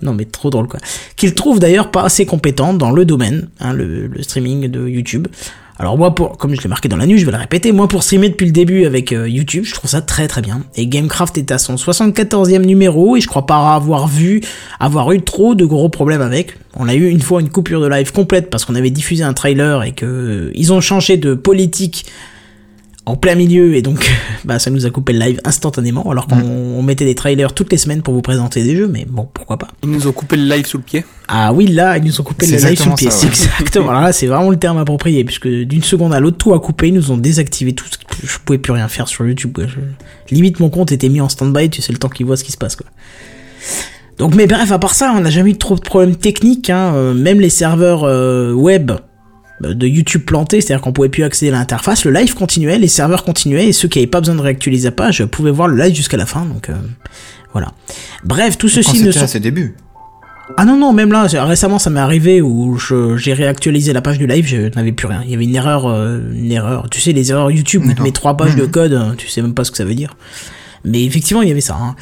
Non 0.02 0.14
mais 0.14 0.24
trop 0.24 0.48
drôle 0.48 0.66
quoi. 0.66 0.80
Qu'ils 1.16 1.34
trouvent 1.34 1.60
d'ailleurs 1.60 1.90
pas 1.90 2.04
assez 2.04 2.24
compétents 2.24 2.72
dans 2.72 2.90
le 2.90 3.04
domaine, 3.04 3.50
hein, 3.60 3.74
le, 3.74 4.06
le 4.06 4.22
streaming 4.22 4.68
de 4.68 4.88
YouTube. 4.88 5.28
Alors 5.80 5.96
moi 5.96 6.14
pour, 6.14 6.36
comme 6.36 6.54
je 6.54 6.60
l'ai 6.60 6.68
marqué 6.68 6.90
dans 6.90 6.98
la 6.98 7.06
news, 7.06 7.16
je 7.16 7.24
vais 7.24 7.32
le 7.32 7.38
répéter, 7.38 7.72
moi 7.72 7.88
pour 7.88 8.02
streamer 8.02 8.28
depuis 8.28 8.44
le 8.44 8.52
début 8.52 8.84
avec 8.84 9.12
euh, 9.12 9.26
YouTube, 9.26 9.64
je 9.64 9.72
trouve 9.72 9.88
ça 9.88 10.02
très 10.02 10.28
très 10.28 10.42
bien. 10.42 10.60
Et 10.76 10.86
Gamecraft 10.86 11.38
est 11.38 11.50
à 11.52 11.56
son 11.56 11.76
74e 11.76 12.66
numéro 12.66 13.16
et 13.16 13.22
je 13.22 13.26
crois 13.26 13.46
pas 13.46 13.74
avoir 13.74 14.06
vu, 14.06 14.42
avoir 14.78 15.10
eu 15.12 15.22
trop 15.22 15.54
de 15.54 15.64
gros 15.64 15.88
problèmes 15.88 16.20
avec. 16.20 16.58
On 16.76 16.86
a 16.86 16.94
eu 16.94 17.08
une 17.08 17.22
fois 17.22 17.40
une 17.40 17.48
coupure 17.48 17.80
de 17.80 17.86
live 17.86 18.12
complète 18.12 18.50
parce 18.50 18.66
qu'on 18.66 18.74
avait 18.74 18.90
diffusé 18.90 19.24
un 19.24 19.32
trailer 19.32 19.82
et 19.82 19.92
que 19.92 20.04
euh, 20.04 20.52
ils 20.54 20.70
ont 20.74 20.82
changé 20.82 21.16
de 21.16 21.32
politique 21.32 22.04
en 23.06 23.16
plein 23.16 23.34
milieu 23.34 23.74
et 23.74 23.82
donc 23.82 24.10
bah 24.44 24.58
ça 24.58 24.70
nous 24.70 24.84
a 24.86 24.90
coupé 24.90 25.12
le 25.14 25.18
live 25.20 25.40
instantanément 25.44 26.10
alors 26.10 26.26
qu'on 26.26 26.36
on 26.42 26.82
mettait 26.82 27.06
des 27.06 27.14
trailers 27.14 27.52
toutes 27.54 27.72
les 27.72 27.78
semaines 27.78 28.02
pour 28.02 28.12
vous 28.14 28.20
présenter 28.22 28.62
des 28.62 28.76
jeux 28.76 28.86
mais 28.88 29.06
bon 29.08 29.26
pourquoi 29.32 29.56
pas. 29.56 29.68
Ils 29.82 29.90
nous 29.90 30.06
ont 30.06 30.12
coupé 30.12 30.36
le 30.36 30.44
live 30.44 30.66
sous 30.66 30.76
le 30.76 30.82
pied. 30.82 31.04
Ah 31.26 31.52
oui, 31.52 31.66
là, 31.66 31.96
ils 31.96 32.04
nous 32.04 32.20
ont 32.20 32.24
coupé 32.24 32.46
le 32.46 32.56
live 32.56 32.78
sous 32.78 32.88
le 32.90 32.94
pied. 32.96 33.10
C'est 33.10 33.26
ouais. 33.26 33.32
exactement. 33.32 33.90
Alors 33.90 34.02
là, 34.02 34.12
c'est 34.12 34.26
vraiment 34.26 34.50
le 34.50 34.56
terme 34.58 34.78
approprié, 34.78 35.24
puisque 35.24 35.46
d'une 35.48 35.82
seconde 35.82 36.12
à 36.12 36.18
l'autre, 36.20 36.36
tout 36.38 36.52
a 36.54 36.60
coupé. 36.60 36.88
Ils 36.88 36.94
nous 36.94 37.10
ont 37.12 37.16
désactivé 37.16 37.72
tout. 37.72 37.84
Je 38.24 38.38
pouvais 38.44 38.58
plus 38.58 38.72
rien 38.72 38.88
faire 38.88 39.06
sur 39.08 39.24
YouTube. 39.26 39.56
Je- 39.66 40.34
Limite, 40.34 40.58
mon 40.60 40.70
compte 40.70 40.90
était 40.92 41.08
mis 41.08 41.20
en 41.20 41.28
stand-by. 41.28 41.70
Tu 41.70 41.82
sais 41.82 41.92
le 41.92 41.98
temps 41.98 42.08
qu'ils 42.08 42.26
voient 42.26 42.36
ce 42.36 42.42
qui 42.44 42.50
se 42.52 42.56
passe, 42.58 42.74
quoi. 42.76 42.86
Donc, 44.18 44.34
mais 44.34 44.46
bref, 44.46 44.70
à 44.72 44.78
part 44.78 44.94
ça, 44.94 45.14
on 45.16 45.20
n'a 45.20 45.30
jamais 45.30 45.50
eu 45.50 45.56
trop 45.58 45.76
de 45.76 45.80
problèmes 45.80 46.16
techniques. 46.16 46.68
Hein. 46.68 46.92
Euh, 46.94 47.14
Même 47.14 47.40
les 47.40 47.48
serveurs 47.50 48.02
euh, 48.04 48.52
web 48.52 48.90
de 49.60 49.86
YouTube 49.86 50.22
plantés, 50.24 50.60
c'est-à-dire 50.60 50.82
qu'on 50.82 50.92
pouvait 50.92 51.08
plus 51.10 51.22
accéder 51.24 51.52
à 51.52 51.58
l'interface, 51.58 52.04
le 52.04 52.10
live 52.12 52.34
continuait, 52.34 52.78
les 52.78 52.88
serveurs 52.88 53.24
continuaient, 53.24 53.68
et 53.68 53.72
ceux 53.72 53.88
qui 53.88 53.98
n'avaient 53.98 54.06
pas 54.06 54.20
besoin 54.20 54.34
de 54.34 54.40
réactualiser 54.40 54.88
la 54.88 54.92
page 54.92 55.24
pouvaient 55.26 55.50
voir 55.50 55.68
le 55.68 55.76
live 55.82 55.94
jusqu'à 55.94 56.16
la 56.16 56.26
fin. 56.26 56.44
Donc, 56.46 56.70
euh, 56.70 56.74
voilà. 57.52 57.72
Bref, 58.24 58.56
tout 58.58 58.68
ceci 58.68 59.02
ne 59.02 59.10
sont 59.12 59.20
à 59.24 59.26
ses 59.26 59.40
débuts. 59.40 59.74
ah 60.56 60.64
non, 60.64 60.76
non, 60.78 60.92
même 60.92 61.12
là, 61.12 61.26
récemment, 61.44 61.78
ça 61.78 61.90
m'est 61.90 62.00
arrivé 62.00 62.40
où 62.40 62.78
j'ai 63.16 63.32
réactualisé 63.34 63.92
la 63.92 64.00
page 64.02 64.18
du 64.18 64.26
live, 64.26 64.46
je 64.46 64.74
n'avais 64.74 64.92
plus 64.92 65.06
rien. 65.06 65.22
Il 65.24 65.30
y 65.30 65.34
avait 65.34 65.44
une 65.44 65.54
erreur, 65.54 65.86
euh, 65.86 66.20
une 66.32 66.50
erreur. 66.52 66.88
Tu 66.90 67.00
sais, 67.00 67.12
les 67.12 67.30
erreurs 67.30 67.50
YouTube, 67.50 67.84
mets 68.02 68.12
trois 68.12 68.36
pages 68.36 68.56
de 68.56 68.62
Mhm. 68.64 68.70
code, 68.70 68.92
euh, 68.94 69.14
tu 69.16 69.28
sais 69.28 69.42
même 69.42 69.54
pas 69.54 69.64
ce 69.64 69.70
que 69.70 69.76
ça 69.76 69.84
veut 69.84 69.94
dire. 69.94 70.16
Mais 70.84 71.04
effectivement, 71.04 71.42
il 71.42 71.48
y 71.48 71.52
avait 71.52 71.60
ça. 71.60 71.76
hein. 71.80 71.94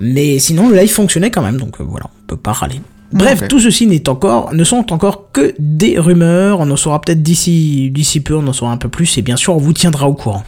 Mais 0.00 0.38
sinon, 0.40 0.68
le 0.68 0.76
live 0.76 0.90
fonctionnait 0.90 1.30
quand 1.30 1.42
même, 1.42 1.56
donc 1.58 1.80
euh, 1.80 1.84
voilà, 1.86 2.06
on 2.06 2.26
peut 2.26 2.36
pas 2.36 2.52
râler. 2.52 2.80
Bref, 3.16 3.48
tout 3.48 3.60
ceci 3.60 3.86
n'est 3.86 4.08
encore, 4.08 4.52
ne 4.52 4.62
sont 4.64 4.92
encore 4.92 5.30
que 5.32 5.54
des 5.58 5.98
rumeurs. 5.98 6.60
On 6.60 6.70
en 6.70 6.76
saura 6.76 7.00
peut-être 7.00 7.22
d'ici, 7.22 7.90
d'ici 7.90 8.20
peu, 8.20 8.34
on 8.34 8.46
en 8.46 8.52
saura 8.52 8.72
un 8.72 8.76
peu 8.76 8.88
plus, 8.88 9.16
et 9.18 9.22
bien 9.22 9.36
sûr, 9.36 9.54
on 9.54 9.58
vous 9.58 9.72
tiendra 9.72 10.06
au 10.08 10.14
courant. 10.14 10.44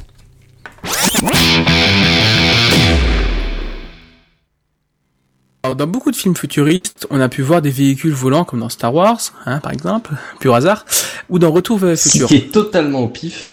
Alors, 5.65 5.77
dans 5.77 5.87
beaucoup 5.87 6.11
de 6.11 6.17
films 6.17 6.37
futuristes, 6.37 7.07
on 7.11 7.21
a 7.21 7.29
pu 7.29 7.43
voir 7.43 7.61
des 7.63 7.71
véhicules 7.71 8.13
volants 8.13 8.45
comme 8.45 8.61
dans 8.61 8.69
Star 8.69 8.95
Wars, 8.95 9.19
hein, 9.45 9.59
par 9.59 9.73
exemple, 9.73 10.13
pur 10.41 10.55
hasard, 10.55 10.85
ou 11.29 11.39
dans 11.39 11.51
Retour 11.51 11.79
vers 11.79 11.91
le 11.91 11.97
Ce 11.97 12.09
futur. 12.11 12.29
qui 12.29 12.37
est 12.37 12.53
totalement 12.53 13.01
au 13.01 13.09
pif. 13.09 13.51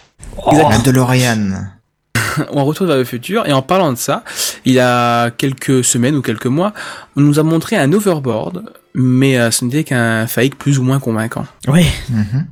La 0.52 0.78
DeLorean. 0.78 1.70
On 2.52 2.64
retourne 2.64 2.88
vers 2.88 2.98
le 2.98 3.04
futur, 3.04 3.46
et 3.46 3.52
en 3.52 3.62
parlant 3.62 3.92
de 3.92 3.98
ça, 3.98 4.22
il 4.64 4.74
y 4.74 4.78
a 4.80 5.30
quelques 5.30 5.82
semaines 5.84 6.14
ou 6.16 6.22
quelques 6.22 6.46
mois, 6.46 6.72
on 7.16 7.22
nous 7.22 7.38
a 7.38 7.42
montré 7.42 7.76
un 7.76 7.90
overboard, 7.92 8.62
mais 8.98 9.38
euh, 9.38 9.50
ce 9.50 9.64
n'était 9.64 9.84
qu'un 9.84 10.26
fake 10.26 10.56
plus 10.56 10.78
ou 10.78 10.82
moins 10.82 10.98
convaincant. 10.98 11.44
Ouais. 11.68 11.84
Mhm. 12.08 12.46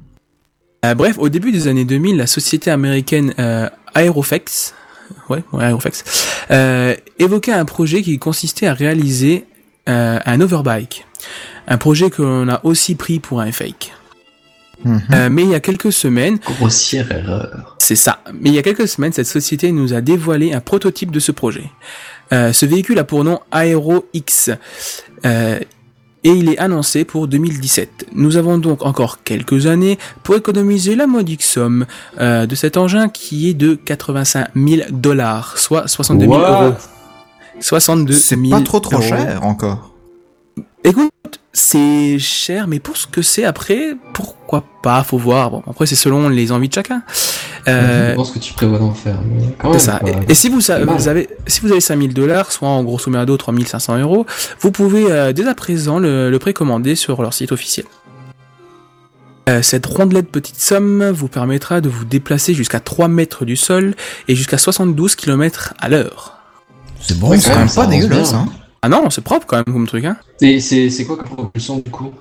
Euh, 0.85 0.95
bref, 0.95 1.17
au 1.19 1.31
début 1.31 1.51
des 1.51 1.67
années 1.67 1.87
2000, 1.87 2.19
la 2.19 2.27
société 2.27 2.71
américaine 2.71 3.33
euh, 3.39 3.71
Aeroflex, 3.95 4.75
ouais, 5.31 5.43
ouais, 5.53 5.65
Aeroflex, 5.65 6.05
euh, 6.51 6.95
évoquait 7.19 7.53
un 7.55 7.65
projet 7.65 8.03
qui 8.03 8.19
consistait 8.19 8.67
à 8.67 8.75
réaliser 8.75 9.47
euh, 9.89 10.19
un 10.25 10.41
overbike. 10.43 11.07
Un 11.67 11.79
projet 11.79 12.11
que 12.11 12.21
l'on 12.21 12.49
a 12.51 12.61
aussi 12.65 12.95
pris 12.95 13.19
pour 13.21 13.41
un 13.41 13.51
fake. 13.51 13.95
Mhm. 14.85 15.01
Euh, 15.15 15.29
mais 15.31 15.43
il 15.45 15.49
y 15.49 15.55
a 15.55 15.61
quelques 15.61 15.93
semaines, 15.93 16.39
Grossière 16.59 17.11
erreur. 17.11 17.77
c'est 17.79 17.97
ça. 17.97 18.21
Mais 18.39 18.51
il 18.51 18.55
y 18.55 18.59
a 18.59 18.63
quelques 18.63 18.87
semaines, 18.89 19.15
cette 19.15 19.27
société 19.27 19.73
nous 19.73 19.95
a 19.95 20.03
dévoilé 20.03 20.53
un 20.53 20.61
prototype 20.61 21.11
de 21.11 21.21
ce 21.21 21.33
projet. 21.33 21.71
Euh, 22.35 22.53
ce 22.53 22.67
véhicule 22.67 22.99
a 22.99 23.05
pour 23.05 23.25
nom 23.25 23.41
Aero 23.55 24.07
X. 24.13 24.51
Euh, 25.25 25.59
et 26.25 26.31
il 26.31 26.49
est 26.49 26.59
annoncé 26.59 27.05
pour 27.05 27.29
2017. 27.29 28.07
Nous 28.15 28.37
avons 28.37 28.59
donc 28.59 28.85
encore 28.85 29.23
quelques 29.23 29.67
années 29.67 29.99
pour 30.23 30.35
économiser 30.37 30.95
la 30.97 31.07
modique 31.07 31.43
somme 31.43 31.87
euh, 32.19 32.47
de 32.47 32.55
cet 32.55 32.77
engin 32.77 33.09
qui 33.09 33.51
est 33.51 33.55
de 33.55 33.75
85 33.75 34.49
000 34.57 34.83
dollars, 34.91 35.59
soit 35.59 35.87
62 35.87 36.25
000 36.27 36.35
What? 36.37 36.63
euros. 36.65 36.75
62 37.61 38.13
C'est 38.15 38.37
000 38.37 38.51
pas 38.51 38.61
trop 38.63 38.81
trop 38.81 38.97
euros. 38.97 39.03
cher 39.03 39.45
encore. 39.45 39.93
Écoute, 40.83 41.11
c'est 41.53 42.19
cher, 42.19 42.67
mais 42.69 42.79
pour 42.81 42.97
ce 42.97 43.07
que 43.07 43.23
c'est 43.23 43.45
après, 43.45 43.97
pourquoi 44.13 44.65
pas? 44.83 45.03
Faut 45.05 45.19
voir. 45.19 45.51
Bon, 45.51 45.63
après 45.69 45.87
c'est 45.87 45.95
selon 45.95 46.29
les 46.29 46.53
envies 46.53 46.69
de 46.69 46.75
chacun. 46.75 47.03
Euh, 47.69 48.11
Je 48.11 48.15
pense 48.17 48.31
que 48.31 48.39
tu 48.39 48.53
prévois 48.53 48.79
d'en 48.79 48.93
faire. 48.93 49.17
c'est 49.73 49.79
ça. 49.79 49.99
quoi. 50.01 50.11
Et, 50.11 50.33
et 50.33 50.35
si 50.35 50.49
vous, 50.49 50.71
avez, 50.71 51.29
si 51.47 51.61
vous 51.61 51.71
avez 51.73 51.81
5000 51.81 52.13
dollars, 52.13 52.53
soit 52.53 52.69
en 52.69 52.85
grosso 52.85 53.11
merdo 53.11 53.37
3500 53.37 53.99
euros, 53.99 54.27
vous 54.61 54.71
pouvez 54.71 55.11
euh, 55.11 55.33
dès 55.33 55.47
à 55.47 55.55
présent 55.55 55.99
le, 55.99 56.31
le 56.31 56.39
précommander 56.39 56.95
sur 56.95 57.23
leur 57.23 57.33
site 57.33 57.53
officiel. 57.53 57.87
Euh, 59.49 59.61
cette 59.63 59.85
rondelette 59.85 60.31
petite 60.31 60.59
somme 60.59 61.11
vous 61.11 61.29
permettra 61.29 61.81
de 61.83 61.89
vous 61.91 62.05
déplacer 62.07 62.55
jusqu'à 62.55 62.81
3 62.81 63.09
mètres 63.09 63.45
du 63.45 63.57
sol 63.57 63.95
et 64.27 64.35
jusqu'à 64.35 64.57
72 64.59 65.17
km 65.17 65.75
à 65.79 65.89
l'heure. 65.91 66.39
C'est 67.01 67.19
bon, 67.19 67.29
Ouais, 67.31 67.39
c'est 67.39 67.51
quand 67.51 67.57
quand 67.57 67.61
même, 67.61 67.75
pas 67.75 67.87
dégueulasse, 67.87 68.33
hein. 68.33 68.47
Ah 68.81 68.89
non, 68.89 69.11
c'est 69.11 69.21
propre 69.23 69.47
quand 69.47 69.57
même 69.57 69.65
comme 69.67 69.87
truc, 69.87 70.05
hein. 70.07 70.17
Et 70.41 70.61
c'est 70.61 71.05
quoi 71.07 71.17
comme 71.19 71.29
propulsion 71.29 71.77
du 71.85 71.91
coup? 71.91 72.13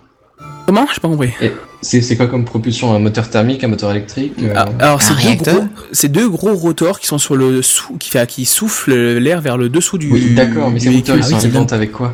Comment 0.66 0.86
J'ai 0.94 1.02
pas 1.02 1.10
compris. 1.10 1.32
Et 1.42 1.52
C'est 1.82 2.02
c'est 2.02 2.16
quoi 2.16 2.28
comme 2.28 2.46
propulsion 2.46 2.94
Un 2.96 3.00
moteur 3.00 3.30
thermique, 3.30 3.64
un 3.64 3.68
moteur 3.68 3.92
électrique 3.92 4.34
euh, 4.42 4.54
Ah, 4.56 4.66
alors 4.80 5.02
c'est 5.02 5.14
deux, 5.16 5.36
gros, 5.52 5.66
c'est 5.92 6.08
deux 6.10 6.30
gros 6.30 6.54
rotors 6.54 7.00
qui 7.00 7.08
sont 7.08 7.18
sur 7.18 7.36
le 7.36 7.62
sous, 7.62 7.98
qui, 7.98 8.10
fait, 8.10 8.26
qui 8.28 8.46
soufflent 8.46 8.94
l'air 8.94 9.42
vers 9.42 9.58
le 9.58 9.68
dessous 9.70 9.98
du. 9.98 10.10
Oui, 10.12 10.34
d'accord, 10.34 10.72
mais 10.72 10.80
ces 10.80 10.90
moteurs 10.90 11.18
ils 11.18 11.24
Ah 11.24 11.28
sont 11.28 11.36
oui, 11.36 11.46
alimentés 11.46 11.76
avec 11.76 11.92
quoi 11.92 12.14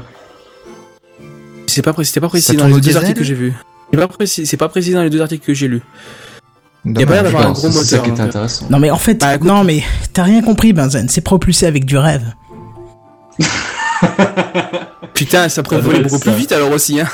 C'est 1.68 1.84
pas 1.84 1.94
précis, 1.94 2.12
c'est 2.14 2.20
pas 2.20 2.28
précis 2.30 2.56
dans 2.56 2.68
les 2.68 2.82
deux 2.82 2.98
articles 2.98 3.20
que 3.20 3.24
j'ai 3.24 3.36
vus. 3.36 3.54
C'est 3.92 4.00
pas 4.00 4.08
précis, 4.08 4.46
c'est 4.48 4.58
pas 4.58 4.70
précis 4.70 4.92
dans 4.94 5.04
les 5.04 5.10
deux 5.12 5.22
articles 5.22 5.46
que 5.46 5.54
j'ai 5.54 5.68
lus. 5.68 5.82
Il 6.86 7.00
y 7.00 7.04
a 7.04 7.06
pas 7.06 7.14
l'air 7.14 7.24
d'avoir 7.24 7.44
un 7.44 7.48
Non, 7.48 7.54
gros 7.54 7.70
c'est 7.70 7.84
ça 7.84 7.98
moteur. 7.98 8.04
qui 8.04 8.10
était 8.10 8.20
donc, 8.20 8.30
intéressant. 8.30 8.66
Non 8.70 8.80
mais 8.80 8.90
en 8.90 8.98
fait, 8.98 9.16
Bah, 9.20 9.38
non 9.40 9.64
mais 9.64 9.84
t'as 10.14 10.24
rien 10.24 10.42
compris 10.42 10.74
Benzen, 10.74 11.08
c'est 11.10 11.22
propulsé 11.22 11.68
avec 11.68 11.86
du 11.86 11.98
rêve. 11.98 12.24
Putain, 15.14 15.50
ça 15.50 15.62
pourrait 15.64 15.82
voler 15.82 16.00
beaucoup 16.00 16.20
plus 16.20 16.32
vite 16.32 16.52
alors 16.52 16.72
aussi. 16.72 17.00
Hein. 17.00 17.08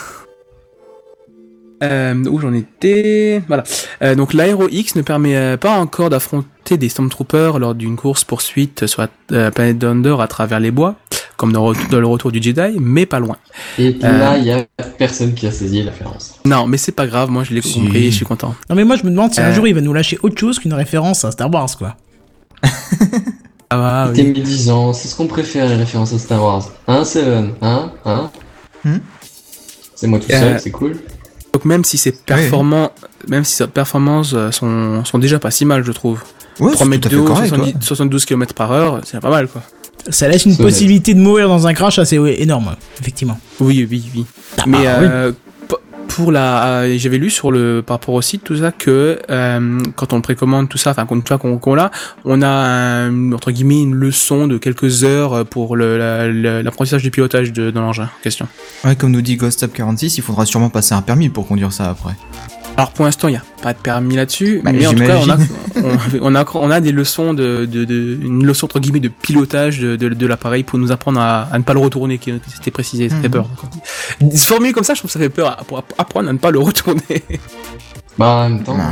Euh, 1.92 2.14
où 2.26 2.40
j'en 2.40 2.54
étais 2.54 3.42
Voilà. 3.48 3.64
Euh, 4.02 4.16
donc 4.16 4.34
l'aéro 4.34 4.68
X 4.70 4.96
ne 4.96 5.02
permet 5.02 5.36
euh, 5.36 5.58
pas 5.58 5.78
encore 5.78 6.10
d'affronter 6.10 6.78
des 6.78 6.90
Stormtroopers 6.90 7.60
lors 7.60 7.76
d'une 7.76 7.96
course 7.96 8.24
poursuite 8.24 8.88
sur 8.88 9.02
la 9.04 9.08
euh, 9.32 9.52
planète 9.52 9.80
Thunder 9.80 10.16
à 10.20 10.28
travers 10.28 10.60
les 10.60 10.72
bois, 10.72 10.96
comme 11.38 11.52
dans, 11.54 11.72
le 11.92 12.08
retour 12.08 12.32
du 12.32 12.42
Jedi, 12.42 12.78
mais 12.80 13.06
pas 13.06 13.20
loin. 13.20 13.38
Et 13.78 13.96
Euh. 14.04 14.18
là, 14.18 14.38
il 14.38 14.46
y 14.46 14.52
a 14.52 14.66
personne 14.98 15.34
qui 15.34 15.46
a 15.48 15.52
saisi 15.52 15.84
la 15.84 15.92
référence. 15.92 16.40
Non, 16.46 16.66
mais 16.68 16.78
c'est 16.78 16.92
pas 16.92 17.06
grave, 17.08 17.30
moi 17.30 17.44
je 17.44 17.54
l'ai 17.54 17.62
Si. 17.62 17.80
compris, 17.80 18.06
je 18.12 18.16
suis 18.16 18.26
content. 18.26 18.56
Non 18.70 18.76
mais 18.76 18.84
moi 18.84 18.96
je 18.96 19.04
me 19.04 19.12
demande 19.12 19.34
si 19.34 19.42
un 19.42 19.50
Euh. 19.50 19.54
jour 19.54 19.68
il 19.68 19.76
va 19.76 19.82
nous 19.82 19.94
lâcher 19.94 20.18
autre 20.24 20.40
chose 20.40 20.58
qu'une 20.60 20.74
référence 20.74 21.24
à 21.26 21.32
Star 21.32 21.52
Wars 21.54 21.70
quoi. 21.78 21.96
Ah 23.72 23.78
bah, 23.78 24.12
T'es 24.14 24.22
oui. 24.22 24.28
médisant, 24.34 24.94
c'est 24.94 25.08
ce 25.08 25.16
qu'on 25.16 25.26
préfère 25.26 25.68
les 25.68 25.76
références 25.76 26.14
à 26.14 26.20
Star 26.20 26.42
Wars. 26.42 26.70
Hein, 26.88 27.04
Seven? 27.04 27.54
Hein 27.62 27.92
Hein? 28.06 28.30
Hmm? 28.84 28.98
C'est 29.96 30.06
moi 30.06 30.20
tout 30.20 30.28
Euh, 30.32 30.40
seul, 30.40 30.60
c'est 30.60 30.70
cool. 30.72 30.98
Donc 31.56 31.64
même 31.66 31.86
si 31.86 31.98
ces 31.98 32.12
performants, 32.12 32.92
même 33.30 33.46
si 33.46 33.56
ces 33.56 33.68
performances 33.68 34.34
euh, 34.34 34.52
sont, 34.52 35.06
sont 35.06 35.20
déjà 35.20 35.40
pas 35.40 35.52
si 35.52 35.64
mal, 35.64 35.86
je 35.86 35.92
trouve. 35.94 36.20
Ouais, 36.60 36.74
3 36.74 36.76
c'est 36.78 36.86
mètres 36.90 37.08
de 37.10 37.16
haut, 37.18 37.24
correct. 37.24 37.48
70 37.48 37.74
ouais. 37.74 37.80
72 37.80 38.26
km 38.26 38.54
par 38.54 38.72
heure, 38.74 39.00
c'est 39.06 39.22
pas 39.22 39.30
mal 39.30 39.48
quoi. 39.48 39.62
Ça 40.10 40.28
laisse 40.28 40.46
une 40.46 40.58
possibilité 40.58 41.14
de 41.14 41.20
mourir 41.20 41.48
dans 41.48 41.66
un 41.66 41.74
crash 41.74 41.98
assez 41.98 42.18
énorme, 42.40 42.76
effectivement. 43.00 43.40
Oui, 43.62 43.88
oui, 43.90 44.04
oui. 44.16 44.26
Ah, 44.58 44.64
Mais 44.68 44.78
oui. 44.80 44.84
euh, 44.86 45.32
p- 45.32 45.38
pour 46.08 46.32
la, 46.32 46.82
euh, 46.82 46.98
j'avais 46.98 47.18
lu 47.18 47.30
sur 47.30 47.52
le 47.52 47.82
par 47.86 47.96
rapport 47.96 48.16
au 48.16 48.22
site 48.22 48.44
tout 48.44 48.58
ça 48.58 48.72
que 48.72 49.20
euh, 49.30 49.80
quand 49.96 50.14
on 50.14 50.22
précommande 50.22 50.70
tout 50.70 50.78
ça, 50.78 50.92
enfin 50.92 51.08
une 51.12 51.26
fois 51.26 51.38
qu'on 51.38 51.58
qu'on 51.58 51.76
l'a, 51.76 51.92
on 52.24 52.42
a 52.42 53.10
entre 53.10 53.52
guillemets 53.52 53.82
une 53.82 53.96
leçon 53.96 54.48
de 54.48 54.58
quelques 54.58 55.04
heures 55.04 55.46
pour 55.46 55.76
l'apprentissage 55.76 57.04
du 57.04 57.12
pilotage 57.12 57.52
de, 57.54 57.72
de 57.72 57.80
l'engin 57.80 58.04
en 58.04 58.22
question. 58.22 58.48
Ouais, 58.84 58.96
comme 58.96 59.12
nous 59.12 59.22
dit 59.22 59.36
Ghost 59.36 59.64
Up 59.64 59.72
46, 59.74 60.18
il 60.18 60.24
faudra 60.24 60.46
sûrement 60.46 60.70
passer 60.70 60.94
un 60.94 61.02
permis 61.02 61.30
pour 61.30 61.48
conduire 61.48 61.74
ça 61.74 61.90
après. 61.90 62.16
Alors 62.78 62.92
pour 62.92 63.06
l'instant 63.06 63.30
il 63.30 63.32
n'y 63.32 63.38
a 63.38 63.44
pas 63.62 63.72
de 63.74 63.78
permis 63.78 64.16
là-dessus, 64.18 64.62
Bah, 64.64 64.72
mais 64.74 64.86
en 64.86 64.92
tout 64.94 65.00
cas 65.00 65.18
on 65.18 65.30
a, 65.30 65.38
on, 65.82 65.98
on 66.22 66.36
a 66.36 66.46
on 66.56 66.72
a 66.72 66.82
des 66.82 66.92
leçons 66.92 67.34
de, 67.34 67.66
de, 67.66 67.86
de 67.86 68.20
une 68.22 68.46
leçon 68.46 68.66
entre 68.66 68.80
guillemets 68.80 69.00
de 69.00 69.08
pilotage 69.08 69.80
de, 69.80 69.96
de, 69.96 70.10
de 70.10 70.28
l'appareil 70.28 70.64
pour 70.64 70.78
nous 70.78 70.92
apprendre 70.92 71.20
à, 71.22 71.44
à 71.44 71.58
ne 71.58 71.64
pas 71.64 71.74
le 71.74 71.80
retourner, 71.80 72.18
qui 72.18 72.34
c'était 72.54 72.72
précisé, 72.72 73.08
ça 73.08 73.16
fait 73.22 73.30
peur. 73.30 73.48
Se 74.34 74.46
formuler 74.46 74.74
comme 74.74 74.84
ça, 74.84 74.94
je 74.94 75.00
trouve 75.00 75.10
que 75.10 75.14
ça 75.14 75.20
fait 75.20 75.30
peur 75.30 75.56
pour 75.68 75.84
apprendre 75.98 76.28
à 76.30 76.34
ne 76.34 76.38
pas 76.38 76.52
le 76.52 76.60
retourner. 76.60 77.24
Bah, 78.18 78.28
en 78.28 78.50
même 78.50 78.64
temps, 78.64 78.76
Bah. 78.78 78.92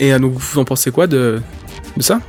Et 0.00 0.12
euh, 0.12 0.18
donc, 0.18 0.32
vous 0.34 0.58
en 0.58 0.64
pensez 0.64 0.90
quoi 0.90 1.06
de, 1.06 1.40
de 1.96 2.02
ça? 2.02 2.20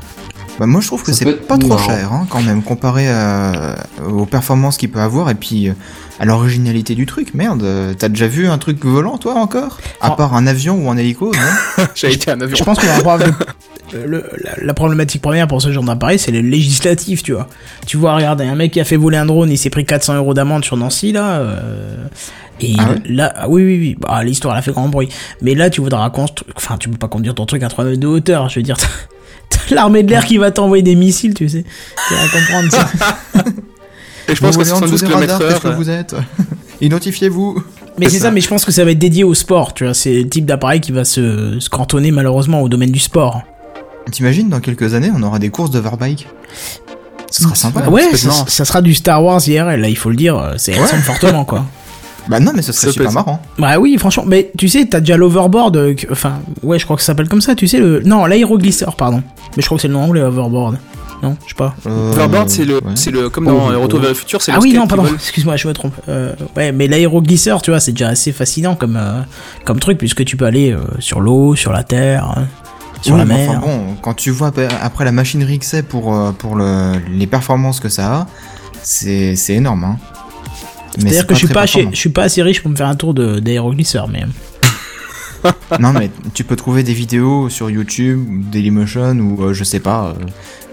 Bah 0.60 0.68
moi 0.68 0.82
je 0.82 0.88
trouve 0.88 1.02
que 1.04 1.12
c'est 1.14 1.26
pas 1.48 1.58
trop 1.58 1.70
marrant. 1.70 1.88
cher 1.88 2.14
hein, 2.14 2.28
quand 2.30 2.42
même 2.42 2.62
comparé 2.62 3.10
à- 3.10 3.76
aux 4.08 4.26
performances 4.28 4.78
qu'il 4.78 4.92
peut 4.92 5.00
avoir 5.00 5.30
et 5.32 5.36
puis 5.36 5.70
euh, 5.70 5.74
à 6.20 6.26
l'originalité 6.26 6.94
du 6.94 7.06
truc. 7.08 7.34
Merde, 7.34 7.64
euh, 7.64 7.94
t'as 7.98 8.08
déjà 8.10 8.28
vu 8.28 8.48
un 8.48 8.58
truc 8.60 8.86
volant 8.86 9.18
toi 9.18 9.34
encore? 9.36 9.80
À 10.00 10.12
part 10.12 10.36
un 10.36 10.46
avion 10.46 10.76
ou 10.86 10.92
un 10.92 10.98
hélico, 10.98 11.32
non? 11.34 11.86
J'ai 11.96 12.14
été 12.14 12.30
un 12.30 12.40
avion. 12.40 12.56
Je 12.56 12.64
pense 12.64 12.78
le- 13.94 14.06
le- 14.06 14.30
la, 14.44 14.52
la 14.62 14.74
problématique 14.76 15.22
première 15.24 15.48
pour 15.48 15.62
ce 15.62 15.72
genre 15.72 15.84
d'appareil, 15.84 16.20
c'est 16.20 16.32
le 16.32 16.42
législatif, 16.42 17.24
tu 17.24 17.34
vois. 17.34 17.48
Tu 17.88 17.98
vois, 17.98 18.16
regarde, 18.16 18.42
un 18.42 18.56
mec 18.56 18.72
qui 18.72 18.80
a 18.80 18.84
fait 18.86 18.96
voler 18.98 19.18
un 19.18 19.26
drone, 19.26 19.50
il 19.50 19.58
s'est 19.58 19.70
pris 19.72 19.86
400 19.86 20.16
euros 20.16 20.34
d'amende 20.36 20.64
sur 20.64 20.78
Nancy, 20.78 21.12
là. 21.12 21.40
euh, 21.40 22.06
et 22.62 22.76
Ah 22.80 22.90
ouais? 22.92 23.02
là, 23.08 23.34
ah 23.36 23.50
oui, 23.50 23.64
oui, 23.64 23.78
oui, 23.80 23.98
bah, 24.00 24.24
l'histoire, 24.24 24.54
elle 24.54 24.60
a 24.60 24.62
fait 24.62 24.72
grand 24.72 24.88
bruit. 24.88 25.10
Mais 25.42 25.56
là, 25.56 25.70
tu 25.72 25.82
voudras 25.82 26.08
construire, 26.12 26.54
enfin, 26.56 26.78
tu 26.78 26.90
peux 26.90 26.98
pas 26.98 27.08
conduire 27.08 27.34
ton 27.36 27.46
truc 27.48 27.62
à 27.64 27.68
3 27.70 27.86
mètres 27.86 28.00
de 28.00 28.08
hauteur, 28.08 28.50
je 28.50 28.60
veux 28.60 28.64
dire, 28.64 28.78
l'armée 29.72 30.04
de 30.04 30.10
l'air 30.10 30.26
qui 30.26 30.38
va 30.38 30.52
t'envoyer 30.52 30.84
des 30.84 30.96
missiles, 30.96 31.34
tu 31.34 31.48
sais. 31.50 31.64
Tu 32.08 32.14
vas 32.14 32.28
comprendre 32.40 32.72
ça. 32.72 32.90
Et 34.30 34.36
je 34.36 34.40
pense 34.42 34.56
Vous 34.56 34.62
que 34.62 34.66
volez 34.66 34.72
en 34.72 34.80
dessous 34.82 34.98
72 34.98 35.02
des 35.02 35.08
km 35.08 35.38
qu'est-ce 35.40 35.60
que 35.62 35.68
heure. 35.68 35.76
vous 35.76 35.90
êtes? 35.90 36.16
Identifiez-vous 36.82 37.62
Mais 37.98 38.10
c'est 38.10 38.18
ça, 38.20 38.24
ça. 38.26 38.32
mais 38.32 38.42
je 38.42 38.48
pense 38.48 38.64
que 38.66 38.72
ça 38.72 38.84
va 38.86 38.92
être 38.92 39.00
dédié 39.00 39.24
au 39.24 39.34
sport, 39.34 39.74
tu 39.74 39.84
vois. 39.84 39.94
C'est 39.94 40.14
le 40.14 40.30
type 40.30 40.46
d'appareil 40.46 40.80
qui 40.82 40.92
va 40.92 41.04
se, 41.06 41.60
se 41.60 41.70
cantonner 41.70 42.12
malheureusement 42.12 42.62
au 42.62 42.70
domaine 42.70 42.92
du 42.92 43.00
sport. 43.00 43.42
T'imagines 44.12 44.50
dans 44.50 44.60
quelques 44.60 44.94
années 44.94 45.12
on 45.16 45.24
aura 45.24 45.40
des 45.40 45.50
courses 45.50 45.72
d'overbike 45.72 46.28
Ce 47.32 47.44
sera 47.44 47.56
sympa. 47.56 47.84
Ah 47.86 47.90
ouais, 47.90 48.04
ça, 48.16 48.66
sera 48.66 48.82
du 48.82 48.94
Star 48.94 49.24
Wars 49.24 49.42
IRL, 49.48 49.80
là, 49.82 49.88
il 49.88 49.98
faut 49.98 50.10
le 50.10 50.16
dire, 50.18 50.38
euh, 50.38 50.54
c'est 50.58 50.74
Ouais. 50.74 50.80
ressemble 50.82 51.04
fortement, 51.04 51.46
quoi. 51.46 51.66
Bah 52.30 52.40
non 52.40 52.52
mais 52.56 52.62
ce 52.62 52.72
serait 52.72 52.88
Ça 52.88 52.94
super 52.94 53.12
marrant. 53.12 53.42
Bah 53.60 53.78
oui, 53.80 53.98
franchement, 53.98 54.24
mais 54.26 54.52
tu 54.58 54.70
sais, 54.70 54.86
t'as 54.86 55.00
déjà 55.02 55.18
l'overboard, 55.18 55.76
euh, 55.76 55.94
que- 55.94 56.12
enfin, 56.12 56.40
ouais, 56.64 56.80
je 56.80 56.86
crois 56.86 56.96
que 56.96 57.02
ça 57.02 57.08
s'appelle 57.08 57.28
comme 57.28 57.42
ça, 57.42 57.54
tu 57.56 57.68
sais, 57.68 57.80
le... 57.80 58.02
Non, 58.02 58.26
l'aéroglisseur, 58.26 58.96
pardon. 58.96 59.22
Mais 59.58 59.62
je 59.62 59.66
crois 59.68 59.78
que 59.78 59.82
c'est 59.82 59.88
le 59.90 59.94
nom 59.96 60.04
anglais, 60.04 60.22
overboard. 60.22 60.78
Non, 61.22 61.38
je 61.44 61.50
sais 61.50 61.56
pas. 61.58 61.74
Euh, 61.88 62.12
Overboard, 62.12 62.50
c'est 62.50 62.66
le, 62.66 62.76
ouais. 62.76 62.82
c'est 62.96 63.12
le, 63.12 63.30
comme 63.30 63.48
Oh, 63.48 63.52
dans 63.52 63.74
oh. 63.76 63.82
Retour 63.82 64.00
vers 64.00 64.10
le 64.10 64.16
futur, 64.16 64.42
c'est 64.42 64.52
Ah 64.52 64.56
le 64.56 64.62
oui, 64.62 64.70
skate 64.72 64.78
non, 64.80 64.84
qui 64.84 64.90
pardon, 64.90 65.04
vole. 65.04 65.16
excuse-moi, 65.16 65.56
je 65.56 65.68
me 65.70 65.74
trompe. 65.74 65.94
Euh, 66.10 66.34
ouais, 66.58 66.72
mais 66.74 66.88
l'aéroglisseur, 66.88 67.62
tu 67.62 67.72
vois, 67.72 67.80
c'est 67.80 67.92
déjà 67.94 68.10
assez 68.10 68.32
fascinant 68.34 68.76
comme, 68.76 68.98
euh, 68.98 69.22
comme 69.66 69.80
truc, 69.80 69.98
puisque 69.98 70.26
tu 70.26 70.36
peux 70.38 70.46
aller 70.46 70.72
euh, 70.72 70.80
sur 71.00 71.22
l'eau, 71.22 71.56
sur 71.56 71.72
la 71.72 71.84
terre, 71.84 72.34
hein, 72.38 72.48
sur 73.02 73.14
Oui, 73.14 73.20
la 73.20 73.26
mais 73.26 73.36
mer. 73.48 73.50
Enfin 73.52 73.60
bon, 73.68 73.80
quand 74.02 74.14
tu 74.16 74.32
vois 74.32 74.48
après- 74.48 74.68
après 74.82 75.06
la 75.06 75.12
machinerie 75.14 75.60
que 75.60 75.66
c'est 75.66 75.84
pour, 75.84 76.14
euh, 76.14 76.32
pour 76.32 76.56
le, 76.56 76.94
les 77.10 77.28
performances 77.28 77.80
que 77.80 77.90
ça 77.90 78.14
a, 78.16 78.28
c'est 78.82 79.36
c'est 79.38 79.54
énorme. 79.54 79.84
Hein. 79.86 79.98
C'est-à-dire 80.98 81.20
c'est 81.22 81.28
que 81.28 81.34
je 81.34 81.40
suis 81.40 81.48
pas, 81.48 81.66
chez- 81.66 81.74
performant. 81.80 81.92
je 81.96 82.00
suis 82.00 82.10
pas 82.10 82.24
assez 82.24 82.42
riche 82.44 82.62
pour 82.62 82.72
me 82.72 82.76
faire 82.76 82.88
un 82.88 82.96
tour 82.96 83.14
de- 83.14 83.40
d'aéroglisseur, 83.40 84.08
mais... 84.08 84.24
Non 85.80 85.92
mais 85.92 86.10
tu 86.34 86.44
peux 86.46 86.56
trouver 86.56 86.84
des 86.84 86.94
vidéos 86.94 87.50
sur 87.50 87.70
YouTube, 87.70 88.50
Dailymotion 88.50 89.18
ou 89.20 89.44
euh, 89.44 89.54
je 89.54 89.64
sais 89.66 89.82
pas, 89.82 90.14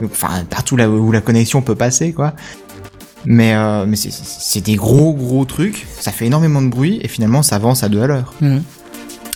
euh, 0.02 0.04
enfin 0.06 0.44
partout 0.48 0.76
là 0.76 0.88
où 0.88 1.10
la 1.10 1.20
connexion 1.20 1.60
peut 1.60 1.74
passer 1.74 2.12
quoi. 2.12 2.34
Mais, 3.24 3.54
euh, 3.54 3.84
mais 3.86 3.96
c'est- 3.96 4.60
des 4.64 4.76
gros 4.76 5.12
gros 5.12 5.44
trucs, 5.44 5.86
ça 5.98 6.12
fait 6.12 6.26
énormément 6.26 6.62
de 6.62 6.68
bruit 6.68 7.00
et 7.02 7.08
finalement 7.08 7.42
ça 7.42 7.56
avance 7.56 7.82
à 7.82 7.88
deux 7.88 8.00
à 8.00 8.06
l'heure. 8.06 8.32
Mhm. 8.40 8.62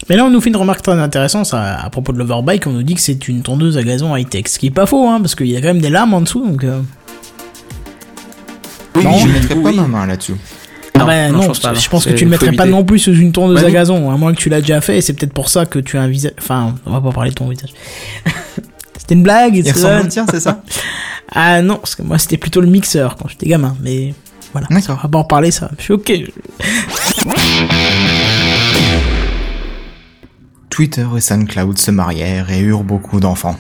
Mais 0.09 0.17
là, 0.17 0.25
on 0.27 0.31
nous 0.31 0.41
fait 0.43 0.51
une 0.51 0.57
remarque 0.57 0.83
très 0.83 0.93
intéressante 0.93 1.53
à 1.55 1.89
propos 1.91 2.13
de 2.13 2.19
l'overbike. 2.19 2.67
On 2.67 2.73
nous 2.73 2.83
dit 2.83 2.95
que 2.95 3.01
c'est 3.01 3.27
une 3.27 3.41
tondeuse 3.43 3.79
à 3.79 3.83
gazon 3.83 4.15
high-tech. 4.15 4.45
Ce 4.49 4.59
qui 4.59 4.67
est 4.67 4.71
pas 4.71 4.85
faux, 4.85 5.09
hein, 5.09 5.19
parce 5.21 5.35
qu'il 5.35 5.47
y 5.47 5.57
a 5.57 5.61
quand 5.63 5.69
même 5.69 5.81
des 5.81 5.89
lames 5.89 6.13
en 6.13 6.21
dessous. 6.21 6.45
Donc, 6.47 6.63
euh, 6.63 6.81
Oui, 8.97 9.03
Non, 9.05 9.19
je 9.19 9.27
oui, 9.27 9.33
mettrais 9.33 9.55
pas 9.57 9.71
oui. 9.71 9.77
ma 9.77 9.87
main 9.87 10.07
là-dessus. 10.07 10.35
Bah 11.07 11.29
non, 11.31 11.43
je 11.43 11.47
pense, 11.49 11.61
pas, 11.61 11.73
non. 11.73 11.81
je 11.81 11.89
pense 11.89 12.05
que 12.05 12.11
tu 12.11 12.25
le 12.25 12.31
faut 12.31 12.45
mettrais 12.45 12.57
pas 12.57 12.67
non 12.67 12.85
plus 12.85 12.99
sous 12.99 13.15
une 13.15 13.33
tondeuse 13.33 13.61
Bah 13.61 13.69
à 13.69 13.71
gazon, 13.71 14.11
à 14.11 14.17
moins 14.17 14.33
que 14.35 14.39
tu 14.39 14.49
l'as 14.49 14.61
déjà 14.61 14.81
fait. 14.81 14.99
Et 14.99 15.01
c'est 15.01 15.13
peut-être 15.13 15.33
pour 15.33 15.49
ça 15.49 15.67
que 15.67 15.79
tu 15.79 15.97
as 15.99 16.03
un 16.03 16.09
visage. 16.09 16.33
Enfin, 16.39 16.75
on 16.87 16.93
va 16.93 17.01
pas 17.01 17.13
parler 17.13 17.31
de 17.31 17.35
ton 17.35 17.49
visage. 17.49 17.73
c'était 18.99 19.15
une 19.15 19.23
blague. 19.23 19.57
Il 19.57 19.71
ressemble 19.71 20.09
tien, 20.09 20.27
c'est 20.31 20.41
ça? 20.41 20.63
Ah 21.37 21.63
non, 21.63 21.77
parce 21.77 21.95
que 21.97 22.03
moi 22.03 22.19
c'était 22.19 22.37
plutôt 22.37 22.61
le 22.61 22.69
mixeur 22.69 23.17
quand 23.17 23.29
j'étais 23.29 23.47
gamin. 23.47 23.75
Mais 23.83 24.15
voilà, 24.53 24.69
on 24.71 24.75
D'accord. 24.75 25.01
va 25.03 25.09
pas 25.09 25.19
en 25.19 25.23
reparler 25.23 25.51
ça. 25.51 25.71
Je 25.79 25.83
suis 25.83 25.93
ok. 25.95 26.13
Twitter 30.71 31.07
et 31.17 31.21
SoundCloud 31.21 31.79
se 31.79 31.91
marièrent 31.91 32.51
et 32.51 32.61
eurent 32.61 32.85
beaucoup 32.85 33.21
d'enfants. 33.21 33.57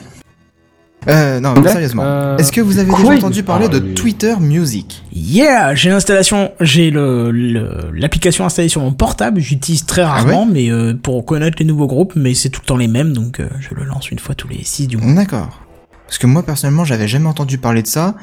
Euh, 1.09 1.41
non, 1.41 1.55
mais 1.61 1.69
sérieusement. 1.69 2.03
euh, 2.05 2.37
Est-ce 2.39 2.51
que 2.53 2.61
vous 2.61 2.79
avez 2.79 2.91
déjà 2.93 3.11
entendu 3.13 3.43
parler 3.43 3.69
de 3.69 3.79
Twitter 3.79 4.35
Music? 4.41 5.03
Yeah, 5.13 5.75
j'ai 5.75 5.91
l'installation, 5.91 6.53
j'ai 6.61 6.91
le 6.91 7.31
le- 7.31 7.91
l'application 7.95 8.45
installée 8.45 8.69
sur 8.69 8.81
mon 8.81 8.93
portable. 8.93 9.41
J'utilise 9.41 9.85
très 9.87 10.03
rarement, 10.05 10.47
mais 10.47 10.71
euh, 10.71 10.95
pour 10.95 11.25
connaître 11.25 11.57
les 11.59 11.65
nouveaux 11.65 11.87
groupes, 11.87 12.13
mais 12.17 12.35
c'est 12.35 12.49
tout 12.49 12.61
le 12.63 12.67
temps 12.67 12.77
les 12.77 12.89
mêmes, 12.89 13.13
donc 13.13 13.41
euh, 13.41 13.49
je 13.61 13.75
le 13.75 13.85
lance 13.85 14.11
une 14.11 14.19
fois 14.19 14.35
tous 14.35 14.49
les 14.49 14.61
6 14.65 14.89
du 14.89 14.97
mois. 14.97 15.13
D'accord. 15.15 15.61
Parce 16.07 16.19
que 16.19 16.27
moi 16.27 16.43
personnellement 16.45 16.85
j'avais 16.85 17.09
jamais 17.09 17.27
entendu 17.29 17.59
parler 17.59 17.83
de 17.83 17.87
ça, 17.87 18.15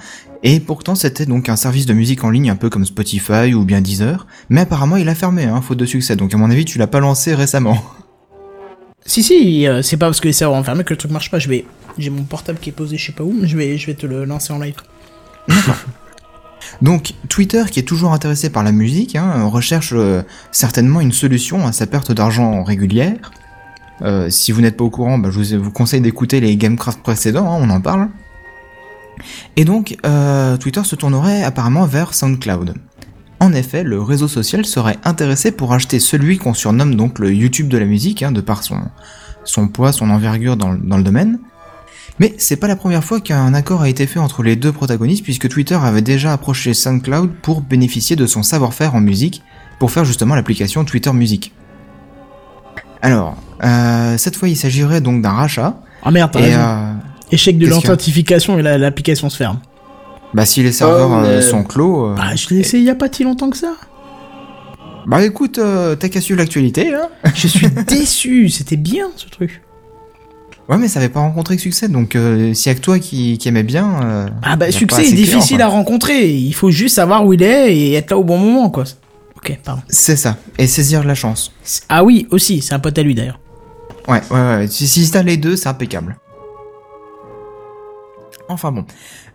et 0.43 0.59
pourtant 0.59 0.95
c'était 0.95 1.25
donc 1.25 1.49
un 1.49 1.55
service 1.55 1.85
de 1.85 1.93
musique 1.93 2.23
en 2.23 2.29
ligne 2.29 2.49
un 2.49 2.55
peu 2.55 2.69
comme 2.69 2.85
Spotify 2.85 3.53
ou 3.53 3.65
bien 3.65 3.81
Deezer, 3.81 4.27
mais 4.49 4.61
apparemment 4.61 4.97
il 4.97 5.09
a 5.09 5.15
fermé, 5.15 5.45
hein, 5.45 5.61
faute 5.61 5.77
de 5.79 5.85
succès, 5.85 6.15
donc 6.15 6.33
à 6.33 6.37
mon 6.37 6.49
avis 6.51 6.63
tu 6.65 6.77
l'as 6.77 6.87
pas 6.87 6.99
lancé 6.99 7.33
récemment. 7.35 7.77
Si 9.05 9.23
si, 9.23 9.67
euh, 9.67 9.81
c'est 9.81 9.97
pas 9.97 10.07
parce 10.07 10.19
que 10.19 10.27
les 10.27 10.33
serveurs 10.33 10.59
ont 10.59 10.63
fermé 10.63 10.83
que 10.83 10.93
le 10.93 10.97
truc 10.97 11.11
marche 11.11 11.31
pas. 11.31 11.39
Je 11.39 11.49
vais, 11.49 11.65
j'ai 11.97 12.09
mon 12.09 12.23
portable 12.23 12.59
qui 12.59 12.69
est 12.69 12.73
posé, 12.73 12.97
je 12.97 13.05
sais 13.07 13.11
pas 13.11 13.23
où, 13.23 13.33
mais 13.33 13.47
je 13.47 13.57
vais, 13.57 13.77
je 13.77 13.87
vais 13.87 13.95
te 13.95 14.05
le 14.05 14.25
lancer 14.25 14.53
en 14.53 14.59
live. 14.59 14.75
Donc 16.81 17.13
Twitter 17.29 17.63
qui 17.69 17.79
est 17.79 17.83
toujours 17.83 18.13
intéressé 18.13 18.49
par 18.49 18.63
la 18.63 18.71
musique, 18.71 19.15
hein, 19.15 19.43
recherche 19.45 19.93
euh, 19.93 20.23
certainement 20.51 21.01
une 21.01 21.11
solution 21.11 21.65
à 21.67 21.71
sa 21.71 21.87
perte 21.87 22.11
d'argent 22.11 22.63
régulière. 22.63 23.31
Euh, 24.01 24.29
si 24.29 24.51
vous 24.51 24.61
n'êtes 24.61 24.77
pas 24.77 24.83
au 24.83 24.89
courant, 24.89 25.17
bah, 25.17 25.29
je 25.31 25.55
vous, 25.55 25.71
conseille 25.71 26.01
d'écouter 26.01 26.39
les 26.39 26.55
Gamecraft 26.57 27.01
précédents, 27.01 27.51
hein, 27.51 27.59
on 27.61 27.69
en 27.69 27.81
parle. 27.81 28.09
Et 29.55 29.65
donc, 29.65 29.95
euh, 30.05 30.57
Twitter 30.57 30.83
se 30.83 30.95
tournerait 30.95 31.43
apparemment 31.43 31.85
vers 31.85 32.13
SoundCloud. 32.15 32.73
En 33.41 33.53
effet, 33.53 33.83
le 33.83 33.99
réseau 34.01 34.27
social 34.27 34.65
serait 34.65 34.97
intéressé 35.03 35.51
pour 35.51 35.73
acheter 35.73 35.99
celui 35.99 36.37
qu'on 36.37 36.53
surnomme 36.53 36.95
donc 36.95 37.17
le 37.19 37.33
YouTube 37.33 37.67
de 37.69 37.77
la 37.79 37.85
musique, 37.85 38.21
hein, 38.21 38.31
de 38.31 38.39
par 38.39 38.63
son, 38.63 38.77
son 39.43 39.67
poids, 39.67 39.91
son 39.91 40.09
envergure 40.11 40.55
dans, 40.57 40.71
le- 40.71 40.77
dans 40.77 40.97
le 40.97 41.03
domaine. 41.03 41.39
Mais 42.19 42.35
c'est 42.37 42.57
pas 42.57 42.67
la 42.67 42.75
première 42.75 43.03
fois 43.03 43.19
qu'un 43.19 43.53
accord 43.55 43.81
a 43.81 43.89
été 43.89 44.05
fait 44.05 44.19
entre 44.19 44.43
les 44.43 44.55
deux 44.55 44.71
protagonistes, 44.71 45.23
puisque 45.23 45.49
Twitter 45.49 45.73
avait 45.81 46.03
déjà 46.03 46.33
approché 46.33 46.75
SoundCloud 46.75 47.31
pour 47.41 47.61
bénéficier 47.61 48.15
de 48.15 48.27
son 48.27 48.43
savoir-faire 48.43 48.93
en 48.93 49.01
musique, 49.01 49.41
pour 49.79 49.89
faire 49.89 50.05
justement 50.05 50.35
l'application 50.35 50.85
Twitter 50.85 51.11
Music. 51.11 51.51
Alors, 53.01 53.37
euh, 53.63 54.17
cette 54.19 54.35
fois, 54.35 54.49
il 54.49 54.55
s'agirait 54.55 55.01
donc 55.01 55.23
d'un 55.23 55.31
rachat. 55.31 55.79
Ah 56.03 56.11
merde, 56.11 56.29
t'as 56.31 56.39
Et 56.41 56.43
raison. 56.43 56.59
euh, 56.59 56.93
Échec 57.31 57.57
de 57.57 57.65
l'authentification 57.65 58.59
et 58.59 58.61
la- 58.61 58.77
l'application 58.77 59.29
se 59.31 59.37
ferme. 59.37 59.59
Bah, 60.33 60.45
si 60.45 60.63
les 60.63 60.71
serveurs 60.71 61.09
Oh, 61.11 61.21
mais- 61.21 61.27
euh, 61.27 61.41
sont 61.41 61.63
clos. 61.63 62.07
euh, 62.11 62.15
Bah, 62.15 62.35
je 62.35 62.49
l'ai 62.49 62.59
essayé 62.61 62.83
il 62.83 62.87
y 62.87 62.89
a 62.89 62.95
pas 62.95 63.07
si 63.11 63.23
longtemps 63.23 63.49
que 63.49 63.57
ça. 63.57 63.73
Bah 65.07 65.23
écoute, 65.25 65.57
euh, 65.57 65.95
t'as 65.95 66.09
qu'à 66.09 66.21
suivre 66.21 66.39
l'actualité, 66.39 66.93
hein. 66.93 67.09
Je 67.35 67.47
suis 67.47 67.67
déçu, 67.87 68.49
c'était 68.49 68.77
bien 68.77 69.07
ce 69.15 69.27
truc. 69.29 69.61
Ouais, 70.69 70.77
mais 70.77 70.87
ça 70.87 70.99
avait 70.99 71.09
pas 71.09 71.19
rencontré 71.21 71.55
de 71.55 71.59
succès, 71.59 71.87
donc 71.89 72.15
euh, 72.15 72.53
s'il 72.53 72.71
y 72.71 72.75
a 72.75 72.75
que 72.75 72.81
toi 72.83 72.99
qui, 72.99 73.37
qui 73.39 73.47
aimait 73.47 73.63
bien. 73.63 73.99
euh, 74.03 74.27
Ah 74.43 74.55
bah 74.55 74.71
succès 74.71 75.01
est 75.01 75.05
clients, 75.05 75.15
difficile 75.17 75.61
à 75.61 75.67
rencontrer, 75.67 76.29
il 76.31 76.53
faut 76.53 76.69
juste 76.69 76.95
savoir 76.95 77.25
où 77.25 77.33
il 77.33 77.41
est 77.41 77.75
et 77.75 77.93
être 77.93 78.11
là 78.11 78.17
au 78.19 78.23
bon 78.23 78.37
moment 78.37 78.69
quoi. 78.69 78.83
Ok, 79.35 79.59
pardon. 79.65 79.81
C'est 79.89 80.15
ça, 80.15 80.37
et 80.59 80.67
saisir 80.67 81.03
la 81.03 81.15
chance. 81.15 81.51
Ah 81.89 82.03
oui, 82.03 82.27
aussi, 82.29 82.61
c'est 82.61 82.75
un 82.75 82.79
pote 82.79 82.97
à 82.97 83.01
lui 83.01 83.15
d'ailleurs. 83.15 83.39
Ouais, 84.07 84.21
ouais, 84.29 84.39
ouais. 84.39 84.67
Si, 84.69 84.87
si 84.87 85.09
t'as 85.09 85.23
les 85.23 85.35
deux, 85.37 85.55
c'est 85.55 85.67
impeccable. 85.67 86.15
Enfin 88.51 88.71
bon. 88.71 88.85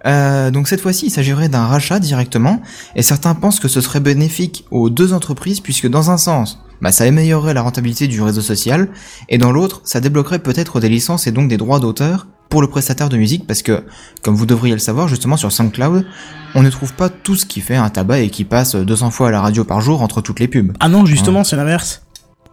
Euh, 0.07 0.51
donc 0.51 0.69
cette 0.69 0.81
fois-ci, 0.81 1.07
il 1.07 1.11
s'agirait 1.11 1.49
d'un 1.49 1.67
rachat 1.67 1.99
directement, 1.99 2.61
et 2.95 3.03
certains 3.03 3.35
pensent 3.35 3.61
que 3.61 3.69
ce 3.69 3.81
serait 3.81 4.01
bénéfique 4.01 4.65
aux 4.71 4.91
deux 4.91 5.13
entreprises, 5.13 5.61
puisque 5.61 5.89
dans 5.89 6.11
un 6.11 6.17
sens, 6.17 6.63
bah, 6.81 6.93
ça 6.93 7.05
améliorerait 7.05 7.55
la 7.55 7.63
rentabilité 7.63 8.07
du 8.07 8.23
réseau 8.23 8.43
social, 8.43 8.89
et 9.29 9.39
dans 9.39 9.53
l'autre, 9.53 9.81
ça 9.85 10.01
débloquerait 10.01 10.41
peut-être 10.41 10.81
des 10.81 10.89
licences 10.89 11.27
et 11.27 11.33
donc 11.33 11.49
des 11.49 11.57
droits 11.57 11.81
d'auteur 11.81 12.27
pour 12.49 12.63
le 12.63 12.69
prestataire 12.69 13.09
de 13.09 13.17
musique, 13.17 13.47
parce 13.47 13.63
que, 13.63 13.85
comme 14.23 14.37
vous 14.37 14.47
devriez 14.47 14.75
le 14.75 14.81
savoir, 14.81 15.09
justement 15.09 15.37
sur 15.37 15.51
SoundCloud, 15.51 16.07
on 16.55 16.63
ne 16.63 16.71
trouve 16.71 16.95
pas 16.95 17.09
tout 17.09 17.35
ce 17.35 17.45
qui 17.45 17.61
fait 17.61 17.77
un 17.77 17.91
tabac 17.91 18.21
et 18.21 18.31
qui 18.31 18.45
passe 18.45 18.77
200 18.77 19.11
fois 19.11 19.29
à 19.29 19.31
la 19.31 19.41
radio 19.41 19.65
par 19.65 19.81
jour 19.81 20.03
entre 20.03 20.21
toutes 20.21 20.41
les 20.41 20.49
pubs. 20.49 20.73
Ah 20.79 20.89
non, 20.89 21.05
justement, 21.07 21.43
c'est 21.43 21.57
l'inverse. 21.57 22.03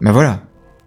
Bah 0.00 0.12
voilà. 0.12 0.42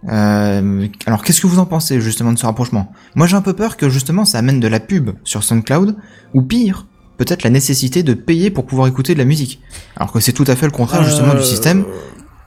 Euh, 0.08 0.86
alors 1.06 1.24
qu'est-ce 1.24 1.40
que 1.40 1.46
vous 1.46 1.58
en 1.58 1.66
pensez 1.66 2.00
justement 2.00 2.32
de 2.32 2.38
ce 2.38 2.46
rapprochement? 2.46 2.92
Moi 3.16 3.26
j'ai 3.26 3.36
un 3.36 3.40
peu 3.42 3.52
peur 3.52 3.76
que 3.76 3.88
justement 3.88 4.24
ça 4.24 4.38
amène 4.38 4.60
de 4.60 4.68
la 4.68 4.80
pub 4.80 5.10
sur 5.24 5.42
SoundCloud, 5.42 5.96
ou 6.34 6.42
pire, 6.42 6.86
peut-être 7.16 7.42
la 7.42 7.50
nécessité 7.50 8.02
de 8.04 8.14
payer 8.14 8.50
pour 8.50 8.64
pouvoir 8.64 8.86
écouter 8.86 9.14
de 9.14 9.18
la 9.18 9.24
musique. 9.24 9.60
Alors 9.96 10.12
que 10.12 10.20
c'est 10.20 10.32
tout 10.32 10.44
à 10.46 10.54
fait 10.54 10.66
le 10.66 10.72
contraire 10.72 11.02
justement 11.02 11.32
Euh, 11.32 11.38
du 11.38 11.44
système 11.44 11.84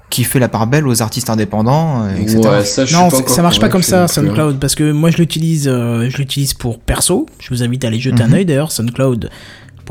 qui 0.10 0.26
fait 0.26 0.40
la 0.40 0.50
part 0.50 0.68
belle 0.68 0.86
aux 0.90 1.02
artistes 1.02 1.30
indépendants, 1.30 2.04
euh, 2.04 2.16
etc. 2.18 2.40
Ouais, 2.40 2.66
ça, 2.66 2.84
Non, 2.92 3.10
pas 3.10 3.28
ça 3.28 3.42
marche 3.42 3.60
pas 3.62 3.70
comme 3.70 3.82
ça, 3.82 4.04
hein. 4.04 4.08
SoundCloud, 4.08 4.60
parce 4.60 4.76
que 4.76 4.92
moi 4.92 5.10
je 5.10 5.16
l'utilise, 5.18 5.70
euh, 5.70 6.10
je 6.10 6.18
l'utilise 6.18 6.54
pour 6.54 6.80
perso. 6.80 7.26
Je 7.40 7.50
vous 7.50 7.64
invite 7.64 7.86
à 7.86 7.88
aller 7.88 8.00
jeter 8.02 8.22
un 8.22 8.28
Mhm. 8.28 8.34
œil 8.34 8.46
d'ailleurs, 8.46 8.72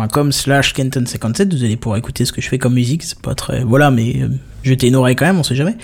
soundcloud.com 0.00 0.32
slash 0.32 0.74
Kenton57, 0.74 1.56
vous 1.56 1.64
allez 1.64 1.76
pouvoir 1.76 1.98
écouter 1.98 2.24
ce 2.24 2.32
que 2.32 2.40
je 2.40 2.48
fais 2.48 2.58
comme 2.58 2.74
musique, 2.74 3.02
c'est 3.02 3.18
pas 3.18 3.34
très, 3.34 3.64
voilà, 3.64 3.90
mais 3.90 4.16
euh, 4.22 4.28
jetez 4.62 4.88
une 4.88 4.96
oreille 4.96 5.16
quand 5.16 5.26
même, 5.26 5.38
on 5.38 5.42
sait 5.42 5.54
jamais. 5.54 5.76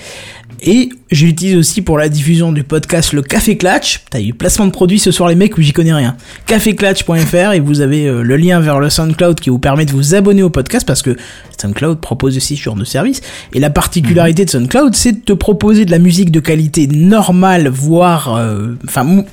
Et 0.62 0.88
je 1.10 1.26
l'utilise 1.26 1.56
aussi 1.56 1.82
pour 1.82 1.98
la 1.98 2.08
diffusion 2.08 2.50
du 2.50 2.64
podcast 2.64 3.12
Le 3.12 3.20
Café 3.20 3.58
Clatch. 3.58 4.00
T'as 4.10 4.20
eu 4.20 4.32
placement 4.32 4.66
de 4.66 4.70
produit 4.70 4.98
ce 4.98 5.10
soir 5.10 5.28
les 5.28 5.34
mecs 5.34 5.56
où 5.58 5.60
j'y 5.60 5.72
connais 5.72 5.92
rien. 5.92 6.16
Caféclatch.fr 6.46 7.52
et 7.52 7.60
vous 7.60 7.82
avez 7.82 8.06
euh, 8.06 8.22
le 8.22 8.36
lien 8.38 8.58
vers 8.60 8.80
le 8.80 8.88
SoundCloud 8.88 9.38
qui 9.38 9.50
vous 9.50 9.58
permet 9.58 9.84
de 9.84 9.92
vous 9.92 10.14
abonner 10.14 10.42
au 10.42 10.48
podcast 10.48 10.86
parce 10.86 11.02
que 11.02 11.14
SoundCloud 11.60 12.00
propose 12.00 12.38
aussi 12.38 12.56
ce 12.56 12.62
genre 12.62 12.74
de 12.74 12.84
service. 12.84 13.20
Et 13.52 13.60
la 13.60 13.68
particularité 13.68 14.46
de 14.46 14.50
SoundCloud, 14.50 14.94
c'est 14.94 15.12
de 15.12 15.20
te 15.20 15.34
proposer 15.34 15.84
de 15.84 15.90
la 15.90 15.98
musique 15.98 16.30
de 16.30 16.40
qualité 16.40 16.86
normale, 16.86 17.68
voire, 17.68 18.34
euh, 18.36 18.68
enfin, 18.86 19.24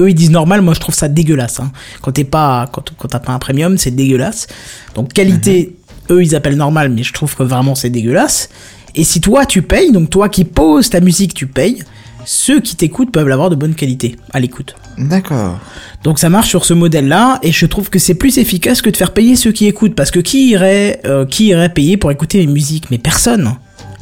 eux 0.00 0.10
ils 0.10 0.14
disent 0.14 0.30
normal, 0.30 0.60
moi 0.62 0.74
je 0.74 0.80
trouve 0.80 0.94
ça 0.94 1.08
dégueulasse. 1.08 1.60
Hein. 1.60 1.70
Quand 2.02 2.12
t'es 2.12 2.24
pas, 2.24 2.68
quand, 2.72 2.92
quand 2.98 3.08
t'as 3.08 3.18
pas 3.20 3.32
un 3.32 3.38
premium, 3.38 3.78
c'est 3.78 3.90
dégueulasse. 3.90 4.46
Donc 4.94 5.12
qualité, 5.12 5.76
eux 6.10 6.22
ils 6.22 6.34
appellent 6.34 6.56
normal, 6.56 6.90
mais 6.90 7.02
je 7.02 7.12
trouve 7.12 7.34
que 7.34 7.42
vraiment 7.42 7.74
c'est 7.74 7.90
dégueulasse. 7.90 8.48
Et 8.94 9.04
si 9.04 9.20
toi 9.20 9.44
tu 9.46 9.62
payes, 9.62 9.90
donc 9.92 10.10
toi 10.10 10.28
qui 10.28 10.44
poses 10.44 10.90
ta 10.90 11.00
musique, 11.00 11.34
tu 11.34 11.46
payes. 11.46 11.82
Ceux 12.26 12.60
qui 12.60 12.74
t'écoutent 12.74 13.10
peuvent 13.12 13.28
l'avoir 13.28 13.50
de 13.50 13.54
bonne 13.54 13.74
qualité 13.74 14.16
à 14.32 14.40
l'écoute. 14.40 14.74
D'accord. 14.96 15.58
Donc 16.04 16.18
ça 16.18 16.30
marche 16.30 16.48
sur 16.48 16.64
ce 16.64 16.72
modèle-là, 16.72 17.38
et 17.42 17.52
je 17.52 17.66
trouve 17.66 17.90
que 17.90 17.98
c'est 17.98 18.14
plus 18.14 18.38
efficace 18.38 18.80
que 18.80 18.88
de 18.88 18.96
faire 18.96 19.12
payer 19.12 19.36
ceux 19.36 19.52
qui 19.52 19.66
écoutent, 19.66 19.94
parce 19.94 20.10
que 20.10 20.20
qui 20.20 20.48
irait, 20.48 21.02
euh, 21.04 21.26
qui 21.26 21.46
irait 21.48 21.68
payer 21.68 21.98
pour 21.98 22.10
écouter 22.10 22.38
mes 22.38 22.50
musiques? 22.50 22.90
Mais 22.90 22.96
personne. 22.96 23.56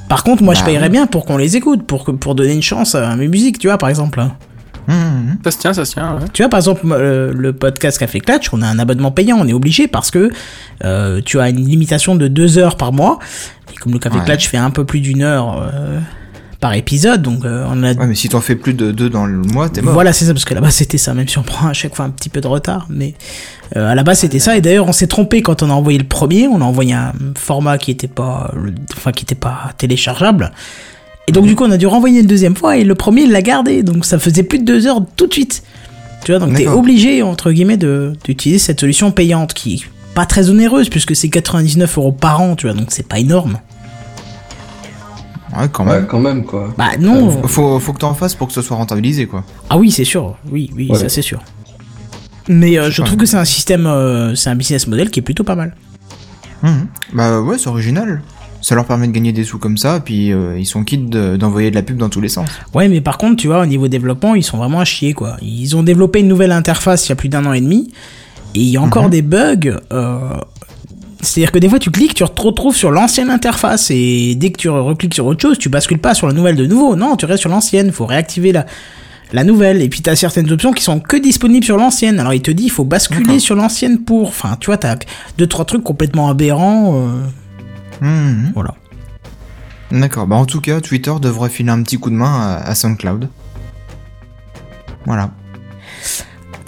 Par 0.09 0.23
contre, 0.23 0.45
moi 0.45 0.55
je 0.55 0.61
Bah 0.61 0.67
payerais 0.67 0.87
oui. 0.87 0.93
bien 0.93 1.07
pour 1.09 1.25
qu'on 1.25 1.37
les 1.37 1.57
écoute, 1.57 1.83
pour, 1.85 2.05
que- 2.05 2.13
pour 2.13 2.37
donner 2.37 2.53
une 2.53 2.63
chance 2.63 2.95
à 2.95 3.17
mes 3.17 3.27
musiques, 3.27 3.59
tu 3.59 3.67
vois, 3.67 3.79
par 3.79 3.89
exemple. 3.89 4.23
Mhm. 4.89 5.39
Ça 5.45 5.51
se 5.51 5.59
tient, 5.59 5.73
ça 5.73 5.85
se 5.85 5.93
tient. 5.93 6.15
ouais. 6.17 6.25
Tu 6.33 6.43
vois, 6.43 6.49
par 6.51 6.59
exemple, 6.59 6.81
euh, 6.91 7.33
le 7.35 7.53
podcast 7.53 7.99
Café 7.99 8.21
Clatch, 8.21 8.53
on 8.53 8.63
a 8.63 8.67
un 8.67 8.79
abonnement 8.79 9.11
payant, 9.13 9.37
on 9.41 9.47
est 9.47 9.53
obligé 9.53 9.87
parce 9.89 10.11
que 10.11 10.31
euh, 10.85 11.21
tu 11.25 11.39
as 11.41 11.49
une 11.49 11.65
limitation 11.67 12.15
de 12.17 12.29
deux 12.29 12.59
heures 12.59 12.77
par 12.77 12.93
mois. 12.93 13.19
Et 13.73 13.77
comme 13.77 13.93
le 13.93 13.99
Café 13.99 14.19
Ouais. 14.19 14.25
Clatch 14.25 14.49
fait 14.49 14.57
un 14.59 14.71
peu 14.71 14.85
plus 14.85 15.01
d'une 15.01 15.23
heure 15.23 15.63
euh, 15.73 15.99
par 16.61 16.75
épisode, 16.75 17.23
donc 17.23 17.45
euh, 17.45 17.65
on 17.69 17.83
a 17.83 17.93
Ouais, 17.95 18.07
mais 18.07 18.15
si 18.15 18.29
t'en 18.29 18.41
fais 18.41 18.55
plus 18.55 18.75
de 18.75 18.93
deux 18.93 19.11
dans 19.11 19.27
le 19.27 19.39
mois, 19.39 19.69
t'es 19.69 19.83
mort. 19.83 19.95
voilà, 19.95 20.13
c'est 20.13 20.25
ça, 20.27 20.33
parce 20.33 20.45
que 20.45 20.55
là-bas 20.55 20.71
c'était 20.71 20.99
ça, 20.99 21.13
même 21.15 21.27
si 21.27 21.39
on 21.39 21.43
prend 21.43 21.67
à 21.69 21.73
chaque 21.73 21.95
fois 21.97 22.05
un 22.05 22.11
petit 22.11 22.29
peu 22.29 22.41
de 22.41 22.47
retard. 22.47 22.87
Mais 22.89 23.15
euh, 23.77 23.91
à 23.91 23.95
la 23.97 24.05
base 24.05 24.21
c'était 24.21 24.39
ça, 24.39 24.57
et 24.57 24.61
d'ailleurs 24.61 24.87
on 24.87 24.93
s'est 24.93 25.09
trompé 25.09 25.43
quand 25.43 25.63
on 25.65 25.71
a 25.71 25.73
envoyé 25.73 25.99
le 25.99 26.05
premier, 26.07 26.47
on 26.47 26.61
a 26.61 26.65
envoyé 26.65 26.93
un 26.95 27.13
format 27.37 27.79
qui 27.79 27.91
était 27.91 28.07
pas, 28.07 28.53
enfin 28.97 29.11
qui 29.11 29.25
était 29.25 29.35
pas 29.35 29.73
téléchargeable. 29.77 30.53
Et 31.29 31.33
donc 31.33 31.47
du 31.47 31.55
coup 31.55 31.65
on 31.65 31.71
a 31.71 31.77
dû 31.77 31.87
renvoyer 31.87 32.21
une 32.21 32.27
deuxième 32.27 32.57
fois, 32.57 32.77
et 32.77 32.85
le 32.85 32.95
premier 32.95 33.23
il 33.23 33.31
l'a 33.33 33.43
gardé, 33.43 33.83
donc 33.83 34.05
ça 34.05 34.19
faisait 34.19 34.43
plus 34.43 34.59
de 34.59 34.65
deux 34.65 34.87
heures 34.87 35.01
tout 35.17 35.27
de 35.27 35.33
suite. 35.33 35.63
Tu 36.25 36.33
vois, 36.33 36.39
donc 36.39 36.55
t'es 36.57 36.67
obligé 36.69 37.23
entre 37.23 37.51
guillemets 37.53 37.77
de 37.77 38.13
d'utiliser 38.25 38.59
cette 38.59 38.81
solution 38.81 39.11
payante 39.11 39.55
qui 39.55 39.75
est 39.75 40.15
pas 40.15 40.27
très 40.27 40.51
onéreuse 40.51 40.89
puisque 40.89 41.17
c'est 41.17 41.29
99 41.29 41.99
euros 41.99 42.13
par 42.13 42.41
an, 42.41 42.55
tu 42.57 42.67
vois, 42.67 42.75
donc 42.77 42.89
c'est 42.91 43.07
pas 43.07 43.19
énorme. 43.19 43.59
Ouais, 45.57 45.69
quand 45.71 45.85
Ouais, 45.87 45.93
même. 45.97 46.07
quand 46.07 46.19
même, 46.21 46.45
quoi. 46.45 46.73
Bah 46.79 46.91
non, 46.99 47.43
Faut, 47.47 47.79
faut 47.79 47.93
que 47.93 47.99
t'en 47.99 48.15
fasses 48.15 48.35
pour 48.35 48.47
que 48.49 48.55
ce 48.55 48.63
soit 48.63 48.77
rentabilisé, 48.77 49.27
quoi. 49.27 49.45
Ah 49.69 49.77
oui, 49.77 49.91
c'est 49.91 50.05
sûr. 50.05 50.37
Oui, 50.51 50.71
oui, 50.75 50.89
Ouais. 50.91 50.99
ça 50.99 51.09
c'est 51.11 51.23
sûr. 51.23 51.41
Mais 52.49 52.79
euh, 52.79 52.91
je 52.91 53.03
trouve 53.03 53.19
que 53.19 53.27
c'est 53.27 53.37
un 53.37 53.45
système, 53.45 53.87
euh, 53.87 54.35
c'est 54.35 54.49
un 54.51 54.55
business 54.57 54.87
model 54.87 55.11
qui 55.11 55.21
est 55.21 55.23
plutôt 55.23 55.45
pas 55.45 55.55
mal. 55.55 55.75
Mhm. 56.63 56.87
Bah 57.13 57.41
ouais, 57.41 57.59
c'est 57.59 57.69
original. 57.69 58.23
Ça 58.63 58.75
leur 58.77 58.87
permet 58.87 59.09
de 59.09 59.13
gagner 59.13 59.33
des 59.33 59.45
sous 59.45 59.59
comme 59.59 59.77
ça, 59.77 60.01
puis 60.01 60.33
euh, 60.33 60.57
ils 60.59 60.65
sont 60.67 60.85
quittes 60.85 61.11
de- 61.11 61.37
d'envoyer 61.37 61.71
de 61.71 61.75
la 61.75 61.83
pub 61.83 61.97
dans 61.99 62.09
tous 62.09 62.21
les 62.21 62.29
sens. 62.29 62.49
Ouais, 62.75 62.89
mais 62.89 63.01
par 63.01 63.19
contre, 63.19 63.37
tu 63.37 63.49
vois, 63.49 63.61
au 63.61 63.67
niveau 63.67 63.89
développement, 63.89 64.35
ils 64.37 64.45
sont 64.45 64.57
vraiment 64.57 64.79
à 64.81 64.85
chier, 64.85 65.13
quoi. 65.15 65.37
Ils 65.43 65.77
ont 65.77 65.83
développé 65.83 66.21
une 66.21 66.29
nouvelle 66.29 66.53
interface 66.53 67.07
il 67.07 67.11
y 67.11 67.13
a 67.13 67.17
plus 67.17 67.29
d'un 67.29 67.45
an 67.45 67.53
et 67.53 67.61
demi, 67.61 67.91
et 68.55 68.61
il 68.61 68.69
y 68.69 68.77
a 68.77 68.81
encore 68.83 69.05
Mhm. 69.05 69.11
des 69.11 69.23
bugs. 69.23 69.79
euh, 69.93 70.19
C'est-à-dire 71.25 71.53
que 71.53 71.59
des 71.61 71.69
fois, 71.69 71.79
tu 71.79 71.91
cliques, 71.93 72.15
tu 72.15 72.25
te 72.25 72.43
retrouves 72.43 72.75
sur 72.75 72.91
l'ancienne 72.91 73.31
interface, 73.31 73.91
et 73.93 74.35
dès 74.35 74.51
que 74.51 74.59
tu 74.59 74.69
recliques 74.69 75.15
sur 75.15 75.27
autre 75.27 75.41
chose, 75.41 75.57
tu 75.59 75.69
bascules 75.69 75.99
pas 76.01 76.15
sur 76.15 76.27
la 76.27 76.33
nouvelle 76.33 76.57
de 76.57 76.67
nouveau. 76.67 76.97
Non, 76.97 77.15
tu 77.17 77.27
restes 77.27 77.43
sur 77.43 77.51
l'ancienne. 77.51 77.93
Faut 77.93 78.07
réactiver 78.07 78.51
la 78.53 78.67
la 79.33 79.45
nouvelle. 79.45 79.81
Et 79.81 79.89
puis 79.89 80.03
t'as 80.03 80.15
certaines 80.15 80.51
options 80.53 80.73
qui 80.73 80.83
sont 80.83 81.01
que 81.01 81.17
disponibles 81.17 81.65
sur 81.65 81.77
l'ancienne. 81.79 82.21
Alors 82.21 82.35
il 82.35 82.43
te 82.43 82.51
dit, 82.51 82.65
il 82.65 82.71
faut 82.71 82.85
basculer 82.85 83.39
sur 83.39 83.55
l'ancienne 83.55 83.99
pour. 84.01 84.29
Enfin, 84.29 84.57
tu 84.61 84.67
vois, 84.67 84.77
t'as 84.77 84.97
deux 85.39 85.47
trois 85.47 85.65
trucs 85.65 85.83
complètement 85.85 86.29
aberrants. 86.29 86.95
euh, 86.97 87.09
Mhm. 88.01 88.53
Voilà. 88.55 88.75
D'accord, 89.91 90.27
bah 90.27 90.37
en 90.37 90.47
tout 90.47 90.61
cas, 90.61 90.81
Twitter 90.81 91.13
devrait 91.21 91.51
filer 91.51 91.71
un 91.71 91.83
petit 91.83 91.99
coup 91.99 92.09
de 92.11 92.15
main 92.15 92.33
à, 92.41 92.57
à 92.69 92.75
SoundCloud. 92.75 93.29
Voilà. 95.05 95.31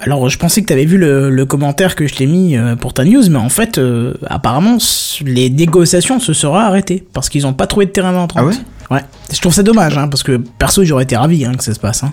Alors, 0.01 0.29
je 0.29 0.37
pensais 0.39 0.61
que 0.61 0.67
t'avais 0.67 0.85
vu 0.85 0.99
le, 0.99 1.31
le 1.31 1.47
commentaire 1.47 1.95
que 1.95 2.07
je 2.07 2.15
t'ai 2.15 2.27
mis 2.27 2.57
euh, 2.57 2.77
pour 2.77 2.93
ta 2.93 3.05
news, 3.05 3.23
mais 3.31 3.39
en 3.39 3.49
fait, 3.49 3.79
euh, 3.79 4.15
apparemment, 4.27 4.77
les 5.25 5.49
négociations 5.49 6.21
se 6.21 6.35
seraient 6.35 6.61
arrêtées 6.65 7.07
parce 7.15 7.31
qu'ils 7.31 7.47
ont 7.47 7.55
pas 7.55 7.67
trouvé 7.67 7.87
de 7.87 7.91
terrain 7.93 8.13
d'entente. 8.13 8.37
Ah 8.39 8.45
ouais? 8.45 8.55
Ouais. 8.91 9.05
Je 9.33 9.41
trouve 9.41 9.55
ça 9.55 9.63
dommage, 9.63 9.97
hein, 9.97 10.09
parce 10.09 10.23
que 10.23 10.37
perso, 10.37 10.85
j'aurais 10.85 11.05
été 11.05 11.17
ravi 11.17 11.47
hein, 11.47 11.55
que 11.55 11.65
ça 11.65 11.73
se 11.73 11.81
passe. 11.81 12.03
Hein. 12.03 12.13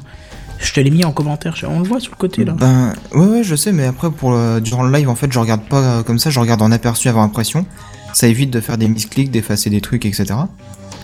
Je 0.59 0.71
te 0.71 0.79
l'ai 0.79 0.91
mis 0.91 1.03
en 1.03 1.11
commentaire, 1.11 1.55
on 1.67 1.79
le 1.79 1.85
voit 1.85 1.99
sur 1.99 2.11
le 2.11 2.17
côté 2.17 2.45
là. 2.45 2.53
Ben, 2.53 2.93
ouais, 3.13 3.25
ouais, 3.25 3.43
je 3.43 3.55
sais, 3.55 3.73
mais 3.73 3.88
après, 3.88 4.09
pour 4.11 4.31
le- 4.31 4.61
durant 4.61 4.83
le 4.83 4.95
live, 4.95 5.09
en 5.09 5.15
fait, 5.15 5.29
je 5.33 5.39
regarde 5.39 5.63
pas 5.67 5.79
euh, 5.81 6.03
comme 6.03 6.19
ça, 6.19 6.29
je 6.29 6.39
regarde 6.39 6.61
en 6.61 6.71
aperçu 6.71 7.09
avant 7.09 7.23
impression. 7.23 7.65
Ça 8.13 8.27
évite 8.27 8.49
de 8.51 8.59
faire 8.61 8.77
des 8.77 8.88
misclics, 8.88 9.31
d'effacer 9.31 9.69
des 9.69 9.81
trucs, 9.81 10.05
etc. 10.05 10.25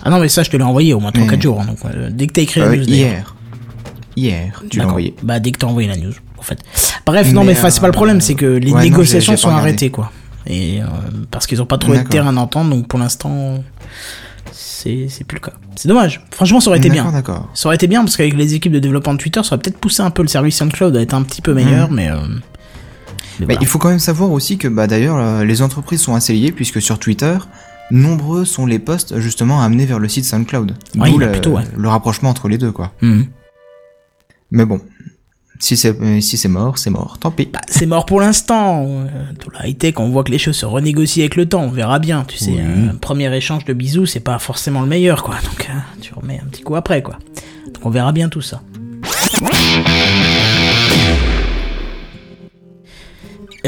Ah 0.03 0.09
non, 0.09 0.19
mais 0.19 0.29
ça, 0.29 0.43
je 0.43 0.49
te 0.49 0.57
l'ai 0.57 0.63
envoyé 0.63 0.93
au 0.93 0.99
moins 0.99 1.11
3-4 1.11 1.31
Mais- 1.31 1.41
jours. 1.41 1.61
hein, 1.61 1.65
donc, 1.65 1.77
euh, 1.85 2.09
dès 2.11 2.27
que 2.27 2.33
t'as 2.33 2.41
écrit 2.41 2.59
la 2.59 2.67
Euh, 2.67 2.75
news. 2.75 2.83
hier. 2.83 3.35
Hier, 4.15 4.63
tu 4.69 4.79
l'as 4.79 4.87
envoyé. 4.87 5.15
Bah, 5.23 5.39
dès 5.39 5.51
que 5.51 5.57
t'as 5.59 5.67
envoyé 5.67 5.87
la 5.87 5.95
news, 5.97 6.13
en 6.37 6.41
fait. 6.41 6.59
Bref, 7.05 7.31
non, 7.33 7.43
Mais, 7.43 7.55
c'est 7.55 7.61
pas 7.79 7.87
le 7.87 7.89
euh, 7.89 7.91
problème, 7.91 8.21
c'est 8.21 8.35
que 8.35 8.45
les 8.45 8.71
ouais, 8.71 8.81
négociations 8.83 9.37
sont 9.37 9.49
arrêtées, 9.49 9.89
quoi. 9.91 10.11
Et 10.49 10.79
parce 11.29 11.45
qu'ils 11.45 11.61
ont 11.61 11.65
pas 11.65 11.77
trouvé 11.77 11.99
de 11.99 12.07
terrain 12.07 12.31
d'entente, 12.33 12.69
donc 12.69 12.87
pour 12.87 12.99
l'instant, 12.99 13.63
c'est 14.51 15.07
plus 15.27 15.35
le 15.35 15.41
cas. 15.41 15.53
C'est 15.75 15.87
dommage. 15.87 16.21
Franchement, 16.31 16.59
ça 16.59 16.69
aurait 16.69 16.79
été 16.79 16.89
bien. 16.89 17.11
Ça 17.53 17.67
aurait 17.67 17.75
été 17.75 17.87
bien 17.87 18.03
parce 18.03 18.15
qu'avec 18.17 18.33
les 18.35 18.53
équipes 18.53 18.71
de 18.71 18.79
développement 18.79 19.13
de 19.13 19.19
Twitter, 19.19 19.41
ça 19.43 19.49
aurait 19.55 19.61
peut-être 19.61 19.77
poussé 19.77 20.01
un 20.01 20.09
peu 20.09 20.21
le 20.21 20.27
service 20.27 20.57
SoundCloud 20.57 20.95
à 20.95 21.01
être 21.01 21.13
un 21.13 21.23
petit 21.23 21.41
peu 21.41 21.53
meilleur, 21.53 21.91
mais. 21.91 22.09
euh, 22.09 22.17
mais 23.39 23.45
voilà. 23.45 23.59
il 23.61 23.67
faut 23.67 23.77
quand 23.79 23.89
même 23.89 23.99
savoir 23.99 24.31
aussi 24.31 24.57
que 24.57 24.67
bah, 24.67 24.87
d'ailleurs 24.87 25.17
euh, 25.17 25.43
les 25.43 25.61
entreprises 25.61 26.01
sont 26.01 26.15
assez 26.15 26.33
liées 26.33 26.51
puisque 26.51 26.81
sur 26.81 26.99
Twitter, 26.99 27.37
nombreux 27.91 28.45
sont 28.45 28.65
les 28.65 28.79
posts 28.79 29.19
justement 29.19 29.61
amenés 29.61 29.85
vers 29.85 29.99
le 29.99 30.07
site 30.09 30.25
SoundCloud. 30.25 30.75
Ouais, 30.97 31.09
D'où 31.11 31.17
le, 31.17 31.31
plutôt, 31.31 31.51
ouais. 31.51 31.63
le 31.75 31.87
rapprochement 31.89 32.29
entre 32.29 32.47
les 32.47 32.57
deux 32.57 32.71
quoi. 32.71 32.91
Mhm. 33.01 33.27
Mais 34.51 34.65
bon, 34.65 34.79
si 35.59 35.75
c'est 35.75 35.99
euh, 36.01 36.21
si 36.21 36.37
c'est 36.37 36.47
mort, 36.47 36.77
c'est 36.77 36.89
mort. 36.89 37.17
Tant 37.19 37.31
pis. 37.31 37.49
Bah, 37.51 37.59
c'est 37.67 37.85
mort 37.85 38.05
pour 38.05 38.21
l'instant. 38.21 38.85
Euh, 38.87 39.05
Dans 39.45 39.59
la 39.59 39.67
high-tech, 39.67 39.95
on 39.97 40.09
voit 40.09 40.23
que 40.23 40.31
les 40.31 40.37
choses 40.37 40.55
se 40.55 40.65
renégocient 40.65 41.21
avec 41.23 41.35
le 41.35 41.47
temps. 41.49 41.63
On 41.63 41.69
verra 41.71 41.99
bien. 41.99 42.23
Tu 42.27 42.37
sais, 42.37 42.51
Oui. 42.51 42.59
un 42.91 42.95
premier 42.95 43.35
échange 43.35 43.65
de 43.65 43.73
bisous, 43.73 44.05
c'est 44.05 44.19
pas 44.21 44.37
forcément 44.39 44.81
le 44.81 44.87
meilleur, 44.87 45.23
quoi. 45.23 45.35
Donc, 45.43 45.67
euh, 45.69 45.73
tu 46.01 46.13
remets 46.13 46.39
un 46.43 46.47
petit 46.47 46.61
coup 46.63 46.75
après, 46.75 47.01
quoi. 47.01 47.17
Donc, 47.65 47.85
on 47.85 47.89
verra 47.89 48.11
bien 48.11 48.29
tout 48.29 48.41
ça. 48.41 48.61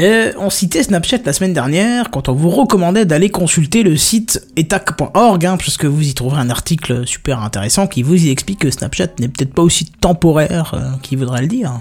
Euh, 0.00 0.32
on 0.38 0.48
citait 0.48 0.82
Snapchat 0.82 1.18
la 1.26 1.32
semaine 1.32 1.52
dernière 1.52 2.10
quand 2.10 2.30
on 2.30 2.32
vous 2.32 2.48
recommandait 2.48 3.04
d'aller 3.04 3.28
consulter 3.28 3.82
le 3.82 3.96
site 3.96 4.46
etac.org, 4.56 5.44
hein, 5.44 5.56
puisque 5.58 5.84
vous 5.84 6.08
y 6.08 6.14
trouverez 6.14 6.40
un 6.40 6.48
article 6.48 7.06
super 7.06 7.42
intéressant 7.42 7.86
qui 7.86 8.02
vous 8.02 8.24
y 8.24 8.30
explique 8.30 8.60
que 8.60 8.70
Snapchat 8.70 9.08
n'est 9.18 9.28
peut-être 9.28 9.52
pas 9.52 9.62
aussi 9.62 9.84
temporaire 9.84 10.72
euh, 10.74 10.96
qu'il 11.02 11.18
voudrait 11.18 11.42
le 11.42 11.48
dire. 11.48 11.80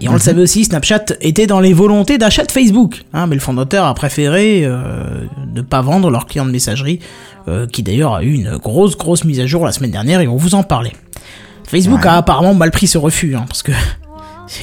Et 0.00 0.08
on 0.08 0.12
le 0.12 0.18
savait 0.20 0.42
aussi, 0.42 0.64
Snapchat 0.64 1.06
était 1.20 1.46
dans 1.46 1.58
les 1.58 1.72
volontés 1.72 2.18
d'achat 2.18 2.44
de 2.44 2.52
Facebook, 2.52 3.04
hein, 3.12 3.26
mais 3.26 3.34
le 3.34 3.40
fondateur 3.40 3.84
a 3.84 3.94
préféré 3.94 4.64
euh, 4.64 5.26
ne 5.52 5.60
pas 5.60 5.80
vendre 5.80 6.10
leur 6.10 6.26
client 6.26 6.46
de 6.46 6.52
messagerie, 6.52 7.00
euh, 7.48 7.66
qui 7.66 7.82
d'ailleurs 7.82 8.14
a 8.14 8.22
eu 8.22 8.32
une 8.32 8.56
grosse 8.58 8.96
grosse 8.96 9.24
mise 9.24 9.40
à 9.40 9.46
jour 9.46 9.64
la 9.64 9.72
semaine 9.72 9.90
dernière 9.90 10.20
et 10.20 10.28
on 10.28 10.36
vous 10.36 10.54
en 10.54 10.62
parlait. 10.62 10.92
Facebook 11.64 12.06
a 12.06 12.16
apparemment 12.16 12.54
mal 12.54 12.70
pris 12.70 12.86
ce 12.86 12.96
refus, 12.96 13.34
hein, 13.34 13.44
parce 13.48 13.62
que 13.62 13.72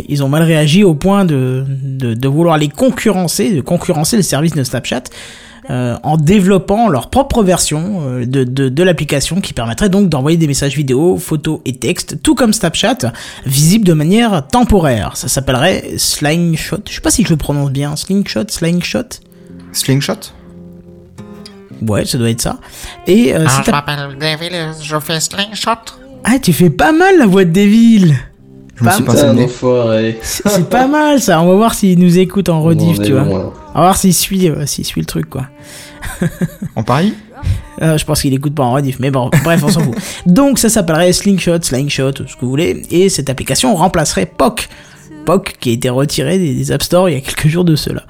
ils 0.07 0.23
ont 0.23 0.29
mal 0.29 0.43
réagi 0.43 0.83
au 0.83 0.93
point 0.95 1.25
de, 1.25 1.65
de, 1.67 2.13
de 2.13 2.27
vouloir 2.27 2.57
les 2.57 2.69
concurrencer, 2.69 3.51
de 3.53 3.61
concurrencer 3.61 4.17
le 4.17 4.23
service 4.23 4.53
de 4.53 4.63
Snapchat 4.63 5.03
euh, 5.71 5.97
en 6.03 6.17
développant 6.17 6.89
leur 6.89 7.09
propre 7.09 7.41
version 7.43 8.01
euh, 8.03 8.25
de, 8.25 8.43
de, 8.43 8.69
de 8.69 8.83
l'application 8.83 9.41
qui 9.41 9.51
permettrait 9.53 9.89
donc 9.89 10.09
d'envoyer 10.09 10.37
des 10.37 10.45
messages 10.47 10.75
vidéo, 10.75 11.17
photos 11.17 11.59
et 11.65 11.73
textes, 11.73 12.21
tout 12.21 12.35
comme 12.35 12.53
Snapchat, 12.53 12.97
visibles 13.47 13.85
de 13.85 13.93
manière 13.93 14.47
temporaire. 14.47 15.17
Ça 15.17 15.27
s'appellerait 15.27 15.93
Slingshot. 15.97 16.81
Je 16.87 16.93
sais 16.95 17.01
pas 17.01 17.09
si 17.09 17.23
je 17.23 17.29
le 17.29 17.37
prononce 17.37 17.71
bien. 17.71 17.95
Slingshot, 17.95 18.45
Slingshot? 18.49 19.09
Slingshot? 19.71 20.13
Ouais, 21.81 22.05
ça 22.05 22.17
doit 22.17 22.29
être 22.29 22.41
ça. 22.41 22.59
Et 23.07 23.35
euh, 23.35 23.45
Ah, 23.47 23.63
je 23.65 23.71
m'appelle 23.71 24.17
Devil, 24.19 24.55
je 24.81 24.99
fais 24.99 25.19
slingshot. 25.19 25.71
ah, 26.23 26.39
tu 26.41 26.53
fais 26.53 26.69
pas 26.69 26.91
mal 26.93 27.17
la 27.17 27.25
voix 27.25 27.43
de 27.43 27.51
Devil. 27.51 28.13
Je 28.75 28.83
me 28.83 28.89
suis 28.91 29.03
pas. 29.03 29.13
C'est 30.21 30.69
pas 30.69 30.87
mal 30.87 31.21
ça. 31.21 31.41
On 31.41 31.47
va 31.47 31.55
voir 31.55 31.73
s'il 31.73 31.97
nous 31.99 32.17
écoute 32.19 32.49
en 32.49 32.61
rediff, 32.61 32.99
tu 33.01 33.13
vois. 33.13 33.23
loin. 33.23 33.53
On 33.73 33.79
va 33.79 33.85
voir 33.85 33.97
s'il 33.97 34.13
suit, 34.13 34.49
euh, 34.49 34.65
s'il 34.65 34.85
suit 34.85 35.01
le 35.01 35.05
truc, 35.07 35.29
quoi. 35.29 35.47
En 36.75 36.83
Paris 36.83 37.13
Euh, 37.81 37.97
je 37.97 38.05
pense 38.05 38.21
qu'il 38.21 38.33
écoute 38.33 38.55
pas 38.55 38.63
en 38.63 38.71
rediff, 38.73 38.99
mais 38.99 39.11
bon, 39.11 39.29
bref, 39.43 39.61
on 39.63 39.69
s'en 39.69 39.81
fout. 39.81 39.95
Donc 40.25 40.59
ça 40.59 40.69
s'appellerait 40.69 41.11
Slingshot, 41.13 41.61
Slingshot, 41.61 42.11
ce 42.25 42.35
que 42.35 42.41
vous 42.41 42.49
voulez, 42.49 42.83
et 42.89 43.09
cette 43.09 43.29
application 43.29 43.75
remplacerait 43.75 44.25
POC. 44.25 44.69
POC 45.25 45.53
qui 45.59 45.69
a 45.71 45.73
été 45.73 45.89
retiré 45.89 46.37
des, 46.37 46.53
des 46.53 46.71
App 46.71 46.83
Store 46.83 47.09
il 47.09 47.15
y 47.15 47.17
a 47.17 47.21
quelques 47.21 47.47
jours 47.47 47.65
de 47.65 47.75
cela. 47.75 48.03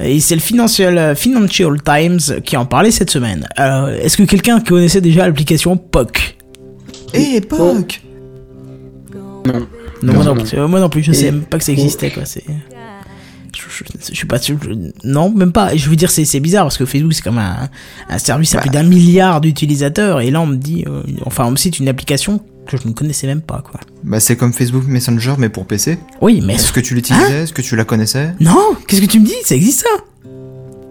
Et 0.00 0.20
c'est 0.20 0.34
le 0.34 0.40
Financial, 0.40 0.96
euh, 0.98 1.14
Financial 1.14 1.76
Times 1.82 2.40
qui 2.44 2.56
en 2.56 2.64
parlait 2.66 2.90
cette 2.90 3.10
semaine. 3.10 3.46
Alors, 3.56 3.88
est-ce 3.90 4.16
que 4.16 4.22
quelqu'un 4.24 4.60
connaissait 4.60 5.00
déjà 5.02 5.26
l'application 5.26 5.76
POC? 5.76 6.36
Eh, 7.12 7.40
Poc 7.42 8.00
non, 9.46 9.66
moi 10.12 10.24
non, 10.24 10.34
plus. 10.34 10.54
Euh, 10.58 10.68
moi 10.68 10.80
non 10.80 10.88
plus, 10.88 11.02
je 11.02 11.12
sais 11.12 11.26
Et- 11.26 11.30
même 11.30 11.42
pas 11.42 11.58
que 11.58 11.64
ça 11.64 11.72
existait, 11.72 12.10
quoi. 12.10 12.24
C'est. 12.24 12.44
Je, 13.56 13.60
je- 13.84 13.84
je 14.10 14.14
suis 14.16 14.26
pas 14.26 14.38
sûr. 14.38 14.56
Non, 15.04 15.30
même 15.30 15.52
pas. 15.52 15.76
Je 15.76 15.88
veux 15.88 15.96
dire, 15.96 16.10
c'est 16.10 16.24
c'est 16.24 16.40
bizarre 16.40 16.64
parce 16.64 16.76
que 16.76 16.84
Facebook, 16.86 17.12
c'est 17.14 17.22
comme 17.22 17.38
un, 17.38 17.68
un 18.08 18.18
service 18.18 18.54
à 18.54 18.60
plus 18.60 18.70
d'un 18.70 18.82
milliard 18.82 19.40
d'utilisateurs. 19.40 20.20
Et 20.20 20.30
là, 20.30 20.40
on 20.40 20.46
me 20.46 20.56
dit. 20.56 20.84
euh, 20.88 21.02
enfin, 21.24 21.44
on 21.46 21.52
me 21.52 21.56
cite 21.56 21.78
une 21.78 21.88
application 21.88 22.40
que 22.66 22.76
je 22.76 22.88
ne 22.88 22.92
connaissais 22.92 23.26
même 23.26 23.42
pas, 23.42 23.62
quoi. 23.68 23.78
Bah 24.02 24.20
c'est 24.20 24.36
comme 24.36 24.52
Facebook 24.52 24.84
Messenger 24.86 25.34
mais 25.38 25.48
pour 25.50 25.66
PC. 25.66 25.98
Oui, 26.20 26.42
mais. 26.44 26.54
Est-ce 26.54 26.72
que 26.72 26.80
tu 26.80 26.94
l'utilisais 26.94 27.42
Est-ce 27.44 27.52
que 27.52 27.62
tu 27.62 27.76
la 27.76 27.84
connaissais? 27.84 28.34
Non 28.40 28.56
Qu'est-ce 28.88 29.02
que 29.02 29.06
tu 29.06 29.20
me 29.20 29.26
dis? 29.26 29.34
Ça 29.44 29.54
existe 29.54 29.80
ça? 29.82 30.30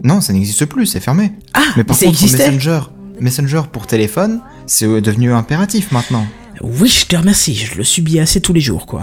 Non, 0.04 0.22
ça 0.22 0.34
n'existe 0.34 0.66
plus, 0.66 0.86
c'est 0.86 1.00
fermé. 1.00 1.32
Ah 1.54 1.62
Mais 1.78 1.84
par 1.84 1.98
contre, 1.98 2.22
Messenger, 2.22 2.80
Messenger 3.20 3.62
pour 3.72 3.88
téléphone, 3.88 4.42
c'est 4.68 5.02
devenu 5.02 5.34
impératif 5.34 5.92
maintenant. 5.92 6.26
Oui, 6.64 6.88
je 6.88 7.06
te 7.06 7.16
remercie. 7.16 7.56
Je 7.56 7.76
le 7.78 7.84
subis 7.84 8.20
assez 8.20 8.40
tous 8.42 8.54
les 8.54 8.62
jours, 8.62 8.86
quoi. 8.86 9.02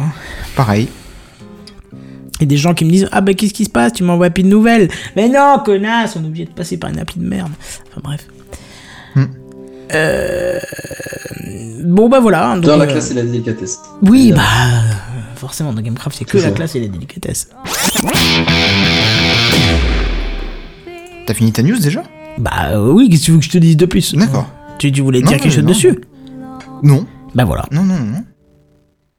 Pareil. 0.57 0.89
Et 2.41 2.47
des 2.47 2.57
gens 2.57 2.73
qui 2.73 2.87
me 2.87 2.91
disent 2.91 3.09
Ah, 3.12 3.20
bah, 3.20 3.35
qu'est-ce 3.35 3.53
qui 3.53 3.66
se 3.66 3.70
passe? 3.70 3.93
Tu 3.93 4.03
m'envoies 4.03 4.31
plus 4.31 4.43
de 4.43 4.49
nouvelles. 4.49 4.89
Mais 5.15 5.28
non, 5.28 5.59
connasse 5.65 6.16
On 6.16 6.24
est 6.24 6.27
obligé 6.27 6.47
de 6.47 6.51
passer 6.53 6.78
par 6.78 6.89
une 6.91 6.99
appli 6.99 7.20
de 7.20 7.27
merde. 7.28 7.53
Enfin, 7.91 8.01
bref. 8.03 8.27
Hmm. 9.15 9.24
Euh... 9.93 10.59
Bon, 11.85 12.09
bah 12.09 12.20
voilà. 12.20 12.55
donc, 12.55 12.65
Dans 12.65 12.77
la 12.77 12.85
euh, 12.85 12.89
classe 12.93 13.11
et 13.11 13.15
la 13.15 13.23
délicatesse. 13.23 13.78
Oui, 14.03 14.32
bah 14.32 14.43
forcément 15.37 15.73
dans 15.73 15.81
Gamecraft 15.81 16.19
c'est 16.19 16.24
que 16.27 16.37
la 16.37 16.51
classe 16.51 16.77
et 16.77 16.81
la 16.81 16.89
délicatesse. 16.89 17.49
T'as 21.27 21.35
fini 21.35 21.53
ta 21.53 21.62
news 21.62 21.78
déjà? 21.78 22.03
Bah 22.39 22.70
euh, 22.73 22.93
oui, 22.93 23.09
qu'est-ce 23.09 23.23
que 23.23 23.24
tu 23.27 23.31
veux 23.32 23.39
que 23.39 23.45
je 23.45 23.51
te 23.51 23.59
dise 23.59 23.77
de 23.77 23.87
plus? 23.87 24.15
D'accord. 24.15 24.49
Tu, 24.78 24.93
tu 24.93 25.01
voulais 25.01 25.20
Non, 25.20 25.28
dire 25.28 25.39
quelque 25.41 25.53
chose 25.53 25.62
non. 25.65 25.69
dessus? 25.70 25.99
Non, 26.82 27.07
Bah 27.35 27.44
voilà. 27.44 27.66
non, 27.70 27.82
non, 27.85 27.98
non. 27.98 28.24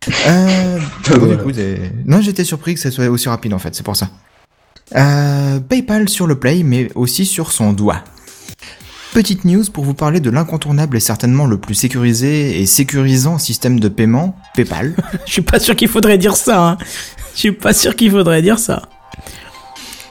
Euh, 0.27 0.79
Ah, 1.09 1.13
voilà. 1.17 1.33
écoute, 1.35 1.57
euh, 1.59 1.77
non, 2.05 2.21
j'étais 2.21 2.43
surpris 2.43 2.73
que 2.73 2.79
ça 2.79 2.89
soit 2.89 3.07
aussi 3.07 3.29
rapide 3.29 3.53
en 3.53 3.59
fait, 3.59 3.75
c'est 3.75 3.83
pour 3.83 3.95
ça. 3.95 4.09
Euh, 4.95 5.59
PayPal 5.59 6.09
sur 6.09 6.25
le 6.25 6.39
Play, 6.39 6.63
mais 6.63 6.89
aussi 6.95 7.25
sur 7.25 7.51
son 7.51 7.71
doigt. 7.71 8.03
Petite 9.13 9.45
news 9.45 9.63
pour 9.71 9.83
vous 9.83 9.93
parler 9.93 10.19
de 10.19 10.29
l'incontournable 10.31 10.97
et 10.97 10.99
certainement 11.01 11.45
le 11.45 11.57
plus 11.59 11.75
sécurisé 11.75 12.61
et 12.61 12.65
sécurisant 12.65 13.38
système 13.38 13.79
de 13.79 13.89
paiement, 13.89 14.35
PayPal. 14.55 14.95
Je 15.27 15.31
suis 15.33 15.41
pas 15.43 15.59
sûr 15.59 15.75
qu'il 15.75 15.88
faudrait 15.88 16.17
dire 16.17 16.35
ça. 16.35 16.69
Hein. 16.69 16.77
Je 17.35 17.39
suis 17.39 17.51
pas 17.51 17.73
sûr 17.73 17.95
qu'il 17.95 18.09
faudrait 18.09 18.41
dire 18.41 18.57
ça. 18.57 18.81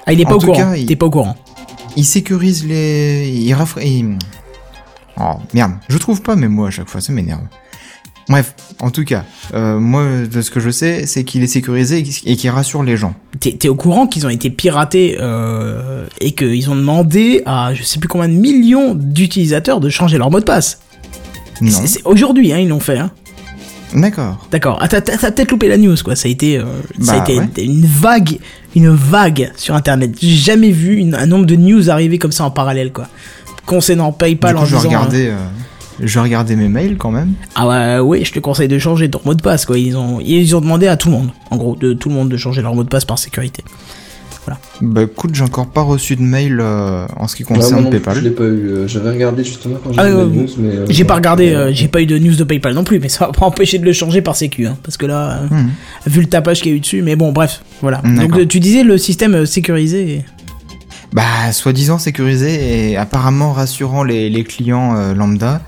Ah, 0.06 0.12
il 0.12 0.20
est 0.20 0.24
pas 0.24 0.34
au 0.36 0.38
courant. 0.38 0.54
cas, 0.56 0.76
il- 0.76 0.86
T'es 0.86 0.96
pas 0.96 1.06
au 1.06 1.10
courant. 1.10 1.36
Il 1.96 2.04
sécurise 2.04 2.64
les... 2.64 3.28
Il 3.34 3.52
raffra... 3.54 3.82
il- 3.82 4.18
Oh, 5.18 5.34
merde, 5.52 5.72
je 5.88 5.98
trouve 5.98 6.22
pas 6.22 6.36
mes 6.36 6.48
mots 6.48 6.66
à 6.66 6.70
chaque 6.70 6.88
fois, 6.88 7.00
ça 7.00 7.12
m'énerve. 7.12 7.42
Bref, 8.30 8.54
en 8.80 8.90
tout 8.90 9.04
cas, 9.04 9.24
euh, 9.54 9.78
moi, 9.80 10.04
de 10.32 10.40
ce 10.40 10.50
que 10.52 10.60
je 10.60 10.70
sais, 10.70 11.04
c'est 11.06 11.24
qu'il 11.24 11.42
est 11.42 11.48
sécurisé 11.48 12.04
et 12.24 12.36
qu'il- 12.36 12.50
rassure 12.50 12.82
les 12.84 12.96
gens. 12.96 13.14
T'es 13.40 13.68
au 13.68 13.74
courant 13.74 14.06
qu'ils 14.06 14.24
ont 14.24 14.30
été 14.30 14.48
piratés 14.50 15.18
euh, 15.20 16.06
et 16.20 16.32
qu'ils 16.32 16.70
ont 16.70 16.76
demandé 16.76 17.42
à 17.44 17.74
je 17.74 17.82
sais 17.82 17.98
plus 17.98 18.08
combien 18.08 18.28
de 18.28 18.34
millions 18.34 18.94
d'utilisateurs 18.94 19.80
de 19.80 19.88
changer 19.90 20.16
leur 20.16 20.30
mot 20.30 20.38
de 20.40 20.44
passe? 20.44 20.80
Non. 21.60 21.70
Aujourd'hui, 22.04 22.52
hein, 22.52 22.58
ils 22.58 22.68
l'ont 22.68 22.80
fait. 22.80 22.98
Hein. 22.98 23.10
D'accord. 23.94 24.46
D'accord. 24.52 24.78
Ah, 24.80 24.86
t'as 24.86 25.00
peut-être 25.00 25.50
loupé 25.50 25.68
la 25.68 25.76
news, 25.76 25.96
quoi. 26.04 26.14
Ça 26.14 26.28
a 26.28 26.30
été, 26.30 26.56
euh, 26.58 26.64
ça 27.00 27.14
a 27.14 27.18
Bah, 27.18 27.24
été 27.24 27.38
ouais. 27.38 27.64
une 27.66 27.84
vague, 27.84 28.38
une 28.76 28.90
vague 28.94 29.50
sur 29.56 29.74
Internet. 29.74 30.12
J'ai 30.22 30.28
jamais 30.36 30.70
vu 30.70 30.94
une- 30.96 31.16
un 31.16 31.26
nombre 31.26 31.46
de 31.46 31.56
news 31.56 31.90
arriver 31.90 32.18
comme 32.18 32.30
ça 32.32 32.44
en 32.44 32.52
parallèle, 32.52 32.92
quoi. 32.92 33.08
Concernant 33.66 34.12
PayPal 34.12 34.52
du 34.52 34.56
coup, 34.58 34.62
en 34.62 34.66
je 34.66 34.76
disant. 34.76 34.88
regarder, 34.88 35.26
euh, 35.28 35.36
je 36.02 36.14
vais 36.14 36.20
regarder 36.22 36.56
mes 36.56 36.68
mails 36.68 36.96
quand 36.96 37.10
même. 37.10 37.32
Ah 37.54 37.66
ouais, 37.68 37.98
ouais, 37.98 38.24
je 38.24 38.32
te 38.32 38.38
conseille 38.38 38.68
de 38.68 38.78
changer 38.78 39.08
ton 39.10 39.20
mot 39.24 39.34
de 39.34 39.42
passe, 39.42 39.66
quoi. 39.66 39.78
Ils 39.78 39.96
ont, 39.96 40.18
ils 40.20 40.54
ont 40.56 40.60
demandé 40.60 40.86
à 40.88 40.96
tout 40.96 41.08
le 41.08 41.14
monde, 41.14 41.30
en 41.50 41.56
gros, 41.56 41.76
de 41.76 41.92
tout 41.92 42.08
le 42.08 42.14
monde 42.14 42.28
de 42.28 42.36
changer 42.36 42.62
leur 42.62 42.74
mot 42.74 42.84
de 42.84 42.88
passe 42.88 43.04
par 43.04 43.18
sécurité. 43.18 43.62
Bah 44.80 45.02
écoute, 45.02 45.32
j'ai 45.34 45.44
encore 45.44 45.68
pas 45.68 45.82
reçu 45.82 46.16
de 46.16 46.22
mail 46.22 46.58
euh, 46.60 47.06
en 47.16 47.28
ce 47.28 47.36
qui 47.36 47.44
moi 47.48 47.58
concerne 47.58 47.88
PayPal. 47.88 48.16
Je 48.16 48.20
l'ai 48.20 48.30
pas 48.30 48.44
eu. 48.44 48.46
euh, 48.70 48.88
J'avais 48.88 49.10
regardé 49.10 49.44
justement 49.44 49.76
quand 49.84 49.92
j'ai 49.92 50.00
Ah, 50.00 50.06
euh, 50.06 50.26
news, 50.26 50.48
mais. 50.58 50.68
euh, 50.74 50.86
J'ai 50.88 51.04
pas 51.04 51.12
ouais. 51.14 51.18
regardé, 51.18 51.52
euh, 51.52 51.70
j'ai 51.72 51.86
pas 51.86 52.00
eu 52.00 52.06
de 52.06 52.18
news 52.18 52.34
de 52.34 52.42
PayPal 52.42 52.72
non 52.74 52.82
plus, 52.82 52.98
mais 52.98 53.08
ça 53.08 53.26
va 53.26 53.32
pas 53.32 53.46
empêcher 53.46 53.78
de 53.78 53.84
le 53.84 53.92
changer 53.92 54.22
par 54.22 54.34
sécu, 54.34 54.66
hein, 54.66 54.76
parce 54.82 54.96
que 54.96 55.06
là, 55.06 55.42
euh, 55.52 55.54
Mhm. 55.54 55.70
vu 56.06 56.20
le 56.22 56.26
tapage 56.26 56.62
qu'il 56.62 56.72
y 56.72 56.74
a 56.74 56.76
eu 56.78 56.80
dessus, 56.80 57.02
mais 57.02 57.14
bon, 57.14 57.30
bref, 57.30 57.62
voilà. 57.80 57.98
Donc 57.98 58.16
D'accord. 58.16 58.38
euh, 58.40 58.46
tu 58.46 58.58
disais 58.58 58.82
le 58.82 58.98
système 58.98 59.46
sécurisé. 59.46 60.10
et- 60.14 60.24
Bah, 61.12 61.52
soi-disant 61.52 61.98
sécurisé 61.98 62.90
et 62.90 62.96
apparemment 62.96 63.52
rassurant 63.52 64.02
les, 64.04 64.30
les 64.30 64.42
clients 64.44 64.96
euh, 64.96 65.14
lambda. 65.14 65.60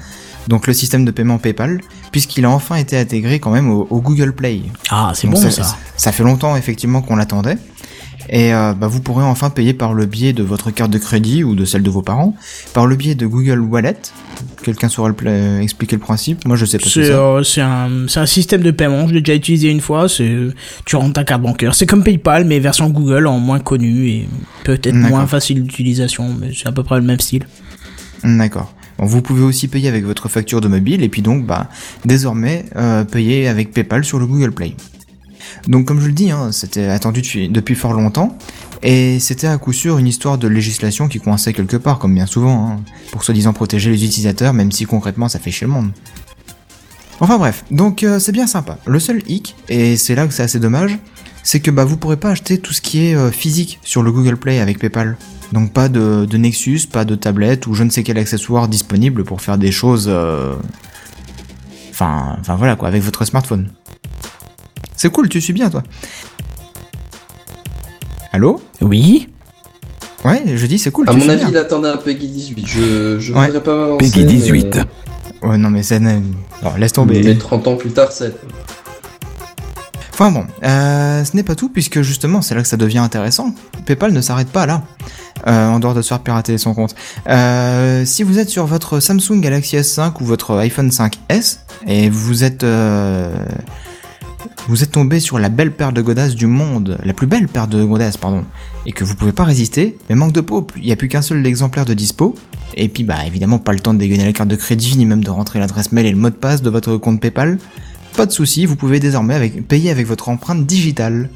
Donc 0.48 0.66
le 0.66 0.72
système 0.72 1.04
de 1.04 1.10
paiement 1.10 1.38
PayPal, 1.38 1.80
puisqu'il 2.10 2.44
a 2.44 2.50
enfin 2.50 2.76
été 2.76 2.98
intégré 2.98 3.38
quand 3.38 3.50
même 3.50 3.70
au, 3.70 3.86
au 3.90 4.00
Google 4.00 4.32
Play. 4.32 4.62
Ah, 4.90 5.12
c'est 5.14 5.28
bon 5.28 5.36
ça, 5.36 5.50
ça. 5.50 5.76
ça 5.96 6.12
fait 6.12 6.24
longtemps 6.24 6.56
effectivement 6.56 7.02
qu'on 7.02 7.16
l'attendait. 7.16 7.58
Et 8.28 8.54
euh, 8.54 8.72
bah, 8.74 8.86
vous 8.86 9.00
pourrez 9.00 9.24
enfin 9.24 9.50
payer 9.50 9.74
par 9.74 9.94
le 9.94 10.06
biais 10.06 10.32
de 10.32 10.42
votre 10.42 10.70
carte 10.70 10.90
de 10.90 10.98
crédit 10.98 11.44
ou 11.44 11.54
de 11.54 11.64
celle 11.64 11.82
de 11.82 11.90
vos 11.90 12.02
parents, 12.02 12.34
par 12.72 12.86
le 12.86 12.96
biais 12.96 13.14
de 13.14 13.26
Google 13.26 13.60
Wallet. 13.60 13.96
Quelqu'un 14.62 14.88
saura 14.88 15.08
le 15.08 15.60
expliquer 15.60 15.96
le 15.96 16.00
principe 16.00 16.44
Moi 16.46 16.56
je 16.56 16.64
sais 16.64 16.78
pas 16.78 16.88
C'est 16.88 17.10
euh, 17.10 17.42
c'est 17.42 17.60
un, 17.60 18.26
système 18.26 18.62
de 18.62 18.70
paiement, 18.70 19.08
je 19.08 19.14
l'ai 19.14 19.20
déjà 19.20 19.36
utilisé 19.36 19.70
une 19.70 19.80
fois, 19.80 20.08
c'est 20.08 20.34
tu 20.84 20.96
rentres 20.96 21.14
ta 21.14 21.24
carte 21.24 21.42
bancaire. 21.42 21.74
C'est 21.74 21.86
comme 21.86 22.04
PayPal, 22.04 22.44
mais 22.44 22.58
version 22.60 22.88
Google 22.88 23.26
en 23.26 23.38
moins 23.38 23.60
connu 23.60 24.08
et 24.08 24.28
peut-être 24.64 24.94
moins 24.94 25.26
facile 25.26 25.62
d'utilisation, 25.62 26.34
mais 26.38 26.52
c'est 26.54 26.68
à 26.68 26.72
peu 26.72 26.84
près 26.84 26.96
le 26.96 27.02
même 27.02 27.20
style. 27.20 27.46
D'accord. 28.24 28.72
Vous 29.04 29.20
pouvez 29.20 29.42
aussi 29.42 29.68
payer 29.68 29.88
avec 29.88 30.04
votre 30.04 30.28
facture 30.28 30.60
de 30.60 30.68
mobile 30.68 31.02
et 31.02 31.08
puis 31.08 31.22
donc 31.22 31.44
bah 31.44 31.68
désormais 32.04 32.66
euh, 32.76 33.04
payer 33.04 33.48
avec 33.48 33.72
PayPal 33.72 34.04
sur 34.04 34.18
le 34.18 34.26
Google 34.26 34.52
Play. 34.52 34.76
Donc 35.66 35.86
comme 35.86 36.00
je 36.00 36.06
le 36.06 36.12
dis, 36.12 36.30
hein, 36.30 36.52
c'était 36.52 36.86
attendu 36.86 37.20
depuis, 37.48 37.74
fort 37.74 37.92
longtemps 37.94 38.38
et 38.82 39.18
c'était 39.18 39.48
à 39.48 39.58
coup 39.58 39.72
sûr 39.72 39.98
une 39.98 40.06
histoire 40.06 40.38
de 40.38 40.46
législation 40.46 41.08
qui 41.08 41.18
coinçait 41.18 41.52
quelque 41.52 41.76
part, 41.76 41.98
comme 41.98 42.14
bien 42.14 42.26
souvent, 42.26 42.68
hein, 42.68 42.80
pour 43.10 43.24
soi-disant 43.24 43.52
protéger 43.52 43.90
les 43.90 44.04
utilisateurs, 44.04 44.52
même 44.54 44.72
si 44.72 44.86
concrètement 44.86 45.28
ça 45.28 45.38
fait 45.38 45.50
chier 45.50 45.66
le 45.66 45.72
monde. 45.72 45.90
Enfin 47.20 47.38
bref, 47.38 47.64
donc 47.70 48.02
euh, 48.02 48.18
c'est 48.18 48.32
bien 48.32 48.46
sympa. 48.46 48.78
Le 48.86 48.98
seul 48.98 49.22
hic, 49.28 49.54
et 49.68 49.96
c'est 49.96 50.14
là 50.14 50.26
que 50.26 50.32
c'est 50.32 50.42
assez 50.42 50.58
dommage, 50.58 50.98
c'est 51.42 51.60
que 51.60 51.70
bah 51.70 51.84
vous 51.84 51.96
pourrez 51.96 52.16
pas 52.16 52.30
acheter 52.30 52.58
tout 52.58 52.72
ce 52.72 52.80
qui 52.80 53.06
est 53.06 53.14
euh, 53.14 53.30
physique 53.30 53.78
sur 53.82 54.02
le 54.02 54.12
Google 54.12 54.36
Play 54.36 54.58
avec 54.60 54.78
PayPal. 54.78 55.16
Donc 55.52 55.72
pas 55.72 55.88
de, 55.88 56.24
de 56.24 56.36
Nexus, 56.38 56.82
pas 56.90 57.04
de 57.04 57.14
tablette 57.14 57.66
ou 57.66 57.74
je 57.74 57.82
ne 57.84 57.90
sais 57.90 58.02
quel 58.02 58.16
accessoire 58.18 58.68
disponible 58.68 59.24
pour 59.24 59.40
faire 59.42 59.58
des 59.58 59.70
choses. 59.72 60.06
euh, 60.08 60.54
Enfin, 61.90 62.36
enfin 62.40 62.54
voilà 62.56 62.74
quoi, 62.74 62.88
avec 62.88 63.02
votre 63.02 63.24
smartphone. 63.26 63.68
C'est 64.96 65.10
cool, 65.12 65.28
tu 65.28 65.40
suis 65.42 65.52
bien, 65.52 65.68
toi. 65.68 65.82
Allô? 68.32 68.62
Oui? 68.80 69.28
Ouais, 70.24 70.42
je 70.56 70.66
dis 70.66 70.78
c'est 70.78 70.90
cool. 70.90 71.08
À 71.08 71.12
tu 71.12 71.18
mon 71.18 71.22
suis 71.22 71.30
avis, 71.32 71.40
bien. 71.42 71.50
il 71.50 71.56
attendait 71.56 71.88
un 71.88 71.96
Peggy 71.96 72.28
18. 72.28 72.66
Je, 72.66 73.18
je 73.20 73.32
Ouais. 73.32 73.46
voudrais 73.46 73.62
pas 73.62 73.76
m'avancer. 73.76 73.98
Peggy 74.10 74.24
18. 74.24 74.76
mais- 75.42 75.48
Ouais, 75.48 75.58
non, 75.58 75.70
mais 75.70 75.82
ça. 75.82 75.98
Non, 75.98 76.22
laisse 76.78 76.92
tomber. 76.92 77.20
Mais 77.22 77.36
30 77.36 77.66
ans 77.66 77.76
plus 77.76 77.90
tard, 77.90 78.12
c'est. 78.12 78.32
Enfin 80.22 80.30
bon, 80.30 80.46
euh, 80.62 81.24
ce 81.24 81.34
n'est 81.34 81.42
pas 81.42 81.56
tout, 81.56 81.68
puisque 81.68 82.02
justement, 82.02 82.42
c'est 82.42 82.54
là 82.54 82.62
que 82.62 82.68
ça 82.68 82.76
devient 82.76 82.98
intéressant. 82.98 83.52
PayPal 83.86 84.12
ne 84.12 84.20
s'arrête 84.20 84.50
pas 84.50 84.66
là, 84.66 84.84
euh, 85.48 85.66
en 85.66 85.80
dehors 85.80 85.94
de 85.94 86.02
se 86.02 86.06
faire 86.10 86.20
pirater 86.20 86.58
son 86.58 86.74
compte. 86.74 86.94
Euh, 87.28 88.04
si 88.04 88.22
vous 88.22 88.38
êtes 88.38 88.48
sur 88.48 88.64
votre 88.66 89.00
Samsung 89.00 89.40
Galaxy 89.40 89.78
S5 89.78 90.12
ou 90.20 90.24
votre 90.24 90.58
iPhone 90.58 90.90
5S, 90.90 91.58
et 91.88 92.08
vous 92.08 92.44
êtes... 92.44 92.64
vous 94.68 94.84
êtes 94.84 94.92
tombé 94.92 95.18
sur 95.18 95.40
la 95.40 95.48
belle 95.48 95.72
paire 95.72 95.92
de 95.92 96.00
godasses 96.00 96.36
du 96.36 96.46
monde, 96.46 96.98
la 97.02 97.14
plus 97.14 97.26
belle 97.26 97.48
paire 97.48 97.66
de 97.66 97.82
godasses, 97.82 98.16
pardon, 98.16 98.44
et 98.86 98.92
que 98.92 99.02
vous 99.02 99.16
pouvez 99.16 99.32
pas 99.32 99.42
résister, 99.42 99.98
mais 100.08 100.14
manque 100.14 100.32
de 100.32 100.40
peau, 100.40 100.64
il 100.76 100.84
n'y 100.84 100.92
a 100.92 100.96
plus 100.96 101.08
qu'un 101.08 101.22
seul 101.22 101.44
exemplaire 101.44 101.84
de 101.84 101.94
dispo, 101.94 102.36
et 102.76 102.88
puis 102.88 103.02
bah 103.02 103.26
évidemment 103.26 103.58
pas 103.58 103.72
le 103.72 103.80
temps 103.80 103.92
de 103.92 103.98
dégainer 103.98 104.26
la 104.26 104.32
carte 104.32 104.48
de 104.48 104.54
crédit, 104.54 104.96
ni 104.96 105.04
même 105.04 105.24
de 105.24 105.30
rentrer 105.30 105.58
l'adresse 105.58 105.90
mail 105.90 106.06
et 106.06 106.12
le 106.12 106.16
mot 106.16 106.30
de 106.30 106.36
passe 106.36 106.62
de 106.62 106.70
votre 106.70 106.96
compte 106.96 107.20
PayPal, 107.20 107.58
pas 108.16 108.26
de 108.26 108.32
souci, 108.32 108.66
vous 108.66 108.76
pouvez 108.76 109.00
désormais 109.00 109.34
avec, 109.34 109.66
payer 109.66 109.90
avec 109.90 110.06
votre 110.06 110.28
empreinte 110.28 110.66
digitale. 110.66 111.28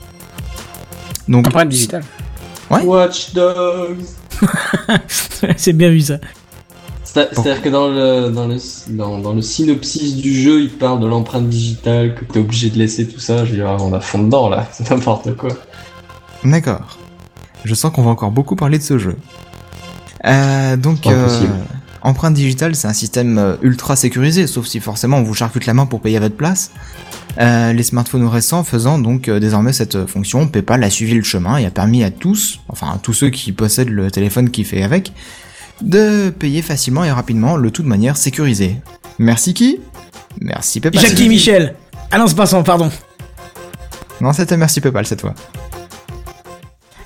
Donc, 1.28 1.46
Empreinte 1.48 1.68
digitale. 1.68 2.04
Ouais. 2.70 2.82
Watch 2.82 3.32
Dogs 3.34 4.04
c'est 5.56 5.72
bien 5.72 5.90
vu 5.90 6.00
ça. 6.00 6.18
C'est- 7.04 7.28
C'est-à-dire 7.32 7.62
que 7.62 7.68
dans 7.70 7.88
le, 7.88 8.30
dans, 8.30 8.46
le, 8.46 8.56
dans, 8.88 9.18
dans 9.18 9.32
le 9.32 9.40
synopsis 9.40 10.16
du 10.16 10.34
jeu, 10.34 10.60
il 10.60 10.70
parle 10.70 11.00
de 11.00 11.06
l'empreinte 11.06 11.48
digitale, 11.48 12.14
que 12.14 12.24
t'es 12.24 12.38
obligé 12.40 12.68
de 12.68 12.78
laisser 12.78 13.08
tout 13.08 13.18
ça. 13.20 13.44
Je 13.46 13.52
veux 13.52 13.56
dire, 13.56 13.74
on 13.80 13.92
a 13.94 14.00
fond 14.00 14.18
dedans 14.22 14.48
là, 14.50 14.68
c'est 14.72 14.90
n'importe 14.90 15.34
quoi. 15.36 15.50
D'accord. 16.44 16.98
Je 17.64 17.74
sens 17.74 17.90
qu'on 17.92 18.02
va 18.02 18.10
encore 18.10 18.30
beaucoup 18.30 18.56
parler 18.56 18.78
de 18.78 18.82
ce 18.82 18.98
jeu. 18.98 19.16
Euh, 20.26 20.76
donc. 20.76 21.06
Empreinte 22.06 22.34
digitale, 22.34 22.76
c'est 22.76 22.86
un 22.86 22.92
système 22.92 23.36
euh, 23.38 23.56
ultra 23.62 23.96
sécurisé, 23.96 24.46
sauf 24.46 24.66
si 24.66 24.80
forcément 24.80 25.18
on 25.18 25.22
vous 25.22 25.34
charcute 25.34 25.66
la 25.66 25.74
main 25.74 25.86
pour 25.86 26.00
payer 26.00 26.16
à 26.18 26.20
votre 26.20 26.36
place. 26.36 26.70
Euh, 27.38 27.72
les 27.72 27.82
smartphones 27.82 28.26
récents 28.26 28.64
faisant 28.64 28.98
donc 28.98 29.28
euh, 29.28 29.40
désormais 29.40 29.72
cette 29.72 30.06
fonction, 30.06 30.46
PayPal 30.46 30.82
a 30.84 30.90
suivi 30.90 31.14
le 31.14 31.22
chemin 31.22 31.58
et 31.58 31.66
a 31.66 31.70
permis 31.70 32.04
à 32.04 32.10
tous, 32.10 32.60
enfin 32.68 32.92
à 32.94 32.98
tous 32.98 33.12
ceux 33.12 33.30
qui 33.30 33.52
possèdent 33.52 33.90
le 33.90 34.10
téléphone 34.10 34.50
qui 34.50 34.64
fait 34.64 34.82
avec, 34.82 35.12
de 35.82 36.30
payer 36.30 36.62
facilement 36.62 37.04
et 37.04 37.10
rapidement, 37.10 37.56
le 37.56 37.70
tout 37.70 37.82
de 37.82 37.88
manière 37.88 38.16
sécurisée. 38.16 38.76
Merci 39.18 39.52
qui 39.52 39.80
Merci 40.40 40.80
PayPal. 40.80 41.02
Jackie 41.02 41.28
Michel. 41.28 41.74
Ah 42.10 42.18
non, 42.18 42.26
c'est 42.26 42.36
pas 42.36 42.46
son, 42.46 42.62
pardon. 42.62 42.90
Non, 44.20 44.32
c'était 44.32 44.56
merci 44.56 44.80
PayPal 44.80 45.06
cette 45.06 45.22
fois. 45.22 45.34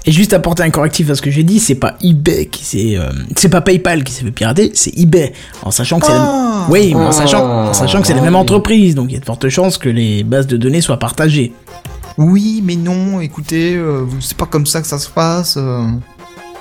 Et 0.07 0.13
juste 0.13 0.33
apporter 0.33 0.63
un 0.63 0.71
correctif 0.71 1.11
à 1.11 1.15
ce 1.15 1.21
que 1.23 1.31
j'ai 1.31 1.43
dit, 1.43 1.61
c'est 1.61 1.75
pas 1.75 1.97
eBay 2.03 2.47
qui 2.47 2.65
s'est, 2.65 2.97
euh, 2.97 3.11
c'est 3.37 3.51
pas 3.51 3.61
PayPal 3.61 4.03
qui 4.03 4.13
s'est 4.13 4.25
fait 4.25 4.31
pirater, 4.31 4.71
c'est 4.75 4.97
eBay. 4.99 5.33
En 5.63 5.71
sachant 5.71 5.99
que 6.01 6.07
c'est 6.07 6.13
la... 6.13 6.23
Ah 6.23 6.67
Oui, 6.71 6.95
mais 6.95 7.01
en 7.03 7.09
Ah. 7.09 7.13
sachant, 7.13 7.45
en 7.69 7.75
sachant 7.75 8.01
que 8.01 8.07
c'est 8.07 8.15
la 8.15 8.21
Ah 8.21 8.25
même 8.25 8.35
oui. 8.35 8.41
entreprise, 8.41 8.95
donc 8.95 9.11
il 9.11 9.15
y 9.15 9.17
a 9.17 9.21
de 9.21 9.25
fortes 9.27 9.49
chances 9.51 9.77
que 9.77 9.89
les 9.91 10.25
bases 10.25 10.47
de 10.47 10.57
données 10.57 10.81
soient 10.81 10.99
partagées. 10.99 11.53
Oui, 12.17 12.63
mais 12.65 12.77
non, 12.77 13.21
écoutez, 13.21 13.75
euh, 13.77 14.07
c'est 14.21 14.37
pas 14.37 14.47
comme 14.47 14.67
ça 14.67 14.81
que 14.81 14.87
ça 14.87 14.99
se 14.99 15.09
passe. 15.09 15.57
euh. 15.59 15.85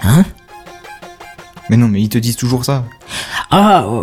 Hein? 0.03 0.25
Mais 1.69 1.77
non, 1.77 1.87
mais 1.87 2.01
ils 2.01 2.09
te 2.09 2.17
disent 2.17 2.35
toujours 2.37 2.65
ça. 2.65 2.83
Ah, 3.51 3.83
euh, 3.87 4.01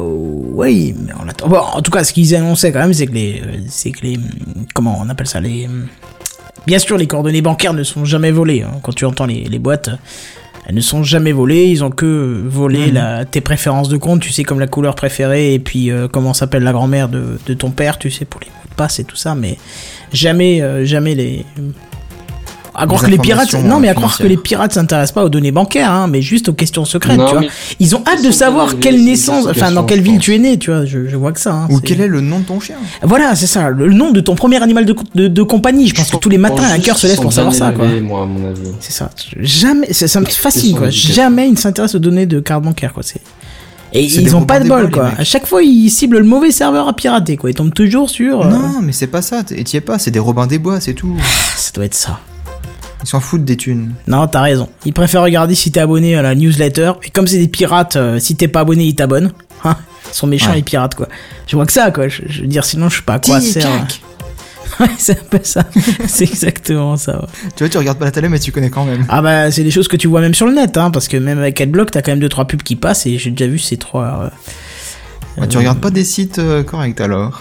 oui, 0.55 0.95
mais 0.99 1.13
on 1.23 1.29
attend. 1.29 1.49
Bon, 1.49 1.59
en 1.59 1.83
tout 1.83 1.91
cas, 1.91 2.05
ce 2.05 2.13
qu'ils 2.13 2.35
annonçaient 2.35 2.73
quand 2.73 2.79
même, 2.81 2.95
c'est 2.95 3.07
que 3.07 3.13
les, 3.13 3.43
c'est 3.69 3.91
que 3.91 4.01
les, 4.03 4.17
hum, 4.17 4.67
comment 4.75 4.99
on 5.01 5.09
appelle 5.09 5.27
ça, 5.27 5.41
les, 5.41 5.67
hum, 5.67 5.87
bien 6.66 6.78
sûr, 6.78 6.97
les 6.98 7.06
coordonnées 7.06 7.43
bancaires 7.43 7.72
ne 7.74 7.82
sont 7.82 8.05
jamais 8.05 8.30
volées. 8.30 8.62
hein. 8.62 8.78
Quand 8.82 8.93
tu 8.94 9.05
entends 9.05 9.26
les, 9.26 9.44
les 9.44 9.59
boîtes, 9.59 9.90
elles 10.66 10.74
ne 10.74 10.80
sont 10.80 11.02
jamais 11.05 11.32
volées. 11.32 11.66
Ils 11.66 11.84
ont 11.84 11.90
que 11.90 12.43
volé 12.47 12.88
Mhm. 12.88 12.94
la, 12.94 13.24
tes 13.24 13.40
préférences 13.40 13.88
de 13.88 13.97
compte, 13.97 14.20
tu 14.20 14.32
sais, 14.32 14.43
comme 14.43 14.59
la 14.60 14.66
couleur 14.66 14.94
préférée 14.94 15.55
et 15.55 15.59
puis 15.59 15.90
euh, 15.90 16.09
comment 16.09 16.34
s'appelle 16.34 16.62
la 16.64 16.72
grand-mère 16.72 17.09
de, 17.09 17.38
de 17.47 17.55
ton 17.55 17.70
père, 17.70 17.98
tu 17.98 18.10
sais, 18.10 18.24
pour 18.24 18.40
les 18.40 18.48
mots 18.48 18.68
de 18.70 18.74
passe 18.74 18.98
et 18.98 19.05
tout 19.05 19.16
ça, 19.16 19.34
mais 19.34 19.56
jamais, 20.12 20.60
euh, 20.62 20.84
jamais 20.84 21.14
les. 21.14 21.44
À 22.78 22.86
croire 22.86 23.03
que 23.03 23.11
les 23.11 23.19
pirates, 23.19 23.55
non 23.65 23.81
mais 23.81 23.89
à 23.89 23.93
euh, 23.93 23.94
croire 23.94 24.19
que 24.19 24.27
les 24.27 24.36
pirates 24.36 24.73
s'intéressent 24.74 25.15
pas 25.15 25.24
aux 25.24 25.28
données 25.28 25.51
bancaires, 25.51 25.90
hein, 25.90 26.09
mais 26.09 26.20
juste 26.23 26.48
aux 26.48 26.53
questions 26.53 26.85
secrètes, 26.85 27.16
Non, 27.19 27.27
tu 27.27 27.36
vois. 27.39 27.47
Ils 27.81 27.97
ont 27.97 28.03
hâte 28.07 28.23
de 28.24 28.31
savoir 28.31 28.78
quelle 28.78 29.03
naissance, 29.03 29.47
enfin 29.48 29.73
dans 29.73 29.85
quelle 29.85 30.01
ville 30.03 30.19
tu 30.19 30.35
es 30.35 30.39
né, 30.39 30.59
tu 30.59 30.70
vois. 30.70 30.85
Je, 30.85 31.07
je 31.09 31.16
vois 31.16 31.32
que 31.32 31.40
ça. 31.40 31.53
hein, 31.55 31.69
Ou 31.70 31.81
quel 31.81 32.01
est 32.01 32.07
le 32.09 32.20
nom 32.20 32.40
de 32.40 32.44
ton 32.44 32.61
chien 32.61 32.77
Voilà, 33.03 33.35
c'est 33.35 33.47
ça. 33.47 33.70
Le 33.70 33.93
nom 33.93 34.11
de 34.11 34.20
ton 34.20 34.35
premier 34.35 34.62
animal 34.62 34.85
de, 34.85 34.94
de, 35.15 35.28
de 35.28 35.43
compagnie. 35.43 35.89
Je 35.89 35.94
pense 35.94 36.11
que 36.11 36.16
tous 36.19 36.28
les 36.28 36.39
matins 36.39 36.65
un 36.70 36.78
cœur 36.78 36.98
se 36.98 37.07
lève 37.07 37.16
pour 37.16 37.32
savoir 37.32 37.55
ça, 37.55 37.73
quoi. 37.73 37.86
C'est 38.81 38.93
ça. 38.93 39.11
Jamais, 39.40 39.93
ça, 39.93 40.07
ça 40.09 40.20
me 40.20 40.27
fascine, 40.27 40.77
quoi. 40.77 40.90
Jamais 40.90 41.48
ils 41.48 41.53
ne 41.53 41.57
s'intéressent 41.59 41.94
aux 41.97 42.01
données 42.01 42.27
de 42.27 42.40
carte 42.40 42.62
bancaire, 42.62 42.93
quoi. 42.93 43.03
C'est 43.03 43.20
et 43.93 44.03
ils 44.05 44.36
ont 44.36 44.44
pas 44.44 44.59
de 44.59 44.65
Robin 44.65 44.77
des 44.82 44.82
bol, 44.89 44.90
Bois, 44.93 45.09
quoi. 45.11 45.19
À 45.19 45.24
chaque 45.24 45.47
fois, 45.47 45.62
ils 45.62 45.89
ciblent 45.90 46.19
le 46.19 46.24
mauvais 46.24 46.51
serveur 46.51 46.89
à 46.89 46.93
pirater, 46.94 47.36
quoi. 47.36 47.51
Ils 47.51 47.55
tombent 47.55 47.73
toujours 47.73 48.11
sur. 48.11 48.43
euh, 48.43 48.51
Non, 48.51 48.81
mais 48.82 48.93
c'est 48.93 49.07
pas 49.07 49.23
ça, 49.23 49.43
t- 49.44 49.62
t'y 49.65 49.77
es 49.77 49.81
pas, 49.81 49.98
c'est 49.98 50.11
des 50.11 50.19
Robins 50.19 50.47
des 50.47 50.59
Bois, 50.59 50.81
c'est 50.81 50.93
tout. 50.93 51.16
Ça 51.57 51.70
doit 51.74 51.85
être 51.86 51.94
ça. 51.94 52.19
Ils 53.02 53.09
s'en 53.09 53.20
foutent 53.20 53.44
des 53.44 53.56
thunes. 53.56 53.93
Non, 54.09 54.27
t'as 54.27 54.40
raison. 54.43 54.68
Ils 54.85 54.93
préfèrent 54.93 55.23
regarder 55.23 55.55
si 55.55 55.70
t'es 55.70 55.81
abonné 55.81 56.16
à 56.16 56.23
la 56.23 56.35
newsletter. 56.35 56.93
Et 57.05 57.10
comme 57.10 57.27
c'est 57.27 57.39
des 57.39 57.48
pirates, 57.48 57.97
euh, 57.97 58.18
si 58.18 58.36
t'es 58.36 58.48
pas 58.48 58.60
abonné, 58.60 58.85
ils 58.85 58.94
t'abonnent. 58.94 59.32
Hein 59.64 59.77
ils 60.09 60.14
sont 60.14 60.27
méchants, 60.27 60.51
Ouais. 60.51 60.56
les 60.56 60.62
pirates, 60.62 60.94
quoi. 60.94 61.09
Je 61.47 61.56
vois 61.56 61.66
que 61.66 61.73
ça, 61.73 61.90
quoi. 61.90 62.09
Je, 62.09 62.23
je 62.28 62.40
veux 62.43 62.47
dire, 62.47 62.64
sinon, 62.64 62.89
je 62.89 62.97
sais 62.97 63.02
pas 63.02 63.14
à 63.14 63.18
quoi 63.18 63.40
sert. 63.40 63.62
tac. 63.64 64.01
Ouais, 64.81 64.89
c'est 64.98 65.12
un 65.20 65.24
peu 65.31 65.39
ça. 65.43 65.62
c'est 66.09 66.24
exactement 66.24 66.97
ça. 66.97 67.20
ouais. 67.20 67.27
Tu 67.55 67.62
vois, 67.64 67.68
tu 67.68 67.78
regardes 67.78 67.98
pas 67.98 68.05
la 68.06 68.10
télé, 68.10 68.28
mais 68.28 68.39
tu 68.40 68.51
connais 68.52 68.68
quand 68.68 68.85
même. 68.85 69.06
Ah 69.09 69.23
bah, 69.23 69.51
c'est 69.51 69.62
des 69.62 69.70
choses 69.70 69.89
que 69.89 69.97
tu 69.97 70.06
vois 70.09 70.20
même 70.20 70.35
sur 70.35 70.44
le 70.47 70.52
net, 70.55 70.77
hein. 70.77 70.90
Parce 70.90 71.06
que 71.09 71.16
même 71.16 71.39
avec 71.39 71.60
Adblock, 71.60 71.90
t'as 71.93 72.02
quand 72.02 72.10
même 72.12 72.18
deux 72.20 72.28
trois 72.28 72.47
pubs 72.47 72.62
qui 72.62 72.77
passent. 72.77 73.06
Et 73.06 73.16
j'ai 73.16 73.31
déjà 73.31 73.48
vu 73.51 73.59
ces 73.59 73.77
trois. 73.77 74.31
euh, 75.40 75.47
tu 75.47 75.56
regardes 75.59 75.81
pas 75.81 75.90
des 75.90 76.05
sites 76.05 76.39
euh, 76.40 76.62
corrects 76.62 77.01
alors? 77.01 77.40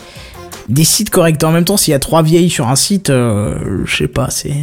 des 0.70 0.84
sites 0.84 1.10
corrects. 1.10 1.44
En 1.44 1.52
même 1.52 1.66
temps, 1.66 1.78
s'il 1.78 1.92
y 1.92 1.96
a 1.96 2.00
trois 2.00 2.24
vieilles 2.24 2.50
sur 2.50 2.68
un 2.70 2.76
site, 2.76 3.10
euh, 3.10 3.82
je 3.86 3.96
sais 3.98 4.08
pas, 4.08 4.30
c'est. 4.30 4.54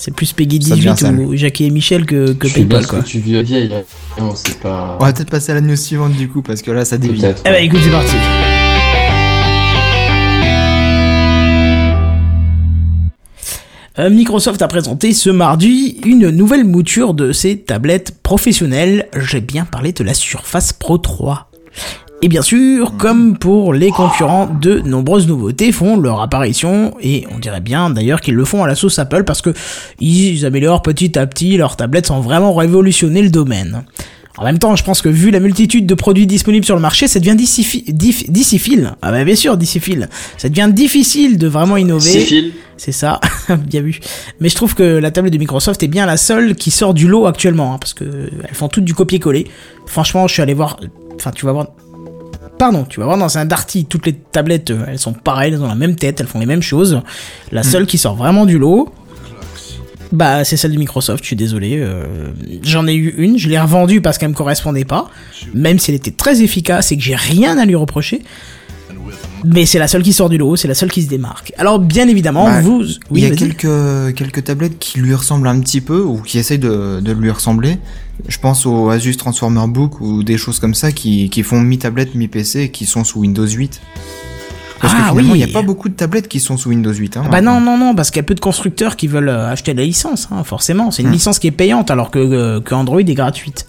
C'est 0.00 0.14
plus 0.14 0.32
Peggy 0.32 0.62
Ça 0.62 0.76
devient 0.76 0.94
18 0.94 0.96
sale. 0.98 1.20
ou 1.20 1.36
Jackie 1.36 1.66
et 1.66 1.70
Michel 1.70 2.06
que, 2.06 2.32
que 2.32 2.48
Je 2.48 2.54
sais 2.54 2.60
bien 2.64 2.78
PayPal, 2.78 2.86
quoi. 2.86 3.00
que 3.02 3.06
tu 3.06 3.18
vieux 3.18 3.42
vieille. 3.42 3.70
Non, 4.18 4.32
c'est 4.34 4.58
pas. 4.58 4.96
On 4.98 5.04
va 5.04 5.12
peut-être 5.12 5.28
passer 5.28 5.52
à 5.52 5.56
la 5.56 5.60
news 5.60 5.76
suivante 5.76 6.14
du 6.14 6.26
coup, 6.26 6.40
parce 6.40 6.62
que 6.62 6.70
là 6.70 6.86
ça 6.86 6.96
dévie. 6.96 7.22
Eh 7.22 7.50
bah, 7.50 7.60
écoute, 7.60 7.80
c'est 7.84 7.90
parti. 7.90 8.16
Euh, 13.98 14.08
Microsoft 14.08 14.62
a 14.62 14.68
présenté 14.68 15.12
ce 15.12 15.28
mardi 15.28 16.00
une 16.06 16.30
nouvelle 16.30 16.64
mouture 16.64 17.12
de 17.12 17.32
ses 17.32 17.58
tablettes 17.58 18.22
professionnelles. 18.22 19.08
J'ai 19.14 19.42
bien 19.42 19.66
parlé 19.66 19.92
de 19.92 20.02
la 20.02 20.14
Surface 20.14 20.72
Pro 20.72 20.96
3. 20.96 21.50
Et 22.22 22.28
bien 22.28 22.42
sûr, 22.42 22.96
comme 22.98 23.38
pour 23.38 23.72
les 23.72 23.90
concurrents, 23.90 24.46
de 24.60 24.80
nombreuses 24.80 25.26
nouveautés 25.26 25.72
font 25.72 25.96
leur 25.98 26.20
apparition, 26.20 26.94
et 27.00 27.26
on 27.34 27.38
dirait 27.38 27.62
bien 27.62 27.88
d'ailleurs 27.88 28.20
qu'ils 28.20 28.34
le 28.34 28.44
font 28.44 28.62
à 28.62 28.66
la 28.66 28.74
sauce 28.74 28.98
Apple 28.98 29.24
parce 29.24 29.40
que 29.40 29.54
ils 30.00 30.44
améliorent 30.44 30.82
petit 30.82 31.18
à 31.18 31.26
petit 31.26 31.56
leurs 31.56 31.76
tablettes 31.76 32.06
sans 32.06 32.20
vraiment 32.20 32.52
révolutionner 32.54 33.22
le 33.22 33.30
domaine. 33.30 33.84
En 34.36 34.44
même 34.44 34.58
temps, 34.58 34.76
je 34.76 34.84
pense 34.84 35.00
que 35.02 35.08
vu 35.08 35.30
la 35.30 35.40
multitude 35.40 35.86
de 35.86 35.94
produits 35.94 36.26
disponibles 36.26 36.64
sur 36.64 36.74
le 36.74 36.80
marché, 36.80 37.08
ça 37.08 37.20
devient 37.20 37.34
diffi- 37.34 37.84
dif- 37.92 38.30
difficile. 38.30 38.92
Ah 39.02 39.10
bah 39.12 39.24
bien 39.24 39.34
sûr, 39.34 39.56
difficile. 39.56 40.08
Ça 40.36 40.48
devient 40.50 40.68
difficile 40.72 41.36
de 41.38 41.46
vraiment 41.48 41.76
innover. 41.78 42.10
C'est 42.76 42.92
ça, 42.92 43.20
bien 43.66 43.80
vu. 43.80 43.98
Mais 44.40 44.48
je 44.50 44.54
trouve 44.54 44.74
que 44.74 44.82
la 44.98 45.10
tablette 45.10 45.32
de 45.32 45.38
Microsoft 45.38 45.82
est 45.82 45.88
bien 45.88 46.04
la 46.06 46.16
seule 46.18 46.54
qui 46.54 46.70
sort 46.70 46.92
du 46.94 47.08
lot 47.08 47.26
actuellement, 47.26 47.74
hein, 47.74 47.78
parce 47.80 47.92
que 47.94 48.04
elles 48.04 48.54
font 48.54 48.68
toutes 48.68 48.84
du 48.84 48.94
copier-coller. 48.94 49.46
Franchement, 49.86 50.26
je 50.28 50.34
suis 50.34 50.42
allé 50.42 50.54
voir. 50.54 50.78
Enfin, 51.16 51.30
tu 51.32 51.44
vas 51.46 51.52
voir. 51.52 51.66
Pardon, 52.60 52.84
tu 52.86 53.00
vas 53.00 53.06
voir 53.06 53.16
dans 53.16 53.38
un 53.38 53.46
Darty, 53.46 53.86
toutes 53.86 54.04
les 54.04 54.12
tablettes, 54.12 54.70
euh, 54.70 54.84
elles 54.86 54.98
sont 54.98 55.14
pareilles, 55.14 55.54
elles 55.54 55.62
ont 55.62 55.66
la 55.66 55.74
même 55.74 55.96
tête, 55.96 56.20
elles 56.20 56.26
font 56.26 56.38
les 56.40 56.44
mêmes 56.44 56.60
choses. 56.60 57.00
La 57.52 57.62
seule 57.62 57.86
qui 57.86 57.96
sort 57.96 58.16
vraiment 58.16 58.44
du 58.44 58.58
lot, 58.58 58.92
bah 60.12 60.44
c'est 60.44 60.58
celle 60.58 60.72
de 60.72 60.78
Microsoft. 60.78 61.22
Je 61.24 61.28
suis 61.28 61.36
désolé. 61.36 61.78
euh, 61.80 62.04
J'en 62.62 62.86
ai 62.86 62.94
eu 62.94 63.14
une, 63.16 63.38
je 63.38 63.48
l'ai 63.48 63.58
revendue 63.58 64.02
parce 64.02 64.18
qu'elle 64.18 64.28
me 64.28 64.34
correspondait 64.34 64.84
pas, 64.84 65.08
même 65.54 65.78
si 65.78 65.90
elle 65.90 65.96
était 65.96 66.10
très 66.10 66.42
efficace 66.42 66.92
et 66.92 66.96
que 66.98 67.02
j'ai 67.02 67.14
rien 67.16 67.56
à 67.56 67.64
lui 67.64 67.76
reprocher. 67.76 68.20
Mais 69.42 69.64
c'est 69.64 69.78
la 69.78 69.88
seule 69.88 70.02
qui 70.02 70.12
sort 70.12 70.28
du 70.28 70.36
lot, 70.36 70.56
c'est 70.56 70.68
la 70.68 70.74
seule 70.74 70.90
qui 70.90 71.02
se 71.02 71.08
démarque. 71.08 71.54
Alors 71.56 71.78
bien 71.78 72.08
évidemment, 72.08 72.44
Bah, 72.44 72.60
vous, 72.60 72.82
Il 73.10 73.20
y 73.22 73.24
a 73.24 73.30
quelques, 73.30 74.14
quelques 74.14 74.44
tablettes 74.44 74.78
qui 74.78 74.98
lui 75.00 75.14
ressemblent 75.14 75.48
un 75.48 75.58
petit 75.60 75.80
peu, 75.80 76.02
ou 76.02 76.20
qui 76.20 76.38
essayent 76.38 76.58
de, 76.58 77.00
de 77.00 77.12
lui 77.12 77.30
ressembler. 77.30 77.78
Je 78.28 78.38
pense 78.38 78.66
au 78.66 78.88
Asus 78.90 79.16
Transformer 79.16 79.66
Book 79.68 80.00
ou 80.00 80.22
des 80.22 80.36
choses 80.38 80.58
comme 80.58 80.74
ça 80.74 80.92
qui, 80.92 81.30
qui 81.30 81.42
font 81.42 81.60
mi-tablette, 81.60 82.14
mi-PC 82.14 82.60
et 82.62 82.68
qui 82.70 82.86
sont 82.86 83.04
sous 83.04 83.20
Windows 83.20 83.46
8. 83.46 83.80
Parce 84.80 84.94
Ah, 84.94 84.96
que 84.96 85.02
finalement, 85.10 85.34
il 85.34 85.42
oui. 85.42 85.44
n'y 85.46 85.50
a 85.50 85.52
pas 85.52 85.62
beaucoup 85.62 85.88
de 85.90 85.94
tablettes 85.94 86.26
qui 86.26 86.40
sont 86.40 86.56
sous 86.56 86.70
Windows 86.70 86.92
8. 86.92 87.18
Hein, 87.18 87.24
Bah 87.30 87.42
non, 87.42 87.60
non, 87.60 87.76
non, 87.76 87.94
parce 87.94 88.10
qu'il 88.10 88.16
y 88.18 88.20
a 88.20 88.22
peu 88.24 88.34
de 88.34 88.40
constructeurs 88.40 88.96
qui 88.96 89.08
veulent 89.08 89.28
euh, 89.28 89.50
acheter 89.50 89.74
la 89.74 89.82
licence, 89.84 90.28
hein, 90.32 90.42
forcément. 90.42 90.90
C'est 90.90 91.02
une 91.02 91.08
Hmm. 91.10 91.12
licence 91.12 91.38
qui 91.38 91.48
est 91.48 91.50
payante 91.52 91.90
alors 91.90 92.10
que, 92.10 92.18
euh, 92.18 92.60
que 92.60 92.74
Android 92.74 93.00
est 93.00 93.14
gratuite. 93.14 93.66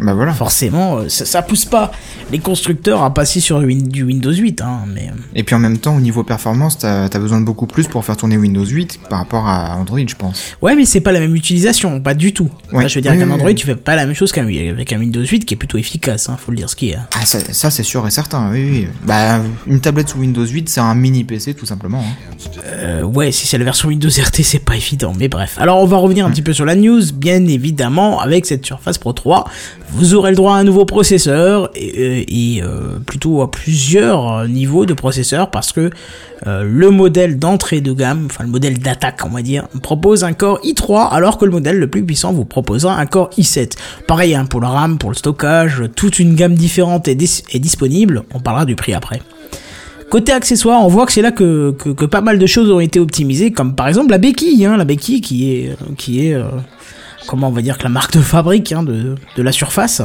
Bah 0.00 0.14
voilà. 0.14 0.32
Forcément, 0.32 0.98
euh, 0.98 1.08
ça, 1.08 1.24
ça 1.24 1.42
pousse 1.42 1.64
pas 1.64 1.90
les 2.30 2.38
constructeurs 2.38 3.02
à 3.02 3.12
passer 3.12 3.40
sur 3.40 3.60
du 3.60 4.02
Windows 4.04 4.32
8, 4.32 4.60
hein, 4.60 4.80
mais... 4.92 5.10
Et 5.34 5.42
puis 5.42 5.54
en 5.54 5.58
même 5.58 5.78
temps, 5.78 5.96
au 5.96 6.00
niveau 6.00 6.22
performance, 6.24 6.78
t'as 6.78 7.04
as 7.06 7.18
besoin 7.18 7.40
de 7.40 7.44
beaucoup 7.44 7.66
plus 7.66 7.86
pour 7.88 8.04
faire 8.04 8.16
tourner 8.16 8.36
Windows 8.36 8.64
8 8.64 9.00
par 9.08 9.18
rapport 9.20 9.46
à 9.48 9.76
Android, 9.76 9.98
je 10.06 10.14
pense. 10.14 10.54
Ouais, 10.62 10.74
mais 10.76 10.84
c'est 10.84 11.00
pas 11.00 11.12
la 11.12 11.20
même 11.20 11.34
utilisation, 11.34 12.00
pas 12.00 12.14
du 12.14 12.32
tout. 12.32 12.48
Je 12.72 12.76
veux 12.76 13.00
dire, 13.00 13.12
Oui, 13.12 13.18
qu'un 13.18 13.30
Android, 13.30 13.48
oui. 13.48 13.54
tu 13.54 13.66
fais 13.66 13.76
pas 13.76 13.96
la 13.96 14.06
même 14.06 14.14
chose 14.14 14.32
qu'un 14.32 14.46
avec 14.46 14.92
un 14.92 14.98
Windows 14.98 15.22
8 15.24 15.44
qui 15.44 15.54
est 15.54 15.56
plutôt 15.56 15.78
efficace, 15.78 16.28
hein, 16.28 16.36
faut 16.38 16.50
le 16.52 16.56
dire 16.58 16.70
ce 16.70 16.76
qui 16.76 16.90
est. 16.90 16.96
hein. 16.96 17.06
Ah, 17.20 17.24
ça, 17.24 17.38
ça, 17.52 17.70
c'est 17.70 17.82
sûr 17.82 18.06
et 18.06 18.10
certain, 18.10 18.50
oui, 18.52 18.68
oui. 18.70 18.88
Bah, 19.04 19.40
une 19.66 19.80
tablette 19.80 20.10
sous 20.10 20.18
Windows 20.18 20.46
8, 20.46 20.68
c'est 20.68 20.80
un 20.80 20.94
mini 20.94 21.24
PC, 21.24 21.54
tout 21.54 21.66
simplement. 21.66 22.00
hein. 22.00 22.50
Euh, 22.66 23.02
ouais, 23.02 23.32
si 23.32 23.46
c'est 23.46 23.58
la 23.58 23.64
version 23.64 23.88
Windows 23.88 24.08
RT, 24.08 24.42
c'est 24.42 24.58
pas 24.64 24.76
évident, 24.76 25.12
mais 25.18 25.28
bref. 25.28 25.56
Alors, 25.58 25.82
on 25.82 25.86
va 25.86 25.96
revenir 25.96 26.26
un 26.26 26.30
petit 26.30 26.42
peu 26.42 26.52
sur 26.52 26.64
la 26.64 26.76
news, 26.76 27.02
bien 27.14 27.44
évidemment, 27.46 28.20
avec 28.20 28.46
cette 28.46 28.64
Surface 28.66 28.98
Pro 28.98 29.12
3, 29.12 29.44
vous 29.90 30.14
aurez 30.14 30.30
le 30.30 30.36
droit 30.36 30.54
à 30.54 30.58
un 30.58 30.64
nouveau 30.64 30.84
processeur, 30.84 31.70
et, 31.74 32.60
euh, 32.62 32.66
euh, 32.66 32.98
plutôt 33.06 33.42
à 33.42 33.50
plusieurs 33.50 34.32
euh, 34.32 34.46
niveaux 34.46 34.86
de 34.86 34.94
processeur, 34.94 35.50
parce 35.50 35.72
que 35.72 35.90
le 36.46 36.90
modèle 36.90 37.38
d'entrée 37.38 37.80
de 37.80 37.92
gamme, 37.92 38.26
enfin 38.26 38.44
le 38.44 38.50
modèle 38.50 38.78
d'attaque, 38.78 39.20
on 39.26 39.30
va 39.30 39.42
dire, 39.42 39.66
propose 39.82 40.22
un 40.22 40.32
Core 40.32 40.60
i3, 40.62 41.08
alors 41.10 41.36
que 41.36 41.44
le 41.44 41.50
modèle 41.50 41.78
le 41.78 41.88
plus 41.88 42.04
puissant 42.04 42.32
vous 42.32 42.44
proposera 42.44 42.96
un 42.96 43.06
Core 43.06 43.30
i7. 43.36 43.72
Pareil, 44.06 44.36
hein, 44.36 44.44
pour 44.44 44.60
le 44.60 44.68
RAM, 44.68 44.98
pour 44.98 45.10
le 45.10 45.16
stockage, 45.16 45.82
toute 45.96 46.20
une 46.20 46.36
gamme 46.36 46.54
différente 46.54 47.08
est, 47.08 47.16
dis- 47.16 47.42
est 47.50 47.58
disponible, 47.58 48.22
on 48.32 48.38
parlera 48.38 48.66
du 48.66 48.76
prix 48.76 48.94
après. 48.94 49.20
Côté 50.10 50.30
accessoires, 50.32 50.84
on 50.84 50.88
voit 50.88 51.06
que 51.06 51.12
c'est 51.12 51.22
là 51.22 51.32
que, 51.32 51.72
que, 51.72 52.04
pas 52.04 52.20
mal 52.20 52.38
de 52.38 52.46
choses 52.46 52.70
ont 52.70 52.80
été 52.80 53.00
optimisées, 53.00 53.50
comme 53.50 53.74
par 53.74 53.88
exemple 53.88 54.10
la 54.10 54.18
béquille, 54.18 54.64
hein, 54.64 54.76
la 54.76 54.84
béquille 54.84 55.20
qui 55.20 55.50
est, 55.52 55.76
qui 55.96 56.28
est, 56.28 56.40
comment 57.28 57.48
on 57.48 57.52
va 57.52 57.62
dire 57.62 57.78
que 57.78 57.84
la 57.84 57.90
marque 57.90 58.14
de 58.14 58.20
fabrique 58.20 58.72
hein, 58.72 58.82
de, 58.82 59.14
de 59.36 59.42
la 59.42 59.52
surface, 59.52 60.02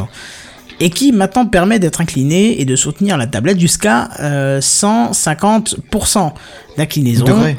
et 0.79 0.89
qui 0.91 1.11
maintenant 1.11 1.45
permet 1.45 1.79
d'être 1.79 2.01
inclinée 2.01 2.59
et 2.61 2.65
de 2.65 2.75
soutenir 2.75 3.17
la 3.17 3.25
tablette 3.25 3.59
jusqu'à 3.59 4.09
euh, 4.19 4.59
150% 4.59 6.31
d'inclinaison. 6.77 7.25
Degrés. 7.25 7.57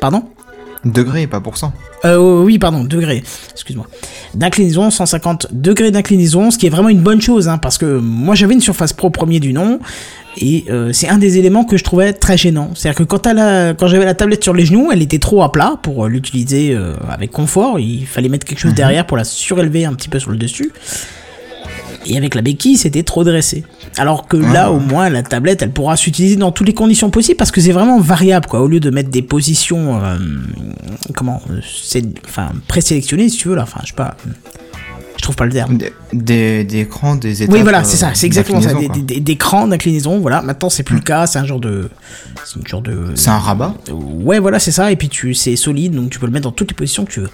Pardon? 0.00 0.24
Degrés, 0.84 1.26
pas 1.26 1.40
pour 1.40 1.56
cent. 1.56 1.72
euh, 2.04 2.42
oui, 2.44 2.58
pardon, 2.58 2.84
degrés. 2.84 3.24
Excuse-moi. 3.52 3.86
D'inclinaison, 4.34 4.90
150 4.90 5.48
degrés 5.50 5.90
d'inclinaison, 5.90 6.50
ce 6.52 6.58
qui 6.58 6.66
est 6.66 6.70
vraiment 6.70 6.90
une 6.90 7.00
bonne 7.00 7.20
chose, 7.20 7.48
hein, 7.48 7.58
parce 7.58 7.78
que 7.78 7.98
moi 7.98 8.34
j'avais 8.36 8.54
une 8.54 8.60
Surface 8.60 8.92
Pro 8.92 9.10
premier 9.10 9.40
du 9.40 9.52
nom, 9.52 9.80
et 10.38 10.64
euh, 10.70 10.92
c'est 10.92 11.08
un 11.08 11.18
des 11.18 11.38
éléments 11.38 11.64
que 11.64 11.76
je 11.76 11.84
trouvais 11.84 12.12
très 12.12 12.36
gênant. 12.36 12.70
C'est-à-dire 12.74 12.98
que 12.98 13.04
quand, 13.04 13.20
t'as 13.20 13.32
la, 13.32 13.74
quand 13.74 13.88
j'avais 13.88 14.04
la 14.04 14.14
tablette 14.14 14.42
sur 14.42 14.52
les 14.54 14.66
genoux, 14.66 14.90
elle 14.92 15.02
était 15.02 15.18
trop 15.18 15.42
à 15.42 15.50
plat 15.50 15.76
pour 15.82 16.04
euh, 16.04 16.08
l'utiliser 16.08 16.74
euh, 16.74 16.92
avec 17.08 17.30
confort. 17.30 17.78
Il 17.80 18.06
fallait 18.06 18.28
mettre 18.28 18.46
quelque 18.46 18.58
chose 18.58 18.74
derrière 18.74 19.06
pour 19.06 19.16
la 19.16 19.24
surélever 19.24 19.84
un 19.86 19.94
petit 19.94 20.08
peu 20.08 20.18
sur 20.18 20.30
le 20.30 20.36
dessus. 20.36 20.72
Et 22.08 22.16
avec 22.16 22.34
la 22.36 22.42
béquille, 22.42 22.76
c'était 22.76 23.02
trop 23.02 23.24
dressé. 23.24 23.64
Alors 23.96 24.28
que 24.28 24.36
là, 24.36 24.66
Ah. 24.66 24.70
au 24.72 24.78
moins, 24.78 25.08
la 25.08 25.22
tablette, 25.24 25.62
elle 25.62 25.72
pourra 25.72 25.96
s'utiliser 25.96 26.36
dans 26.36 26.52
toutes 26.52 26.68
les 26.68 26.74
conditions 26.74 27.10
possibles 27.10 27.36
parce 27.36 27.50
que 27.50 27.60
c'est 27.60 27.72
vraiment 27.72 27.98
variable, 27.98 28.46
quoi. 28.46 28.60
Au 28.60 28.68
lieu 28.68 28.78
de 28.78 28.90
mettre 28.90 29.08
des 29.10 29.22
positions, 29.22 30.00
euh, 30.04 30.16
comment, 31.16 31.42
enfin, 32.28 32.50
présélectionnées, 32.68 33.28
si 33.28 33.38
tu 33.38 33.48
veux, 33.48 33.56
là. 33.56 33.62
Enfin, 33.62 33.80
je 33.82 33.88
sais 33.88 33.94
pas. 33.94 34.16
Euh, 35.26 35.32
trouve 35.32 35.36
pas 35.36 35.46
le 35.46 35.52
terme. 35.52 35.76
Des, 35.78 35.92
des, 36.12 36.64
des 36.64 36.80
écrans, 36.80 37.16
des 37.16 37.42
étapes. 37.42 37.54
Oui, 37.54 37.62
voilà, 37.62 37.80
euh, 37.80 37.84
c'est 37.84 37.96
ça, 37.96 38.10
c'est 38.14 38.26
exactement 38.26 38.60
ça. 38.60 38.72
Des, 38.74 39.20
des, 39.20 39.36
crans 39.36 39.66
d'inclinaison, 39.66 40.18
voilà. 40.18 40.42
Maintenant, 40.42 40.70
c'est 40.70 40.82
plus 40.82 40.96
le 40.96 41.02
cas. 41.02 41.26
C'est 41.26 41.38
un 41.38 41.44
genre 41.46 41.60
de, 41.60 41.88
c'est 42.44 42.58
une 42.60 42.66
genre 42.66 42.82
de. 42.82 43.12
C'est 43.14 43.30
un 43.30 43.38
rabat 43.38 43.74
Ouais, 43.90 44.38
voilà, 44.38 44.58
c'est 44.58 44.72
ça. 44.72 44.92
Et 44.92 44.96
puis 44.96 45.08
tu, 45.08 45.34
c'est 45.34 45.56
solide, 45.56 45.94
donc 45.94 46.10
tu 46.10 46.18
peux 46.18 46.26
le 46.26 46.32
mettre 46.32 46.44
dans 46.44 46.52
toutes 46.52 46.70
les 46.70 46.76
positions 46.76 47.04
que 47.04 47.12
tu 47.12 47.20
veux. 47.20 47.30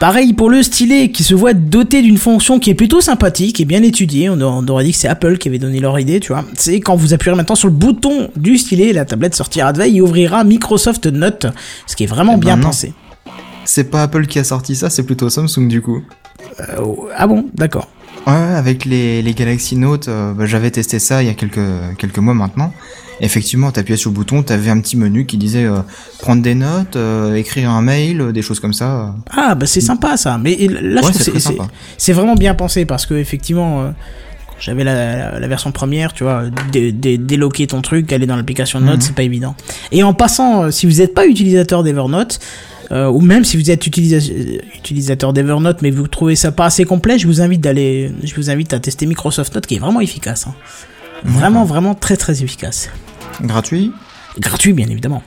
Pareil 0.00 0.32
pour 0.32 0.48
le 0.48 0.62
stylet, 0.62 1.10
qui 1.10 1.24
se 1.24 1.34
voit 1.34 1.54
doté 1.54 2.02
d'une 2.02 2.18
fonction 2.18 2.60
qui 2.60 2.70
est 2.70 2.74
plutôt 2.74 3.00
sympathique 3.00 3.58
et 3.60 3.64
bien 3.64 3.82
étudiée. 3.82 4.30
On, 4.30 4.40
on 4.40 4.64
aurait 4.68 4.84
dit 4.84 4.92
que 4.92 4.96
c'est 4.98 5.08
Apple 5.08 5.38
qui 5.38 5.48
avait 5.48 5.58
donné 5.58 5.80
leur 5.80 5.98
idée, 5.98 6.20
tu 6.20 6.32
vois. 6.32 6.44
C'est 6.54 6.78
quand 6.78 6.94
vous 6.94 7.14
appuierez 7.14 7.36
maintenant 7.36 7.56
sur 7.56 7.66
le 7.66 7.74
bouton 7.74 8.30
du 8.36 8.58
stylet, 8.58 8.92
la 8.92 9.04
tablette 9.04 9.34
sortira 9.34 9.72
de 9.72 9.78
veille 9.78 9.96
et 9.96 10.00
ouvrira 10.00 10.44
Microsoft 10.44 11.06
Note, 11.06 11.46
ce 11.88 11.96
qui 11.96 12.04
est 12.04 12.06
vraiment 12.06 12.34
Eh 12.34 12.36
ben 12.36 12.40
bien 12.40 12.56
non. 12.56 12.66
pensé. 12.68 12.92
C'est 13.64 13.90
pas 13.90 14.04
Apple 14.04 14.26
qui 14.26 14.38
a 14.38 14.44
sorti 14.44 14.76
ça, 14.76 14.88
c'est 14.88 15.02
plutôt 15.02 15.28
Samsung 15.28 15.66
du 15.68 15.82
coup. 15.82 16.00
Euh, 16.60 16.84
ah 17.16 17.26
bon, 17.26 17.46
d'accord. 17.54 17.88
Ouais, 18.26 18.32
avec 18.34 18.84
les, 18.84 19.22
les 19.22 19.32
Galaxy 19.34 19.76
Note, 19.76 20.08
euh, 20.08 20.32
bah, 20.34 20.44
j'avais 20.46 20.70
testé 20.70 20.98
ça 20.98 21.22
il 21.22 21.26
y 21.26 21.30
a 21.30 21.34
quelques, 21.34 21.60
quelques 21.98 22.18
mois 22.18 22.34
maintenant. 22.34 22.72
Effectivement, 23.20 23.72
t'appuyais 23.72 23.96
sur 23.96 24.10
le 24.10 24.14
bouton, 24.14 24.42
t'avais 24.44 24.70
un 24.70 24.78
petit 24.80 24.96
menu 24.96 25.26
qui 25.26 25.38
disait 25.38 25.64
euh, 25.64 25.80
prendre 26.20 26.40
des 26.42 26.54
notes, 26.54 26.96
écrire 27.34 27.70
un 27.70 27.82
mail, 27.82 28.32
des 28.32 28.42
choses 28.42 28.60
comme 28.60 28.72
ça. 28.72 29.12
Ah 29.30 29.56
bah 29.56 29.66
c'est 29.66 29.80
sympa 29.80 30.16
ça. 30.16 30.38
Mais 30.38 30.56
là 30.70 31.00
Ouais, 31.02 31.10
c'est 31.96 32.12
vraiment 32.12 32.34
bien 32.36 32.54
pensé 32.54 32.84
parce 32.84 33.06
que 33.06 33.14
effectivement 33.14 33.92
quand 34.46 34.54
j'avais 34.60 34.84
la, 34.84 34.94
la, 34.94 35.40
la 35.40 35.48
version 35.48 35.72
première, 35.72 36.12
tu 36.12 36.22
vois, 36.22 36.44
dé, 36.70 36.92
dé- 36.92 37.18
déloquer 37.18 37.66
ton 37.66 37.82
truc, 37.82 38.12
aller 38.12 38.26
dans 38.26 38.36
l'application 38.36 38.78
notes, 38.80 38.96
Mhm. 38.96 39.00
c'est 39.00 39.14
pas 39.14 39.22
évident. 39.24 39.56
Et 39.90 40.02
en 40.04 40.14
passant, 40.14 40.70
si 40.70 40.86
vous 40.86 40.98
n'êtes 40.98 41.14
pas 41.14 41.26
utilisateur 41.26 41.82
d'Evernote, 41.82 42.38
euh, 42.92 43.06
ou 43.08 43.20
même 43.20 43.44
si 43.44 43.56
vous 43.56 43.70
êtes 43.70 43.86
utilisa- 43.86 44.60
utilisateur 44.76 45.32
d'Evernote 45.32 45.82
mais 45.82 45.90
vous 45.90 46.06
trouvez 46.08 46.36
ça 46.36 46.52
pas 46.52 46.66
assez 46.66 46.84
complet, 46.84 47.18
je 47.18 47.26
vous 47.26 47.40
invite 47.40 47.60
d'aller, 47.60 48.12
je 48.22 48.34
vous 48.34 48.50
invite 48.50 48.72
à 48.72 48.80
tester 48.80 49.06
Microsoft 49.06 49.54
Note 49.54 49.66
qui 49.66 49.76
est 49.76 49.78
vraiment 49.78 50.00
efficace. 50.00 50.46
hein. 50.46 50.54
Vraiment, 51.24 51.64
vraiment 51.64 51.94
très 51.94 52.16
très 52.16 52.42
efficace. 52.42 52.90
Gratuit 53.42 53.92
Gratuit 54.38 54.72
bien 54.72 54.88
évidemment. 54.88 55.22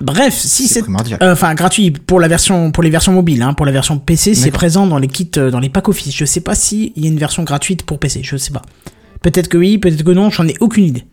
Bref, 0.00 0.34
si 0.34 0.68
C'est 0.68 0.82
euh, 1.22 1.32
Enfin, 1.32 1.54
gratuit 1.54 1.90
pour 1.90 2.20
la 2.20 2.28
version, 2.28 2.72
pour 2.72 2.82
les 2.82 2.90
versions 2.90 3.12
mobiles. 3.12 3.42
Hein. 3.42 3.54
Pour 3.54 3.64
la 3.64 3.72
version 3.72 3.98
PC, 3.98 4.34
c'est 4.34 4.50
présent 4.50 4.86
dans 4.86 4.98
les 4.98 5.08
kits, 5.08 5.30
euh, 5.36 5.50
dans 5.50 5.60
les 5.60 5.68
packs 5.70 5.88
Office. 5.88 6.14
Je 6.14 6.24
sais 6.24 6.40
pas 6.40 6.54
si 6.54 6.92
il 6.96 7.04
y 7.04 7.06
a 7.08 7.10
une 7.10 7.18
version 7.18 7.42
gratuite 7.44 7.84
pour 7.84 7.98
PC. 7.98 8.20
Je 8.22 8.36
sais 8.36 8.50
pas. 8.52 8.62
Peut-être 9.22 9.48
que 9.48 9.56
oui, 9.56 9.78
peut-être 9.78 10.02
que 10.02 10.10
non. 10.10 10.30
J'en 10.30 10.46
ai 10.46 10.54
aucune 10.60 10.84
idée. 10.84 11.04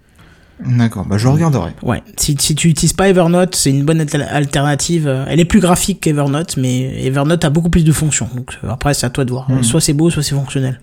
D'accord, 0.65 1.05
bah 1.05 1.17
je 1.17 1.27
regarderai. 1.27 1.71
Ouais. 1.83 2.03
Si, 2.17 2.35
si 2.39 2.55
tu 2.55 2.69
utilises 2.69 2.93
pas 2.93 3.09
Evernote, 3.09 3.55
c'est 3.55 3.69
une 3.71 3.83
bonne 3.83 3.99
alter- 4.01 4.21
alternative. 4.29 5.07
Euh, 5.07 5.25
Elle 5.27 5.39
est 5.39 5.45
plus 5.45 5.59
graphique 5.59 5.99
qu'Evernote, 6.01 6.57
mais 6.57 7.03
Evernote 7.05 7.43
a 7.45 7.49
beaucoup 7.49 7.69
plus 7.69 7.83
de 7.83 7.91
fonctions. 7.91 8.29
Donc 8.35 8.57
euh, 8.63 8.69
après, 8.69 8.93
c'est 8.93 9.05
à 9.05 9.09
toi 9.09 9.25
de 9.25 9.31
voir. 9.31 9.49
Mhm. 9.49 9.63
Soit 9.63 9.81
c'est 9.81 9.93
beau, 9.93 10.09
soit 10.09 10.23
c'est 10.23 10.35
fonctionnel. 10.35 10.79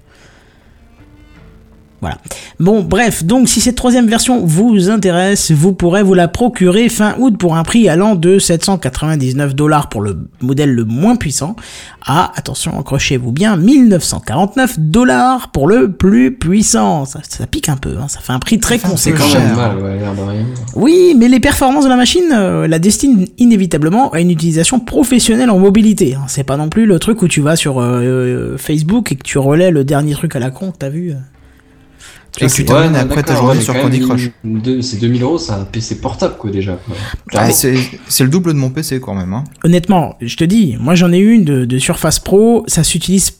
Voilà. 2.01 2.19
Bon, 2.61 2.83
bref, 2.83 3.25
donc 3.25 3.49
si 3.49 3.61
cette 3.61 3.75
troisième 3.75 4.07
version 4.07 4.45
vous 4.45 4.89
intéresse, 4.89 5.51
vous 5.51 5.73
pourrez 5.73 6.03
vous 6.03 6.15
la 6.15 6.29
procurer 6.29 6.89
fin 6.89 7.15
août 7.19 7.37
pour 7.39 7.57
un 7.57 7.65
prix 7.65 7.89
allant 7.89 8.15
de 8.15 8.39
799 8.39 9.55
dollars 9.55 9.89
pour 9.89 10.01
le 10.01 10.17
modèle 10.41 10.73
le 10.73 10.85
moins 10.85 11.17
puissant 11.17 11.57
à, 12.05 12.33
attention, 12.37 12.79
accrochez-vous 12.79 13.33
bien, 13.33 13.57
1949 13.57 14.79
dollars 14.79 15.51
pour 15.51 15.67
le 15.67 15.93
plus 15.93 16.33
puissant. 16.35 17.05
Ça, 17.05 17.21
ça 17.29 17.47
pique 17.47 17.69
un 17.69 17.77
peu, 17.77 17.97
hein, 18.01 18.09
ça 18.09 18.21
fait 18.21 18.33
un 18.33 18.39
prix 18.39 18.59
très 18.59 18.79
conséquent. 18.79 19.19
quand 19.19 19.39
même 19.39 19.49
cher. 19.49 19.57
mal, 19.57 19.79
ouais. 19.79 20.45
Oui, 20.77 21.15
mais 21.19 21.29
les 21.29 21.41
performances 21.41 21.85
de 21.85 21.89
la 21.91 21.97
machine 21.97 22.29
euh, 22.33 22.67
la 22.69 22.79
destinent 22.79 23.25
inévitablement 23.39 24.11
à 24.13 24.21
une 24.21 24.31
utilisation 24.31 24.81
professionnelle 24.81 25.51
en 25.51 25.59
mobilité. 25.59 26.15
hein. 26.15 26.25
C'est 26.29 26.45
pas 26.45 26.57
non 26.57 26.69
plus 26.69 26.87
le 26.87 26.99
truc 26.99 27.23
où 27.23 27.29
tu 27.29 27.41
vas 27.41 27.57
sur 27.57 27.81
euh, 27.81 28.01
euh, 28.03 28.59
Facebook 28.59 29.13
et 29.13 29.17
que 29.17 29.23
tu 29.23 29.39
relais 29.39 29.71
le 29.71 29.85
dernier 29.85 30.13
truc 30.13 30.37
à 30.37 30.39
la 30.39 30.51
con 30.51 30.71
que 30.71 30.79
t'as 30.79 30.89
vu. 30.89 31.13
Euh. 32.43 32.47
Et 32.47 32.49
tu 32.51 32.61
Ouais, 32.63 32.67
termines 32.67 32.93
non, 32.93 32.99
après 32.99 33.23
ta 33.23 33.35
journée 33.35 33.59
ouais, 33.59 33.65
sur 33.65 33.75
Candy 33.75 34.01
Crush. 34.01 34.31
C'est 34.83 35.01
2000 35.01 35.23
euros, 35.23 35.39
c'est 35.39 35.53
un 35.53 35.65
PC 35.65 35.97
portable, 36.01 36.37
quoi, 36.39 36.51
déjà. 36.51 36.79
Ah, 37.35 37.51
c'est 37.51 37.75
le 38.21 38.29
double 38.29 38.53
de 38.53 38.59
mon 38.59 38.71
PC 38.71 39.01
quand 39.01 39.15
même. 39.15 39.33
Hein. 39.33 39.45
Honnêtement, 39.65 40.17
je 40.21 40.37
te 40.37 40.45
dis, 40.45 40.77
moi 40.79 40.95
j'en 40.95 41.13
ai 41.13 41.19
une 41.19 41.45
de, 41.45 41.65
de 41.65 41.79
Surface 41.79 42.19
Pro, 42.21 42.65
ça 42.67 42.85
s'utilise 42.85 43.33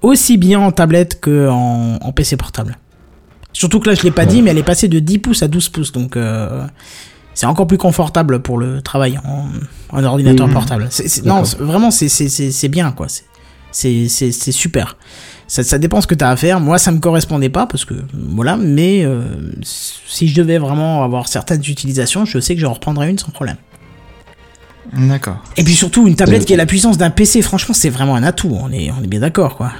aussi 0.00 0.36
bien 0.38 0.58
en 0.60 0.72
tablette 0.72 1.20
que 1.20 1.48
en, 1.48 1.98
en 2.00 2.12
PC 2.12 2.36
portable. 2.36 2.76
Surtout 3.52 3.80
que 3.80 3.88
là 3.90 3.94
je 3.94 4.02
l'ai 4.02 4.10
pas 4.10 4.26
dit, 4.26 4.40
mais 4.42 4.50
elle 4.50 4.58
est 4.58 4.62
passée 4.62 4.88
de 4.88 4.98
10 4.98 5.18
pouces 5.18 5.42
à 5.42 5.48
12 5.48 5.68
pouces, 5.68 5.92
donc 5.92 6.16
euh, 6.16 6.66
c'est 7.34 7.46
encore 7.46 7.66
plus 7.66 7.76
confortable 7.78 8.40
pour 8.42 8.56
le 8.58 8.80
travail 8.82 9.18
en, 9.24 9.46
en 9.96 10.04
ordinateur 10.04 10.48
Mhm. 10.48 10.54
portable. 10.54 10.88
Non, 11.24 11.42
vraiment 11.60 11.90
c'est 11.90 12.68
bien 12.68 12.92
quoi. 12.92 13.06
C'est 13.70 14.08
super. 14.32 14.96
Ça, 15.52 15.62
ça 15.62 15.76
dépend 15.76 16.00
ce 16.00 16.06
que 16.06 16.14
tu 16.14 16.24
as 16.24 16.30
à 16.30 16.36
faire. 16.36 16.60
Moi, 16.60 16.78
ça 16.78 16.90
me 16.92 16.98
correspondait 16.98 17.50
pas 17.50 17.66
parce 17.66 17.84
que 17.84 17.92
voilà, 18.14 18.56
mais 18.56 19.04
euh, 19.04 19.20
si 19.62 20.26
je 20.26 20.34
devais 20.34 20.56
vraiment 20.56 21.04
avoir 21.04 21.28
certaines 21.28 21.60
utilisations, 21.60 22.24
je 22.24 22.38
sais 22.38 22.54
que 22.54 22.60
je 22.62 22.64
reprendrais 22.64 23.10
une 23.10 23.18
sans 23.18 23.32
problème. 23.32 23.56
D'accord. 24.94 25.36
Et 25.58 25.62
puis 25.62 25.74
surtout, 25.74 26.08
une 26.08 26.16
tablette 26.16 26.46
qui 26.46 26.54
a 26.54 26.56
la 26.56 26.64
puissance 26.64 26.96
d'un 26.96 27.10
PC, 27.10 27.42
franchement, 27.42 27.74
c'est 27.74 27.90
vraiment 27.90 28.14
un 28.16 28.22
atout. 28.22 28.56
On 28.58 28.72
est, 28.72 28.90
on 28.98 29.04
est 29.04 29.06
bien 29.06 29.20
d'accord, 29.20 29.58
quoi. 29.58 29.74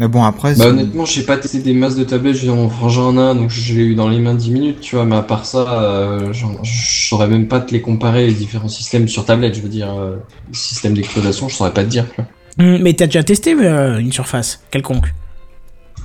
Mais 0.00 0.08
bon, 0.08 0.24
après, 0.24 0.56
Bah 0.56 0.66
honnêtement, 0.66 1.04
j'ai 1.04 1.22
pas 1.22 1.36
testé 1.36 1.60
des 1.60 1.74
masses 1.74 1.94
de 1.94 2.02
tablettes, 2.02 2.34
j'ai 2.34 2.48
mon 2.48 2.68
frangin 2.68 3.02
en 3.02 3.16
un, 3.16 3.36
donc 3.36 3.50
je 3.50 3.74
l'ai 3.74 3.84
eu 3.84 3.94
dans 3.94 4.08
les 4.08 4.18
mains 4.18 4.34
10 4.34 4.50
minutes, 4.50 4.80
tu 4.80 4.96
vois, 4.96 5.04
mais 5.04 5.14
à 5.14 5.22
part 5.22 5.46
ça, 5.46 5.80
euh, 5.80 6.32
j'en- 6.32 6.60
je 6.64 7.08
saurais 7.08 7.28
même 7.28 7.46
pas 7.46 7.60
te 7.60 7.70
les 7.72 7.80
comparer, 7.80 8.26
les 8.26 8.32
différents 8.32 8.66
systèmes 8.66 9.06
sur 9.06 9.24
tablette, 9.24 9.54
je 9.54 9.60
veux 9.60 9.68
dire, 9.68 9.94
euh, 9.96 10.16
le 10.48 10.54
système 10.54 10.94
d'exploitation, 10.94 11.48
je 11.48 11.54
saurais 11.54 11.72
pas 11.72 11.84
te 11.84 11.88
dire, 11.90 12.06
tu 12.10 12.16
vois. 12.16 12.26
Mais 12.58 12.92
t'as 12.94 13.06
déjà 13.06 13.22
testé 13.24 13.54
euh, 13.54 13.98
une 13.98 14.12
surface 14.12 14.60
quelconque? 14.70 15.12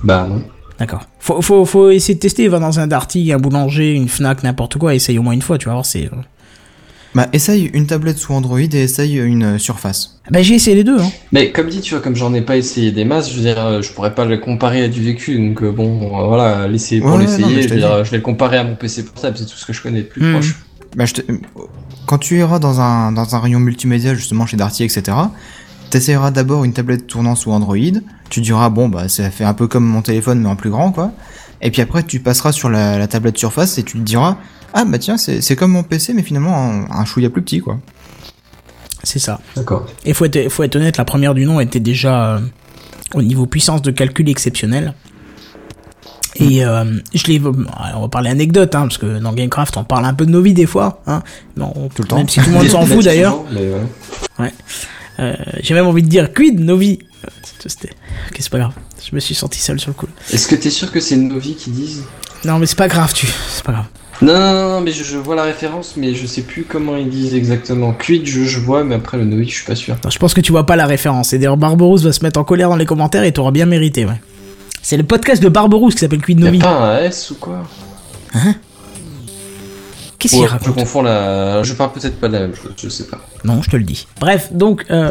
Bah 0.02 0.26
non. 0.28 0.42
D'accord. 0.78 1.02
Faut, 1.18 1.42
faut, 1.42 1.64
faut 1.64 1.90
essayer 1.90 2.14
de 2.14 2.20
tester. 2.20 2.48
Va 2.48 2.58
dans 2.58 2.80
un 2.80 2.86
Darty, 2.86 3.32
un 3.32 3.38
boulanger, 3.38 3.92
une 3.94 4.08
Fnac, 4.08 4.42
n'importe 4.42 4.78
quoi. 4.78 4.94
Essaye 4.94 5.18
au 5.18 5.22
moins 5.22 5.34
une 5.34 5.42
fois, 5.42 5.58
tu 5.58 5.66
vas 5.66 5.72
voir. 5.74 5.84
C'est. 5.86 6.06
euh, 6.06 6.16
Bah, 7.14 7.28
essaye 7.32 7.66
une 7.74 7.86
tablette 7.86 8.18
sous 8.18 8.32
Android 8.32 8.58
et 8.58 8.66
essaye 8.74 9.18
une 9.18 9.42
euh, 9.42 9.58
Surface. 9.58 10.20
Bah 10.30 10.42
j'ai 10.42 10.54
essayé 10.54 10.76
les 10.76 10.84
deux. 10.84 10.98
Hein. 10.98 11.10
Mais 11.32 11.50
comme 11.52 11.68
dit, 11.68 11.80
tu 11.80 11.94
vois, 11.94 12.02
comme 12.02 12.16
j'en 12.16 12.32
ai 12.34 12.40
pas 12.40 12.56
essayé 12.56 12.92
des 12.92 13.04
masses, 13.04 13.30
je 13.30 13.36
veux 13.36 13.42
dire, 13.42 13.82
je 13.82 13.92
pourrais 13.92 14.14
pas 14.14 14.24
le 14.24 14.38
comparer 14.38 14.82
à 14.84 14.88
du 14.88 15.02
vécu, 15.02 15.36
donc 15.38 15.62
bon, 15.74 16.08
voilà, 16.28 16.66
l'essayer 16.68 17.00
pour 17.00 17.10
Ouais, 17.10 17.16
ouais, 17.18 17.22
l'essayer, 17.24 17.46
je 17.48 17.50
je, 17.56 17.62
veux 17.62 17.68
t'ai 17.68 17.76
dire, 17.76 18.04
je 18.04 18.10
vais 18.12 18.16
le 18.18 18.22
comparer 18.22 18.56
à 18.58 18.64
mon 18.64 18.76
PC 18.76 19.04
portable, 19.04 19.36
c'est 19.36 19.44
tout 19.46 19.56
ce 19.56 19.66
que 19.66 19.72
je 19.72 19.82
connais 19.82 20.02
de 20.02 20.06
plus 20.06 20.22
Mhm. 20.22 20.32
proche. 20.32 20.54
Bah, 20.96 21.04
je 21.04 21.14
te- 21.14 21.22
Quand 22.06 22.18
tu 22.18 22.38
iras 22.38 22.58
dans 22.60 22.80
un, 22.80 23.12
dans 23.12 23.34
un 23.34 23.38
rayon 23.40 23.58
multimédia, 23.60 24.14
justement 24.14 24.46
chez 24.46 24.56
Darty, 24.56 24.84
etc., 24.84 25.16
t'essayeras 25.90 26.30
d'abord 26.30 26.64
une 26.64 26.72
tablette 26.72 27.06
tournant 27.06 27.34
sous 27.34 27.50
Android. 27.50 27.76
Tu 28.30 28.40
diras, 28.40 28.70
bon, 28.70 28.88
bah, 28.88 29.08
ça 29.08 29.30
fait 29.30 29.44
un 29.44 29.54
peu 29.54 29.66
comme 29.66 29.84
mon 29.84 30.02
téléphone, 30.02 30.40
mais 30.40 30.48
en 30.48 30.56
plus 30.56 30.70
grand, 30.70 30.92
quoi. 30.92 31.12
Et 31.62 31.70
puis 31.70 31.82
après, 31.82 32.02
tu 32.02 32.20
passeras 32.20 32.52
sur 32.52 32.70
la, 32.70 32.98
la 32.98 33.06
tablette 33.06 33.36
Surface 33.36 33.76
et 33.78 33.82
tu 33.82 33.98
te 33.98 34.02
diras, 34.02 34.38
ah, 34.72 34.84
bah 34.84 34.98
tiens, 34.98 35.18
c'est 35.18 35.40
c'est 35.40 35.56
comme 35.56 35.72
mon 35.72 35.82
PC, 35.82 36.14
mais 36.14 36.22
finalement 36.22 36.56
un, 36.56 36.90
un 36.90 37.04
chouïa 37.04 37.28
plus 37.28 37.42
petit, 37.42 37.60
quoi. 37.60 37.78
C'est 39.02 39.18
ça. 39.18 39.40
D'accord. 39.56 39.86
Et 40.04 40.14
faut 40.14 40.26
être, 40.26 40.48
faut 40.50 40.62
être 40.62 40.76
honnête, 40.76 40.96
la 40.96 41.04
première 41.04 41.34
du 41.34 41.44
nom 41.46 41.60
était 41.60 41.80
déjà 41.80 42.34
euh, 42.34 42.40
au 43.14 43.22
niveau 43.22 43.46
puissance 43.46 43.82
de 43.82 43.90
calcul 43.90 44.28
exceptionnel. 44.28 44.94
Et 46.36 46.64
euh, 46.64 46.84
je 47.12 47.26
l'ai, 47.26 47.40
on 47.40 48.00
va 48.00 48.08
parler 48.08 48.30
anecdote, 48.30 48.74
hein, 48.74 48.82
parce 48.82 48.98
que 48.98 49.18
dans 49.18 49.32
Gamecraft 49.32 49.76
on 49.76 49.84
parle 49.84 50.04
un 50.04 50.14
peu 50.14 50.24
de 50.26 50.30
nos 50.30 50.40
vies 50.40 50.54
des 50.54 50.66
fois, 50.66 51.02
hein. 51.06 51.22
Non, 51.56 51.72
Tout 51.94 52.02
le 52.02 52.08
temps. 52.08 52.16
Même 52.16 52.28
si 52.28 52.40
tout 52.40 52.50
le 52.50 52.56
monde 52.56 52.68
s'en 52.68 52.82
fout 52.86 53.04
d'ailleurs. 53.04 53.42
Mais 53.52 53.68
ouais. 54.38 54.52
Euh, 55.20 55.34
J'ai 55.60 55.74
même 55.74 55.86
envie 55.86 56.02
de 56.02 56.08
dire 56.08 56.32
quid 56.32 56.58
Novi. 56.58 56.98
Euh, 57.24 57.28
C'était, 57.66 57.90
ok, 58.30 58.36
c'est 58.38 58.50
pas 58.50 58.58
grave. 58.58 58.72
Je 59.08 59.14
me 59.14 59.20
suis 59.20 59.34
senti 59.34 59.58
seul 59.60 59.78
sur 59.78 59.90
le 59.90 59.94
coup. 59.94 60.06
Est-ce 60.32 60.48
que 60.48 60.54
t'es 60.54 60.70
sûr 60.70 60.90
que 60.90 61.00
c'est 61.00 61.16
Novi 61.16 61.54
qui 61.54 61.70
disent 61.70 62.04
Non, 62.44 62.58
mais 62.58 62.66
c'est 62.66 62.78
pas 62.78 62.88
grave, 62.88 63.12
tu, 63.12 63.26
c'est 63.52 63.64
pas 63.64 63.72
grave. 63.72 63.84
non, 64.22 64.32
non, 64.34 64.52
non, 64.54 64.68
non, 64.70 64.80
mais 64.80 64.92
je, 64.92 65.04
je 65.04 65.16
vois 65.18 65.34
la 65.34 65.42
référence, 65.44 65.94
mais 65.96 66.14
je 66.14 66.26
sais 66.26 66.42
plus 66.42 66.64
comment 66.64 66.96
ils 66.96 67.08
disent 67.10 67.34
exactement. 67.34 67.92
Quid, 67.92 68.26
je, 68.26 68.44
je 68.44 68.58
vois, 68.60 68.82
mais 68.84 68.94
après 68.94 69.18
le 69.18 69.24
Novi, 69.24 69.48
je 69.48 69.54
suis 69.54 69.64
pas 69.66 69.74
sûr. 69.76 69.96
Non, 70.04 70.10
je 70.10 70.18
pense 70.18 70.32
que 70.34 70.40
tu 70.40 70.52
vois 70.52 70.64
pas 70.66 70.76
la 70.76 70.86
référence. 70.86 71.32
Et 71.32 71.38
d'ailleurs, 71.38 71.56
Barberousse 71.56 72.02
va 72.04 72.12
se 72.12 72.22
mettre 72.22 72.40
en 72.40 72.44
colère 72.44 72.68
dans 72.70 72.76
les 72.76 72.86
commentaires 72.86 73.24
et 73.24 73.32
t'auras 73.32 73.50
bien 73.50 73.66
mérité, 73.66 74.04
ouais. 74.06 74.20
C'est 74.82 74.96
le 74.96 75.02
podcast 75.04 75.42
de 75.42 75.48
Barberousse 75.50 75.94
qui 75.94 76.00
s'appelle 76.00 76.22
Quid 76.22 76.38
Y'a 76.40 76.46
Novi. 76.46 76.58
pas 76.58 76.70
un 76.96 76.98
S 77.00 77.30
ou 77.32 77.34
quoi? 77.34 77.62
Qu'est-ce 80.20 80.34
qu'il 80.34 80.42
Ouais, 80.42 80.48
Je 80.48 80.52
raconte 80.52 80.74
confonds 80.74 81.02
la. 81.02 81.62
Je 81.62 81.72
parle 81.72 81.92
peut-être 81.92 82.20
pas 82.20 82.28
de 82.28 82.34
la 82.34 82.40
même 82.40 82.54
chose, 82.54 82.72
je 82.76 82.90
sais 82.90 83.04
pas. 83.04 83.18
Non, 83.42 83.62
je 83.62 83.70
te 83.70 83.76
le 83.76 83.84
dis. 83.84 84.06
Bref, 84.20 84.52
donc, 84.52 84.84
euh, 84.90 85.10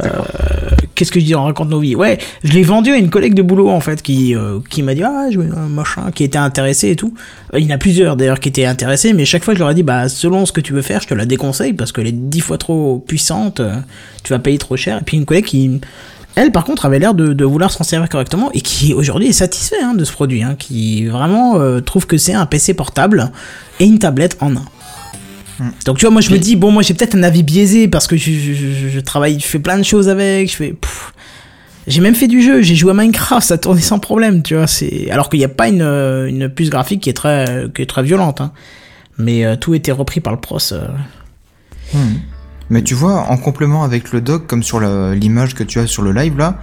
qu'est-ce 0.94 1.12
que 1.12 1.20
je 1.20 1.26
dis 1.26 1.34
On 1.34 1.46
raconte 1.46 1.70
nos 1.70 1.80
vies? 1.80 1.96
Ouais, 1.96 2.20
je 2.44 2.54
l'ai 2.54 2.62
vendu 2.62 2.92
à 2.92 2.98
une 2.98 3.10
collègue 3.10 3.34
de 3.34 3.42
boulot, 3.42 3.70
en 3.70 3.80
fait, 3.80 4.04
qui, 4.04 4.36
euh, 4.36 4.60
qui 4.70 4.84
m'a 4.84 4.94
dit, 4.94 5.02
ah, 5.04 5.26
je 5.32 5.40
veux 5.40 5.52
un 5.58 5.68
machin, 5.68 6.12
qui 6.14 6.24
était 6.24 6.38
intéressé 6.38 6.92
et 6.92 6.96
tout. 6.96 7.16
Euh, 7.56 7.60
il 7.60 7.66
y 7.68 7.72
en 7.72 7.76
a 7.76 7.80
plusieurs, 7.80 8.16
d'ailleurs, 8.18 8.40
qui 8.40 8.50
étaient 8.50 8.66
intéressés, 8.66 9.14
mais 9.14 9.26
chaque 9.26 9.44
fois, 9.44 9.56
je 9.56 9.60
leur 9.60 9.72
ai 9.72 9.74
dit, 9.74 9.82
bah, 9.84 10.10
selon 10.10 10.46
ce 10.46 10.52
que 10.52 10.62
tu 10.62 10.74
veux 10.74 10.84
faire, 10.84 11.02
je 11.02 11.08
te 11.08 11.16
la 11.16 11.26
déconseille, 11.26 11.74
parce 11.74 11.92
qu'elle 11.92 12.08
est 12.08 12.12
dix 12.12 12.42
fois 12.42 12.60
trop 12.60 13.04
puissante, 13.06 13.62
tu 14.24 14.32
vas 14.32 14.40
payer 14.40 14.60
trop 14.60 14.78
cher. 14.78 15.00
Et 15.00 15.04
puis, 15.04 15.18
une 15.18 15.26
collègue 15.26 15.46
qui, 15.46 15.82
elle, 16.36 16.52
par 16.52 16.64
contre, 16.64 16.86
avait 16.86 17.00
l'air 17.00 17.14
de, 17.14 17.34
de 17.34 17.46
vouloir 17.46 17.72
s'en 17.72 17.84
servir 17.84 18.08
correctement, 18.10 18.52
et 18.54 18.62
qui, 18.62 18.94
aujourd'hui, 18.94 19.30
est 19.30 19.34
satisfait 19.34 19.82
hein, 19.84 19.96
de 19.96 20.06
ce 20.06 20.12
produit, 20.12 20.44
hein, 20.44 20.56
qui 20.58 21.08
vraiment 21.08 21.60
euh, 21.60 21.82
trouve 21.82 22.06
que 22.06 22.18
c'est 22.18 22.34
un 22.34 22.46
PC 22.46 22.74
portable 22.76 23.32
et 23.80 23.86
une 23.86 24.00
tablette 24.00 24.38
en 24.40 24.56
un. 24.56 24.66
Donc 25.86 25.98
tu 25.98 26.06
vois, 26.06 26.12
moi 26.12 26.22
je 26.22 26.32
me 26.32 26.38
dis, 26.38 26.56
bon, 26.56 26.72
moi 26.72 26.82
j'ai 26.84 26.94
peut-être 26.94 27.16
un 27.16 27.24
avis 27.24 27.44
biaisé 27.44 27.88
parce 27.88 28.08
que 28.08 28.16
je, 28.18 28.32
je, 28.32 28.54
je- 28.54 28.90
je 28.90 29.00
travaille, 29.00 29.40
je 29.40 29.46
fais 29.46 29.60
plein 29.60 29.78
de 29.78 29.84
choses 29.84 30.08
avec, 30.10 30.50
je 30.50 30.56
fais... 30.56 30.76
J'ai 31.88 32.02
même 32.02 32.14
fait 32.14 32.28
du 32.28 32.42
jeu, 32.44 32.62
j'ai 32.62 32.76
joué 32.76 32.92
à 32.92 32.94
Minecraft, 32.94 33.48
ça 33.48 33.58
tournait 33.58 33.82
sans 33.82 33.98
problème, 34.00 34.44
tu 34.44 34.54
vois. 34.56 34.68
C'est 34.68 35.10
alors 35.10 35.28
qu'il 35.30 35.40
n'y 35.40 35.46
a 35.46 35.50
pas 35.50 35.68
une, 35.70 35.82
une 35.82 36.48
puce 36.50 36.70
graphique 36.70 37.02
qui 37.02 37.10
est 37.10 37.14
très, 37.14 37.66
qui 37.74 37.82
est 37.82 37.88
très 37.88 38.04
violente, 38.04 38.42
hein. 38.42 38.52
mais 39.18 39.44
euh, 39.44 39.56
tout 39.56 39.74
était 39.74 39.92
repris 39.92 40.20
par 40.20 40.32
le 40.34 40.40
pros. 40.40 40.60
euh. 40.72 40.86
Mais 42.70 42.84
tu 42.84 42.94
vois, 42.94 43.22
en 43.30 43.38
complément 43.38 43.84
avec 43.84 44.12
le 44.12 44.22
dock, 44.22 44.46
comme 44.46 44.62
sur 44.62 44.80
l'image 44.80 45.56
que 45.56 45.64
tu 45.64 45.80
as 45.80 45.88
sur 45.88 46.04
le 46.04 46.12
live 46.12 46.38
là, 46.38 46.60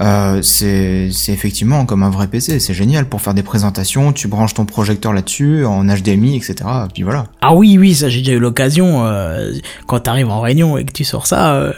euh, 0.00 0.42
c'est 0.42 1.08
effectivement 1.28 1.86
comme 1.86 2.02
un 2.02 2.10
vrai 2.10 2.26
PC. 2.28 2.58
C'est 2.60 2.74
génial 2.74 3.06
pour 3.06 3.20
faire 3.20 3.34
des 3.34 3.42
présentations. 3.42 4.12
Tu 4.12 4.28
branches 4.28 4.54
ton 4.54 4.64
projecteur 4.64 5.12
là-dessus 5.12 5.64
en 5.64 5.84
HDMI, 5.84 6.36
etc. 6.36 6.54
Puis 6.92 7.02
voilà. 7.02 7.26
Ah 7.40 7.54
oui, 7.54 7.78
oui, 7.78 7.94
ça 7.94 8.08
j'ai 8.08 8.18
déjà 8.20 8.32
eu 8.32 8.38
l'occasion 8.40 9.04
euh, 9.06 9.52
quand 9.86 10.00
t'arrives 10.00 10.30
en 10.30 10.40
réunion 10.40 10.76
et 10.78 10.84
que 10.84 10.92
tu 10.92 11.04
sors 11.04 11.26
ça. 11.26 11.54
euh, 11.54 11.72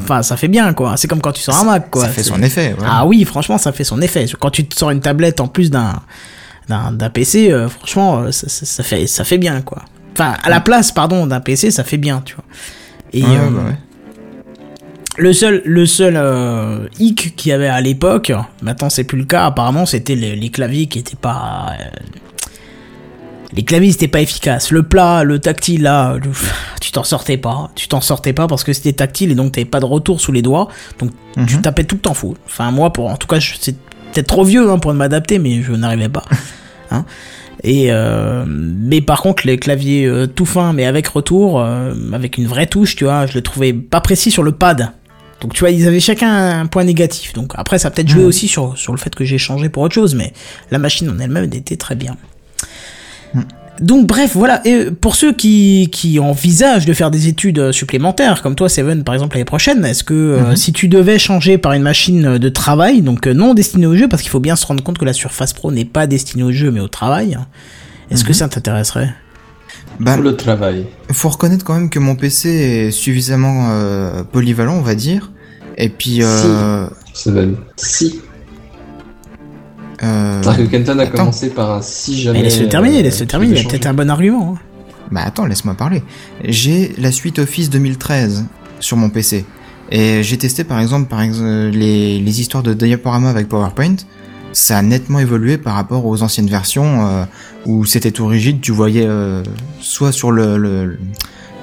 Enfin, 0.00 0.22
ça 0.22 0.36
fait 0.36 0.46
bien, 0.46 0.74
quoi. 0.74 0.96
C'est 0.96 1.08
comme 1.08 1.20
quand 1.20 1.32
tu 1.32 1.42
sors 1.42 1.56
un 1.56 1.64
Mac, 1.64 1.90
quoi. 1.90 2.02
ça 2.04 2.08
fait 2.10 2.22
son 2.22 2.40
effet. 2.40 2.72
voilà. 2.78 2.92
Ah 2.98 3.06
oui, 3.06 3.24
franchement, 3.24 3.58
ça 3.58 3.72
fait 3.72 3.82
son 3.82 4.00
effet. 4.00 4.26
Quand 4.38 4.50
tu 4.50 4.64
te 4.64 4.76
sors 4.76 4.90
une 4.92 5.00
tablette 5.00 5.40
en 5.40 5.48
plus 5.48 5.70
d'un 5.72 6.00
d'un 6.68 7.10
PC, 7.10 7.50
euh, 7.50 7.68
franchement, 7.68 8.18
euh, 8.18 8.30
ça, 8.30 8.48
ça, 8.48 8.64
ça 8.66 8.82
fait 8.84 9.06
ça 9.06 9.24
fait 9.24 9.38
bien 9.38 9.60
quoi. 9.62 9.82
Enfin, 10.12 10.34
à 10.42 10.50
la 10.50 10.60
place, 10.60 10.92
pardon, 10.92 11.26
d'un 11.26 11.40
PC, 11.40 11.70
ça 11.72 11.82
fait 11.82 11.96
bien, 11.96 12.22
tu 12.24 12.34
vois. 12.36 12.44
Et 13.12 13.22
Ouais, 13.24 13.28
bah 13.50 13.62
ouais. 13.68 13.78
Le 15.18 15.32
seul 15.32 15.62
le 15.64 15.84
seul 15.86 16.14
euh, 16.16 16.86
hic 16.98 17.34
qu'il 17.36 17.50
y 17.50 17.52
avait 17.52 17.68
à 17.68 17.80
l'époque, 17.80 18.32
maintenant 18.62 18.88
c'est 18.90 19.04
plus 19.04 19.18
le 19.18 19.24
cas. 19.24 19.44
Apparemment, 19.46 19.84
c'était 19.86 20.14
les, 20.14 20.36
les 20.36 20.48
claviers 20.50 20.86
qui 20.86 20.98
étaient 21.00 21.16
pas 21.16 21.72
euh, 21.80 21.84
les 23.52 23.64
claviers 23.64 23.92
c'était 23.92 24.08
pas 24.08 24.20
efficace. 24.20 24.70
Le 24.70 24.82
plat, 24.82 25.24
le 25.24 25.38
tactile 25.38 25.82
là, 25.82 26.14
le- 26.22 26.30
tu 26.80 26.92
t'en 26.92 27.04
sortais 27.04 27.38
pas. 27.38 27.70
Tu 27.74 27.88
t'en 27.88 28.00
sortais 28.00 28.32
pas 28.34 28.46
parce 28.46 28.62
que 28.64 28.72
c'était 28.72 28.92
tactile 28.92 29.30
et 29.32 29.34
donc 29.34 29.52
t'avais 29.52 29.64
pas 29.64 29.80
de 29.80 29.86
retour 29.86 30.20
sous 30.20 30.32
les 30.32 30.42
doigts. 30.42 30.68
Donc 30.98 31.10
tu 31.46 31.56
Mhm. 31.56 31.62
tapais 31.62 31.84
tout 31.84 31.94
le 31.96 32.00
temps 32.02 32.14
fou. 32.14 32.36
Enfin 32.46 32.70
moi 32.70 32.92
pour 32.92 33.08
en 33.08 33.16
tout 33.16 33.26
cas 33.26 33.38
c'est 33.40 33.76
peut-être 34.12 34.26
trop 34.26 34.44
vieux 34.44 34.70
hein, 34.70 34.78
pour 34.78 34.92
m'adapter 34.94 35.38
mais 35.38 35.62
je 35.62 35.72
n'arrivais 35.72 36.08
pas. 36.08 36.24
Hein. 36.90 37.04
Et 37.64 37.88
euh, 37.92 38.44
mais 38.46 39.02
par 39.02 39.20
contre 39.20 39.46
les 39.46 39.58
claviers 39.58 40.06
euh, 40.06 40.26
tout 40.26 40.46
fins 40.46 40.72
mais 40.72 40.86
avec 40.86 41.06
retour, 41.08 41.60
euh, 41.60 41.92
avec 42.14 42.38
une 42.38 42.46
vraie 42.46 42.66
touche, 42.66 42.96
tu 42.96 43.04
vois, 43.04 43.26
je 43.26 43.34
les 43.34 43.42
trouvais 43.42 43.74
pas 43.74 44.00
précis 44.00 44.30
sur 44.30 44.42
le 44.42 44.52
pad. 44.52 44.92
Donc 45.40 45.54
tu 45.54 45.60
vois, 45.60 45.70
ils 45.70 45.86
avaient 45.86 46.00
chacun 46.00 46.60
un 46.60 46.66
point 46.66 46.84
négatif. 46.84 47.32
Donc 47.32 47.52
après 47.56 47.78
ça 47.78 47.88
a 47.88 47.90
peut-être 47.90 48.08
joué 48.08 48.22
Mhm. 48.22 48.28
aussi 48.28 48.48
sur 48.48 48.76
sur 48.76 48.92
le 48.92 48.98
fait 48.98 49.14
que 49.14 49.24
j'ai 49.24 49.38
changé 49.38 49.68
pour 49.68 49.82
autre 49.84 49.94
chose, 49.94 50.14
mais 50.14 50.32
la 50.70 50.78
machine 50.78 51.08
en 51.10 51.18
elle-même 51.18 51.44
elle 51.52 51.58
était 51.58 51.76
très 51.76 51.94
bien. 51.94 52.16
Donc 53.80 54.08
bref, 54.08 54.32
voilà. 54.34 54.60
Et 54.66 54.86
pour 54.90 55.14
ceux 55.14 55.32
qui, 55.32 55.88
qui 55.92 56.18
envisagent 56.18 56.84
de 56.84 56.92
faire 56.92 57.12
des 57.12 57.28
études 57.28 57.60
euh, 57.60 57.70
supplémentaires, 57.70 58.42
comme 58.42 58.56
toi, 58.56 58.68
Seven, 58.68 59.04
par 59.04 59.14
exemple, 59.14 59.36
l'année 59.36 59.44
prochaine, 59.44 59.84
est-ce 59.84 60.02
que 60.02 60.14
euh, 60.14 60.56
si 60.56 60.72
tu 60.72 60.88
devais 60.88 61.16
changer 61.20 61.58
par 61.58 61.74
une 61.74 61.82
machine 61.82 62.38
de 62.38 62.48
travail, 62.48 63.02
donc 63.02 63.28
euh, 63.28 63.34
non 63.34 63.54
destinée 63.54 63.86
au 63.86 63.94
jeu, 63.94 64.08
parce 64.08 64.22
qu'il 64.22 64.32
faut 64.32 64.40
bien 64.40 64.56
se 64.56 64.66
rendre 64.66 64.82
compte 64.82 64.98
que 64.98 65.04
la 65.04 65.12
Surface 65.12 65.52
Pro 65.52 65.70
n'est 65.70 65.84
pas 65.84 66.08
destinée 66.08 66.42
au 66.42 66.50
jeu, 66.50 66.72
mais 66.72 66.80
au 66.80 66.88
travail, 66.88 67.34
hein, 67.36 67.46
est-ce 68.10 68.24
que 68.24 68.32
ça 68.32 68.48
t'intéresserait? 68.48 69.14
Bah, 70.00 70.14
Pour 70.14 70.22
le 70.22 70.36
travail. 70.36 70.86
faut 71.10 71.28
reconnaître 71.28 71.64
quand 71.64 71.74
même 71.74 71.90
que 71.90 71.98
mon 71.98 72.14
PC 72.14 72.48
est 72.48 72.90
suffisamment 72.92 73.68
euh, 73.70 74.22
polyvalent, 74.22 74.74
on 74.76 74.82
va 74.82 74.94
dire. 74.94 75.32
Et 75.76 75.88
puis, 75.88 76.22
euh, 76.22 76.86
C'est 77.14 77.32
bonne. 77.32 77.56
Si. 77.76 78.20
euh, 80.02 80.40
C'est-à-dire 80.42 80.66
que 80.66 80.70
Kenton 80.70 80.98
a 80.98 81.02
attends. 81.02 81.18
commencé 81.18 81.50
par 81.50 81.72
un 81.72 81.82
si 81.82 82.20
jamais. 82.20 82.38
Mais 82.38 82.44
laisse-le 82.44 82.68
terminer, 82.68 82.98
euh, 83.00 83.02
laisse-le 83.02 83.26
terminer, 83.26 83.56
il 83.58 83.62
y 83.62 83.66
a 83.66 83.68
peut-être 83.68 83.86
un 83.86 83.94
bon 83.94 84.08
argument. 84.10 84.54
hein. 84.56 84.60
Bah 85.10 85.22
attends, 85.24 85.46
laisse-moi 85.46 85.74
parler. 85.74 86.02
J'ai 86.44 86.92
la 86.98 87.10
suite 87.12 87.38
Office 87.38 87.70
2013 87.70 88.44
sur 88.80 88.96
mon 88.96 89.08
PC. 89.10 89.44
Et 89.90 90.22
j'ai 90.22 90.36
testé 90.36 90.64
par 90.64 90.80
exemple, 90.80 91.08
par 91.08 91.22
exemple 91.22 91.70
les, 91.72 92.18
les 92.20 92.40
histoires 92.40 92.62
de 92.62 92.74
diaporama 92.74 93.30
avec 93.30 93.48
PowerPoint. 93.48 93.96
Ça 94.60 94.78
a 94.78 94.82
nettement 94.82 95.20
évolué 95.20 95.56
par 95.56 95.74
rapport 95.74 96.04
aux 96.04 96.22
anciennes 96.22 96.48
versions 96.48 97.06
euh, 97.06 97.24
où 97.64 97.84
c'était 97.84 98.10
tout 98.10 98.26
rigide. 98.26 98.60
Tu 98.60 98.72
voyais 98.72 99.06
euh, 99.06 99.42
soit 99.80 100.10
sur 100.10 100.32
le, 100.32 100.58
le, 100.58 100.98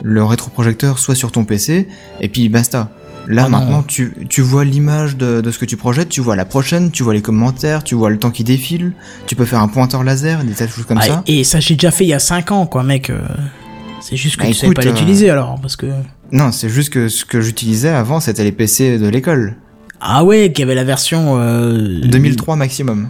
le 0.01 0.23
rétroprojecteur, 0.23 0.97
soit 0.97 1.13
sur 1.15 1.31
ton 1.31 1.43
PC. 1.43 1.87
Et 2.21 2.29
puis 2.29 2.47
basta. 2.47 2.89
Là 3.27 3.43
non. 3.43 3.49
maintenant, 3.49 3.83
tu, 3.83 4.13
tu 4.29 4.41
vois 4.41 4.63
l'image 4.63 5.17
de, 5.17 5.41
de 5.41 5.51
ce 5.51 5.57
que 5.59 5.65
tu 5.65 5.77
projettes, 5.77 6.09
tu 6.09 6.21
vois 6.21 6.35
la 6.35 6.45
prochaine, 6.45 6.91
tu 6.91 7.01
vois 7.03 7.13
les 7.15 7.21
commentaires, 7.23 7.83
tu 7.83 7.95
vois 7.95 8.09
le 8.11 8.17
temps 8.19 8.29
qui 8.31 8.43
défile, 8.43 8.93
tu 9.25 9.35
peux 9.35 9.45
faire 9.45 9.61
un 9.61 9.67
pointeur 9.67 10.03
laser, 10.03 10.43
des 10.43 10.53
tas 10.53 10.67
de 10.67 10.71
choses 10.71 10.85
comme 10.85 10.99
Ah, 11.01 11.05
ça. 11.07 11.23
Et 11.27 11.43
ça, 11.43 11.59
j'ai 11.59 11.73
déjà 11.75 11.89
fait 11.91 12.05
il 12.05 12.09
y 12.09 12.13
a 12.13 12.19
5 12.19 12.51
ans, 12.51 12.65
quoi, 12.67 12.83
mec. 12.83 13.09
euh, 13.09 13.19
C'est 13.99 14.15
juste 14.15 14.37
que 14.37 14.41
Bah, 14.43 14.47
tu 14.49 14.53
savais 14.53 14.67
écoute, 14.71 14.83
pas 14.83 14.87
euh, 14.87 14.91
l'utiliser 14.93 15.29
alors, 15.31 15.59
parce 15.59 15.75
que. 15.75 15.87
Non, 16.31 16.51
c'est 16.51 16.69
juste 16.69 16.91
que 16.91 17.09
ce 17.09 17.25
que 17.25 17.41
j'utilisais 17.41 17.89
avant, 17.89 18.19
c'était 18.19 18.43
les 18.43 18.51
PC 18.51 18.99
de 18.99 19.07
l'école. 19.09 19.55
Ah 20.07 20.23
ouais, 20.23 20.51
qu'il 20.51 20.59
y 20.59 20.63
avait 20.63 20.75
la 20.75 20.83
version. 20.83 21.39
euh, 21.41 21.99
2003 22.01 22.55
maximum. 22.55 23.09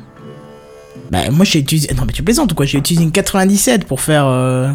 Bah 1.11 1.29
moi 1.29 1.43
j'ai 1.45 1.59
utilisé 1.59 1.93
non 1.93 2.03
mais 2.07 2.13
tu 2.13 2.23
plaisantes 2.23 2.51
ou 2.51 2.55
quoi? 2.55 2.65
J'ai 2.65 2.77
utilisé 2.77 3.03
une 3.03 3.11
97 3.11 3.85
pour 3.85 3.99
faire 4.01 4.25
euh, 4.27 4.71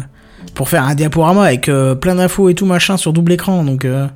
pour 0.53 0.69
faire 0.69 0.83
un 0.83 0.95
diaporama 0.95 1.43
avec 1.43 1.67
euh, 1.67 1.95
plein 1.95 2.15
d'infos 2.15 2.47
et 2.49 2.53
tout 2.53 2.65
machin 2.65 2.95
sur 2.95 3.11
double 3.11 3.33
écran 3.33 3.65
donc 3.65 3.83
euh... 3.83 4.07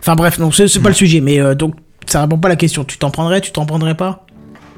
enfin 0.00 0.14
bref 0.14 0.38
non 0.38 0.50
c'est 0.50 0.66
c'est 0.68 0.80
pas 0.80 0.88
le 0.88 0.94
sujet 0.94 1.20
mais 1.20 1.54
donc 1.54 1.74
ça 2.06 2.22
répond 2.22 2.38
pas 2.38 2.48
à 2.48 2.50
la 2.50 2.56
question 2.56 2.84
tu 2.84 2.96
t'en 2.96 3.10
prendrais 3.10 3.40
tu 3.42 3.50
t'en 3.52 3.66
prendrais 3.66 3.94
pas? 3.96 4.24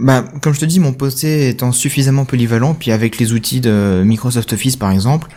Bah, 0.01 0.25
comme 0.43 0.55
je 0.55 0.61
te 0.61 0.65
dis, 0.65 0.79
mon 0.81 0.93
PC 0.93 1.49
étant 1.49 1.73
suffisamment 1.73 2.25
polyvalent, 2.25 2.75
puis 2.75 2.93
avec 2.93 3.19
les 3.19 3.33
outils 3.33 3.61
de 3.61 4.03
Microsoft 4.07 4.53
Office 4.53 4.77
par 4.77 4.91
exemple, 4.93 5.29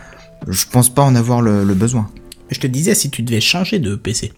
je 0.48 0.64
pense 0.70 0.88
pas 0.88 1.02
en 1.02 1.14
avoir 1.16 1.40
le, 1.42 1.64
le 1.64 1.74
besoin. 1.74 2.08
je 2.50 2.58
te 2.60 2.66
disais 2.68 2.94
si 2.94 3.10
tu 3.10 3.22
devais 3.22 3.40
changer 3.40 3.78
de 3.80 3.96
PC 3.96 4.32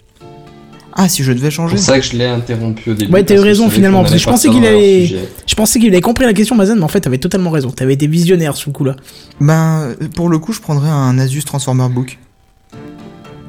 Ah, 0.96 1.08
si 1.08 1.24
je 1.24 1.32
devais 1.32 1.46
C'est 1.50 1.56
changer 1.56 1.74
pour 1.74 1.84
ça 1.84 1.98
que 1.98 2.04
je 2.06 2.12
l'ai 2.16 2.26
interrompu 2.26 2.90
au 2.90 2.94
début. 2.94 3.12
Ouais, 3.12 3.24
t'as 3.24 3.34
eu 3.34 3.40
raison, 3.40 3.68
finalement, 3.68 4.00
parce 4.02 4.12
que 4.12 4.18
je 4.18 4.24
pensais 4.26 4.48
qu'il 4.48 4.64
allait- 4.64 5.06
je 5.46 5.54
pensais 5.56 5.78
qu'il 5.80 5.88
avait 5.88 6.00
compris 6.00 6.24
la 6.24 6.32
question 6.32 6.54
Mazen 6.54 6.78
mais 6.78 6.84
en 6.84 6.88
fait 6.88 7.00
t'avais 7.00 7.18
totalement 7.18 7.50
raison 7.50 7.70
t'avais 7.70 7.94
été 7.94 8.06
visionnaire 8.06 8.56
sous 8.56 8.70
le 8.70 8.74
coup 8.74 8.84
là 8.84 8.94
Ben, 9.40 9.94
pour 10.14 10.28
le 10.28 10.38
coup, 10.38 10.52
je 10.52 10.60
prendrais 10.60 10.88
un 10.90 11.18
Asus 11.18 11.42
Transformer 11.42 11.88
Book. 11.88 12.18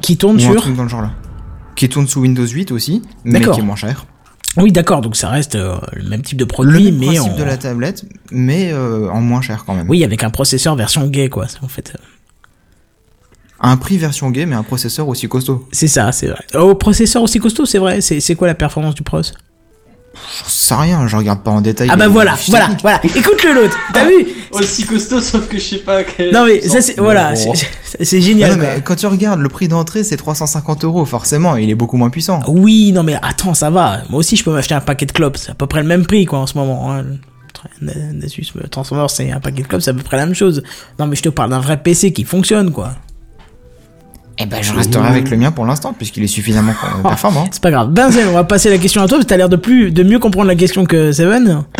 qui 0.02 0.18
tourne 0.18 0.38
ou 0.38 0.40
un 0.40 0.52
sur. 0.52 0.56
truc 0.62 0.76
dans 0.76 0.84
le 0.84 0.90
genre 0.90 1.02
là. 1.04 1.12
Qui 1.76 1.90
tourne 1.90 2.08
sous 2.08 2.22
Windows 2.22 2.46
8 2.48 2.72
aussi, 2.72 3.02
mais 3.24 3.42
qui 3.42 3.60
est 3.60 3.64
moins 3.64 3.76
cher. 3.76 4.06
Oui, 4.58 4.72
d'accord, 4.72 5.02
donc 5.02 5.16
ça 5.18 5.28
reste 5.30 5.56
euh, 5.56 5.76
le 5.94 6.08
même 6.08 6.22
type 6.22 6.38
de 6.38 6.46
Le 6.46 6.48
produit, 6.48 6.86
même 6.86 6.98
mais 7.00 7.06
principe 7.18 7.34
en... 7.34 7.38
de 7.38 7.44
la 7.44 7.58
tablette, 7.58 8.06
mais 8.32 8.72
euh, 8.72 9.10
en 9.10 9.20
moins 9.20 9.42
cher 9.42 9.66
quand 9.68 9.74
même. 9.76 9.86
oui, 9.90 10.04
avec 10.06 10.24
un 10.24 10.30
processeur 10.30 10.76
version 10.78 11.06
gay, 11.08 11.28
quoi. 11.28 11.46
En 11.62 11.68
fait, 11.68 11.94
euh, 11.94 12.00
Un 13.68 13.78
prix 13.78 13.98
version 13.98 14.30
game 14.30 14.52
et 14.52 14.56
un 14.56 14.62
processeur 14.64 15.08
aussi 15.08 15.28
costaud. 15.28 15.68
c'est 15.72 15.88
ça, 15.88 16.12
c'est 16.12 16.28
vrai. 16.28 16.44
Oh, 16.54 16.76
processeur 16.76 17.24
aussi 17.24 17.40
costaud, 17.40 17.66
c'est 17.66 17.80
vrai. 17.80 18.00
C'est 18.02 18.36
quoi 18.36 18.48
la 18.48 18.54
performance 18.56 18.94
du 18.96 19.02
pros? 19.04 19.22
J'en 19.24 20.48
sais 20.48 20.74
rien, 20.76 21.08
je 21.08 21.16
regarde 21.18 21.42
pas 21.44 21.52
en 21.52 21.60
détail. 21.62 21.90
Ah 21.92 21.98
bah 21.98 22.08
voilà, 22.08 22.38
voilà, 22.48 22.70
voilà. 22.82 23.02
Écoute-le 23.04 23.54
l'autre. 23.54 23.78
T'as 23.94 24.06
vu? 24.06 24.28
Aussi 24.52 24.86
costaud, 24.86 25.20
sauf 25.20 25.48
que 25.50 25.58
je 25.58 25.64
sais 25.64 25.78
pas. 25.80 26.04
quel- 26.06 26.32
Non 26.32 26.46
mais 26.46 26.62
ça 26.62 26.80
c'est 26.80 26.98
voilà, 26.98 27.34
c'est- 27.36 28.22
génial. 28.22 28.58
mais 28.58 28.82
quand 28.82 28.96
tu 28.96 29.08
regardes, 29.08 29.42
le 29.42 29.50
prix 29.50 29.68
d'entrée 29.68 30.06
c'est 30.06 30.16
350 30.16 30.86
euros, 30.86 31.04
forcément, 31.06 31.58
il 31.58 31.70
est 31.70 31.76
beaucoup 31.76 31.98
moins 31.98 32.10
puissant. 32.10 32.40
Oui, 32.48 32.94
non 32.94 33.04
mais 33.04 33.18
attends, 33.22 33.54
ça 33.54 33.70
va. 33.70 34.04
Moi 34.10 34.20
aussi, 34.20 34.38
je 34.38 34.44
peux 34.46 34.54
m'acheter 34.54 34.74
un 34.76 34.80
paquet 34.80 35.06
de 35.06 35.12
clopes. 35.12 35.36
C'est 35.38 35.52
à 35.52 35.56
peu 35.56 35.68
près 35.68 35.82
le 35.82 35.88
même 35.88 36.06
prix, 36.06 36.26
quoi, 36.26 36.40
en 36.40 36.48
ce 36.48 36.58
moment. 36.58 36.94
Hein. 36.94 37.04
Le 37.82 37.92
Nasus 38.14 38.46
le 38.56 38.68
Transformer, 38.70 39.08
c'est 39.10 39.32
un 39.32 39.40
paquet 39.40 39.64
de 39.64 39.68
clopes, 39.68 39.82
c'est 39.82 39.90
à 39.92 39.94
peu 39.96 40.04
près 40.04 40.18
la 40.18 40.26
même 40.28 40.36
chose. 40.36 40.62
Non 41.00 41.08
mais 41.08 41.16
je 41.16 41.24
te 41.24 41.30
parle 41.30 41.50
d'un 41.50 41.60
vrai 41.60 41.82
PC 41.82 42.14
qui 42.14 42.24
fonctionne, 42.24 42.72
quoi. 42.72 42.92
Eh 44.38 44.46
ben, 44.46 44.62
je 44.62 44.74
resterai 44.74 45.08
avec 45.08 45.30
le 45.30 45.38
mien 45.38 45.52
pour 45.52 45.66
l'instant, 45.66 45.94
puisqu'il 45.94 46.24
est 46.24 46.28
suffisamment 46.28 46.74
performant. 47.04 47.48
C'est 47.52 47.62
pas 47.62 47.72
grave. 47.72 47.90
Benzen, 47.92 48.28
on 48.28 48.34
va 48.34 48.44
passer 48.44 48.70
la 48.70 48.78
question 48.78 49.02
à 49.02 49.08
toi, 49.08 49.18
parce 49.18 49.26
que 49.26 49.30
t'as 49.30 49.38
l'air 49.38 49.50
de 49.50 49.56
plus, 49.56 49.92
de 49.92 50.04
mieux 50.04 50.20
comprendre 50.20 50.48
la 50.48 50.56
question 50.56 50.86
que 50.86 51.12
Seven. 51.12 51.64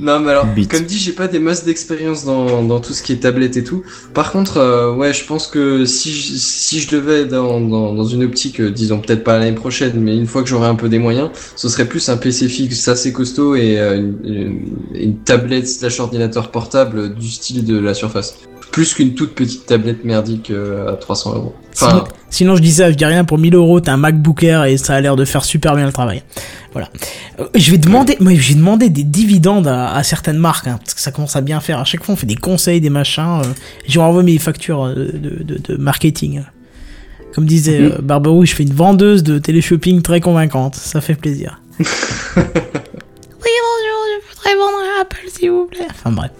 Non, 0.00 0.20
mais 0.20 0.30
alors, 0.30 0.46
comme 0.70 0.84
dit, 0.84 0.96
j'ai 0.96 1.12
pas 1.12 1.26
des 1.26 1.40
masses 1.40 1.64
d'expérience 1.64 2.24
dans, 2.24 2.62
dans 2.62 2.78
tout 2.78 2.92
ce 2.92 3.02
qui 3.02 3.12
est 3.12 3.16
tablette 3.16 3.56
et 3.56 3.64
tout. 3.64 3.82
Par 4.14 4.30
contre, 4.30 4.58
euh, 4.58 4.94
ouais, 4.94 5.12
je 5.12 5.24
pense 5.24 5.48
que 5.48 5.84
si 5.86 6.12
je, 6.12 6.34
si 6.36 6.80
je 6.80 6.88
devais 6.88 7.24
dans, 7.24 7.60
dans, 7.60 7.94
dans 7.94 8.04
une 8.04 8.22
optique, 8.22 8.60
euh, 8.60 8.70
disons 8.70 9.00
peut-être 9.00 9.24
pas 9.24 9.38
l'année 9.38 9.56
prochaine, 9.56 9.94
mais 9.96 10.16
une 10.16 10.26
fois 10.26 10.42
que 10.42 10.48
j'aurai 10.48 10.68
un 10.68 10.76
peu 10.76 10.88
des 10.88 11.00
moyens, 11.00 11.30
ce 11.56 11.68
serait 11.68 11.86
plus 11.86 12.08
un 12.08 12.16
PC 12.16 12.48
fixe 12.48 12.86
assez 12.86 13.12
costaud 13.12 13.56
et 13.56 13.78
euh, 13.78 13.96
une, 13.96 14.18
une, 14.24 14.62
une 14.94 15.16
tablette 15.18 15.66
slash 15.66 15.98
ordinateur 15.98 16.52
portable 16.52 17.14
du 17.16 17.28
style 17.28 17.64
de 17.64 17.76
la 17.78 17.92
Surface. 17.94 18.36
Plus 18.78 18.94
qu'une 18.94 19.14
toute 19.14 19.34
petite 19.34 19.66
tablette 19.66 20.04
merdique 20.04 20.50
euh, 20.52 20.92
à 20.92 20.96
300 20.96 21.34
euros. 21.34 21.54
Sinon, 21.72 21.90
Enfin, 21.90 22.04
sinon, 22.30 22.54
je 22.54 22.62
dis 22.62 22.70
ça, 22.70 22.92
je 22.92 22.96
dis 22.96 23.04
rien. 23.04 23.24
Pour 23.24 23.36
1000 23.36 23.56
euros, 23.56 23.80
t'as 23.80 23.92
un 23.94 23.96
MacBook 23.96 24.44
Air 24.44 24.64
et 24.66 24.76
ça 24.76 24.94
a 24.94 25.00
l'air 25.00 25.16
de 25.16 25.24
faire 25.24 25.44
super 25.44 25.74
bien 25.74 25.84
le 25.84 25.90
travail. 25.92 26.22
Voilà. 26.72 26.88
Euh, 27.40 27.46
je 27.56 27.72
vais 27.72 27.78
demander, 27.78 28.16
moi, 28.20 28.32
j'ai 28.36 28.54
demandé 28.54 28.88
des 28.88 29.02
dividendes 29.02 29.66
à, 29.66 29.92
à 29.96 30.04
certaines 30.04 30.38
marques, 30.38 30.68
hein, 30.68 30.78
parce 30.78 30.94
que 30.94 31.00
ça 31.00 31.10
commence 31.10 31.34
à 31.34 31.40
bien 31.40 31.58
faire. 31.58 31.80
À 31.80 31.84
chaque 31.84 32.04
fois, 32.04 32.12
on 32.12 32.16
fait 32.16 32.26
des 32.26 32.36
conseils, 32.36 32.80
des 32.80 32.88
machins. 32.88 33.40
Euh, 33.42 33.48
j'ai 33.88 33.98
renvoyé 33.98 34.32
mes 34.34 34.38
factures 34.38 34.84
euh, 34.84 34.94
de, 34.94 35.42
de, 35.42 35.58
de 35.58 35.76
marketing. 35.76 36.42
Comme 37.34 37.46
disait 37.46 37.80
Mhm. 37.80 37.92
euh, 37.98 37.98
Barbarou, 38.00 38.44
je 38.46 38.54
fais 38.54 38.62
une 38.62 38.74
vendeuse 38.74 39.24
de 39.24 39.40
téléshopping 39.40 40.02
très 40.02 40.20
convaincante. 40.20 40.76
Ça 40.76 41.00
fait 41.00 41.16
plaisir. 41.16 41.60
oui, 41.80 41.84
bonjour, 42.36 44.00
je 44.14 44.36
voudrais 44.36 44.54
vendre 44.56 44.78
un 44.98 45.00
Apple, 45.02 45.26
s'il 45.32 45.50
vous 45.50 45.66
plaît. 45.66 45.86
Enfin, 45.90 46.12
bref. 46.12 46.30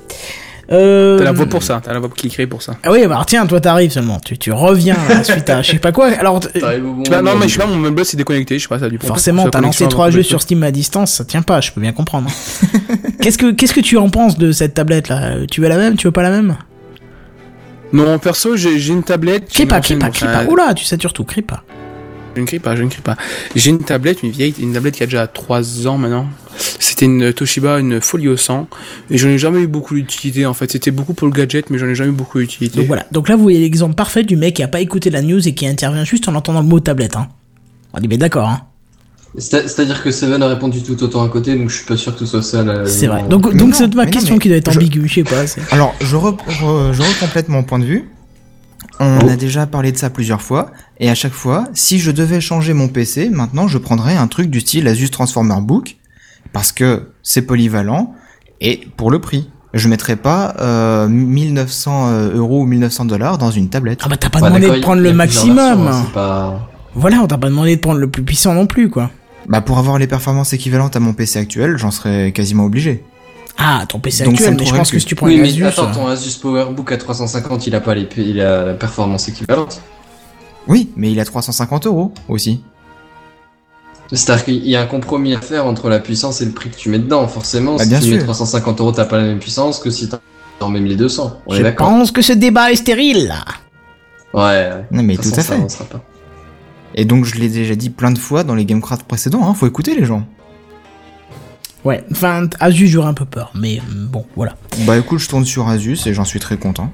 Euh, 0.70 1.16
T'as 1.18 1.24
la 1.24 1.32
voix 1.32 1.46
pour 1.46 1.62
ça, 1.62 1.80
t'as 1.82 1.94
la 1.94 1.98
voix 1.98 2.10
qui 2.14 2.26
est 2.26 2.30
créée 2.30 2.46
pour 2.46 2.60
ça. 2.60 2.76
Ah 2.82 2.92
oui, 2.92 3.00
bah 3.06 3.14
alors, 3.14 3.24
tiens, 3.26 3.46
toi 3.46 3.58
t'arrives 3.58 3.90
seulement. 3.90 4.20
Tu, 4.20 4.36
tu 4.36 4.52
reviens 4.52 4.96
là, 5.08 5.24
suite 5.24 5.48
à 5.48 5.62
je 5.62 5.70
sais 5.72 5.78
pas 5.78 5.92
quoi. 5.92 6.08
Alors, 6.08 6.40
bon 6.40 7.02
Bah, 7.10 7.22
non, 7.22 7.36
mais 7.36 7.48
je 7.48 7.54
sais 7.54 7.58
pas, 7.60 7.66
mon 7.66 7.76
mobile 7.76 8.04
s'est 8.04 8.18
déconnecté, 8.18 8.58
je 8.58 8.64
sais 8.64 8.68
pas, 8.68 8.78
ça 8.78 8.84
a 8.84 8.88
dû 8.90 8.98
prendre- 8.98 9.14
Forcément, 9.14 9.48
t'as 9.48 9.60
lancé 9.62 9.88
trois 9.88 10.10
jeux 10.10 10.22
sur 10.22 10.42
Steam 10.42 10.62
à 10.62 10.70
distance, 10.70 11.12
ça 11.14 11.24
tient 11.24 11.40
pas, 11.42 11.62
je 11.62 11.72
peux 11.72 11.80
bien 11.80 11.92
comprendre. 11.92 12.28
qu'est-ce 13.22 13.38
que 13.38 13.50
qu'est-ce 13.52 13.72
que 13.72 13.80
tu 13.80 13.96
en 13.96 14.10
penses 14.10 14.36
de 14.36 14.52
cette 14.52 14.74
tablette 14.74 15.08
là? 15.08 15.36
Tu 15.50 15.62
veux 15.62 15.68
la 15.68 15.78
même 15.78 15.96
Tu 15.96 16.06
veux 16.06 16.12
pas 16.12 16.22
la 16.22 16.30
même? 16.30 16.56
Non, 17.92 18.18
perso, 18.18 18.56
j'ai 18.56 18.88
une 18.88 19.02
tablette. 19.02 19.48
Crie 19.48 19.64
pas, 19.66 19.80
crie 19.80 19.96
pas, 19.96 20.10
crie 20.10 20.26
pas. 20.26 20.44
Oula, 20.44 20.74
tu 20.74 20.84
satures 20.84 21.14
tout, 21.14 21.24
crie 21.24 21.40
pas. 21.42 21.62
Je 22.36 22.42
ne 22.42 22.46
crie 22.46 22.58
pas, 22.58 22.76
je 22.76 22.82
ne 22.82 22.88
crie 22.90 23.00
pas. 23.00 23.16
J'ai 23.56 23.70
une 23.70 23.78
tablette, 23.82 24.22
une 24.22 24.30
vieille, 24.30 24.54
une 24.60 24.72
tablette 24.74 24.94
qui 24.96 25.02
a 25.02 25.06
déjà 25.06 25.26
3 25.26 25.86
ans 25.88 25.96
maintenant. 25.98 26.26
C'était 26.80 27.06
une 27.06 27.32
Toshiba, 27.32 27.78
une 27.78 28.00
Folio 28.00 28.36
100. 28.36 28.68
Et 29.10 29.18
j'en 29.18 29.28
ai 29.28 29.38
jamais 29.38 29.60
eu 29.60 29.66
beaucoup 29.66 29.94
d'utilité 29.94 30.46
en 30.46 30.54
fait. 30.54 30.70
C'était 30.72 30.90
beaucoup 30.90 31.14
pour 31.14 31.26
le 31.28 31.32
gadget, 31.32 31.70
mais 31.70 31.78
j'en 31.78 31.86
ai 31.86 31.94
jamais 31.94 32.10
eu 32.10 32.14
beaucoup 32.14 32.38
d'utilité. 32.38 32.76
Donc 32.78 32.86
voilà. 32.86 33.06
Donc 33.12 33.28
là, 33.28 33.36
vous 33.36 33.42
voyez 33.42 33.60
l'exemple 33.60 33.94
parfait 33.94 34.24
du 34.24 34.36
mec 34.36 34.54
qui 34.54 34.62
a 34.62 34.68
pas 34.68 34.80
écouté 34.80 35.10
la 35.10 35.22
news 35.22 35.46
et 35.46 35.54
qui 35.54 35.66
intervient 35.66 36.04
juste 36.04 36.28
en 36.28 36.34
entendant 36.34 36.60
le 36.60 36.66
mot 36.68 36.80
tablette. 36.80 37.16
Hein. 37.16 37.28
On 37.94 38.00
est 38.00 38.06
bien 38.08 38.18
d'accord. 38.18 38.48
Hein. 38.48 38.62
C'est- 39.36 39.68
C'est-à-dire 39.68 40.02
que 40.02 40.10
Seven 40.10 40.42
a 40.42 40.48
répondu 40.48 40.82
tout 40.82 41.00
autant 41.02 41.22
à 41.22 41.28
côté, 41.28 41.54
donc 41.54 41.68
je 41.70 41.76
suis 41.76 41.84
pas 41.86 41.96
sûr 41.96 42.12
que 42.14 42.20
ce 42.20 42.26
soit 42.26 42.42
ça. 42.42 42.64
la- 42.64 42.86
C'est 42.86 43.06
vrai. 43.06 43.22
la- 43.22 43.28
Donc 43.28 43.46
Mais 43.52 43.58
donc 43.58 43.74
c'est 43.74 43.94
ma 43.94 44.04
non, 44.06 44.10
question 44.10 44.38
qui 44.38 44.48
doit 44.48 44.56
être 44.56 44.74
ambiguë. 44.74 45.06
Je 45.06 45.14
sais 45.16 45.22
pas. 45.22 45.46
c'est- 45.46 45.60
Alors, 45.70 45.94
je, 46.00 46.16
re- 46.16 46.36
re- 46.48 46.92
je 46.92 47.02
recomplète 47.02 47.48
mon 47.48 47.62
point 47.62 47.78
de 47.78 47.84
vue. 47.84 48.08
On 49.00 49.18
Oh. 49.24 49.28
a 49.28 49.36
déjà 49.36 49.66
parlé 49.66 49.92
de 49.92 49.96
ça 49.98 50.10
plusieurs 50.10 50.42
fois, 50.42 50.72
et 50.98 51.08
à 51.10 51.14
chaque 51.14 51.32
fois, 51.32 51.68
si 51.74 51.98
je 52.00 52.10
devais 52.10 52.40
changer 52.40 52.72
mon 52.72 52.88
PC, 52.88 53.28
maintenant 53.28 53.68
je 53.68 53.78
prendrais 53.78 54.16
un 54.16 54.26
truc 54.26 54.50
du 54.50 54.60
style 54.60 54.88
Asus 54.88 55.10
Transformer 55.10 55.60
Book, 55.60 55.96
parce 56.52 56.72
que 56.72 57.10
c'est 57.22 57.42
polyvalent, 57.42 58.14
et 58.60 58.80
pour 58.96 59.10
le 59.10 59.20
prix. 59.20 59.50
Je 59.74 59.86
mettrais 59.88 60.16
pas 60.16 60.54
euh, 60.60 61.08
1900 61.08 62.30
euros 62.34 62.62
ou 62.62 62.64
1900 62.64 63.04
dollars 63.04 63.36
dans 63.36 63.50
une 63.50 63.68
tablette. 63.68 64.00
Ah 64.02 64.08
bah 64.08 64.16
t'as 64.16 64.30
pas 64.30 64.40
demandé 64.40 64.66
de 64.70 64.80
prendre 64.80 65.02
le 65.02 65.12
maximum. 65.12 65.86
hein. 66.16 66.54
Voilà, 66.94 67.18
on 67.22 67.26
t'a 67.26 67.36
pas 67.36 67.48
demandé 67.48 67.76
de 67.76 67.80
prendre 67.80 68.00
le 68.00 68.08
plus 68.08 68.22
puissant 68.22 68.54
non 68.54 68.66
plus 68.66 68.88
quoi. 68.88 69.10
Bah 69.46 69.60
pour 69.60 69.78
avoir 69.78 69.98
les 69.98 70.06
performances 70.06 70.54
équivalentes 70.54 70.96
à 70.96 71.00
mon 71.00 71.12
PC 71.12 71.38
actuel, 71.38 71.76
j'en 71.76 71.90
serais 71.90 72.32
quasiment 72.32 72.64
obligé. 72.64 73.04
Ah, 73.58 73.84
ton 73.88 73.98
PC 73.98 74.24
Donc, 74.24 74.34
actuel, 74.34 74.56
mais 74.58 74.64
je 74.64 74.74
pense 74.74 74.90
le 74.90 74.96
que 74.96 75.00
si 75.00 75.06
tu 75.06 75.14
prends 75.14 75.26
Oui, 75.26 75.34
une 75.34 75.42
mais 75.42 75.48
Asus, 75.48 75.64
attends, 75.66 75.90
euh, 75.90 75.94
ton 75.94 76.06
Asus 76.06 76.38
PowerBook 76.40 76.90
à 76.92 76.96
350, 76.96 77.66
il 77.66 77.74
a 77.74 77.80
pas 77.80 77.94
les, 77.94 78.08
il 78.16 78.40
a 78.40 78.64
la 78.64 78.74
performance 78.74 79.28
équivalente. 79.28 79.82
Oui, 80.66 80.90
mais 80.96 81.10
il 81.10 81.18
a 81.20 81.24
350 81.24 81.86
euros 81.86 82.12
aussi. 82.28 82.62
C'est-à-dire 84.10 84.44
qu'il 84.44 84.66
y 84.68 84.74
a 84.76 84.80
un 84.80 84.86
compromis 84.86 85.34
à 85.34 85.40
faire 85.40 85.66
entre 85.66 85.88
la 85.90 85.98
puissance 85.98 86.40
et 86.40 86.44
le 86.46 86.52
prix 86.52 86.70
que 86.70 86.76
tu 86.76 86.88
mets 86.88 86.98
dedans. 86.98 87.28
Forcément, 87.28 87.76
Bah, 87.76 87.82
si 87.84 87.90
bien 87.90 88.00
tu 88.00 88.06
mets 88.10 88.16
sûr. 88.16 88.24
350 88.24 88.80
euros, 88.80 88.92
t'as 88.92 89.04
pas 89.04 89.18
la 89.18 89.24
même 89.24 89.38
puissance 89.38 89.78
que 89.78 89.90
si 89.90 90.08
t'en 90.58 90.68
mets 90.70 90.80
1200. 90.80 91.40
On 91.46 91.54
est 91.54 91.58
je 91.58 91.68
pense 91.74 92.10
que 92.10 92.22
ce 92.22 92.32
débat 92.32 92.72
est 92.72 92.76
stérile 92.76 93.26
là. 93.28 93.44
Ouais, 94.34 94.40
ouais. 94.42 94.86
Non 94.90 95.02
mais 95.02 95.16
De 95.16 95.22
tout 95.22 95.28
toute 95.28 95.34
à 95.38 95.42
façon, 95.42 95.48
fait. 95.52 95.58
avancera 95.58 95.84
pas. 95.84 96.00
Et 96.94 97.04
donc 97.04 97.24
je 97.26 97.34
l'ai 97.36 97.48
déjà 97.48 97.74
dit 97.74 97.90
plein 97.90 98.10
de 98.10 98.18
fois 98.18 98.44
dans 98.44 98.54
les 98.54 98.64
Gamecraft 98.64 99.02
précédents, 99.06 99.46
hein, 99.46 99.54
faut 99.54 99.66
écouter 99.66 99.94
les 99.94 100.04
gens. 100.06 100.26
Ouais, 101.84 102.02
enfin, 102.10 102.48
Asus 102.60 102.88
j'aurais 102.88 103.08
un 103.08 103.14
peu 103.14 103.24
peur, 103.24 103.52
mais 103.54 103.78
euh, 103.78 104.06
bon, 104.10 104.24
voilà. 104.36 104.56
Bah 104.80 104.96
écoute, 104.98 105.20
je 105.20 105.28
tourne 105.28 105.44
sur 105.44 105.68
Asus 105.68 105.98
et 106.06 106.12
j'en 106.14 106.24
suis 106.24 106.40
très 106.40 106.56
content. 106.56 106.90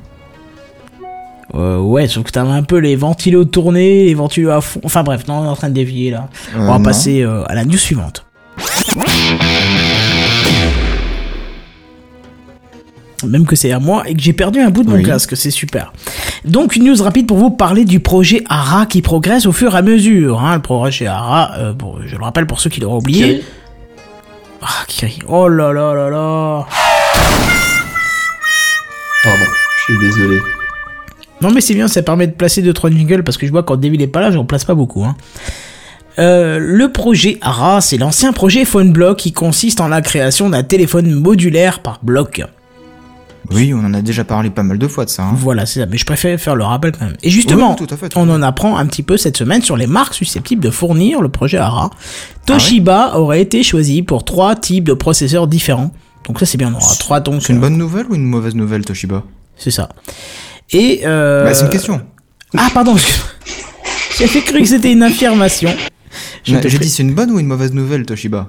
Euh, 1.57 1.79
ouais, 1.79 2.09
sauf 2.09 2.25
que 2.25 2.33
t'avais 2.33 2.51
un 2.51 2.63
peu 2.65 2.79
les 2.79 2.97
ventilos 2.97 3.45
tournés, 3.45 4.07
les 4.07 4.15
ventilos 4.15 4.51
à 4.51 4.61
fond. 4.61 4.81
Enfin 4.85 5.03
bref, 5.05 5.27
non, 5.29 5.39
on 5.41 5.45
est 5.45 5.49
en 5.49 5.55
train 5.57 5.69
de 5.69 5.75
dévier 5.75 6.11
là. 6.11 6.29
Euh, 6.57 6.59
on 6.61 6.67
va 6.67 6.79
non. 6.79 6.83
passer 6.83 7.23
euh, 7.23 7.45
à 7.47 7.55
la 7.55 7.65
news 7.65 7.77
suivante. 7.79 8.25
Même 13.27 13.47
que 13.47 13.57
c'est 13.57 13.73
à 13.73 13.79
moi 13.79 14.03
et 14.07 14.15
que 14.15 14.21
j'ai 14.21 14.35
perdu 14.35 14.61
un 14.61 14.69
bout 14.71 14.83
de 14.83 14.91
mon 14.91 14.97
Oui. 14.97 15.03
casque, 15.03 15.35
c'est 15.37 15.51
super. 15.51 15.93
Donc 16.45 16.77
une 16.77 16.85
news 16.85 17.03
rapide 17.03 17.27
pour 17.27 17.39
vous 17.39 17.51
parler 17.51 17.85
du 17.87 17.99
projet 18.01 18.43
ARA 18.51 18.85
qui 18.85 19.01
progresse 19.01 19.47
au 19.47 19.53
fur 19.53 19.75
et 19.75 19.79
à 19.79 19.83
mesure. 19.83 20.41
Hein, 20.41 20.57
le 20.57 20.63
projet 20.63 21.07
ARA, 21.07 21.53
euh, 21.57 21.73
bon, 21.73 21.97
je 22.05 22.17
le 22.17 22.23
rappelle 22.23 22.47
pour 22.47 22.61
ceux 22.61 22.69
qui 22.69 22.81
l'auraient 22.81 22.99
oublié. 22.99 23.25
Kiri, 23.27 23.43
Ah, 24.61 24.85
Kiri. 24.89 25.19
Oh 25.27 25.49
là 25.49 25.73
là 25.73 25.95
là 25.95 26.11
là. 26.11 26.67
Pardon, 29.23 29.45
je 29.79 29.83
suis 29.95 29.99
désolé. 30.07 30.39
Non 31.45 31.51
mais 31.51 31.61
c'est 31.61 31.75
bien, 31.75 31.89
ça 31.89 32.01
permet 32.01 32.27
de 32.27 32.33
placer 32.33 32.63
2-3 32.63 32.91
jingles 32.97 33.23
parce 33.23 33.37
que 33.37 33.47
je 33.47 33.53
vois 33.53 33.63
quand 33.63 33.77
David 33.77 34.01
est 34.01 34.07
pas 34.07 34.23
là, 34.23 34.31
j'en 34.31 34.47
place 34.47 34.65
pas 34.65 34.75
beaucoup. 34.75 35.05
Hein. 35.05 35.15
Euh, 36.19 36.59
le 36.59 36.91
projet 36.91 37.37
ARA, 37.43 37.83
c'est 37.83 37.99
l'ancien 37.99 38.33
projet 38.33 38.65
PhoneBlock 38.65 39.19
qui 39.19 39.33
consiste 39.33 39.83
en 39.83 39.89
la 39.89 40.01
création 40.01 40.49
d'un 40.49 40.63
téléphone 40.63 41.11
modulaire 41.13 41.81
par 41.81 41.99
bloc. 42.03 42.43
Oui, 43.51 43.75
on 43.75 43.85
en 43.85 43.93
a 43.93 44.01
déjà 44.01 44.25
parlé 44.25 44.49
pas 44.49 44.63
mal 44.63 44.79
de 44.79 44.89
fois 44.89 45.05
de 45.05 45.11
ça. 45.11 45.25
Hein. 45.25 45.35
Voilà, 45.37 45.67
c'est 45.67 45.81
ça, 45.81 45.87
mais 45.87 45.99
je 45.99 46.07
préfère 46.07 46.41
faire 46.41 46.57
le 46.57 46.65
rappel 46.65 46.93
quand 46.93 47.05
même. 47.05 47.17
Et 47.23 47.29
justement, 47.29 47.77
Oui, 47.79 47.87
tout 47.87 47.93
à 47.93 47.99
fait, 47.99 48.09
tout 48.09 48.19
à 48.19 48.23
on 48.23 48.31
en 48.31 48.41
apprend 48.41 48.79
un 48.79 48.87
petit 48.87 49.03
peu 49.03 49.19
cette 49.19 49.37
semaine 49.37 49.61
sur 49.61 49.77
les 49.77 49.87
marques 49.87 50.15
susceptibles 50.15 50.63
de 50.63 50.71
fournir 50.71 51.21
le 51.21 51.29
projet 51.29 51.59
ARA. 51.59 51.91
Toshiba 52.47 53.19
aurait 53.19 53.43
été 53.43 53.63
choisi 53.63 54.01
pour 54.01 54.25
trois 54.25 54.57
types 54.57 54.85
de 54.85 54.95
processeurs 54.95 55.47
différents. 55.47 55.91
Donc 56.27 56.41
ça 56.41 56.47
c'est 56.47 56.57
bien, 56.57 56.73
on 56.75 56.79
aura 56.83 56.95
trois 56.95 57.21
donc. 57.21 57.43
C'est 57.43 57.53
une 57.53 57.61
bonne 57.61 57.77
nouvelle 57.77 58.07
ou 58.09 58.15
une 58.15 58.25
mauvaise 58.25 58.55
nouvelle, 58.55 58.83
Toshiba? 58.83 59.25
C'est 59.59 59.71
ça. 59.71 59.91
Et 60.71 61.03
euh... 61.05 61.45
Bah 61.45 61.55
c'est 61.55 61.65
une 61.65 61.71
question. 61.71 62.01
Ah 62.57 62.69
pardon. 62.73 62.97
J'avais 64.19 64.41
cru 64.43 64.61
que 64.61 64.65
c'était 64.69 64.93
une 64.93 65.03
affirmation. 65.03 65.75
Te 66.45 66.69
J'ai 66.69 66.79
dit 66.79 66.89
c'est 66.89 67.03
une 67.03 67.15
bonne 67.15 67.31
ou 67.31 67.39
une 67.41 67.47
mauvaise 67.47 67.73
nouvelle, 67.73 68.07
Toshiba 68.07 68.49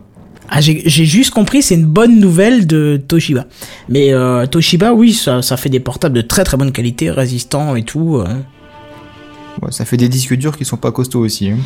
Ah, 0.49 0.61
j'ai 0.61 0.83
j'ai 0.85 1.05
juste 1.05 1.31
compris, 1.33 1.61
c'est 1.63 1.75
une 1.75 1.85
bonne 1.85 2.19
nouvelle 2.19 2.67
de 2.67 3.01
Toshiba. 3.07 3.45
Mais 3.89 4.13
euh, 4.13 4.45
Toshiba, 4.45 4.93
oui, 4.93 5.13
ça, 5.13 5.41
ça 5.41 5.57
fait 5.57 5.69
des 5.69 5.79
portables 5.79 6.15
de 6.15 6.21
très 6.21 6.43
très 6.43 6.57
bonne 6.57 6.71
qualité, 6.71 7.09
résistants 7.09 7.75
et 7.75 7.83
tout. 7.83 8.17
euh. 8.17 8.27
Ouais, 9.61 9.71
Ça 9.71 9.85
fait 9.85 9.97
des 9.97 10.09
disques 10.09 10.35
durs 10.35 10.55
qui 10.57 10.65
sont 10.65 10.77
pas 10.77 10.91
costauds 10.91 11.21
aussi. 11.21 11.49
hein. 11.49 11.57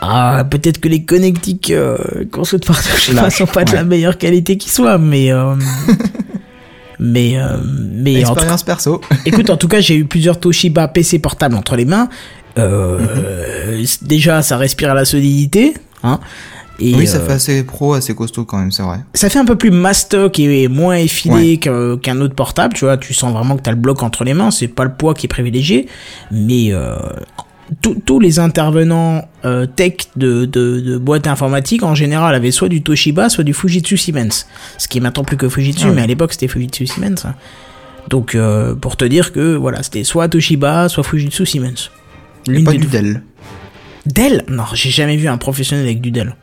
Ah, 0.00 0.44
peut-être 0.50 0.80
que 0.80 0.88
les 0.88 1.04
connectiques 1.04 1.70
euh, 1.70 1.96
construites 2.30 2.66
par 2.66 2.82
Toshiba 2.82 3.28
sont 3.30 3.46
pas 3.46 3.64
de 3.64 3.72
la 3.72 3.84
meilleure 3.84 4.16
qualité 4.18 4.56
qui 4.56 4.70
soit, 4.70 4.96
mais... 4.98 5.30
Mais, 6.98 7.36
euh, 7.36 7.58
mais 7.64 8.24
en 8.24 8.28
tout 8.28 8.34
cas, 8.34 8.40
Expérience 8.40 8.62
perso. 8.62 9.00
écoute, 9.26 9.50
en 9.50 9.56
tout 9.56 9.68
cas, 9.68 9.80
j'ai 9.80 9.96
eu 9.96 10.04
plusieurs 10.04 10.38
Toshiba 10.38 10.88
PC 10.88 11.18
portables 11.18 11.54
entre 11.56 11.76
les 11.76 11.84
mains. 11.84 12.08
Euh, 12.58 13.84
Déjà, 14.02 14.42
ça 14.42 14.56
respire 14.56 14.90
à 14.90 14.94
la 14.94 15.04
solidité. 15.04 15.74
Hein, 16.02 16.20
et, 16.78 16.94
oui, 16.94 17.06
ça 17.06 17.18
euh, 17.18 17.26
fait 17.26 17.32
assez 17.32 17.62
pro, 17.62 17.94
assez 17.94 18.14
costaud 18.14 18.44
quand 18.44 18.58
même, 18.58 18.72
c'est 18.72 18.82
vrai. 18.82 18.98
ça 19.14 19.30
fait 19.30 19.38
un 19.38 19.44
peu 19.44 19.56
plus 19.56 19.70
mastoc 19.70 20.40
et 20.40 20.66
moins 20.66 20.96
effilé 20.96 21.34
Ouais. 21.34 21.56
qu'un 21.56 21.96
qu'un 21.98 22.20
autre 22.20 22.34
portable, 22.34 22.74
tu 22.74 22.84
vois, 22.84 22.96
tu 22.96 23.14
sens 23.14 23.32
vraiment 23.32 23.56
que 23.56 23.62
t'as 23.62 23.70
le 23.70 23.76
bloc 23.76 24.02
entre 24.02 24.24
les 24.24 24.34
mains, 24.34 24.50
c'est 24.50 24.66
pas 24.68 24.84
le 24.84 24.92
poids 24.92 25.14
qui 25.14 25.26
est 25.26 25.28
privilégié, 25.28 25.86
mais 26.32 26.72
euh, 26.72 26.96
tous- 28.04 28.20
les 28.20 28.38
intervenants 28.38 29.26
euh, 29.44 29.66
tech 29.66 29.94
de, 30.16 30.44
de, 30.44 30.80
de 30.80 30.98
boîtes 30.98 31.26
informatiques 31.26 31.82
en 31.82 31.94
général 31.94 32.34
avaient 32.34 32.50
soit 32.50 32.68
du 32.68 32.82
Toshiba, 32.82 33.28
soit 33.28 33.44
du 33.44 33.54
Fujitsu 33.54 33.96
Siemens, 33.96 34.46
ce 34.78 34.88
qui 34.88 34.98
est 34.98 35.00
maintenant 35.00 35.24
plus 35.24 35.36
que 35.36 35.48
Fujitsu, 35.48 35.84
Ah 35.86 35.88
ouais. 35.90 35.94
mais 35.96 36.02
à 36.02 36.06
l'époque 36.06 36.32
c'était 36.32 36.48
Fujitsu 36.48 36.86
Siemens. 36.86 37.24
hein. 37.26 37.34
Donc 38.10 38.34
euh, 38.34 38.74
pour 38.74 38.96
te 38.96 39.04
dire 39.04 39.32
que 39.32 39.54
voilà, 39.56 39.82
c'était 39.82 40.04
soit 40.04 40.28
Toshiba, 40.28 40.88
soit 40.88 41.02
Fujitsu 41.04 41.46
Siemens. 41.46 41.90
Et 42.48 42.52
L'une 42.52 42.64
pas 42.64 42.72
du. 42.72 42.86
Dell. 42.86 43.22
Dell? 44.06 44.44
Non, 44.48 44.64
j'ai 44.74 44.90
jamais 44.90 45.16
vu 45.16 45.28
un 45.28 45.38
professionnel 45.38 45.86
avec 45.86 46.00
du 46.02 46.10
Dell. 46.10 46.36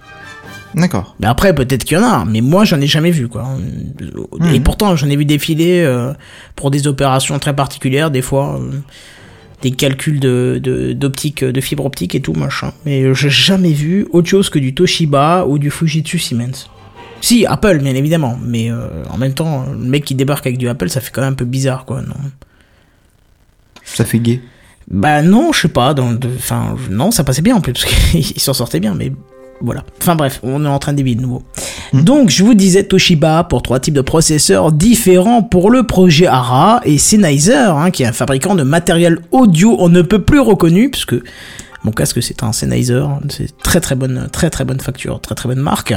D'accord. 0.74 1.16
Mais 1.20 1.28
après, 1.28 1.54
peut-être 1.54 1.84
qu'il 1.84 1.98
y 1.98 2.02
en 2.02 2.04
a, 2.04 2.26
mais 2.26 2.40
moi, 2.42 2.64
j'en 2.64 2.80
ai 2.82 2.88
jamais 2.88 3.12
vu, 3.12 3.28
quoi. 3.28 3.46
Et 4.00 4.58
Mhm. 4.58 4.64
pourtant, 4.64 4.96
j'en 4.96 5.08
ai 5.10 5.16
vu 5.18 5.26
défiler 5.26 5.82
euh, 5.82 6.14
pour 6.56 6.72
des 6.72 6.88
opérations 6.88 7.38
très 7.40 7.54
particulières, 7.56 8.10
des 8.10 8.22
fois, 8.22 8.58
euh, 8.60 8.72
des 9.62 9.72
calculs 9.72 10.20
de 10.20 10.60
de- 10.62 10.94
d'optique, 10.94 11.44
de, 11.44 11.62
fibre 11.62 11.86
optique 11.86 12.16
et 12.16 12.22
tout, 12.22 12.34
machin. 12.34 12.74
Mais 12.86 13.14
j'ai 13.14 13.30
jamais 13.30 13.74
vu 13.74 14.08
autre 14.12 14.28
chose 14.28 14.50
que 14.50 14.60
du 14.60 14.74
Toshiba 14.74 15.46
ou 15.48 15.58
du 15.60 15.70
Fujitsu 15.72 16.18
Siemens. 16.20 16.70
Si, 17.22 17.46
Apple, 17.46 17.80
bien 17.80 17.94
évidemment, 17.94 18.40
mais 18.44 18.72
euh, 18.72 19.04
en 19.12 19.18
même 19.18 19.34
temps, 19.36 19.66
le 19.72 19.78
mec 19.78 20.04
qui 20.06 20.16
débarque 20.16 20.48
avec 20.48 20.58
du 20.58 20.68
Apple, 20.68 20.90
ça 20.90 21.02
fait 21.02 21.12
quand 21.12 21.22
même 21.22 21.34
un 21.34 21.36
peu 21.36 21.46
bizarre, 21.46 21.86
quoi, 21.86 22.02
non? 22.02 22.16
Ça 23.84 24.06
fait 24.06 24.20
gay. 24.20 24.42
bah 24.90 25.22
non, 25.22 25.52
je 25.54 25.62
sais 25.62 25.68
pas. 25.68 25.94
Enfin, 26.38 26.76
non, 26.90 27.12
ça 27.12 27.24
passait 27.24 27.42
bien 27.44 27.56
en 27.56 27.62
plus 27.62 27.74
parce 27.74 27.86
qu'il 28.12 28.40
s'en 28.40 28.54
sortait 28.54 28.80
bien, 28.80 28.96
mais 28.96 29.12
voilà. 29.62 29.84
Enfin 30.02 30.16
bref, 30.16 30.40
on 30.44 30.66
est 30.66 30.68
en 30.68 30.80
train 30.80 30.94
de 30.94 30.98
dévier 30.98 31.16
de 31.16 31.22
nouveau. 31.22 31.44
Donc 31.94 32.30
je 32.30 32.44
vous 32.44 32.54
disais 32.54 32.84
Toshiba 32.84 33.44
pour 33.44 33.62
trois 33.62 33.80
types 33.80 33.94
de 33.94 34.02
processeurs 34.02 34.72
différents 34.72 35.44
pour 35.44 35.70
le 35.70 35.84
projet 35.84 36.26
ARA 36.26 36.80
et 36.86 36.98
Sennheiser, 36.98 37.54
hein, 37.54 37.92
qui 37.92 38.04
est 38.04 38.08
un 38.08 38.14
fabricant 38.14 38.56
de 38.56 38.64
matériel 38.64 39.20
audio 39.32 39.76
on 39.80 39.90
ne 39.90 40.02
peut 40.02 40.22
plus 40.22 40.40
reconnu 40.40 40.90
puisque 40.90 41.16
mon 41.84 41.92
casque 41.92 42.22
c'est 42.24 42.44
un 42.44 42.54
Sennheiser, 42.54 43.04
c'est 43.30 43.58
très 43.58 43.82
très 43.82 43.96
bonne 43.96 44.30
très 44.32 44.50
très 44.50 44.64
bonne 44.64 44.80
facture, 44.80 45.20
très 45.20 45.36
très 45.36 45.50
bonne 45.50 45.60
marque, 45.60 45.94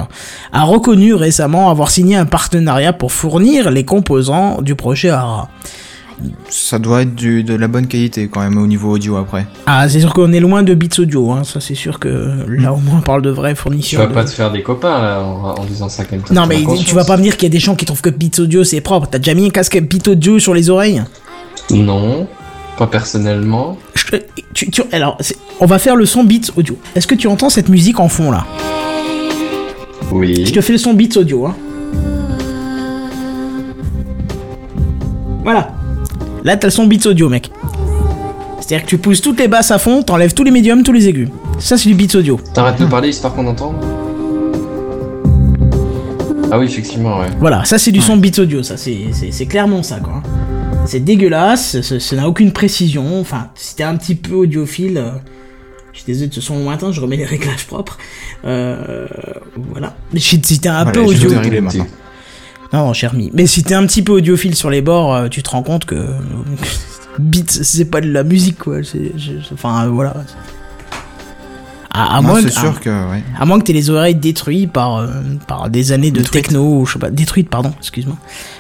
a 0.53 0.62
reconnu 0.65 1.15
récemment 1.15 1.70
avoir 1.70 1.91
signé 1.91 2.16
un 2.16 2.27
partenariat 2.27 2.93
pour 2.93 3.12
fournir 3.12 3.70
les 3.70 3.85
composants 3.85 4.62
du 4.62 4.74
projet 4.74 5.11
ARA. 5.11 5.49
Ça 6.49 6.78
doit 6.78 7.03
être 7.03 7.15
du, 7.15 7.43
de 7.43 7.55
la 7.55 7.66
bonne 7.69 7.86
qualité 7.89 8.28
quand 8.28 8.41
même 8.41 8.57
au 8.57 8.66
niveau 8.66 8.93
audio 8.93 9.16
après. 9.16 9.47
Ah, 9.66 9.89
c'est 9.89 9.99
sûr 10.01 10.12
qu'on 10.15 10.32
est 10.32 10.41
loin 10.41 10.62
de 10.62 10.73
Beats 10.74 11.01
Audio, 11.01 11.32
hein. 11.32 11.43
ça 11.45 11.61
c'est 11.61 11.74
sûr 11.74 11.99
que 11.99 12.45
là 12.49 12.73
au 12.73 12.77
moins 12.77 12.99
on 12.99 13.03
parle 13.03 13.23
de 13.23 13.31
vrais 13.31 13.55
Tu 13.55 13.61
fournisseurs. 13.61 14.01
vas 14.03 14.07
de- 14.07 14.15
pas 14.15 14.24
te 14.24 14.31
faire 14.31 14.53
des 14.53 14.62
copains 14.62 15.03
là 15.03 15.20
en, 15.23 15.55
en 15.61 15.65
disant 15.65 15.89
ça 15.89 16.05
comme 16.05 16.20
ça. 16.24 16.32
Non 16.32 16.47
mais 16.47 16.62
tu 16.86 16.95
vas 16.95 17.05
pas 17.05 17.16
me 17.16 17.23
dire 17.23 17.36
qu'il 17.36 17.45
y 17.49 17.51
a 17.51 17.53
des 17.53 17.59
gens 17.59 17.74
qui 17.74 17.85
trouvent 17.85 18.01
que 18.01 18.11
Beats 18.11 18.41
Audio 18.41 18.62
c'est 18.65 18.81
propre. 18.81 19.09
T'as 19.11 19.19
déjà 19.19 19.35
mis 19.35 19.47
un 19.47 19.51
casque 19.51 19.78
Beats 19.82 20.09
Audio 20.11 20.39
sur 20.39 20.55
les 20.55 20.70
oreilles? 20.70 21.03
Non, 21.70 22.28
pas 22.78 22.86
personnellement. 22.86 23.77
Je 23.95 24.05
tu- 24.55 24.70
tu- 24.70 24.82
Alors, 24.93 25.19
on 25.61 25.66
va 25.66 25.78
faire 25.81 25.97
le 25.97 26.07
son 26.07 26.23
Beats 26.24 26.53
Audio. 26.57 26.77
Est-ce 26.95 27.07
que 27.09 27.15
tu 27.16 27.27
entends 27.27 27.51
cette 27.51 27.69
musique 27.69 27.99
en 27.99 28.09
fond 28.09 28.31
là? 28.31 28.47
Oui. 30.12 30.45
Je 30.47 30.53
te 30.53 30.61
fais 30.61 30.73
le 30.73 30.78
son 30.78 30.95
Beats 30.95 31.16
Audio. 31.19 31.47
Hein. 31.47 31.57
Voilà. 35.43 35.73
Là 36.45 36.57
t'as 36.57 36.66
le 36.69 36.71
son 36.71 36.87
Beats 36.87 37.07
Audio 37.09 37.29
mec. 37.29 37.51
C'est-à-dire 38.61 38.85
que 38.85 38.91
tu 38.91 38.99
pousses 38.99 39.21
toutes 39.21 39.39
les 39.41 39.49
basses 39.49 39.71
à 39.71 39.79
fond, 39.79 40.03
t'enlèves 40.03 40.35
tous 40.35 40.45
les 40.45 40.51
médiums, 40.51 40.83
tous 40.83 40.93
les 40.93 41.09
aigus. 41.09 41.29
Ça 41.59 41.77
c'est 41.77 41.89
du 41.89 41.95
Beats 41.95 42.16
Audio. 42.19 42.39
T'arrêtes 42.55 42.81
de 42.81 42.87
parler 42.87 43.09
histoire 43.09 43.35
qu'on 43.35 43.47
entende 43.47 43.75
Ah 46.51 46.59
oui, 46.59 46.66
effectivement, 46.66 47.19
ouais. 47.21 47.27
Voilà, 47.41 47.65
ça 47.65 47.79
c'est 47.79 47.91
du 47.93 48.01
son 48.01 48.16
Beats 48.16 48.39
Audio, 48.41 48.62
ça 48.62 48.77
c'est- 48.77 49.47
clairement 49.49 49.83
ça 49.83 49.99
quoi. 50.01 50.23
C'est 50.87 51.01
dégueulasse, 51.01 51.81
ça 51.81 52.16
n'a 52.16 52.29
aucune 52.29 52.53
précision, 52.53 53.19
enfin 53.21 53.49
si 53.55 53.75
t'es 53.77 53.83
un 53.85 53.97
petit 53.97 54.15
peu 54.15 54.35
audiophile, 54.35 54.99
euh, 54.99 55.11
je 55.93 55.99
suis 56.01 56.07
désolé 56.07 56.29
de 56.29 56.35
ce 56.35 56.41
son 56.43 56.59
lointain, 56.62 56.93
je 56.93 57.01
remets 57.01 57.16
les 57.16 57.25
réglages 57.25 57.66
propres. 57.66 57.97
Euh, 58.45 59.07
voilà. 59.73 59.95
Mais 60.12 60.21
si 60.21 60.39
t'es 60.41 60.69
un 60.69 60.85
Voilà, 60.85 60.91
peu 60.93 61.01
je 61.12 61.27
audio... 61.27 61.31
Non, 62.74 62.92
cher 62.92 63.14
Mi. 63.14 63.30
Mais 63.32 63.46
si 63.46 63.62
t'es 63.62 63.74
un 63.74 63.86
petit 63.86 64.02
peu 64.02 64.12
audiophile 64.12 64.55
sur 64.55 64.68
les 64.68 64.82
bords, 64.82 65.14
euh, 65.14 65.28
tu 65.28 65.42
te 65.42 65.48
rends 65.51 65.62
compte 65.62 65.84
que... 65.84 65.94
Beats, 67.18 67.44
c'est 67.62 67.84
pas 67.84 68.01
de 68.01 68.10
la 68.10 68.24
musique 68.24 68.59
quoi, 68.59 68.78
c'est... 68.82 69.12
Enfin 69.52 69.84
euh, 69.86 69.88
voilà. 69.88 70.14
À, 71.96 72.16
à 72.16 72.20
Moi, 72.20 72.32
moins 72.32 72.42
que- 72.42 72.51
sûr 72.51 72.80
que, 72.80 72.90
ouais. 72.90 73.22
à 73.38 73.44
moins 73.44 73.60
que 73.60 73.64
t'aies 73.64 73.72
les 73.72 73.88
oreilles 73.90 74.16
détruites 74.16 74.72
par, 74.72 74.96
euh, 74.96 75.06
par 75.46 75.70
des 75.70 75.92
années 75.92 76.10
de 76.10 76.18
Détruites. 76.18 76.42
techno, 76.46 76.80
ou 76.80 76.86
je 76.86 76.94
sais 76.94 76.98
pas, 76.98 77.10
détruites, 77.10 77.48
pardon, 77.48 77.72
excuse-moi. 77.78 78.16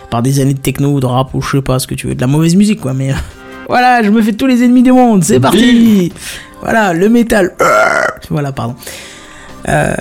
Par 0.08 0.22
des 0.22 0.38
années 0.38 0.54
de 0.54 0.60
techno 0.60 0.92
ou 0.92 1.00
de 1.00 1.06
rap 1.06 1.34
ou 1.34 1.42
je 1.42 1.56
sais 1.56 1.62
pas 1.62 1.80
ce 1.80 1.88
que 1.88 1.96
tu 1.96 2.06
veux, 2.06 2.14
de 2.14 2.20
la 2.20 2.28
mauvaise 2.28 2.54
musique 2.54 2.80
quoi, 2.80 2.94
mais. 2.94 3.10
euh, 3.10 3.16
voilà, 3.68 4.04
je 4.04 4.10
me 4.10 4.22
fais 4.22 4.34
tous 4.34 4.46
les 4.46 4.62
ennemis 4.62 4.84
du 4.84 4.92
monde, 4.92 5.24
c'est 5.24 5.40
parti 5.40 6.12
Voilà, 6.62 6.92
le 6.92 7.08
métal. 7.08 7.54
Voilà, 8.30 8.52
pardon. 8.52 8.76
Euh, 9.68 9.94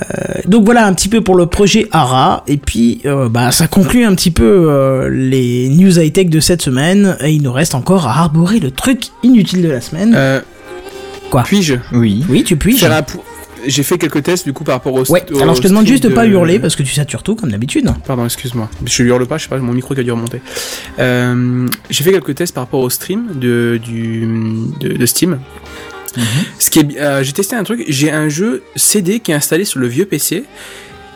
donc 0.46 0.66
voilà 0.66 0.86
un 0.86 0.94
petit 0.94 1.10
peu 1.10 1.22
pour 1.22 1.36
le 1.36 1.46
projet 1.46 1.88
ARA 1.92 2.44
et 2.48 2.58
puis 2.58 3.02
euh, 3.06 3.30
bah 3.30 3.52
ça 3.52 3.68
conclut 3.68 4.04
un 4.04 4.14
petit 4.14 4.32
peu 4.32 4.68
euh, 4.70 5.10
les 5.10 5.70
news 5.70 6.00
high 6.00 6.12
tech 6.12 6.28
de 6.28 6.40
cette 6.40 6.62
semaine 6.62 7.16
et 7.22 7.32
il 7.32 7.42
nous 7.42 7.54
reste 7.54 7.74
encore 7.76 8.08
à 8.08 8.20
arborer 8.20 8.60
le 8.60 8.72
truc 8.72 9.06
inutile 9.24 9.62
de 9.62 9.70
la 9.70 9.82
semaine. 9.82 10.14
Euh, 10.16 10.42
Quoi 11.30 11.44
Puis-je? 11.44 11.76
Oui. 11.94 12.24
oui, 12.30 12.44
tu 12.44 12.58
puis. 12.58 12.78
J'ai 13.66 13.84
fait 13.84 13.98
quelques 13.98 14.24
tests 14.24 14.46
du 14.46 14.54
coup 14.54 14.64
par 14.64 14.76
rapport 14.76 14.94
au. 14.94 15.10
Ouais. 15.10 15.24
au 15.32 15.42
Alors 15.42 15.56
je 15.56 15.62
te 15.62 15.68
demande 15.68 15.88
juste 15.88 16.04
de 16.04 16.10
pas 16.10 16.26
hurler 16.26 16.60
parce 16.60 16.76
que 16.76 16.84
tu 16.84 16.94
satures 16.94 17.24
tout 17.24 17.36
comme 17.36 17.52
d'habitude. 17.52 17.90
Pardon, 18.06 18.26
excuse-moi. 18.26 18.70
Je 18.86 19.04
hurle 19.04 19.26
pas, 19.26 19.38
je 19.38 19.44
sais 19.44 19.50
pas, 19.50 19.58
mon 19.58 19.74
micro 19.74 19.94
qui 19.94 20.02
a 20.02 20.04
dû 20.04 20.12
remonter. 20.12 20.42
Euh, 21.00 21.68
j'ai 21.90 22.04
fait 22.04 22.12
quelques 22.12 22.36
tests 22.36 22.54
par 22.54 22.66
rapport 22.66 22.82
au 22.82 22.90
stream 22.90 23.28
de, 23.36 23.80
du, 23.82 24.28
de, 24.82 24.90
de 24.90 25.06
Steam. 25.06 25.40
Ce 26.60 26.70
qui 26.70 26.80
est, 26.80 26.84
bi- 26.84 26.98
euh, 26.98 27.24
j'ai 27.24 27.34
testé 27.34 27.56
un 27.56 27.64
truc, 27.64 27.84
j'ai 27.88 28.12
un 28.12 28.30
jeu 28.30 28.64
CD 28.76 29.20
qui 29.20 29.32
est 29.32 29.36
installé 29.36 29.66
sur 29.66 29.80
le 29.80 29.88
vieux 29.88 30.06
PC. 30.06 30.44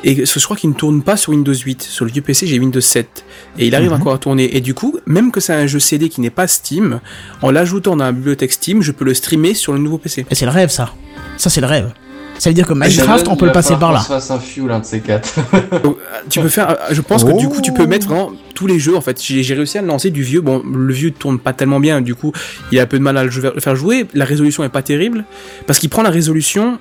Et 0.04 0.26
ce- 0.26 0.40
je 0.40 0.46
crois 0.46 0.56
qu'il 0.56 0.70
ne 0.70 0.76
tourne 0.76 1.02
pas 1.02 1.18
sur 1.18 1.32
Windows 1.32 1.54
8. 1.54 1.82
Sur 1.82 2.06
le 2.06 2.12
vieux 2.12 2.22
PC, 2.22 2.46
j'ai 2.48 2.60
Windows 2.60 2.80
7. 2.82 3.26
Et 3.58 3.66
il 3.68 3.74
arrive 3.76 3.94
encore 3.94 4.14
à 4.14 4.18
tourner. 4.20 4.56
Et 4.56 4.62
du 4.62 4.74
coup, 4.76 5.00
même 5.08 5.32
que 5.32 5.40
c'est 5.40 5.54
un 5.54 5.66
jeu 5.68 5.80
CD 5.80 6.10
qui 6.10 6.22
n'est 6.22 6.30
pas 6.30 6.48
Steam, 6.48 7.00
en 7.42 7.50
l'ajoutant 7.52 7.96
dans 7.96 8.06
la 8.06 8.12
bibliothèque 8.12 8.52
Steam, 8.54 8.82
je 8.84 8.92
peux 8.92 9.06
le 9.06 9.14
streamer 9.16 9.54
sur 9.56 9.74
le 9.74 9.80
nouveau 9.80 9.98
PC. 9.98 10.26
Et 10.30 10.36
c'est 10.36 10.46
le 10.46 10.52
rêve, 10.52 10.70
ça. 10.70 10.94
Ça, 11.38 11.50
c'est 11.50 11.62
le 11.62 11.68
rêve. 11.68 11.92
Ça 12.40 12.50
veut 12.50 12.54
dire 12.54 12.68
que 12.68 12.74
Ah, 12.74 12.88
Minecraft, 12.88 13.28
on 13.28 13.36
peut 13.36 13.46
le 13.46 13.52
passer 13.52 13.76
par 13.76 13.92
là. 13.92 14.00
se 14.00 14.08
fasse 14.08 14.32
un 14.32 14.40
few 14.40 14.68
l'un 14.68 14.80
de 14.80 14.86
ces 14.86 15.00
quatre. 15.02 15.36
Donc, 15.84 15.98
tu 16.30 16.40
peux 16.40 16.50
faire, 16.50 16.70
euh, 16.70 16.76
je 16.92 17.02
pense 17.02 17.24
que 17.24 17.38
du 17.38 17.48
coup 17.48 17.62
tu 17.62 17.74
peux 17.74 17.86
mettre 17.88 18.08
vraiment 18.08 18.32
tous 18.54 18.68
les 18.68 18.80
jeux 18.80 18.96
en 18.96 19.02
fait. 19.02 19.22
J'ai 19.22 19.54
réussi 19.54 19.78
à 19.78 19.82
le 19.82 19.88
lancer 19.88 20.10
du 20.10 20.24
vieux. 20.24 20.42
Bon, 20.42 20.62
le 20.64 20.94
vieux 20.94 21.12
tourne 21.12 21.40
pas 21.40 21.54
tellement 21.54 21.80
bien, 21.80 22.02
du 22.02 22.16
coup 22.16 22.32
il 22.72 22.80
a 22.80 22.84
un 22.84 22.86
peu 22.86 22.98
de 22.98 23.04
mal 23.04 23.18
à 23.18 23.24
le 23.24 23.32
faire 23.32 23.76
jouer. 23.76 24.06
La 24.14 24.26
résolution 24.26 24.64
est 24.64 24.70
pas 24.70 24.82
terrible 24.82 25.26
parce 25.66 25.80
qu'il 25.80 25.90
prend 25.90 26.02
la 26.04 26.10
résolution 26.10 26.80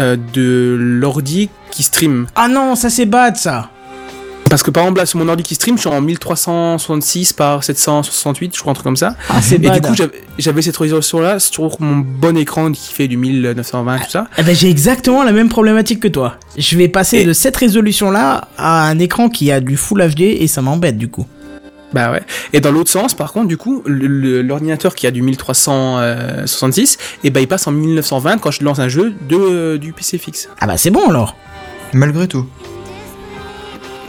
euh, 0.00 0.16
de 0.34 0.76
l'ordi 0.78 1.48
qui 1.70 1.82
stream. 1.82 2.26
Ah 2.34 2.48
non, 2.48 2.74
ça 2.74 2.90
c'est 2.90 3.06
bad, 3.06 3.36
ça. 3.36 3.70
Parce 4.48 4.62
que 4.62 4.70
par 4.70 4.84
exemple 4.84 5.00
là 5.00 5.06
sur 5.06 5.18
mon 5.18 5.28
ordi 5.28 5.42
qui 5.42 5.54
stream, 5.56 5.76
je 5.76 5.80
suis 5.80 5.88
en 5.90 6.00
1366 6.00 7.32
par 7.32 7.64
768, 7.64 8.54
je 8.54 8.60
crois 8.60 8.70
un 8.70 8.74
truc 8.74 8.84
comme 8.84 8.96
ça. 8.96 9.16
Ah, 9.28 9.42
c'est 9.42 9.56
Et 9.56 9.58
bad. 9.58 9.80
du 9.82 9.88
coup 9.88 9.94
j'avais- 10.38 10.62
cette 10.62 10.76
résolution 10.76 11.18
là 11.20 11.38
sur 11.40 11.80
mon 11.80 11.96
bon 11.96 12.36
écran 12.36 12.70
qui 12.70 12.92
fait 12.92 13.08
du 13.08 13.16
1920 13.16 13.98
tout 13.98 14.10
ça. 14.10 14.28
Eh 14.38 14.42
ben, 14.44 14.54
j'ai 14.54 14.70
exactement 14.70 15.24
la 15.24 15.32
même 15.32 15.48
problématique 15.48 16.00
que 16.00 16.08
toi. 16.08 16.36
Je 16.56 16.76
vais 16.78 16.88
passer 16.88 17.18
Et- 17.18 17.24
de 17.24 17.32
cette 17.32 17.56
résolution-là 17.56 18.48
à 18.56 18.86
un 18.88 18.98
écran 19.00 19.28
qui 19.28 19.50
a 19.50 19.60
du 19.60 19.76
Full 19.76 20.00
HD 20.14 20.20
et 20.40 20.46
ça 20.46 20.62
m'embête 20.62 20.96
du 20.96 21.08
coup. 21.08 21.26
Bah 21.92 22.10
ouais. 22.12 22.22
Et 22.52 22.60
dans 22.60 22.72
l'autre 22.72 22.90
sens, 22.90 23.14
par 23.14 23.32
contre, 23.32 23.48
du 23.48 23.56
coup, 23.56 23.82
l'ordinateur 23.86 24.94
qui 24.94 25.06
a 25.06 25.10
du 25.10 25.22
1366, 25.22 26.98
et 27.24 27.30
bah 27.30 27.40
il 27.40 27.48
passe 27.48 27.66
en 27.66 27.72
1920 27.72 28.38
quand 28.38 28.50
je 28.50 28.62
lance 28.64 28.78
un 28.78 28.88
jeu 28.88 29.12
de, 29.28 29.76
du 29.76 29.92
PC 29.92 30.18
fixe. 30.18 30.48
Ah 30.60 30.66
bah 30.66 30.76
c'est 30.76 30.90
bon 30.90 31.08
alors. 31.08 31.36
Malgré 31.92 32.26
tout. 32.28 32.46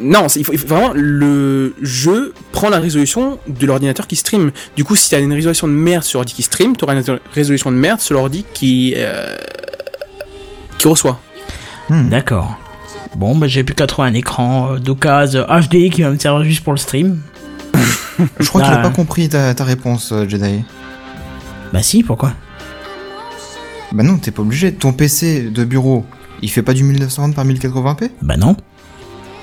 Non, 0.02 0.30
c'est- 0.30 0.40
il 0.40 0.46
faut, 0.46 0.54
il 0.54 0.60
faut 0.60 0.68
vraiment 0.68 0.92
le 0.94 1.74
jeu 1.82 2.34
prend 2.52 2.70
la 2.70 2.80
résolution 2.80 3.40
de 3.48 3.66
l'ordinateur 3.66 4.06
qui 4.08 4.16
stream. 4.16 4.52
Du 4.76 4.84
coup, 4.84 4.96
si 4.96 5.10
t'as 5.10 5.20
une 5.20 5.34
résolution 5.34 5.68
de 5.68 5.74
merde 5.74 6.04
sur 6.04 6.20
l'ordi 6.20 6.34
qui 6.34 6.44
stream, 6.44 6.76
t'auras 6.76 6.94
une 6.96 7.20
résolution 7.34 7.72
de 7.72 7.78
merde 7.78 8.00
sur 8.00 8.14
l'ordi 8.16 8.46
qui 8.54 8.94
euh, 8.96 9.36
qui 10.78 10.88
reçoit. 10.88 11.20
Hmm. 11.90 12.10
D'accord. 12.10 12.58
Bon, 13.16 13.36
bah 13.36 13.48
j'ai 13.48 13.64
plus 13.64 13.74
qu'à 13.74 13.88
trouver 13.88 14.10
un 14.10 14.14
écran 14.14 14.74
euh, 14.74 14.78
d'occasion 14.80 15.46
HD 15.48 15.90
qui 15.90 16.04
va 16.04 16.12
me 16.12 16.20
servir 16.20 16.44
juste 16.44 16.64
pour 16.64 16.74
le 16.74 16.78
stream. 16.78 17.22
Je 18.40 18.48
crois 18.48 18.62
qu'il 18.62 18.74
Ah. 18.74 18.80
a 18.80 18.82
pas 18.82 18.90
compris 18.90 19.30
ta, 19.30 19.54
ta 19.56 19.64
réponse, 19.64 20.12
euh, 20.12 20.28
Jedi. 20.28 20.64
Bah 21.74 21.82
si, 21.82 22.04
pourquoi? 22.04 22.34
Bah 23.94 24.04
non, 24.04 24.18
t'es 24.18 24.32
pas 24.32 24.42
obligé. 24.42 24.74
Ton 24.74 24.92
PC 24.94 25.44
de 25.50 25.64
bureau, 25.64 26.06
il 26.42 26.50
fait 26.52 26.62
pas 26.62 26.74
du 26.74 26.84
1920 26.84 27.32
par 27.34 27.46
1080p 27.46 28.12
Bah 28.22 28.38
non. 28.38 28.56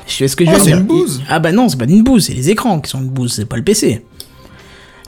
Je 0.06 0.12
sais 0.12 0.28
ce 0.28 0.36
que 0.36 0.44
je 0.44 0.50
veux 0.50 0.60
dire. 0.60 0.78
une 0.78 0.84
bouse. 0.84 1.22
Ah 1.28 1.38
bah 1.38 1.52
non, 1.52 1.68
c'est 1.68 1.78
pas 1.78 1.84
une 1.84 2.02
bouse, 2.02 2.26
c'est 2.26 2.34
les 2.34 2.50
écrans 2.50 2.80
qui 2.80 2.90
sont 2.90 3.00
une 3.00 3.08
bouse, 3.08 3.32
c'est 3.32 3.46
pas 3.46 3.56
le 3.56 3.62
PC. 3.62 4.04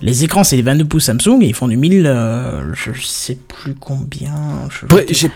Les 0.02 0.24
écrans, 0.24 0.44
c'est 0.44 0.56
les 0.56 0.62
22 0.62 0.84
pouces 0.84 1.04
Samsung 1.04 1.42
et 1.42 1.46
ils 1.46 1.54
font 1.54 1.68
du 1.68 1.76
1000, 1.76 2.06
euh, 2.06 2.74
je 2.74 2.90
sais 3.00 3.38
plus 3.48 3.74
combien. 3.74 4.34
j'ai 5.08 5.30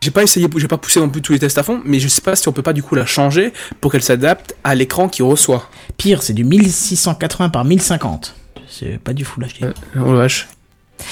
j'ai 0.00 0.12
pas 0.12 0.22
essayé, 0.22 0.46
j'ai 0.56 0.68
pas 0.68 0.76
poussé 0.76 1.00
non 1.00 1.08
plus 1.08 1.22
tous 1.22 1.32
les 1.32 1.40
tests 1.40 1.58
à 1.58 1.64
fond, 1.64 1.80
mais 1.84 1.98
je 1.98 2.06
sais 2.06 2.20
pas 2.20 2.36
si 2.36 2.46
on 2.48 2.52
peut 2.52 2.62
pas 2.62 2.72
du 2.72 2.82
coup 2.82 2.94
la 2.94 3.04
changer 3.04 3.52
pour 3.80 3.90
qu'elle 3.90 4.02
s'adapte 4.02 4.54
à 4.62 4.76
l'écran 4.76 5.08
qu'il 5.08 5.24
reçoit. 5.24 5.68
Pire, 5.96 6.22
c'est 6.22 6.34
du 6.34 6.44
1680 6.44 7.48
par 7.48 7.64
1050. 7.64 8.34
C'est 8.68 8.98
pas 8.98 9.12
du 9.12 9.24
Full 9.24 9.44
HD. 9.44 9.64
Euh, 9.64 9.72
oh 9.96 10.12
la 10.12 10.18
vache. 10.18 10.48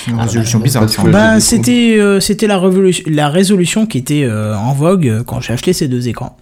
Une 0.07 0.19
Ah, 0.19 0.23
résolution 0.23 0.59
bah, 0.61 0.65
bizarre. 0.65 0.87
Bah, 1.07 1.41
c'était 1.41 1.97
euh, 1.99 2.21
c'était 2.21 2.47
la, 2.47 2.59
résolution 3.29 3.87
qui 3.87 3.99
était 3.99 4.25
euh, 4.25 4.57
en 4.57 4.73
vogue 4.73 5.23
quand 5.27 5.41
j'ai 5.41 5.53
acheté 5.53 5.73
ces 5.73 5.89
deux 5.89 6.07
écrans. 6.07 6.37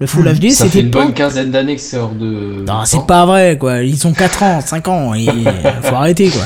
Le 0.00 0.06
Full 0.06 0.24
HD, 0.24 0.50
Ça 0.50 0.64
fait 0.64 0.70
c'était 0.70 0.80
une 0.80 0.90
pas. 0.90 1.04
bonne 1.04 1.12
quinzaine 1.14 1.50
d'années 1.50 1.76
que 1.76 1.82
c'est 1.82 1.98
hors 1.98 2.12
de. 2.12 2.64
Non, 2.66 2.84
c'est 2.86 3.06
pas 3.06 3.26
vrai, 3.26 3.58
quoi. 3.58 3.82
Ils 3.82 4.06
ont 4.06 4.12
4 4.12 4.42
ans, 4.42 4.60
5 4.62 4.88
ans, 4.88 5.14
et 5.14 5.26
faut 5.82 5.94
arrêter, 5.94 6.30
quoi. 6.30 6.42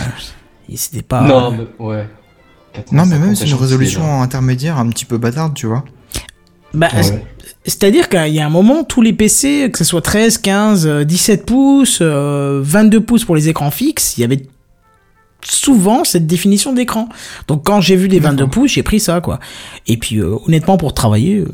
Et 0.68 0.76
c'était 0.76 1.02
pas. 1.02 1.20
Non, 1.22 1.52
mais 1.52 1.84
ouais. 1.84 2.08
Non, 2.90 3.06
mais 3.06 3.16
même 3.18 3.30
450, 3.30 3.36
c'est 3.36 3.46
une 3.48 3.54
résolution 3.54 4.02
est 4.02 4.22
intermédiaire 4.22 4.78
un 4.78 4.88
petit 4.88 5.04
peu 5.04 5.18
bâtarde, 5.18 5.54
tu 5.54 5.66
vois. 5.66 5.84
Bah. 6.72 6.88
Ouais. 6.92 7.22
c'est-à-dire 7.64 8.08
qu'il 8.08 8.34
y 8.34 8.40
a 8.40 8.46
un 8.46 8.50
moment, 8.50 8.82
tous 8.82 9.00
les 9.00 9.12
PC, 9.12 9.70
que 9.70 9.78
ce 9.78 9.84
soit 9.84 10.02
13, 10.02 10.38
15, 10.38 10.86
euh, 10.88 11.04
17 11.04 11.46
pouces, 11.46 11.98
euh, 12.02 12.60
22 12.64 13.00
pouces 13.00 13.24
pour 13.24 13.36
les 13.36 13.48
écrans 13.48 13.70
fixes, 13.70 14.18
il 14.18 14.22
y 14.22 14.24
avait 14.24 14.42
souvent 15.44 16.02
cette 16.02 16.26
définition 16.26 16.72
d'écran. 16.72 17.08
Donc 17.46 17.64
quand 17.64 17.80
j'ai 17.80 17.94
vu 17.94 18.08
les 18.08 18.18
22 18.18 18.48
pouces, 18.48 18.72
j'ai 18.72 18.82
pris 18.82 18.98
ça, 18.98 19.20
quoi. 19.20 19.38
Et 19.86 19.96
puis, 19.96 20.16
euh, 20.16 20.34
honnêtement, 20.48 20.76
pour 20.76 20.94
travailler, 20.94 21.36
euh, 21.36 21.48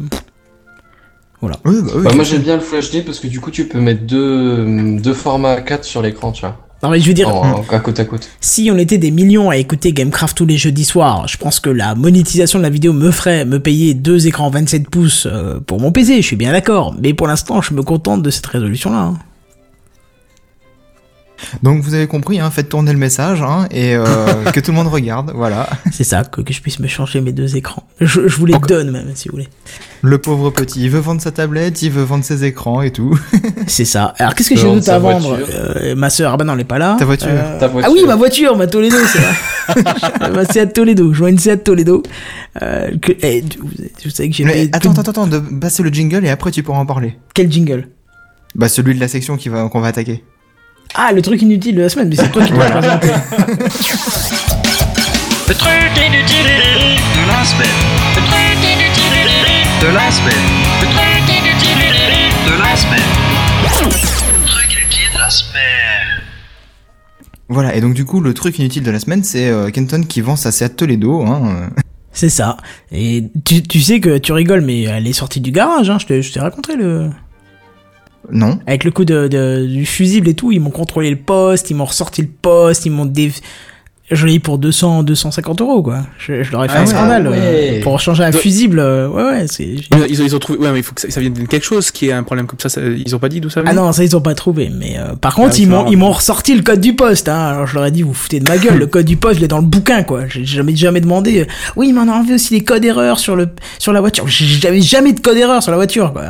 Oui, 1.42 1.50
bah 1.82 1.92
oui. 1.94 2.02
Bah, 2.04 2.10
moi 2.14 2.24
j'aime 2.24 2.42
bien 2.42 2.56
le 2.56 2.60
Full 2.60 2.80
HD 2.80 3.04
parce 3.04 3.18
que 3.18 3.26
du 3.26 3.40
coup 3.40 3.50
tu 3.50 3.66
peux 3.66 3.80
mettre 3.80 4.02
deux, 4.02 4.98
deux 5.00 5.14
formats 5.14 5.60
4 5.60 5.84
sur 5.84 6.02
l'écran, 6.02 6.32
tu 6.32 6.42
vois. 6.42 6.56
non 6.82 6.90
mais 6.90 7.00
je 7.00 7.06
veux 7.06 7.14
dire, 7.14 7.28
à 7.70 7.78
côte 7.78 7.98
à 7.98 8.04
côte. 8.04 8.28
si 8.40 8.70
on 8.72 8.76
était 8.78 8.98
des 8.98 9.10
millions 9.10 9.48
à 9.50 9.56
écouter 9.56 9.92
Gamecraft 9.92 10.36
tous 10.36 10.46
les 10.46 10.58
jeudis 10.58 10.84
soirs, 10.84 11.26
je 11.28 11.36
pense 11.38 11.58
que 11.60 11.70
la 11.70 11.94
monétisation 11.94 12.58
de 12.58 12.64
la 12.64 12.70
vidéo 12.70 12.92
me 12.92 13.10
ferait 13.10 13.44
me 13.44 13.58
payer 13.58 13.94
deux 13.94 14.26
écrans 14.26 14.50
27 14.50 14.88
pouces 14.90 15.26
euh, 15.30 15.60
pour 15.60 15.80
mon 15.80 15.92
PC, 15.92 16.16
je 16.16 16.26
suis 16.26 16.36
bien 16.36 16.52
d'accord. 16.52 16.94
Mais 17.00 17.14
pour 17.14 17.26
l'instant, 17.26 17.62
je 17.62 17.72
me 17.74 17.82
contente 17.82 18.22
de 18.22 18.30
cette 18.30 18.46
résolution-là. 18.46 19.14
Donc 21.62 21.82
vous 21.82 21.94
avez 21.94 22.06
compris, 22.06 22.40
hein, 22.40 22.50
faites 22.50 22.68
tourner 22.68 22.92
le 22.92 22.98
message 22.98 23.42
hein, 23.42 23.66
et 23.70 23.94
euh, 23.96 24.04
que 24.54 24.60
tout 24.60 24.70
le 24.70 24.76
monde 24.76 24.88
regarde, 24.88 25.32
voilà. 25.34 25.68
C'est 25.92 26.04
ça, 26.04 26.24
que, 26.24 26.40
que 26.40 26.52
je 26.52 26.60
puisse 26.60 26.78
me 26.80 26.88
changer 26.88 27.20
mes 27.20 27.32
deux 27.32 27.56
écrans. 27.56 27.84
Je, 28.00 28.28
je 28.28 28.36
vous 28.36 28.46
les 28.46 28.58
donne 28.58 28.90
même, 28.90 29.10
si 29.14 29.28
vous 29.28 29.32
voulez. 29.36 29.48
Le 30.02 30.18
pauvre 30.18 30.50
petit, 30.50 30.84
il 30.84 30.90
veut 30.90 31.00
vendre 31.00 31.20
sa 31.20 31.30
tablette, 31.30 31.82
il 31.82 31.90
veut 31.90 32.02
vendre 32.02 32.24
ses 32.24 32.44
écrans 32.44 32.82
et 32.82 32.90
tout. 32.90 33.18
C'est 33.66 33.84
ça. 33.84 34.14
Alors 34.18 34.34
qu'est-ce 34.34 34.50
que 34.50 34.56
j'ai 34.56 34.64
d'autre 34.64 34.90
à 34.90 34.98
vendre. 34.98 35.38
Euh, 35.54 35.94
Ma 35.94 36.10
soeur, 36.10 36.32
ah 36.32 36.36
bah 36.36 36.44
non, 36.44 36.54
elle 36.54 36.60
est 36.60 36.64
pas 36.64 36.78
là. 36.78 36.96
Ta 36.98 37.04
voiture. 37.04 37.28
Euh, 37.30 37.58
Ta 37.58 37.68
voiture. 37.68 37.90
Ah 37.90 37.94
oui, 37.94 38.06
ma 38.06 38.16
voiture, 38.16 38.56
ma 38.56 38.66
Toledo, 38.66 38.96
c'est 39.06 39.18
vrai. 39.18 40.30
ma 40.34 40.44
Seat 40.44 40.72
Toledo, 40.72 41.12
je 41.12 41.18
vois 41.18 41.30
une 41.30 41.38
Seat 41.38 41.64
Toledo. 41.64 42.02
Que, 42.58 43.12
eh, 43.22 43.44
vous, 43.60 43.68
vous 44.04 44.10
savez 44.10 44.30
que 44.30 44.36
j'ai 44.36 44.44
Mais 44.44 44.52
payé 44.52 44.70
attends, 44.72 44.92
attends, 44.92 45.10
attends, 45.10 45.26
de 45.26 45.38
passer 45.38 45.82
le 45.82 45.90
jingle 45.90 46.24
et 46.24 46.30
après 46.30 46.50
tu 46.50 46.62
pourras 46.62 46.78
en 46.80 46.86
parler. 46.86 47.16
Quel 47.34 47.50
jingle? 47.50 47.88
Bah 48.54 48.68
celui 48.68 48.94
de 48.94 49.00
la 49.00 49.08
section 49.08 49.36
qui 49.36 49.48
va 49.48 49.68
qu'on 49.68 49.80
va 49.80 49.88
attaquer. 49.88 50.24
Ah, 50.94 51.12
le 51.12 51.22
truc 51.22 51.40
inutile 51.42 51.76
de 51.76 51.82
la 51.82 51.88
semaine, 51.88 52.08
mais 52.08 52.16
c'est 52.16 52.30
toi 52.30 52.44
qui 52.44 52.52
dois 52.52 52.68
le 52.68 52.72
présenter. 52.80 53.08
Le 55.48 55.54
truc 55.54 55.72
inutile 55.96 56.46
de 57.16 57.26
la 57.28 57.44
semaine. 57.44 57.78
Le 58.16 58.22
truc 58.26 58.58
inutile 58.62 59.28
de 59.80 59.86
la 59.94 60.10
semaine. 60.10 60.46
Le 60.80 60.86
truc 60.86 61.28
inutile 61.28 61.82
de 62.46 62.52
la 62.62 62.76
semaine. 62.76 63.10
Le 63.62 64.46
truc 64.46 64.72
inutile 64.72 65.12
de 65.14 65.18
la 65.18 65.30
semaine. 65.30 66.22
Voilà, 67.48 67.74
et 67.74 67.80
donc 67.80 67.94
du 67.94 68.04
coup 68.04 68.20
le 68.20 68.32
truc 68.34 68.58
inutile 68.60 68.82
de 68.84 68.90
la 68.92 69.00
semaine 69.00 69.24
c'est 69.24 69.48
euh, 69.48 69.70
Kenton 69.70 70.02
qui 70.04 70.20
vend 70.20 70.36
sa 70.36 70.52
Seat 70.52 70.76
Toledo. 70.76 71.22
Hein. 71.26 71.70
C'est 72.12 72.28
ça. 72.28 72.56
Et 72.92 73.24
tu, 73.44 73.62
tu 73.62 73.80
sais 73.80 74.00
que 74.00 74.18
tu 74.18 74.32
rigoles, 74.32 74.60
mais 74.62 74.82
elle 74.82 75.06
est 75.06 75.12
sortie 75.12 75.40
du 75.40 75.50
garage, 75.52 75.88
hein. 75.90 75.98
Je 76.00 76.06
te- 76.06 76.20
je 76.20 76.32
t'ai 76.32 76.40
raconté 76.40 76.74
le. 76.76 77.10
Non. 78.32 78.58
Avec 78.66 78.84
le 78.84 78.90
coup 78.90 79.04
de, 79.04 79.28
de- 79.28 79.66
du 79.66 79.86
fusible 79.86 80.28
et 80.28 80.34
tout, 80.34 80.52
ils 80.52 80.60
m'ont 80.60 80.70
contrôlé 80.70 81.10
le 81.10 81.16
poste, 81.16 81.70
ils 81.70 81.74
m'ont 81.74 81.84
ressorti 81.86 82.22
le 82.22 82.28
poste, 82.28 82.86
ils 82.86 82.90
m'ont 82.92 83.06
dé... 83.06 83.32
Je 84.12 84.26
l'ai 84.26 84.34
eu 84.34 84.40
pour 84.40 84.58
200, 84.58 85.04
250 85.04 85.60
euros, 85.60 85.84
quoi. 85.84 85.98
Je, 86.18 86.42
je 86.42 86.50
leur 86.50 86.64
ai 86.64 86.68
fait 86.68 86.74
Ah 86.74 86.80
un 86.80 86.84
ouais, 86.84 86.90
scandale. 86.90 87.30
ah 87.32 87.36
euh, 87.36 87.70
ouais. 87.74 87.80
Pour 87.80 88.00
changer 88.00 88.24
un 88.24 88.32
fusible, 88.32 88.80
euh, 88.80 89.08
ouais, 89.08 89.22
ouais, 89.22 89.46
c'est... 89.48 89.62
Ils, 89.62 89.86
ont, 89.94 90.04
ils 90.26 90.34
ont 90.34 90.38
trouvé, 90.40 90.58
ouais, 90.58 90.72
mais 90.72 90.80
il 90.80 90.82
faut 90.82 90.92
que 90.96 91.00
ça, 91.00 91.08
ça 91.10 91.20
vienne 91.20 91.32
de 91.34 91.44
quelque 91.46 91.62
chose 91.64 91.92
qui 91.92 92.08
est 92.08 92.12
un 92.12 92.24
problème 92.24 92.48
comme 92.48 92.58
ça, 92.58 92.68
ça- 92.68 92.80
ils 92.82 93.14
ont 93.14 93.20
pas 93.20 93.28
dit 93.28 93.40
d'où 93.40 93.50
ça 93.50 93.60
Ah 93.64 93.70
vient? 93.70 93.80
non, 93.84 93.92
ça 93.92 94.02
ils 94.02 94.16
ont 94.16 94.20
pas 94.20 94.34
trouvé, 94.34 94.68
mais 94.68 94.96
euh, 94.98 95.14
par 95.14 95.36
contre 95.36 95.54
Ah, 95.54 95.60
ils 95.60 95.68
m'ont 95.68 95.86
ils 95.92 95.96
m'ont 95.96 96.10
ressorti 96.10 96.56
le 96.56 96.62
code 96.64 96.80
du 96.80 96.96
poste. 96.96 97.28
Hein. 97.28 97.38
Alors 97.38 97.68
je 97.68 97.74
leur 97.76 97.86
ai 97.86 97.92
dit 97.92 98.02
vous 98.02 98.12
foutez 98.12 98.40
de 98.40 98.48
ma 98.50 98.58
gueule, 98.58 98.78
le 98.78 98.88
code 98.88 99.06
du 99.06 99.16
poste 99.16 99.36
je 99.36 99.42
l'ai 99.42 99.46
dans 99.48 99.60
le 99.60 99.66
bouquin 99.66 100.02
quoi. 100.02 100.22
J'ai 100.26 100.44
jamais 100.44 100.74
jamais 100.74 101.00
demandé. 101.00 101.42
euh, 101.42 101.44
Oui, 101.76 101.92
mais 101.92 102.00
on 102.00 102.08
a 102.08 102.12
enlevé 102.16 102.34
aussi 102.34 102.52
les 102.52 102.64
codes 102.64 102.84
erreurs 102.84 103.20
sur 103.20 103.36
le 103.36 103.48
sur 103.78 103.92
la 103.92 104.00
voiture. 104.00 104.24
J'avais 104.26 104.80
jamais 104.80 105.12
de 105.12 105.20
code 105.20 105.36
erreur 105.36 105.62
sur 105.62 105.70
la 105.70 105.76
voiture 105.76 106.12
quoi. 106.12 106.24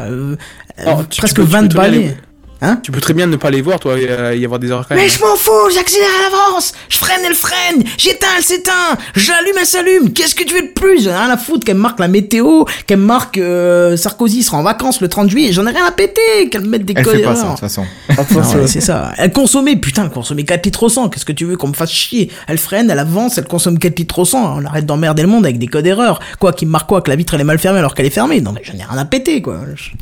Alors, 0.79 1.01
euh, 1.01 1.03
tu- 1.03 1.09
tu 1.17 1.21
presque 1.21 1.37
tu 1.37 1.43
20 1.43 1.63
peux 1.63 1.69
très 1.69 1.81
bien 1.91 1.91
balais. 1.91 1.99
les- 2.09 2.17
Hein 2.63 2.79
Tu 2.83 2.93
peux 2.93 3.01
très 3.01 3.15
bien 3.15 3.27
ne 3.27 3.37
pas 3.37 3.51
les 3.51 3.63
voir, 3.63 3.81
toi, 3.81 3.99
et 3.99 4.07
euh, 4.11 4.35
y 4.37 4.45
avoir 4.45 4.61
des 4.61 4.69
erreurs 4.69 4.87
quand 4.87 4.95
même. 4.95 5.03
Mais 5.03 5.09
je 5.11 5.19
m'en 5.21 5.35
fous, 5.35 5.71
j'accélère 5.73 6.11
à 6.19 6.23
l'avance, 6.31 6.75
je 6.91 6.99
freine, 6.99 7.21
elle 7.27 7.35
freine, 7.35 7.83
j'éteins, 7.97 8.27
elle 8.37 8.45
s'éteint, 8.45 8.99
j'allume, 9.17 9.55
elle 9.59 9.65
s'allume, 9.65 10.13
qu'est-ce 10.13 10.35
que 10.35 10.45
tu 10.45 10.53
veux 10.53 10.61
de 10.69 10.73
plus? 10.75 11.03
J'en 11.05 11.13
ai 11.13 11.15
rien 11.17 11.31
à 11.31 11.39
foutre 11.39 11.65
qu'elle 11.65 11.77
me 11.79 11.81
marque 11.81 11.99
la 12.01 12.09
météo, 12.09 12.65
qu'elle 12.87 12.99
me 12.99 13.07
marque 13.07 13.39
euh, 13.39 13.97
Sarkozy 13.97 14.43
sera 14.43 14.59
en 14.59 14.63
vacances 14.63 15.01
le 15.01 15.09
30 15.09 15.31
juillet, 15.31 15.53
j'en 15.53 15.67
ai 15.67 15.71
rien 15.71 15.87
à 15.87 15.91
péter, 15.91 16.51
qu'elle 16.51 16.61
me 16.61 16.69
mette 16.69 16.85
des 16.85 16.93
Elle 16.99 17.03
codes 17.03 17.17
fait 17.17 17.23
pas 17.23 17.35
ça 17.35 17.45
de 17.45 17.49
toute 17.53 17.61
façon. 17.61 17.87
Ouais, 18.59 18.67
c'est 18.67 18.83
ça. 18.83 19.13
Elle 19.17 19.33
consommait, 19.33 19.77
putain, 19.77 20.05
elle 20.05 20.11
consommait 20.11 20.45
4 20.45 20.67
litres 20.67 20.83
au 20.83 20.91
100. 20.91 21.09
Qu'est-ce 21.09 21.25
que 21.25 21.33
tu 21.33 21.47
veux 21.47 21.57
qu'on 21.57 21.69
me 21.69 21.73
fasse 21.73 21.93
chier? 21.93 22.31
Elle 22.47 22.59
freine, 22.59 22.91
elle 22.91 22.99
avance, 22.99 23.39
elle 23.39 23.47
consomme 23.47 23.79
4 23.79 23.99
litres 23.99 24.19
au 24.19 24.27
100. 24.27 24.59
On 24.59 24.65
arrête 24.67 24.85
d'emmerder 24.85 25.23
le 25.23 25.29
monde 25.29 25.47
avec 25.47 25.59
des 25.59 25.67
codes 25.67 25.87
erreurs. 25.87 26.21
Quoi, 26.39 26.53
qui 26.53 26.67
me 26.67 26.71
marque 26.73 26.91
quoi 26.91 27.01
Que 27.01 27.09
la 27.09 27.17
vitre 27.17 27.33
elle 27.33 27.41
est 27.41 27.45
mal 27.45 27.59
fermée 27.59 27.79
alors 27.79 27.95
qu'elle 27.95 28.05
est 28.05 28.11
fermée. 28.11 28.43
Non 28.43 28.53
mais 28.53 28.61
j'en 28.65 28.75
ai 28.75 28.85
rien 28.85 28.99
à 28.99 29.07
péter 29.07 29.41
quoi. 29.41 29.61
Je- 29.75 29.93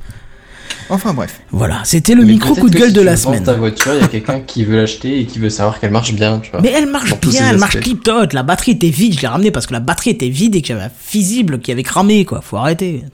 Enfin 0.91 1.13
bref. 1.13 1.41
Voilà, 1.51 1.81
c'était 1.85 2.15
le 2.15 2.25
Mais 2.25 2.33
micro 2.33 2.55
coup 2.55 2.71
de 2.71 2.77
gueule 2.79 2.89
si 2.89 2.95
de 2.95 3.01
tu 3.01 3.05
la 3.07 3.17
semaine. 3.17 3.43
ta 3.45 3.53
voiture, 3.55 3.93
il 3.95 4.01
y 4.01 4.05
a 4.05 4.09
quelqu'un 4.09 4.41
qui 4.41 4.65
veut 4.65 4.77
l'acheter 4.77 5.21
et 5.21 5.27
qui 5.27 5.39
veut 5.39 5.51
savoir 5.51 5.79
qu'elle 5.81 5.91
marche 5.91 6.15
bien, 6.15 6.39
tu 6.41 6.51
vois. 6.51 6.61
Mais 6.63 6.71
elle 6.75 6.87
marche 6.91 7.19
bien, 7.21 7.51
elle 7.51 7.59
marche 7.59 7.77
top. 8.03 8.33
La 8.33 8.43
batterie 8.43 8.73
était 8.73 8.89
vide, 8.89 9.15
je 9.15 9.21
l'ai 9.21 9.29
ramenée 9.29 9.51
parce 9.51 9.67
que 9.67 9.75
la 9.75 9.81
batterie 9.81 10.11
était 10.11 10.29
vide 10.31 10.57
et 10.57 10.63
que 10.63 10.69
j'avais 10.69 10.83
un 10.85 10.91
fusible 10.97 11.61
qui 11.61 11.73
avait 11.73 11.83
cramé 11.83 12.25
quoi. 12.25 12.41
Faut 12.41 12.57
arrêter. 12.57 13.05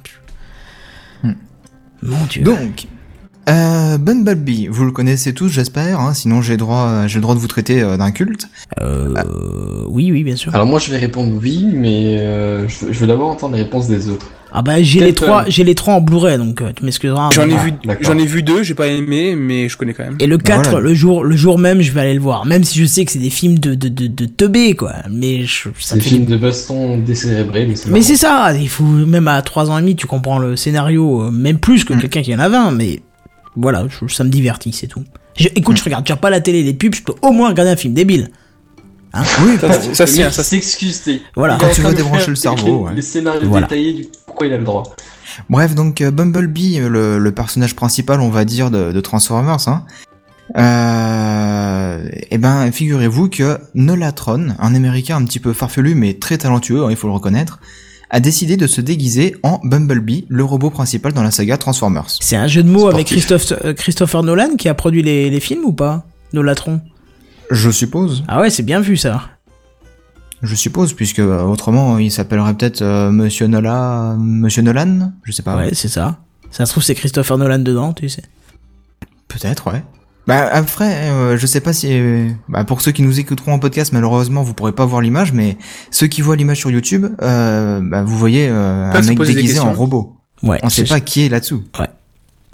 Mon 2.02 2.24
dieu. 2.28 2.42
Donc, 2.42 2.86
euh, 3.48 3.96
Bumblebee, 3.98 4.68
vous 4.70 4.84
le 4.84 4.92
connaissez 4.92 5.32
tous, 5.32 5.48
j'espère. 5.48 6.00
Hein, 6.00 6.12
sinon, 6.14 6.42
j'ai 6.42 6.56
droit, 6.58 7.06
j'ai 7.06 7.16
le 7.16 7.22
droit 7.22 7.34
de 7.34 7.40
vous 7.40 7.46
traiter 7.48 7.82
euh, 7.82 7.96
d'un 7.96 8.10
culte. 8.10 8.46
Euh, 8.80 9.14
oui, 9.88 10.12
oui, 10.12 10.22
bien 10.22 10.36
sûr. 10.36 10.54
Alors 10.54 10.66
moi 10.66 10.78
je 10.80 10.90
vais 10.90 10.98
répondre 10.98 11.32
oui, 11.42 11.66
mais 11.72 12.18
euh, 12.20 12.68
je, 12.68 12.86
veux- 12.86 12.92
je 12.92 12.98
veux 13.00 13.06
d'abord 13.06 13.30
entendre 13.30 13.56
les 13.56 13.62
réponses 13.62 13.88
des 13.88 14.08
autres. 14.10 14.26
Ah 14.56 14.62
bah 14.62 14.80
j'ai 14.80 15.00
les 15.00 15.12
trois, 15.12 15.42
fun. 15.42 15.50
j'ai 15.50 15.64
les 15.64 15.74
trois 15.74 15.94
en 15.94 16.00
Blu-ray 16.00 16.38
donc 16.38 16.62
euh, 16.62 16.70
tu 16.76 16.84
m'excuseras. 16.84 17.30
J'en 17.32 17.42
ai 17.48 17.56
vu, 17.56 17.72
j'en 18.02 18.16
ai 18.16 18.24
vu 18.24 18.44
deux, 18.44 18.62
j'ai 18.62 18.74
pas 18.74 18.86
aimé, 18.86 19.34
mais 19.36 19.68
je 19.68 19.76
connais 19.76 19.94
quand 19.94 20.04
même. 20.04 20.16
Et 20.20 20.28
le 20.28 20.38
4, 20.38 20.70
Voilà. 20.70 20.86
le 20.86 20.94
jour, 20.94 21.24
le 21.24 21.36
jour 21.36 21.58
même, 21.58 21.80
je 21.80 21.90
vais 21.90 22.02
aller 22.02 22.14
le 22.14 22.20
voir. 22.20 22.46
Même 22.46 22.62
si 22.62 22.78
je 22.78 22.84
sais 22.84 23.04
que 23.04 23.10
c'est 23.10 23.18
des 23.18 23.30
films 23.30 23.58
de, 23.58 23.74
de, 23.74 23.88
de, 23.88 24.72
quoi. 24.74 24.92
Mais 25.10 25.42
je, 25.42 25.64
ça 25.64 25.70
C'est 25.80 25.94
des 25.96 26.00
fait 26.02 26.08
films 26.10 26.24
de 26.26 26.36
baston 26.36 26.98
décérébrés, 26.98 27.66
mais 27.66 27.74
c'est 27.74 27.90
Mais 27.90 28.02
c'est 28.02 28.14
ça, 28.16 28.54
il 28.56 28.68
faut, 28.68 28.84
même 28.84 29.26
à 29.26 29.42
3 29.42 29.70
ans 29.70 29.78
et 29.78 29.80
demi, 29.80 29.96
tu 29.96 30.06
comprends 30.06 30.38
le 30.38 30.54
scénario, 30.54 31.22
euh, 31.24 31.30
même 31.32 31.58
plus 31.58 31.82
Mm. 31.82 31.86
que 31.86 31.94
quelqu'un 32.02 32.22
qui 32.22 32.34
en 32.34 32.38
a 32.38 32.48
20, 32.48 32.70
mais 32.70 33.00
voilà, 33.56 33.86
je- 33.88 34.12
ça 34.12 34.22
me 34.22 34.28
divertit, 34.30 34.72
c'est 34.72 34.86
tout. 34.86 35.02
Je- 35.36 35.48
écoute, 35.56 35.74
Mm. 35.74 35.78
je 35.78 35.84
regarde 35.84 36.04
déjà 36.04 36.16
pas 36.16 36.30
la 36.30 36.40
télé, 36.40 36.62
les 36.62 36.74
pubs, 36.74 36.94
je 36.94 37.02
peux 37.02 37.14
au 37.22 37.32
moins 37.32 37.48
regarder 37.48 37.72
un 37.72 37.76
film 37.76 37.92
débile. 37.92 38.30
Oui, 39.44 39.58
Ça, 39.94 40.06
ça, 40.06 40.42
s'excuse, 40.42 41.02
Voilà. 41.36 41.56
Quand 41.60 41.68
tu 41.72 41.82
veux 41.82 41.94
débrancher 41.94 42.30
le 42.30 42.36
cerveau, 42.36 42.66
les- 42.66 42.72
ouais. 42.72 42.94
Les 42.96 43.02
scénarios 43.02 43.48
Voilà. 43.48 43.66
détaillés 43.66 43.92
du 43.92 44.06
pourquoi 44.26 44.46
il 44.46 44.52
a 44.52 44.58
le 44.58 44.64
droit. 44.64 44.82
Bref, 45.50 45.74
donc 45.74 46.00
euh, 46.00 46.10
Bumblebee, 46.10 46.80
euh, 46.80 46.88
le, 46.88 47.18
le 47.18 47.32
personnage 47.32 47.74
principal, 47.76 48.20
on 48.20 48.30
va 48.30 48.44
dire, 48.44 48.70
de, 48.70 48.92
de 48.92 49.00
Transformers, 49.00 49.68
hein, 49.68 49.84
euh, 50.56 52.08
eh 52.30 52.38
ben, 52.38 52.70
figurez-vous 52.72 53.28
que 53.28 53.58
Nolatron, 53.74 54.48
un 54.58 54.74
américain 54.74 55.16
un 55.16 55.24
petit 55.24 55.40
peu 55.40 55.52
farfelu 55.52 55.94
mais 55.94 56.14
très 56.14 56.38
talentueux, 56.38 56.84
hein, 56.84 56.88
il 56.90 56.96
faut 56.96 57.06
le 57.06 57.12
reconnaître, 57.14 57.60
a 58.10 58.20
décidé 58.20 58.56
de 58.56 58.66
se 58.66 58.80
déguiser 58.80 59.36
en 59.42 59.60
Bumblebee, 59.64 60.26
le 60.28 60.44
robot 60.44 60.70
principal 60.70 61.12
dans 61.12 61.22
la 61.22 61.30
saga 61.30 61.56
Transformers. 61.56 62.06
C'est 62.20 62.36
un 62.36 62.46
jeu 62.46 62.62
de 62.62 62.68
mots 62.68 62.88
avec. 62.88 63.06
Christophe, 63.06 63.52
euh, 63.64 63.72
Christopher 63.74 64.22
Nolan 64.22 64.56
qui 64.56 64.68
a 64.68 64.74
produit 64.74 65.02
les, 65.02 65.30
les 65.30 65.40
films 65.40 65.64
ou 65.64 65.72
pas? 65.72 66.04
Nolatron? 66.32 66.80
Je 67.50 67.70
suppose, 67.70 68.24
Ah 68.28 68.40
ouais, 68.40 68.50
c'est 68.50 68.62
bien 68.62 68.80
vu 68.80 68.96
ça. 68.96 69.22
je 70.42 70.54
suppose, 70.54 70.92
puisque 70.92 71.18
euh, 71.20 71.42
autrement 71.42 71.98
il 71.98 72.10
s'appellerait 72.10 72.54
peut-être 72.54 72.82
euh, 72.82 73.10
Monsieur 73.10 73.46
Nola, 73.46 74.14
Monsieur 74.18 74.62
Nolan, 74.62 75.12
je 75.24 75.32
sais 75.32 75.42
pas. 75.42 75.56
ouais, 75.56 75.70
c'est 75.74 75.88
ça. 75.88 76.18
Ça 76.50 76.66
se 76.66 76.72
trouve, 76.72 76.82
c'est 76.82 76.94
Christopher 76.94 77.36
Nolan 77.38 77.58
dedans, 77.60 77.92
tu 77.92 78.08
sais. 78.08 78.22
Peut-être, 79.28 79.72
ouais. 79.72 79.82
Bah 80.26 80.48
après, 80.50 81.10
euh, 81.10 81.36
je 81.36 81.46
sais 81.46 81.60
pas 81.60 81.72
si, 81.74 81.88
euh, 81.90 82.30
bah, 82.48 82.64
pour 82.64 82.80
ceux 82.80 82.92
qui 82.92 83.02
nous 83.02 83.20
écouteront 83.20 83.52
en 83.52 83.58
podcast, 83.58 83.92
malheureusement 83.92 84.42
vous 84.42 84.54
pourrez 84.54 84.72
pas 84.72 84.86
voir 84.86 85.02
l'image, 85.02 85.32
mais 85.34 85.58
ceux 85.90 86.06
qui 86.06 86.22
voient 86.22 86.36
l'image 86.36 86.58
sur 86.58 86.70
YouTube, 86.70 87.06
euh, 87.20 87.80
bah, 87.82 88.02
vous 88.04 88.16
voyez 88.16 88.48
euh, 88.48 88.90
un 88.90 89.02
mec 89.02 89.18
déguisé 89.20 89.58
en 89.58 89.72
robot. 89.74 90.16
Ouais. 90.42 90.58
On 90.62 90.70
sait 90.70 90.84
pas 90.84 91.00
qui 91.00 91.26
est 91.26 91.28
là-dessous. 91.28 91.62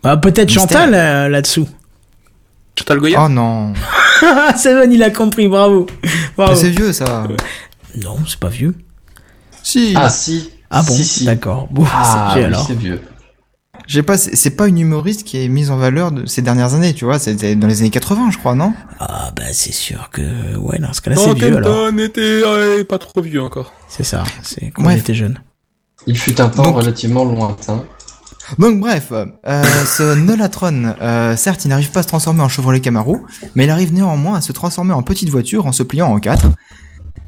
Bah, 0.03 0.17
peut-être. 0.17 0.51
Chantal 0.51 0.95
euh, 0.95 1.29
là-dessous. 1.29 1.69
Chantal 2.79 2.99
Goya 2.99 3.25
Oh 3.25 3.29
non, 3.29 3.73
Ah, 4.23 4.55
Seven, 4.57 4.93
il 4.93 5.03
a 5.03 5.11
compris, 5.11 5.49
bravo. 5.49 5.87
C'est 6.55 6.71
vieux 6.71 6.93
ça. 6.93 7.27
Non, 8.03 8.17
c'est 8.27 8.39
pas 8.39 8.49
vieux. 8.49 8.75
Si. 9.63 9.93
Ah 9.97 10.09
si. 10.11 10.51
Ah 10.71 10.83
bon, 10.83 10.95
Si, 10.95 11.05
si. 11.05 11.25
d'accord. 11.25 11.69
Bon, 11.71 11.85
Ah 11.93 12.33
c'est 12.35 12.39
vieux 12.41 12.49
oui, 12.49 12.55
alors. 12.55 12.67
c'est 12.67 12.79
vieux. 12.79 13.01
J'ai 13.87 14.03
pas, 14.05 14.17
c'est 14.17 14.51
pas 14.51 14.69
une 14.69 14.79
humoriste 14.79 15.25
qui 15.25 15.43
est 15.43 15.49
mise 15.49 15.71
en 15.71 15.77
valeur 15.77 16.13
de 16.13 16.25
ces 16.27 16.43
dernières 16.43 16.75
années, 16.75 16.95
tu 16.95 17.05
vois. 17.07 17.19
C'était 17.19 17.57
dans 17.57 17.67
les 17.67 17.81
années 17.81 17.91
80, 17.91 18.31
je 18.31 18.39
crois, 18.39 18.55
non? 18.55 18.73
Ah, 19.01 19.33
bah, 19.35 19.43
c'est 19.53 19.73
sûr 19.73 20.11
que. 20.13 20.57
Ouais, 20.59 20.79
dans 20.79 20.93
ce 20.93 21.01
cas-là, 21.01 21.17
c'est 21.17 21.35
vieux 21.35 21.57
alors. 21.57 21.89
Était 21.99 22.43
ouais, 22.45 22.85
pas 22.85 22.99
trop 22.99 23.21
vieux 23.21 23.43
encore. 23.43 23.73
C'est 23.89 24.05
ça, 24.05 24.23
c'est 24.43 24.71
quand 24.71 24.85
Ouais. 24.85 24.95
on 24.95 24.97
était 24.97 25.15
jeune. 25.15 25.41
Il 26.07 26.17
fut 26.17 26.41
un 26.41 26.49
temps 26.49 26.63
Donc- 26.63 26.77
relativement 26.77 27.25
lointain. 27.25 27.85
Donc 28.59 28.81
bref, 28.81 29.13
euh, 29.13 29.63
ce 29.87 30.15
Nolatron, 30.15 30.95
euh, 31.01 31.37
certes, 31.37 31.65
il 31.65 31.69
n'arrive 31.69 31.91
pas 31.91 32.01
à 32.01 32.03
se 32.03 32.09
transformer 32.09 32.43
en 32.43 32.49
Chevrolet 32.49 32.81
Camaro, 32.81 33.21
mais 33.55 33.65
il 33.65 33.71
arrive 33.71 33.93
néanmoins 33.93 34.37
à 34.37 34.41
se 34.41 34.53
transformer 34.53 34.93
en 34.93 35.03
petite 35.03 35.29
voiture 35.29 35.67
en 35.67 35.73
se 35.73 35.83
pliant 35.83 36.09
en 36.09 36.19
quatre. 36.19 36.49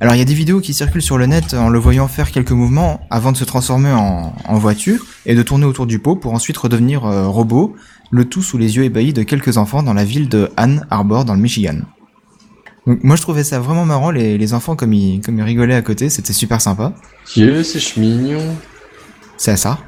Alors 0.01 0.15
il 0.15 0.19
y 0.19 0.23
a 0.23 0.25
des 0.25 0.35
vidéos 0.35 0.61
qui 0.61 0.75
circulent 0.75 1.03
sur 1.03 1.17
le 1.17 1.27
net 1.27 1.55
en 1.55 1.69
le 1.69 1.79
voyant 1.79 2.09
faire 2.09 2.33
quelques 2.33 2.51
mouvements 2.51 3.01
avant 3.09 3.31
de 3.31 3.37
se 3.37 3.45
transformer 3.45 3.93
en, 3.93 4.35
en 4.45 4.59
voiture 4.59 5.07
et 5.27 5.37
de 5.37 5.43
tourner 5.43 5.65
autour 5.65 5.87
du 5.87 6.01
pot 6.01 6.17
pour 6.17 6.33
ensuite 6.33 6.57
redevenir 6.59 7.05
euh, 7.05 7.29
robot, 7.29 7.77
le 8.11 8.25
tout 8.25 8.43
sous 8.43 8.59
les 8.59 8.77
yeux 8.77 8.85
ébahis 8.85 9.13
de 9.13 9.23
quelques 9.23 9.59
enfants 9.59 9.85
dans 9.85 9.95
la 9.95 10.05
ville 10.05 10.29
de 10.29 10.51
Ann 10.57 10.87
Arbor 10.91 11.25
dans 11.25 11.35
le 11.35 11.41
Michigan. 11.41 11.79
Donc 12.85 13.05
moi 13.05 13.15
je 13.15 13.23
trouvais 13.23 13.45
ça 13.45 13.61
vraiment 13.61 13.85
marrant, 13.85 14.11
les, 14.11 14.39
les 14.39 14.55
enfants 14.55 14.75
comme 14.75 14.93
ils, 14.93 15.21
comme 15.21 15.39
ils 15.39 15.45
rigolaient 15.45 15.77
à 15.77 15.83
côté, 15.83 16.11
c'était 16.11 16.33
super 16.33 16.61
sympa. 16.61 16.95
Dieu, 17.33 17.63
c'est 17.63 17.97
mignon. 17.97 18.57
C'est 19.37 19.53
à 19.53 19.57
ça. 19.57 19.79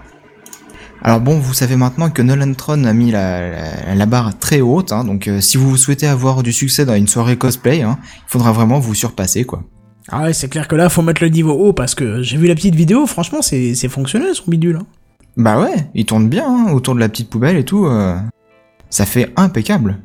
Alors 1.07 1.21
bon, 1.21 1.39
vous 1.39 1.53
savez 1.53 1.77
maintenant 1.77 2.09
que 2.09 2.23
Nolan 2.23 2.55
Tron 2.55 2.85
a 2.85 2.93
mis 2.95 3.11
la, 3.11 3.51
la, 3.51 3.95
la 3.95 4.07
barre 4.07 4.39
très 4.39 4.63
haute, 4.63 4.91
hein, 4.91 5.05
donc 5.05 5.29
euh, 5.29 5.41
si 5.43 5.59
vous 5.59 5.77
souhaitez 5.77 6.07
avoir 6.07 6.43
du 6.43 6.51
succès 6.51 6.87
dans 6.87 6.95
une 6.95 7.09
soirée 7.09 7.37
cosplay, 7.37 7.83
hein, 7.83 7.99
il 8.03 8.23
faudra 8.31 8.53
vraiment 8.53 8.79
vous 8.79 8.95
surpasser, 8.95 9.45
quoi. 9.45 9.63
Ah 10.09 10.23
ouais, 10.25 10.33
c'est 10.33 10.49
clair 10.49 10.67
que 10.67 10.77
là, 10.77 10.89
faut 10.89 11.03
mettre 11.03 11.23
le 11.23 11.29
niveau 11.29 11.53
haut 11.53 11.75
parce 11.75 11.95
que 11.95 12.23
j'ai 12.23 12.39
vu 12.39 12.47
la 12.47 12.55
petite 12.55 12.75
vidéo, 12.75 13.07
franchement, 13.07 13.43
c'est 13.43 13.75
c'est 13.75 13.89
fonctionnel 13.89 14.35
son 14.35 14.45
bidule. 14.51 14.77
hein. 14.77 14.87
Bah 15.37 15.61
ouais, 15.61 15.89
il 15.95 16.07
tourne 16.07 16.29
bien, 16.29 16.47
hein, 16.47 16.73
autour 16.73 16.95
de 16.95 17.01
la 17.01 17.09
petite 17.11 17.29
poubelle 17.29 17.57
et 17.59 17.65
tout, 17.65 17.85
euh, 17.85 18.17
ça 18.89 19.05
fait 19.05 19.31
impeccable. 19.37 19.99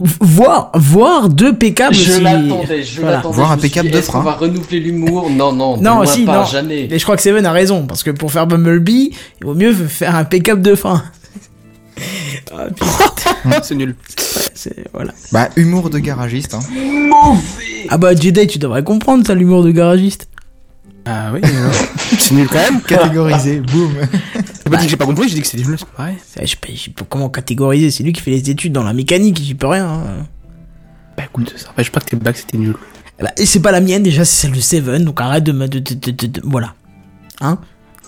Voir, 0.00 0.70
voir 0.74 1.28
deux 1.28 1.56
pécables 1.56 1.92
Je 1.94 2.12
si- 2.12 2.20
l'attendais, 2.20 2.84
je 2.84 3.00
Voilà. 3.00 3.16
l'attendais. 3.16 3.34
Voir 3.36 3.50
un 3.52 3.56
dit, 3.56 3.90
de 3.90 4.00
frein. 4.00 4.22
va 4.22 4.34
renouveler 4.34 4.78
l'humour 4.78 5.28
Non, 5.28 5.52
non, 5.52 5.76
Non, 5.76 6.04
si, 6.06 6.24
pas, 6.24 6.38
non. 6.38 6.44
jamais. 6.44 6.86
Mais 6.88 6.98
je 7.00 7.02
crois 7.04 7.16
que 7.16 7.22
Seven 7.22 7.44
a 7.44 7.50
raison, 7.52 7.84
parce 7.84 8.04
que 8.04 8.10
pour 8.12 8.30
faire 8.30 8.46
Bumblebee, 8.46 9.10
il 9.40 9.44
vaut 9.46 9.54
mieux 9.54 9.72
faire 9.72 10.14
un 10.14 10.24
pick-up 10.24 10.60
de 10.60 10.74
fin. 10.74 11.02
Ah, 12.52 13.60
c'est 13.62 13.74
nul. 13.74 13.96
c'est- 14.54 14.84
voilà. 14.94 15.12
Bah, 15.32 15.48
humour 15.56 15.90
de 15.90 15.98
garagiste, 15.98 16.54
hein. 16.54 16.60
Ah 17.90 17.98
bah 17.98 18.14
Jedi, 18.14 18.46
tu 18.46 18.58
devrais 18.58 18.84
comprendre 18.84 19.26
ça, 19.26 19.34
l'humour 19.34 19.62
de 19.64 19.70
garagiste. 19.70 20.28
Ah 21.10 21.30
oui, 21.32 21.40
alors. 21.42 21.72
c'est 22.18 22.34
nul 22.34 22.46
quand 22.48 22.58
même. 22.58 22.82
Catégorisé, 22.82 23.60
boum. 23.72 23.92
J'ai 24.34 24.70
pas 24.70 24.76
dit 24.76 24.84
que 24.84 24.90
j'ai 24.90 24.96
pas 24.96 25.06
compris, 25.06 25.28
j'ai 25.28 25.36
dit 25.36 25.40
que 25.40 25.46
c'était 25.46 25.64
nul, 25.64 25.76
c'est 25.78 25.88
pareil. 25.88 26.16
C'est- 26.26 26.44
Je 26.44 26.50
sais 26.50 26.56
pas, 26.56 26.68
je 26.74 26.78
sais 26.80 26.90
pas 26.90 27.06
comment 27.08 27.30
catégoriser, 27.30 27.90
c'est 27.90 28.02
lui 28.02 28.12
qui 28.12 28.20
fait 28.20 28.30
les 28.30 28.50
études 28.50 28.72
dans 28.72 28.82
la 28.84 28.92
mécanique, 28.92 29.38
j'y 29.42 29.54
peux 29.54 29.68
rien. 29.68 29.86
hein. 29.88 30.26
Bah 31.16 31.24
écoute, 31.24 31.54
ça 31.56 31.70
empêche 31.70 31.90
pas 31.90 32.00
que 32.00 32.10
tes 32.10 32.16
blagues 32.16 32.36
c'était 32.36 32.58
nul. 32.58 32.74
Eh 33.18 33.22
bah, 33.22 33.30
et 33.38 33.46
c'est 33.46 33.60
pas 33.60 33.72
la 33.72 33.80
mienne, 33.80 34.02
déjà, 34.02 34.24
c'est 34.24 34.42
celle 34.46 34.52
de 34.56 34.60
Seven, 34.60 35.04
donc 35.04 35.20
arrête 35.20 35.44
de 35.44 35.52
me... 35.52 35.66
de- 35.66 35.78
de- 35.78 35.94
de- 35.94 36.10
de- 36.12 36.26
de- 36.26 36.40
voilà. 36.44 36.74
Hein? 37.40 37.58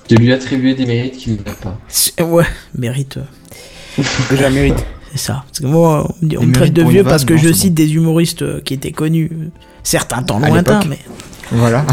De 0.08 0.16
lui 0.16 0.32
attribuer 0.32 0.74
des 0.74 0.84
mérites 0.86 1.16
qu'il 1.16 1.36
n'a 1.36 1.52
pas. 1.60 1.78
C'est- 1.88 2.20
Ouais, 2.22 2.44
mérite... 2.76 3.16
euh, 3.16 4.02
Déjà 4.30 4.50
mérite. 4.50 4.84
C'est 5.12 5.18
ça. 5.18 5.42
Parce 5.48 5.58
que 5.60 5.66
moi, 5.66 6.06
on 6.08 6.24
me, 6.24 6.28
dit- 6.30 6.36
on 6.38 6.42
Il 6.42 6.48
me 6.48 6.52
traite 6.54 6.72
de 6.72 6.82
pour 6.82 6.90
une 6.90 6.94
vieux 6.96 7.02
vanne, 7.02 7.10
parce 7.10 7.24
que 7.24 7.32
non, 7.34 7.40
je 7.40 7.48
c'est 7.48 7.54
cite 7.54 7.74
des 7.74 7.94
humoristes 7.94 8.42
euh, 8.42 8.60
qui 8.60 8.74
étaient 8.74 8.92
connus, 8.92 9.30
euh, 9.32 9.98
un 10.16 10.22
temps 10.22 10.40
À 10.42 10.48
lointain, 10.48 10.78
l'époque. 10.80 10.88
mais... 10.90 10.98
Voilà. 11.50 11.84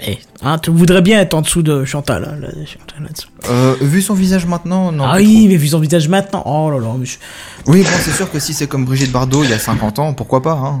Eh, 0.00 0.18
hein, 0.42 0.58
tu 0.58 0.70
voudrais 0.70 1.00
bien 1.00 1.20
être 1.20 1.34
en 1.34 1.40
dessous 1.40 1.62
de 1.62 1.84
Chantal, 1.84 2.24
hein, 2.24 2.36
là, 2.40 2.48
Chantal 2.66 3.02
là-dessous. 3.02 3.28
Euh, 3.48 3.74
vu 3.80 4.02
son 4.02 4.14
visage 4.14 4.44
maintenant, 4.44 4.92
non. 4.92 5.04
ah 5.04 5.16
oui, 5.16 5.46
mais 5.48 5.56
vu 5.56 5.68
son 5.68 5.78
visage 5.78 6.08
maintenant, 6.08 6.42
oh 6.44 6.70
là 6.70 6.78
là, 6.78 6.94
je-. 7.02 7.16
Oui, 7.66 7.82
bon, 7.82 7.88
c'est 8.00 8.12
sûr 8.12 8.30
que 8.30 8.38
si 8.38 8.52
c'est 8.52 8.66
comme 8.66 8.84
Brigitte 8.84 9.12
Bardot 9.12 9.42
il 9.44 9.50
y 9.50 9.54
a 9.54 9.58
50 9.58 9.98
ans, 9.98 10.12
pourquoi 10.12 10.42
pas, 10.42 10.52
hein. 10.52 10.80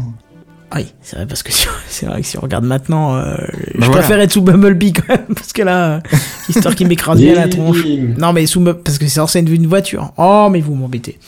Ah 0.70 0.78
oui, 0.78 0.86
c'est 1.00 1.16
vrai 1.16 1.26
parce 1.26 1.42
que 1.44 1.52
si- 1.52 1.66
c'est 1.88 2.06
vrai 2.06 2.20
que 2.22 2.26
si 2.26 2.36
on 2.38 2.40
regarde 2.40 2.64
maintenant, 2.64 3.14
euh, 3.16 3.36
je 3.74 3.78
Bah 3.80 3.86
voilà. 3.86 3.90
préfère 4.02 4.20
être 4.20 4.32
sous 4.32 4.42
Bumblebee 4.42 4.92
quand 4.94 5.08
même 5.08 5.26
parce 5.34 5.52
que 5.52 5.62
là, 5.62 5.86
euh, 5.96 6.00
histoire 6.48 6.74
qu'il 6.74 6.88
m'écrase 6.88 7.18
bien 7.20 7.34
la 7.34 7.48
tronche. 7.48 7.84
Non 8.18 8.32
mais 8.32 8.46
sous 8.46 8.60
parce 8.62 8.98
que 8.98 9.06
c'est 9.06 9.14
censé 9.14 9.38
être 9.38 9.48
une 9.50 9.66
voiture. 9.68 10.12
Oh 10.16 10.48
mais 10.50 10.60
vous 10.60 10.74
m'embêtez. 10.74 11.18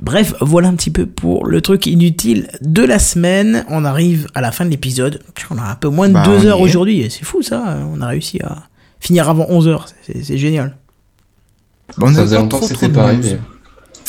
Bref, 0.00 0.32
voilà 0.40 0.68
un 0.68 0.74
petit 0.74 0.90
peu 0.90 1.04
pour 1.06 1.46
le 1.46 1.60
truc 1.60 1.86
inutile 1.86 2.48
de 2.62 2.82
la 2.82 2.98
semaine. 2.98 3.64
On 3.68 3.84
arrive 3.84 4.26
à 4.34 4.40
la 4.40 4.52
fin 4.52 4.64
de 4.64 4.70
l'épisode. 4.70 5.20
On 5.50 5.58
a 5.58 5.62
un 5.70 5.74
peu 5.74 5.88
moins 5.88 6.08
de 6.08 6.14
Bah, 6.14 6.24
deux 6.24 6.46
heures 6.46 6.60
aujourd'hui. 6.60 7.00
et 7.00 7.10
C'est 7.10 7.24
fou 7.24 7.42
ça. 7.42 7.76
On 7.94 8.00
a 8.00 8.06
réussi 8.06 8.40
à 8.42 8.68
finir 9.00 9.28
avant 9.28 9.46
11 9.50 9.68
heures. 9.68 9.86
C'est 10.06 10.24
c'est 10.24 10.38
génial. 10.38 10.76
Bon, 11.98 12.08
on 12.10 12.14
Ça 12.14 12.20
a 12.20 12.22
faisait 12.24 12.36
longtemps 12.36 12.58
trop, 12.58 12.68
que 12.68 12.74
c'était 12.74 12.88
pas 12.88 13.04
arrivé. 13.04 13.36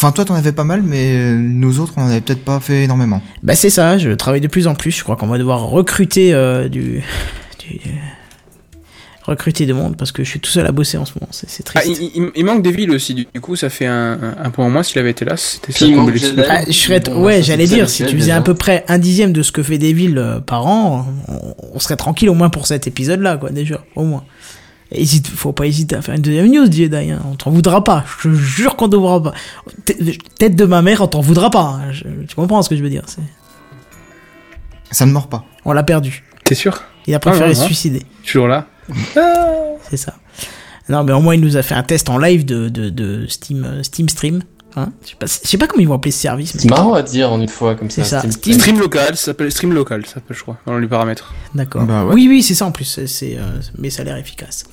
Enfin, 0.01 0.13
toi, 0.13 0.23
t'en 0.23 0.35
avais 0.35 0.53
pas 0.53 0.63
mal, 0.63 0.81
mais 0.81 1.34
nous 1.34 1.81
autres, 1.81 1.91
on 1.97 2.03
en 2.03 2.07
avait 2.07 2.21
peut-être 2.21 2.45
pas 2.45 2.61
fait 2.61 2.84
énormément. 2.85 3.21
Bah 3.43 3.55
c'est 3.55 3.69
ça. 3.69 3.97
Je 3.97 4.11
travaille 4.11 4.39
de 4.39 4.47
plus 4.47 4.65
en 4.67 4.73
plus. 4.76 4.91
Je 4.91 5.03
crois 5.03 5.17
qu'on 5.17 5.27
va 5.27 5.38
devoir 5.38 5.61
recruter 5.67 6.34
euh, 6.34 6.69
du, 6.69 7.03
du 7.59 7.80
recruter 9.23 9.65
de 9.65 9.73
monde 9.73 9.95
parce 9.97 10.11
que 10.11 10.23
je 10.23 10.30
suis 10.30 10.39
tout 10.39 10.49
seul 10.49 10.65
à 10.65 10.71
bosser 10.71 10.97
en 10.97 11.05
ce 11.05 11.13
moment. 11.19 11.27
C'est 11.31 11.49
c'est 11.49 11.63
Ah, 11.76 11.81
triste. 11.81 12.01
il, 12.01 12.11
il- 12.23 12.31
il 12.35 12.45
manque 12.45 12.63
des 12.63 12.71
villes 12.71 12.91
aussi, 12.91 13.13
du 13.13 13.26
coup 13.41 13.55
ça 13.55 13.69
fait 13.69 13.85
un, 13.85 14.17
point 14.53 14.65
en 14.65 14.69
moins 14.69 14.81
s'il 14.84 14.97
avait 14.99 15.11
été 15.11 15.23
là, 15.26 15.38
c'était 15.38 15.71
ça 15.71 15.85
qu'on 15.85 16.03
voulait. 16.03 16.19
Ah, 16.49 16.61
je 16.65 16.71
serais, 16.71 16.99
Bon, 17.01 17.23
ouais, 17.26 17.43
j'allais 17.43 17.67
dire, 17.67 17.89
si 17.89 18.05
tu 18.05 18.15
faisais 18.17 18.31
à 18.31 18.41
peu 18.41 18.53
près 18.55 18.85
un 18.88 18.97
dixième 18.97 19.34
de 19.34 19.43
ce 19.43 19.51
que 19.51 19.61
fait 19.61 19.77
Devil 19.77 20.15
euh, 20.17 20.39
par 20.39 20.65
an, 20.65 21.05
on, 21.27 21.53
on 21.73 21.80
serait 21.80 21.97
tranquille 21.97 22.30
au 22.30 22.34
moins 22.34 22.49
pour 22.49 22.65
cet 22.65 22.88
épisode-là, 22.88 23.38
quoi, 23.38 23.49
déjà, 23.51 23.81
au 23.95 24.03
moins. 24.03 24.23
Hésite, 24.91 25.28
faut 25.28 25.52
pas 25.53 25.68
hésiter 25.68 25.95
à 25.95 26.02
faire 26.02 26.16
une 26.16 26.22
deuxième 26.24 26.48
news, 26.48 26.66
Jedi, 26.72 26.95
hein, 27.11 27.20
on 27.32 27.36
t'en 27.36 27.52
voudra 27.52 27.84
pas, 27.84 28.03
je 28.24 28.28
te 28.30 28.34
jure 28.34 28.76
qu'on 28.76 28.90
t'en 28.90 28.98
voudra 28.99 29.22
pas. 29.22 29.34
Tête 30.40 30.56
de 30.56 30.66
ma 30.66 30.82
mère, 30.82 31.02
on 31.02 31.07
t'en 31.07 31.22
voudra 31.22 31.52
pas, 31.52 31.61
hein, 31.84 31.91
je- 31.91 32.06
tu 32.28 32.36
comprends 32.36 32.61
ce 32.64 32.70
que 32.70 32.76
je 32.76 32.82
veux 32.82 32.90
dire, 32.90 33.03
c'est, 33.06 33.22
Ça 34.91 35.06
ne 35.06 35.11
mord 35.11 35.28
pas. 35.28 35.45
on 35.66 35.74
l'a 35.74 35.84
perdu. 35.84 36.24
T'es 36.44 36.56
sûr? 36.56 36.82
Il 37.06 37.14
a 37.14 37.20
préféré 37.20 37.52
Ah, 37.52 37.56
se 37.56 37.66
suicider, 37.66 38.03
Toujours 38.26 38.48
là? 38.48 38.66
C'est 39.90 39.98
ça. 39.98 40.16
Non, 40.90 41.03
mais 41.03 41.14
au 41.14 41.20
moins 41.22 41.36
il 41.36 41.41
nous 41.41 41.56
a 41.56 41.61
fait 41.61 41.76
un 41.76 41.84
test 41.84 42.10
en 42.10 42.18
live 42.18 42.44
de, 42.45 42.68
de, 42.70 42.90
de 42.90 43.28
Steam, 43.28 43.64
euh, 43.64 43.84
Steam 43.84 44.10
Stream, 44.10 44.41
hein. 44.80 44.91
Je 45.03 45.10
sais 45.10 45.15
pas, 45.19 45.26
je 45.27 45.47
sais 45.47 45.57
pas 45.57 45.68
comment 45.68 45.81
ils 45.81 45.88
vont 45.88 45.95
appeler 45.95 46.11
ce 46.11 46.19
service, 46.19 46.53
C'est 46.57 46.69
marrant 46.69 46.93
à 46.93 47.01
dire 47.03 47.31
en 47.31 47.39
une 47.41 47.47
fois 47.47 47.76
comme 47.76 47.89
ça. 47.89 48.03
C'est 48.03 48.10
ça. 48.10 48.19
Steam- 48.22 48.31
Steam- 48.31 48.60
Stream 48.60 48.80
local, 48.80 49.15
ça 49.15 49.26
s'appelle 49.26 49.51
stream 49.51 49.73
local, 49.73 50.06
ça 50.06 50.15
s'appelle 50.15 50.35
je 50.38 50.41
crois, 50.41 50.57
dans 50.65 50.77
les 50.77 50.88
paramètres. 50.88 51.34
D'accord. 51.56 51.84
Bah 51.84 52.06
ouais. 52.06 52.14
Oui, 52.14 52.27
oui, 52.30 52.41
c'est 52.43 52.56
ça 52.56 52.65
en 52.65 52.72
plus. 52.72 52.99
C'est, 53.06 53.35
euh, 53.38 53.60
mais 53.77 53.89
ça 53.89 54.01
a 54.01 54.06
l'air 54.06 54.18
efficace. 54.18 54.64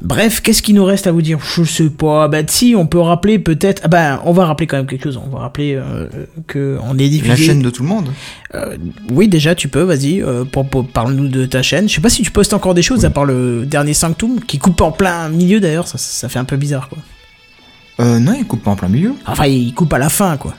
Bref, 0.00 0.42
qu'est-ce 0.42 0.62
qu'il 0.62 0.76
nous 0.76 0.84
reste 0.84 1.08
à 1.08 1.12
vous 1.12 1.22
dire? 1.22 1.40
Je 1.40 1.64
sais 1.64 1.90
pas. 1.90 2.28
Bah 2.28 2.38
si, 2.46 2.76
on 2.76 2.86
peut 2.86 3.00
rappeler 3.00 3.40
peut-être. 3.40 3.82
Ah 3.84 3.88
bah, 3.88 4.22
on 4.26 4.32
va 4.32 4.46
rappeler 4.46 4.68
quand 4.68 4.76
même 4.76 4.86
quelque 4.86 5.02
chose. 5.02 5.20
On 5.20 5.28
va 5.28 5.40
rappeler 5.40 5.74
euh, 5.74 6.06
que 6.46 6.78
on 6.88 6.96
est 6.98 7.08
diffusé. 7.08 7.28
La 7.30 7.36
chaîne 7.36 7.62
de 7.62 7.70
tout 7.70 7.82
le 7.82 7.88
monde. 7.88 8.08
Euh, 8.54 8.76
oui, 9.10 9.26
déjà, 9.26 9.56
tu 9.56 9.66
peux. 9.66 9.82
Vas-y, 9.82 10.22
euh, 10.22 10.44
pour, 10.44 10.68
pour- 10.68 10.86
parle-nous 10.86 11.26
de 11.26 11.46
ta 11.46 11.62
chaîne. 11.62 11.88
Je 11.88 11.94
sais 11.96 12.00
pas 12.00 12.10
si 12.10 12.22
tu 12.22 12.30
postes 12.30 12.52
encore 12.54 12.74
des 12.74 12.82
choses 12.82 13.04
à 13.04 13.10
part 13.10 13.24
le 13.24 13.66
dernier 13.66 13.92
Sanctum 13.92 14.38
qui 14.38 14.58
coupe 14.58 14.80
en 14.82 14.92
plein 14.92 15.28
milieu 15.30 15.58
d'ailleurs. 15.58 15.88
Ça, 15.88 15.98
ça 15.98 16.28
fait 16.28 16.38
un 16.38 16.44
peu 16.44 16.56
bizarre 16.56 16.88
quoi. 16.88 16.98
Euh, 18.00 18.18
non, 18.18 18.34
il 18.38 18.46
coupe 18.46 18.62
pas 18.62 18.70
en 18.70 18.76
plein 18.76 18.88
milieu. 18.88 19.14
Enfin, 19.26 19.46
il 19.46 19.72
coupe 19.74 19.92
à 19.92 19.98
la 19.98 20.08
fin 20.08 20.36
quoi. 20.36 20.54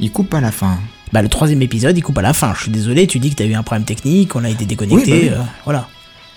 Il 0.00 0.10
coupe 0.12 0.32
à 0.34 0.40
la 0.40 0.52
fin. 0.52 0.78
Bah 1.12 1.22
le 1.22 1.28
troisième 1.28 1.62
épisode, 1.62 1.96
il 1.96 2.02
coupe 2.02 2.18
à 2.18 2.22
la 2.22 2.32
fin. 2.34 2.52
Je 2.54 2.62
suis 2.62 2.70
désolé. 2.70 3.06
Tu 3.06 3.18
dis 3.18 3.30
que 3.30 3.36
t'as 3.36 3.44
eu 3.44 3.54
un 3.54 3.62
problème 3.62 3.84
technique, 3.84 4.34
on 4.36 4.44
a 4.44 4.50
été 4.50 4.64
déconnecté. 4.66 5.12
Oui, 5.12 5.28
bah 5.30 5.36
oui. 5.36 5.40
euh, 5.40 5.44
voilà. 5.64 5.88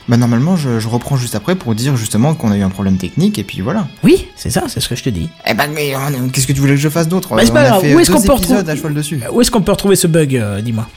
Bah 0.07 0.17
normalement, 0.17 0.55
je, 0.55 0.79
je 0.79 0.87
reprends 0.87 1.17
juste 1.17 1.35
après 1.35 1.55
pour 1.55 1.75
dire 1.75 1.95
justement 1.97 2.33
qu'on 2.33 2.51
a 2.51 2.57
eu 2.57 2.61
un 2.61 2.69
problème 2.69 2.97
technique 2.97 3.37
et 3.37 3.43
puis 3.43 3.61
voilà. 3.61 3.87
Oui, 4.03 4.27
c'est 4.35 4.49
ça. 4.49 4.63
C'est 4.67 4.79
ce 4.79 4.87
que 4.87 4.95
je 4.95 5.03
te 5.03 5.09
dis. 5.09 5.29
Eh 5.45 5.53
ben, 5.53 5.67
mais 5.73 5.93
on- 5.95 6.29
qu'est-ce 6.29 6.47
que 6.47 6.53
tu 6.53 6.61
voulais 6.61 6.73
que 6.75 6.79
je 6.79 6.89
fasse 6.89 7.07
d'autre? 7.07 7.35
Bah, 7.35 7.41
fait 7.81 7.93
Où 7.93 7.99
est-ce 7.99 8.11
qu'on 8.11 8.21
peut 8.21 8.31
retrouver-. 8.31 9.29
Où 9.31 9.41
qu'on 9.51 9.61
peut 9.61 9.71
ce 9.95 10.07
bug 10.07 10.35
euh, 10.35 10.61
Dis-moi? 10.61 10.87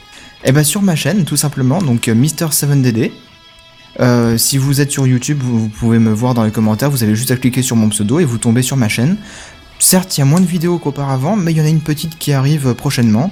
Eh 0.44 0.52
ben 0.52 0.64
sur 0.64 0.82
ma 0.82 0.96
chaîne, 0.96 1.24
tout 1.24 1.36
simplement, 1.36 1.80
donc 1.82 2.08
euh, 2.08 2.14
Mister7DD. 2.14 3.10
Euh, 4.00 4.38
si 4.38 4.56
vous 4.58 4.80
êtes 4.80 4.90
sur 4.90 5.06
YouTube, 5.06 5.38
vous, 5.42 5.60
vous 5.60 5.68
pouvez 5.68 5.98
me 5.98 6.12
voir 6.12 6.34
dans 6.34 6.44
les 6.44 6.50
commentaires, 6.50 6.90
vous 6.90 7.02
avez 7.02 7.14
juste 7.14 7.30
à 7.30 7.36
cliquer 7.36 7.62
sur 7.62 7.76
mon 7.76 7.88
pseudo 7.90 8.20
et 8.20 8.24
vous 8.24 8.38
tombez 8.38 8.62
sur 8.62 8.76
ma 8.76 8.88
chaîne. 8.88 9.16
Certes, 9.78 10.16
il 10.16 10.20
y 10.20 10.22
a 10.22 10.26
moins 10.26 10.40
de 10.40 10.46
vidéos 10.46 10.78
qu'auparavant, 10.78 11.36
mais 11.36 11.52
il 11.52 11.58
y 11.58 11.60
en 11.60 11.64
a 11.64 11.68
une 11.68 11.80
petite 11.80 12.16
qui 12.18 12.32
arrive 12.32 12.68
euh, 12.68 12.74
prochainement. 12.74 13.30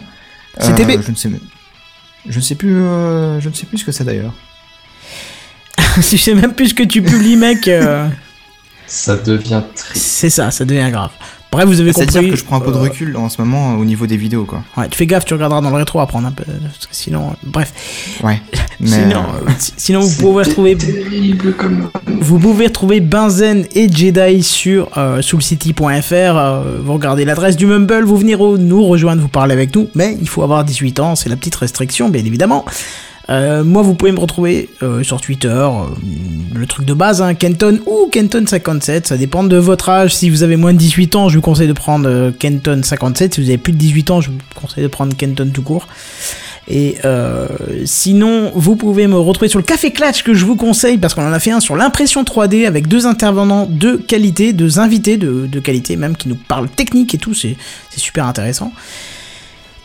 C'est 0.58 0.72
Euh. 0.72 1.00
Je 1.02 1.10
ne 1.10 1.16
sais 1.16 1.30
je 2.28 2.36
ne 2.36 2.42
sais 2.42 2.54
plus 2.54 2.74
euh, 2.74 3.40
je 3.40 3.48
ne 3.48 3.54
sais 3.54 3.66
plus 3.66 3.78
ce 3.78 3.84
que 3.84 3.92
c'est 3.92 4.04
d'ailleurs. 4.04 4.34
je 5.96 6.16
sais 6.16 6.34
même 6.34 6.52
plus 6.52 6.68
ce 6.70 6.74
que 6.74 6.82
tu 6.82 7.02
publies, 7.02 7.36
mec. 7.36 7.66
euh, 7.68 8.08
Ça 8.86 9.16
devient 9.16 9.62
très. 9.74 9.98
c'est 9.98 10.28
ça, 10.30 10.50
ça 10.50 10.64
devient 10.64 10.90
grave. 10.90 11.12
Bref, 11.52 11.66
vous 11.66 11.80
avez 11.80 11.92
compris. 11.92 12.08
C'est-à-dire 12.12 12.30
que 12.30 12.36
je 12.36 12.44
prends 12.44 12.56
un 12.56 12.60
peu 12.60 12.70
de 12.70 12.76
euh, 12.76 12.80
recul 12.82 13.16
en 13.16 13.28
ce 13.28 13.40
moment 13.42 13.72
euh, 13.72 13.76
au 13.76 13.84
niveau 13.84 14.06
des 14.06 14.16
vidéos 14.16 14.44
quoi. 14.44 14.62
Ouais, 14.76 14.88
tu 14.88 14.96
fais 14.96 15.06
gaffe, 15.06 15.24
tu 15.24 15.34
regarderas 15.34 15.60
dans 15.60 15.70
le 15.70 15.76
rétro 15.76 15.98
à 16.00 16.06
prendre 16.06 16.28
un 16.28 16.32
peu. 16.32 16.44
Parce 16.44 16.86
que 16.86 16.94
sinon, 16.94 17.30
euh, 17.30 17.34
bref. 17.44 17.72
Ouais. 18.22 18.40
Mais, 18.80 18.86
Sinon, 18.88 19.22
euh, 19.46 19.50
si- 19.58 19.72
sinon 19.76 20.00
vous 20.00 20.16
pouvez 20.22 20.44
retrouver 20.44 20.76
Terrible 20.76 21.52
comme. 21.54 21.90
Vous 22.20 22.38
pouvez 22.38 22.66
retrouver 22.68 23.00
Benzen 23.00 23.66
et 23.74 23.90
Jedi 23.92 24.42
sur 24.42 24.88
euh, 24.96 25.20
soulcity.fr. 25.22 25.82
euh, 26.12 26.78
vous 26.82 26.94
regardez 26.94 27.24
l'adresse 27.24 27.56
du 27.56 27.66
Mumble, 27.66 28.04
vous 28.04 28.16
venez 28.16 28.36
nous 28.36 28.84
rejoindre, 28.86 29.20
vous 29.20 29.28
parler 29.28 29.52
avec 29.52 29.74
nous. 29.74 29.88
Mais 29.94 30.16
il 30.20 30.28
faut 30.28 30.42
avoir 30.42 30.64
18 30.64 31.00
ans, 31.00 31.16
c'est 31.16 31.28
la 31.28 31.36
petite 31.36 31.56
restriction, 31.56 32.08
bien 32.08 32.24
évidemment. 32.24 32.64
Euh, 33.30 33.62
moi, 33.62 33.82
vous 33.82 33.94
pouvez 33.94 34.12
me 34.12 34.18
retrouver 34.18 34.68
euh, 34.82 35.02
sur 35.02 35.20
Twitter, 35.20 35.48
euh, 35.48 35.86
le 36.52 36.66
truc 36.66 36.84
de 36.84 36.94
base, 36.94 37.22
hein, 37.22 37.34
Kenton 37.34 37.78
ou 37.86 38.10
Kenton57, 38.10 39.06
ça 39.06 39.16
dépend 39.16 39.44
de 39.44 39.56
votre 39.56 39.88
âge. 39.88 40.14
Si 40.14 40.30
vous 40.30 40.42
avez 40.42 40.56
moins 40.56 40.72
de 40.72 40.78
18 40.78 41.14
ans, 41.14 41.28
je 41.28 41.36
vous 41.36 41.42
conseille 41.42 41.68
de 41.68 41.72
prendre 41.72 42.08
euh, 42.08 42.32
Kenton57. 42.32 43.34
Si 43.34 43.40
vous 43.40 43.48
avez 43.48 43.58
plus 43.58 43.72
de 43.72 43.78
18 43.78 44.10
ans, 44.10 44.20
je 44.20 44.30
vous 44.30 44.38
conseille 44.54 44.82
de 44.82 44.88
prendre 44.88 45.16
Kenton 45.16 45.50
tout 45.52 45.62
court. 45.62 45.86
Et 46.68 46.98
sinon, 47.84 48.52
vous 48.54 48.76
pouvez 48.76 49.08
me 49.08 49.16
retrouver 49.16 49.48
sur 49.48 49.58
le 49.58 49.64
Café 49.64 49.90
Clatch 49.90 50.22
que 50.22 50.34
je 50.34 50.44
vous 50.44 50.54
conseille 50.54 50.98
parce 50.98 51.14
qu'on 51.14 51.26
en 51.26 51.32
a 51.32 51.40
fait 51.40 51.50
un 51.50 51.58
sur 51.58 51.74
l'impression 51.74 52.22
3D 52.22 52.64
avec 52.64 52.86
deux 52.86 53.06
intervenants 53.06 53.66
de 53.68 53.96
qualité, 53.96 54.52
deux 54.52 54.78
invités 54.78 55.16
de, 55.16 55.58
qualité 55.58 55.96
même 55.96 56.16
qui 56.16 56.28
nous 56.28 56.36
parlent 56.36 56.68
technique 56.68 57.12
et 57.12 57.18
tout, 57.18 57.34
c'est 57.34 57.56
super 57.96 58.24
intéressant. 58.24 58.72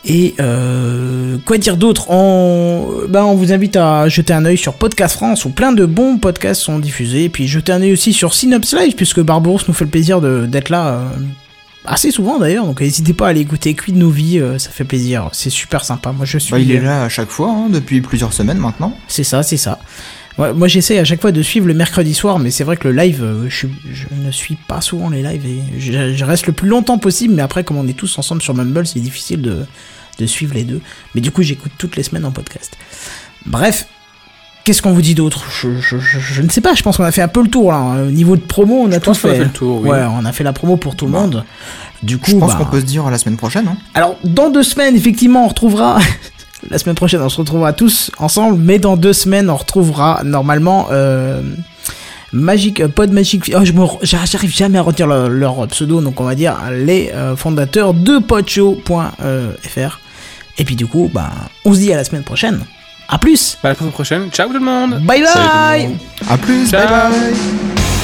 Et 0.08 0.34
euh, 0.38 1.36
quoi 1.44 1.58
dire 1.58 1.76
d'autre? 1.76 2.10
On, 2.10 2.86
ben 3.08 3.24
on 3.24 3.34
vous 3.34 3.52
invite 3.52 3.76
à 3.76 4.08
jeter 4.08 4.32
un 4.32 4.44
œil 4.44 4.56
sur 4.56 4.74
Podcast 4.74 5.16
France 5.16 5.44
où 5.44 5.50
plein 5.50 5.72
de 5.72 5.84
bons 5.84 6.18
podcasts 6.18 6.60
sont 6.62 6.78
diffusés. 6.78 7.24
Et 7.24 7.28
puis 7.28 7.48
jeter 7.48 7.72
un 7.72 7.82
œil 7.82 7.92
aussi 7.92 8.12
sur 8.12 8.32
Synops 8.32 8.72
Live 8.72 8.94
puisque 8.94 9.20
Barbaros 9.20 9.60
nous 9.66 9.74
fait 9.74 9.84
le 9.84 9.90
plaisir 9.90 10.20
de- 10.20 10.46
d'être 10.46 10.68
là 10.68 10.86
euh, 10.88 11.08
assez 11.86 12.12
souvent 12.12 12.38
d'ailleurs. 12.38 12.66
Donc 12.66 12.80
n'hésitez 12.82 13.14
pas 13.14 13.26
à 13.26 13.30
aller 13.30 13.40
écouter 13.40 13.74
Quid 13.74 13.96
nos 13.96 14.10
vies, 14.10 14.38
euh, 14.38 14.58
ça 14.58 14.70
fait 14.70 14.84
plaisir. 14.84 15.28
C'est 15.32 15.50
super 15.50 15.84
sympa. 15.84 16.12
Moi 16.12 16.24
je 16.24 16.38
suis. 16.38 16.52
bah, 16.52 16.58
il 16.60 16.70
est 16.70 16.80
là 16.80 17.02
à 17.02 17.08
chaque 17.08 17.30
fois, 17.30 17.50
hein, 17.50 17.68
depuis 17.68 18.00
plusieurs 18.00 18.32
semaines 18.32 18.58
maintenant. 18.58 18.96
C'est 19.08 19.24
ça, 19.24 19.42
c'est 19.42 19.56
ça. 19.56 19.80
Ouais, 20.38 20.52
moi 20.52 20.68
j'essaie 20.68 20.98
à 20.98 21.04
chaque 21.04 21.20
fois 21.22 21.32
de 21.32 21.40
suivre 21.42 21.66
le 21.66 21.72
mercredi 21.74 22.12
soir, 22.12 22.38
mais 22.38 22.50
c'est 22.50 22.62
vrai 22.64 22.76
que 22.76 22.86
le 22.88 22.94
live, 22.94 23.22
euh, 23.24 23.48
je, 23.48 23.56
suis- 23.56 23.74
je 23.90 24.06
ne 24.14 24.30
suis 24.30 24.56
pas 24.56 24.80
souvent 24.82 25.08
les 25.08 25.22
lives 25.22 25.46
et 25.46 25.60
je, 25.78 26.14
je 26.14 26.24
reste 26.26 26.46
le 26.46 26.52
plus 26.52 26.68
longtemps 26.68 26.98
possible, 26.98 27.32
mais 27.34 27.42
après 27.42 27.64
comme 27.64 27.78
on 27.78 27.88
est 27.88 27.94
tous 27.96 28.18
ensemble 28.18 28.42
sur 28.42 28.52
Mumble, 28.54 28.86
c'est 28.86 29.00
difficile 29.00 29.40
de, 29.40 29.64
de 30.18 30.26
suivre 30.26 30.54
les 30.54 30.64
deux. 30.64 30.80
Mais 31.14 31.22
du 31.22 31.30
coup 31.30 31.42
j'écoute 31.42 31.72
toutes 31.78 31.96
les 31.96 32.02
semaines 32.02 32.26
en 32.26 32.32
podcast. 32.32 32.76
Bref, 33.46 33.86
qu'est-ce 34.64 34.82
qu'on 34.82 34.92
vous 34.92 35.00
dit 35.00 35.14
d'autre? 35.14 35.42
Je, 35.50 35.78
je- 35.80 35.98
je- 35.98 36.18
je 36.18 36.42
ne 36.42 36.50
sais 36.50 36.60
pas, 36.60 36.74
je 36.74 36.82
pense 36.82 36.98
qu'on 36.98 37.04
a 37.04 37.12
fait 37.12 37.22
un 37.22 37.28
peu 37.28 37.42
le 37.42 37.48
tour 37.48 37.72
là. 37.72 38.02
Au 38.02 38.10
niveau 38.10 38.36
de 38.36 38.42
promo, 38.42 38.74
on 38.82 38.92
a 38.92 38.98
tout 39.00 39.06
pense 39.06 39.20
qu'on 39.20 39.28
a 39.28 39.32
fait. 39.32 39.38
fait 39.38 39.44
le 39.44 39.50
tour, 39.50 39.80
oui. 39.80 39.88
Ouais, 39.88 40.02
on 40.10 40.24
a 40.26 40.32
fait 40.32 40.44
la 40.44 40.52
promo 40.52 40.76
pour 40.76 40.96
tout 40.96 41.06
le 41.06 41.12
Bah, 41.12 41.20
monde. 41.20 41.44
Du 42.02 42.18
coup, 42.18 42.32
Je 42.32 42.36
pense 42.36 42.52
bah, 42.52 42.58
qu'on 42.58 42.66
peut 42.70 42.80
se 42.80 42.84
dire 42.84 43.08
la 43.08 43.16
semaine 43.16 43.38
prochaine. 43.38 43.68
Hein. 43.68 43.78
alors, 43.94 44.18
dans 44.22 44.50
deux 44.50 44.62
semaines, 44.62 44.94
effectivement, 44.96 45.46
on 45.46 45.48
retrouvera. 45.48 45.98
La 46.70 46.78
semaine 46.78 46.94
prochaine, 46.96 47.20
on 47.22 47.28
se 47.28 47.38
retrouvera 47.38 47.72
tous 47.72 48.10
ensemble, 48.18 48.58
mais 48.60 48.78
dans 48.78 48.96
deux 48.96 49.12
semaines, 49.12 49.50
on 49.50 49.56
retrouvera 49.56 50.22
normalement. 50.24 50.88
Euh... 50.90 51.42
Magic, 52.32 52.80
euh, 52.80 52.88
Pod 52.88 53.12
Magic, 53.12 53.50
oh, 53.56 53.64
je 53.64 53.72
j'arrive 54.02 54.50
jamais 54.54 54.78
à 54.78 54.82
retenir 54.82 55.06
leur, 55.06 55.28
leur 55.28 55.66
pseudo, 55.68 56.00
donc 56.00 56.20
on 56.20 56.24
va 56.24 56.34
dire 56.34 56.56
les 56.72 57.10
euh, 57.14 57.36
fondateurs 57.36 57.94
de 57.94 58.18
podshow.fr. 58.18 60.00
Et 60.58 60.64
puis 60.64 60.74
du 60.76 60.86
coup, 60.86 61.10
bah, 61.12 61.30
on 61.64 61.72
se 61.72 61.78
dit 61.78 61.92
à 61.92 61.96
la 61.96 62.04
semaine 62.04 62.24
prochaine. 62.24 62.60
À 63.08 63.18
plus. 63.18 63.56
À 63.62 63.68
la 63.68 63.74
semaine 63.76 63.92
prochaine. 63.92 64.28
Ciao 64.32 64.48
tout 64.48 64.54
le 64.54 64.60
monde 64.60 65.00
Bye 65.04 65.24
Salut 65.24 65.32
tout 65.32 65.38
le 65.38 65.48
bye. 65.48 65.86
monde. 65.88 65.96
À 66.28 66.36
plus, 66.36 66.68
Ciao. 66.68 66.88
bye 66.88 67.10
bye 67.20 67.95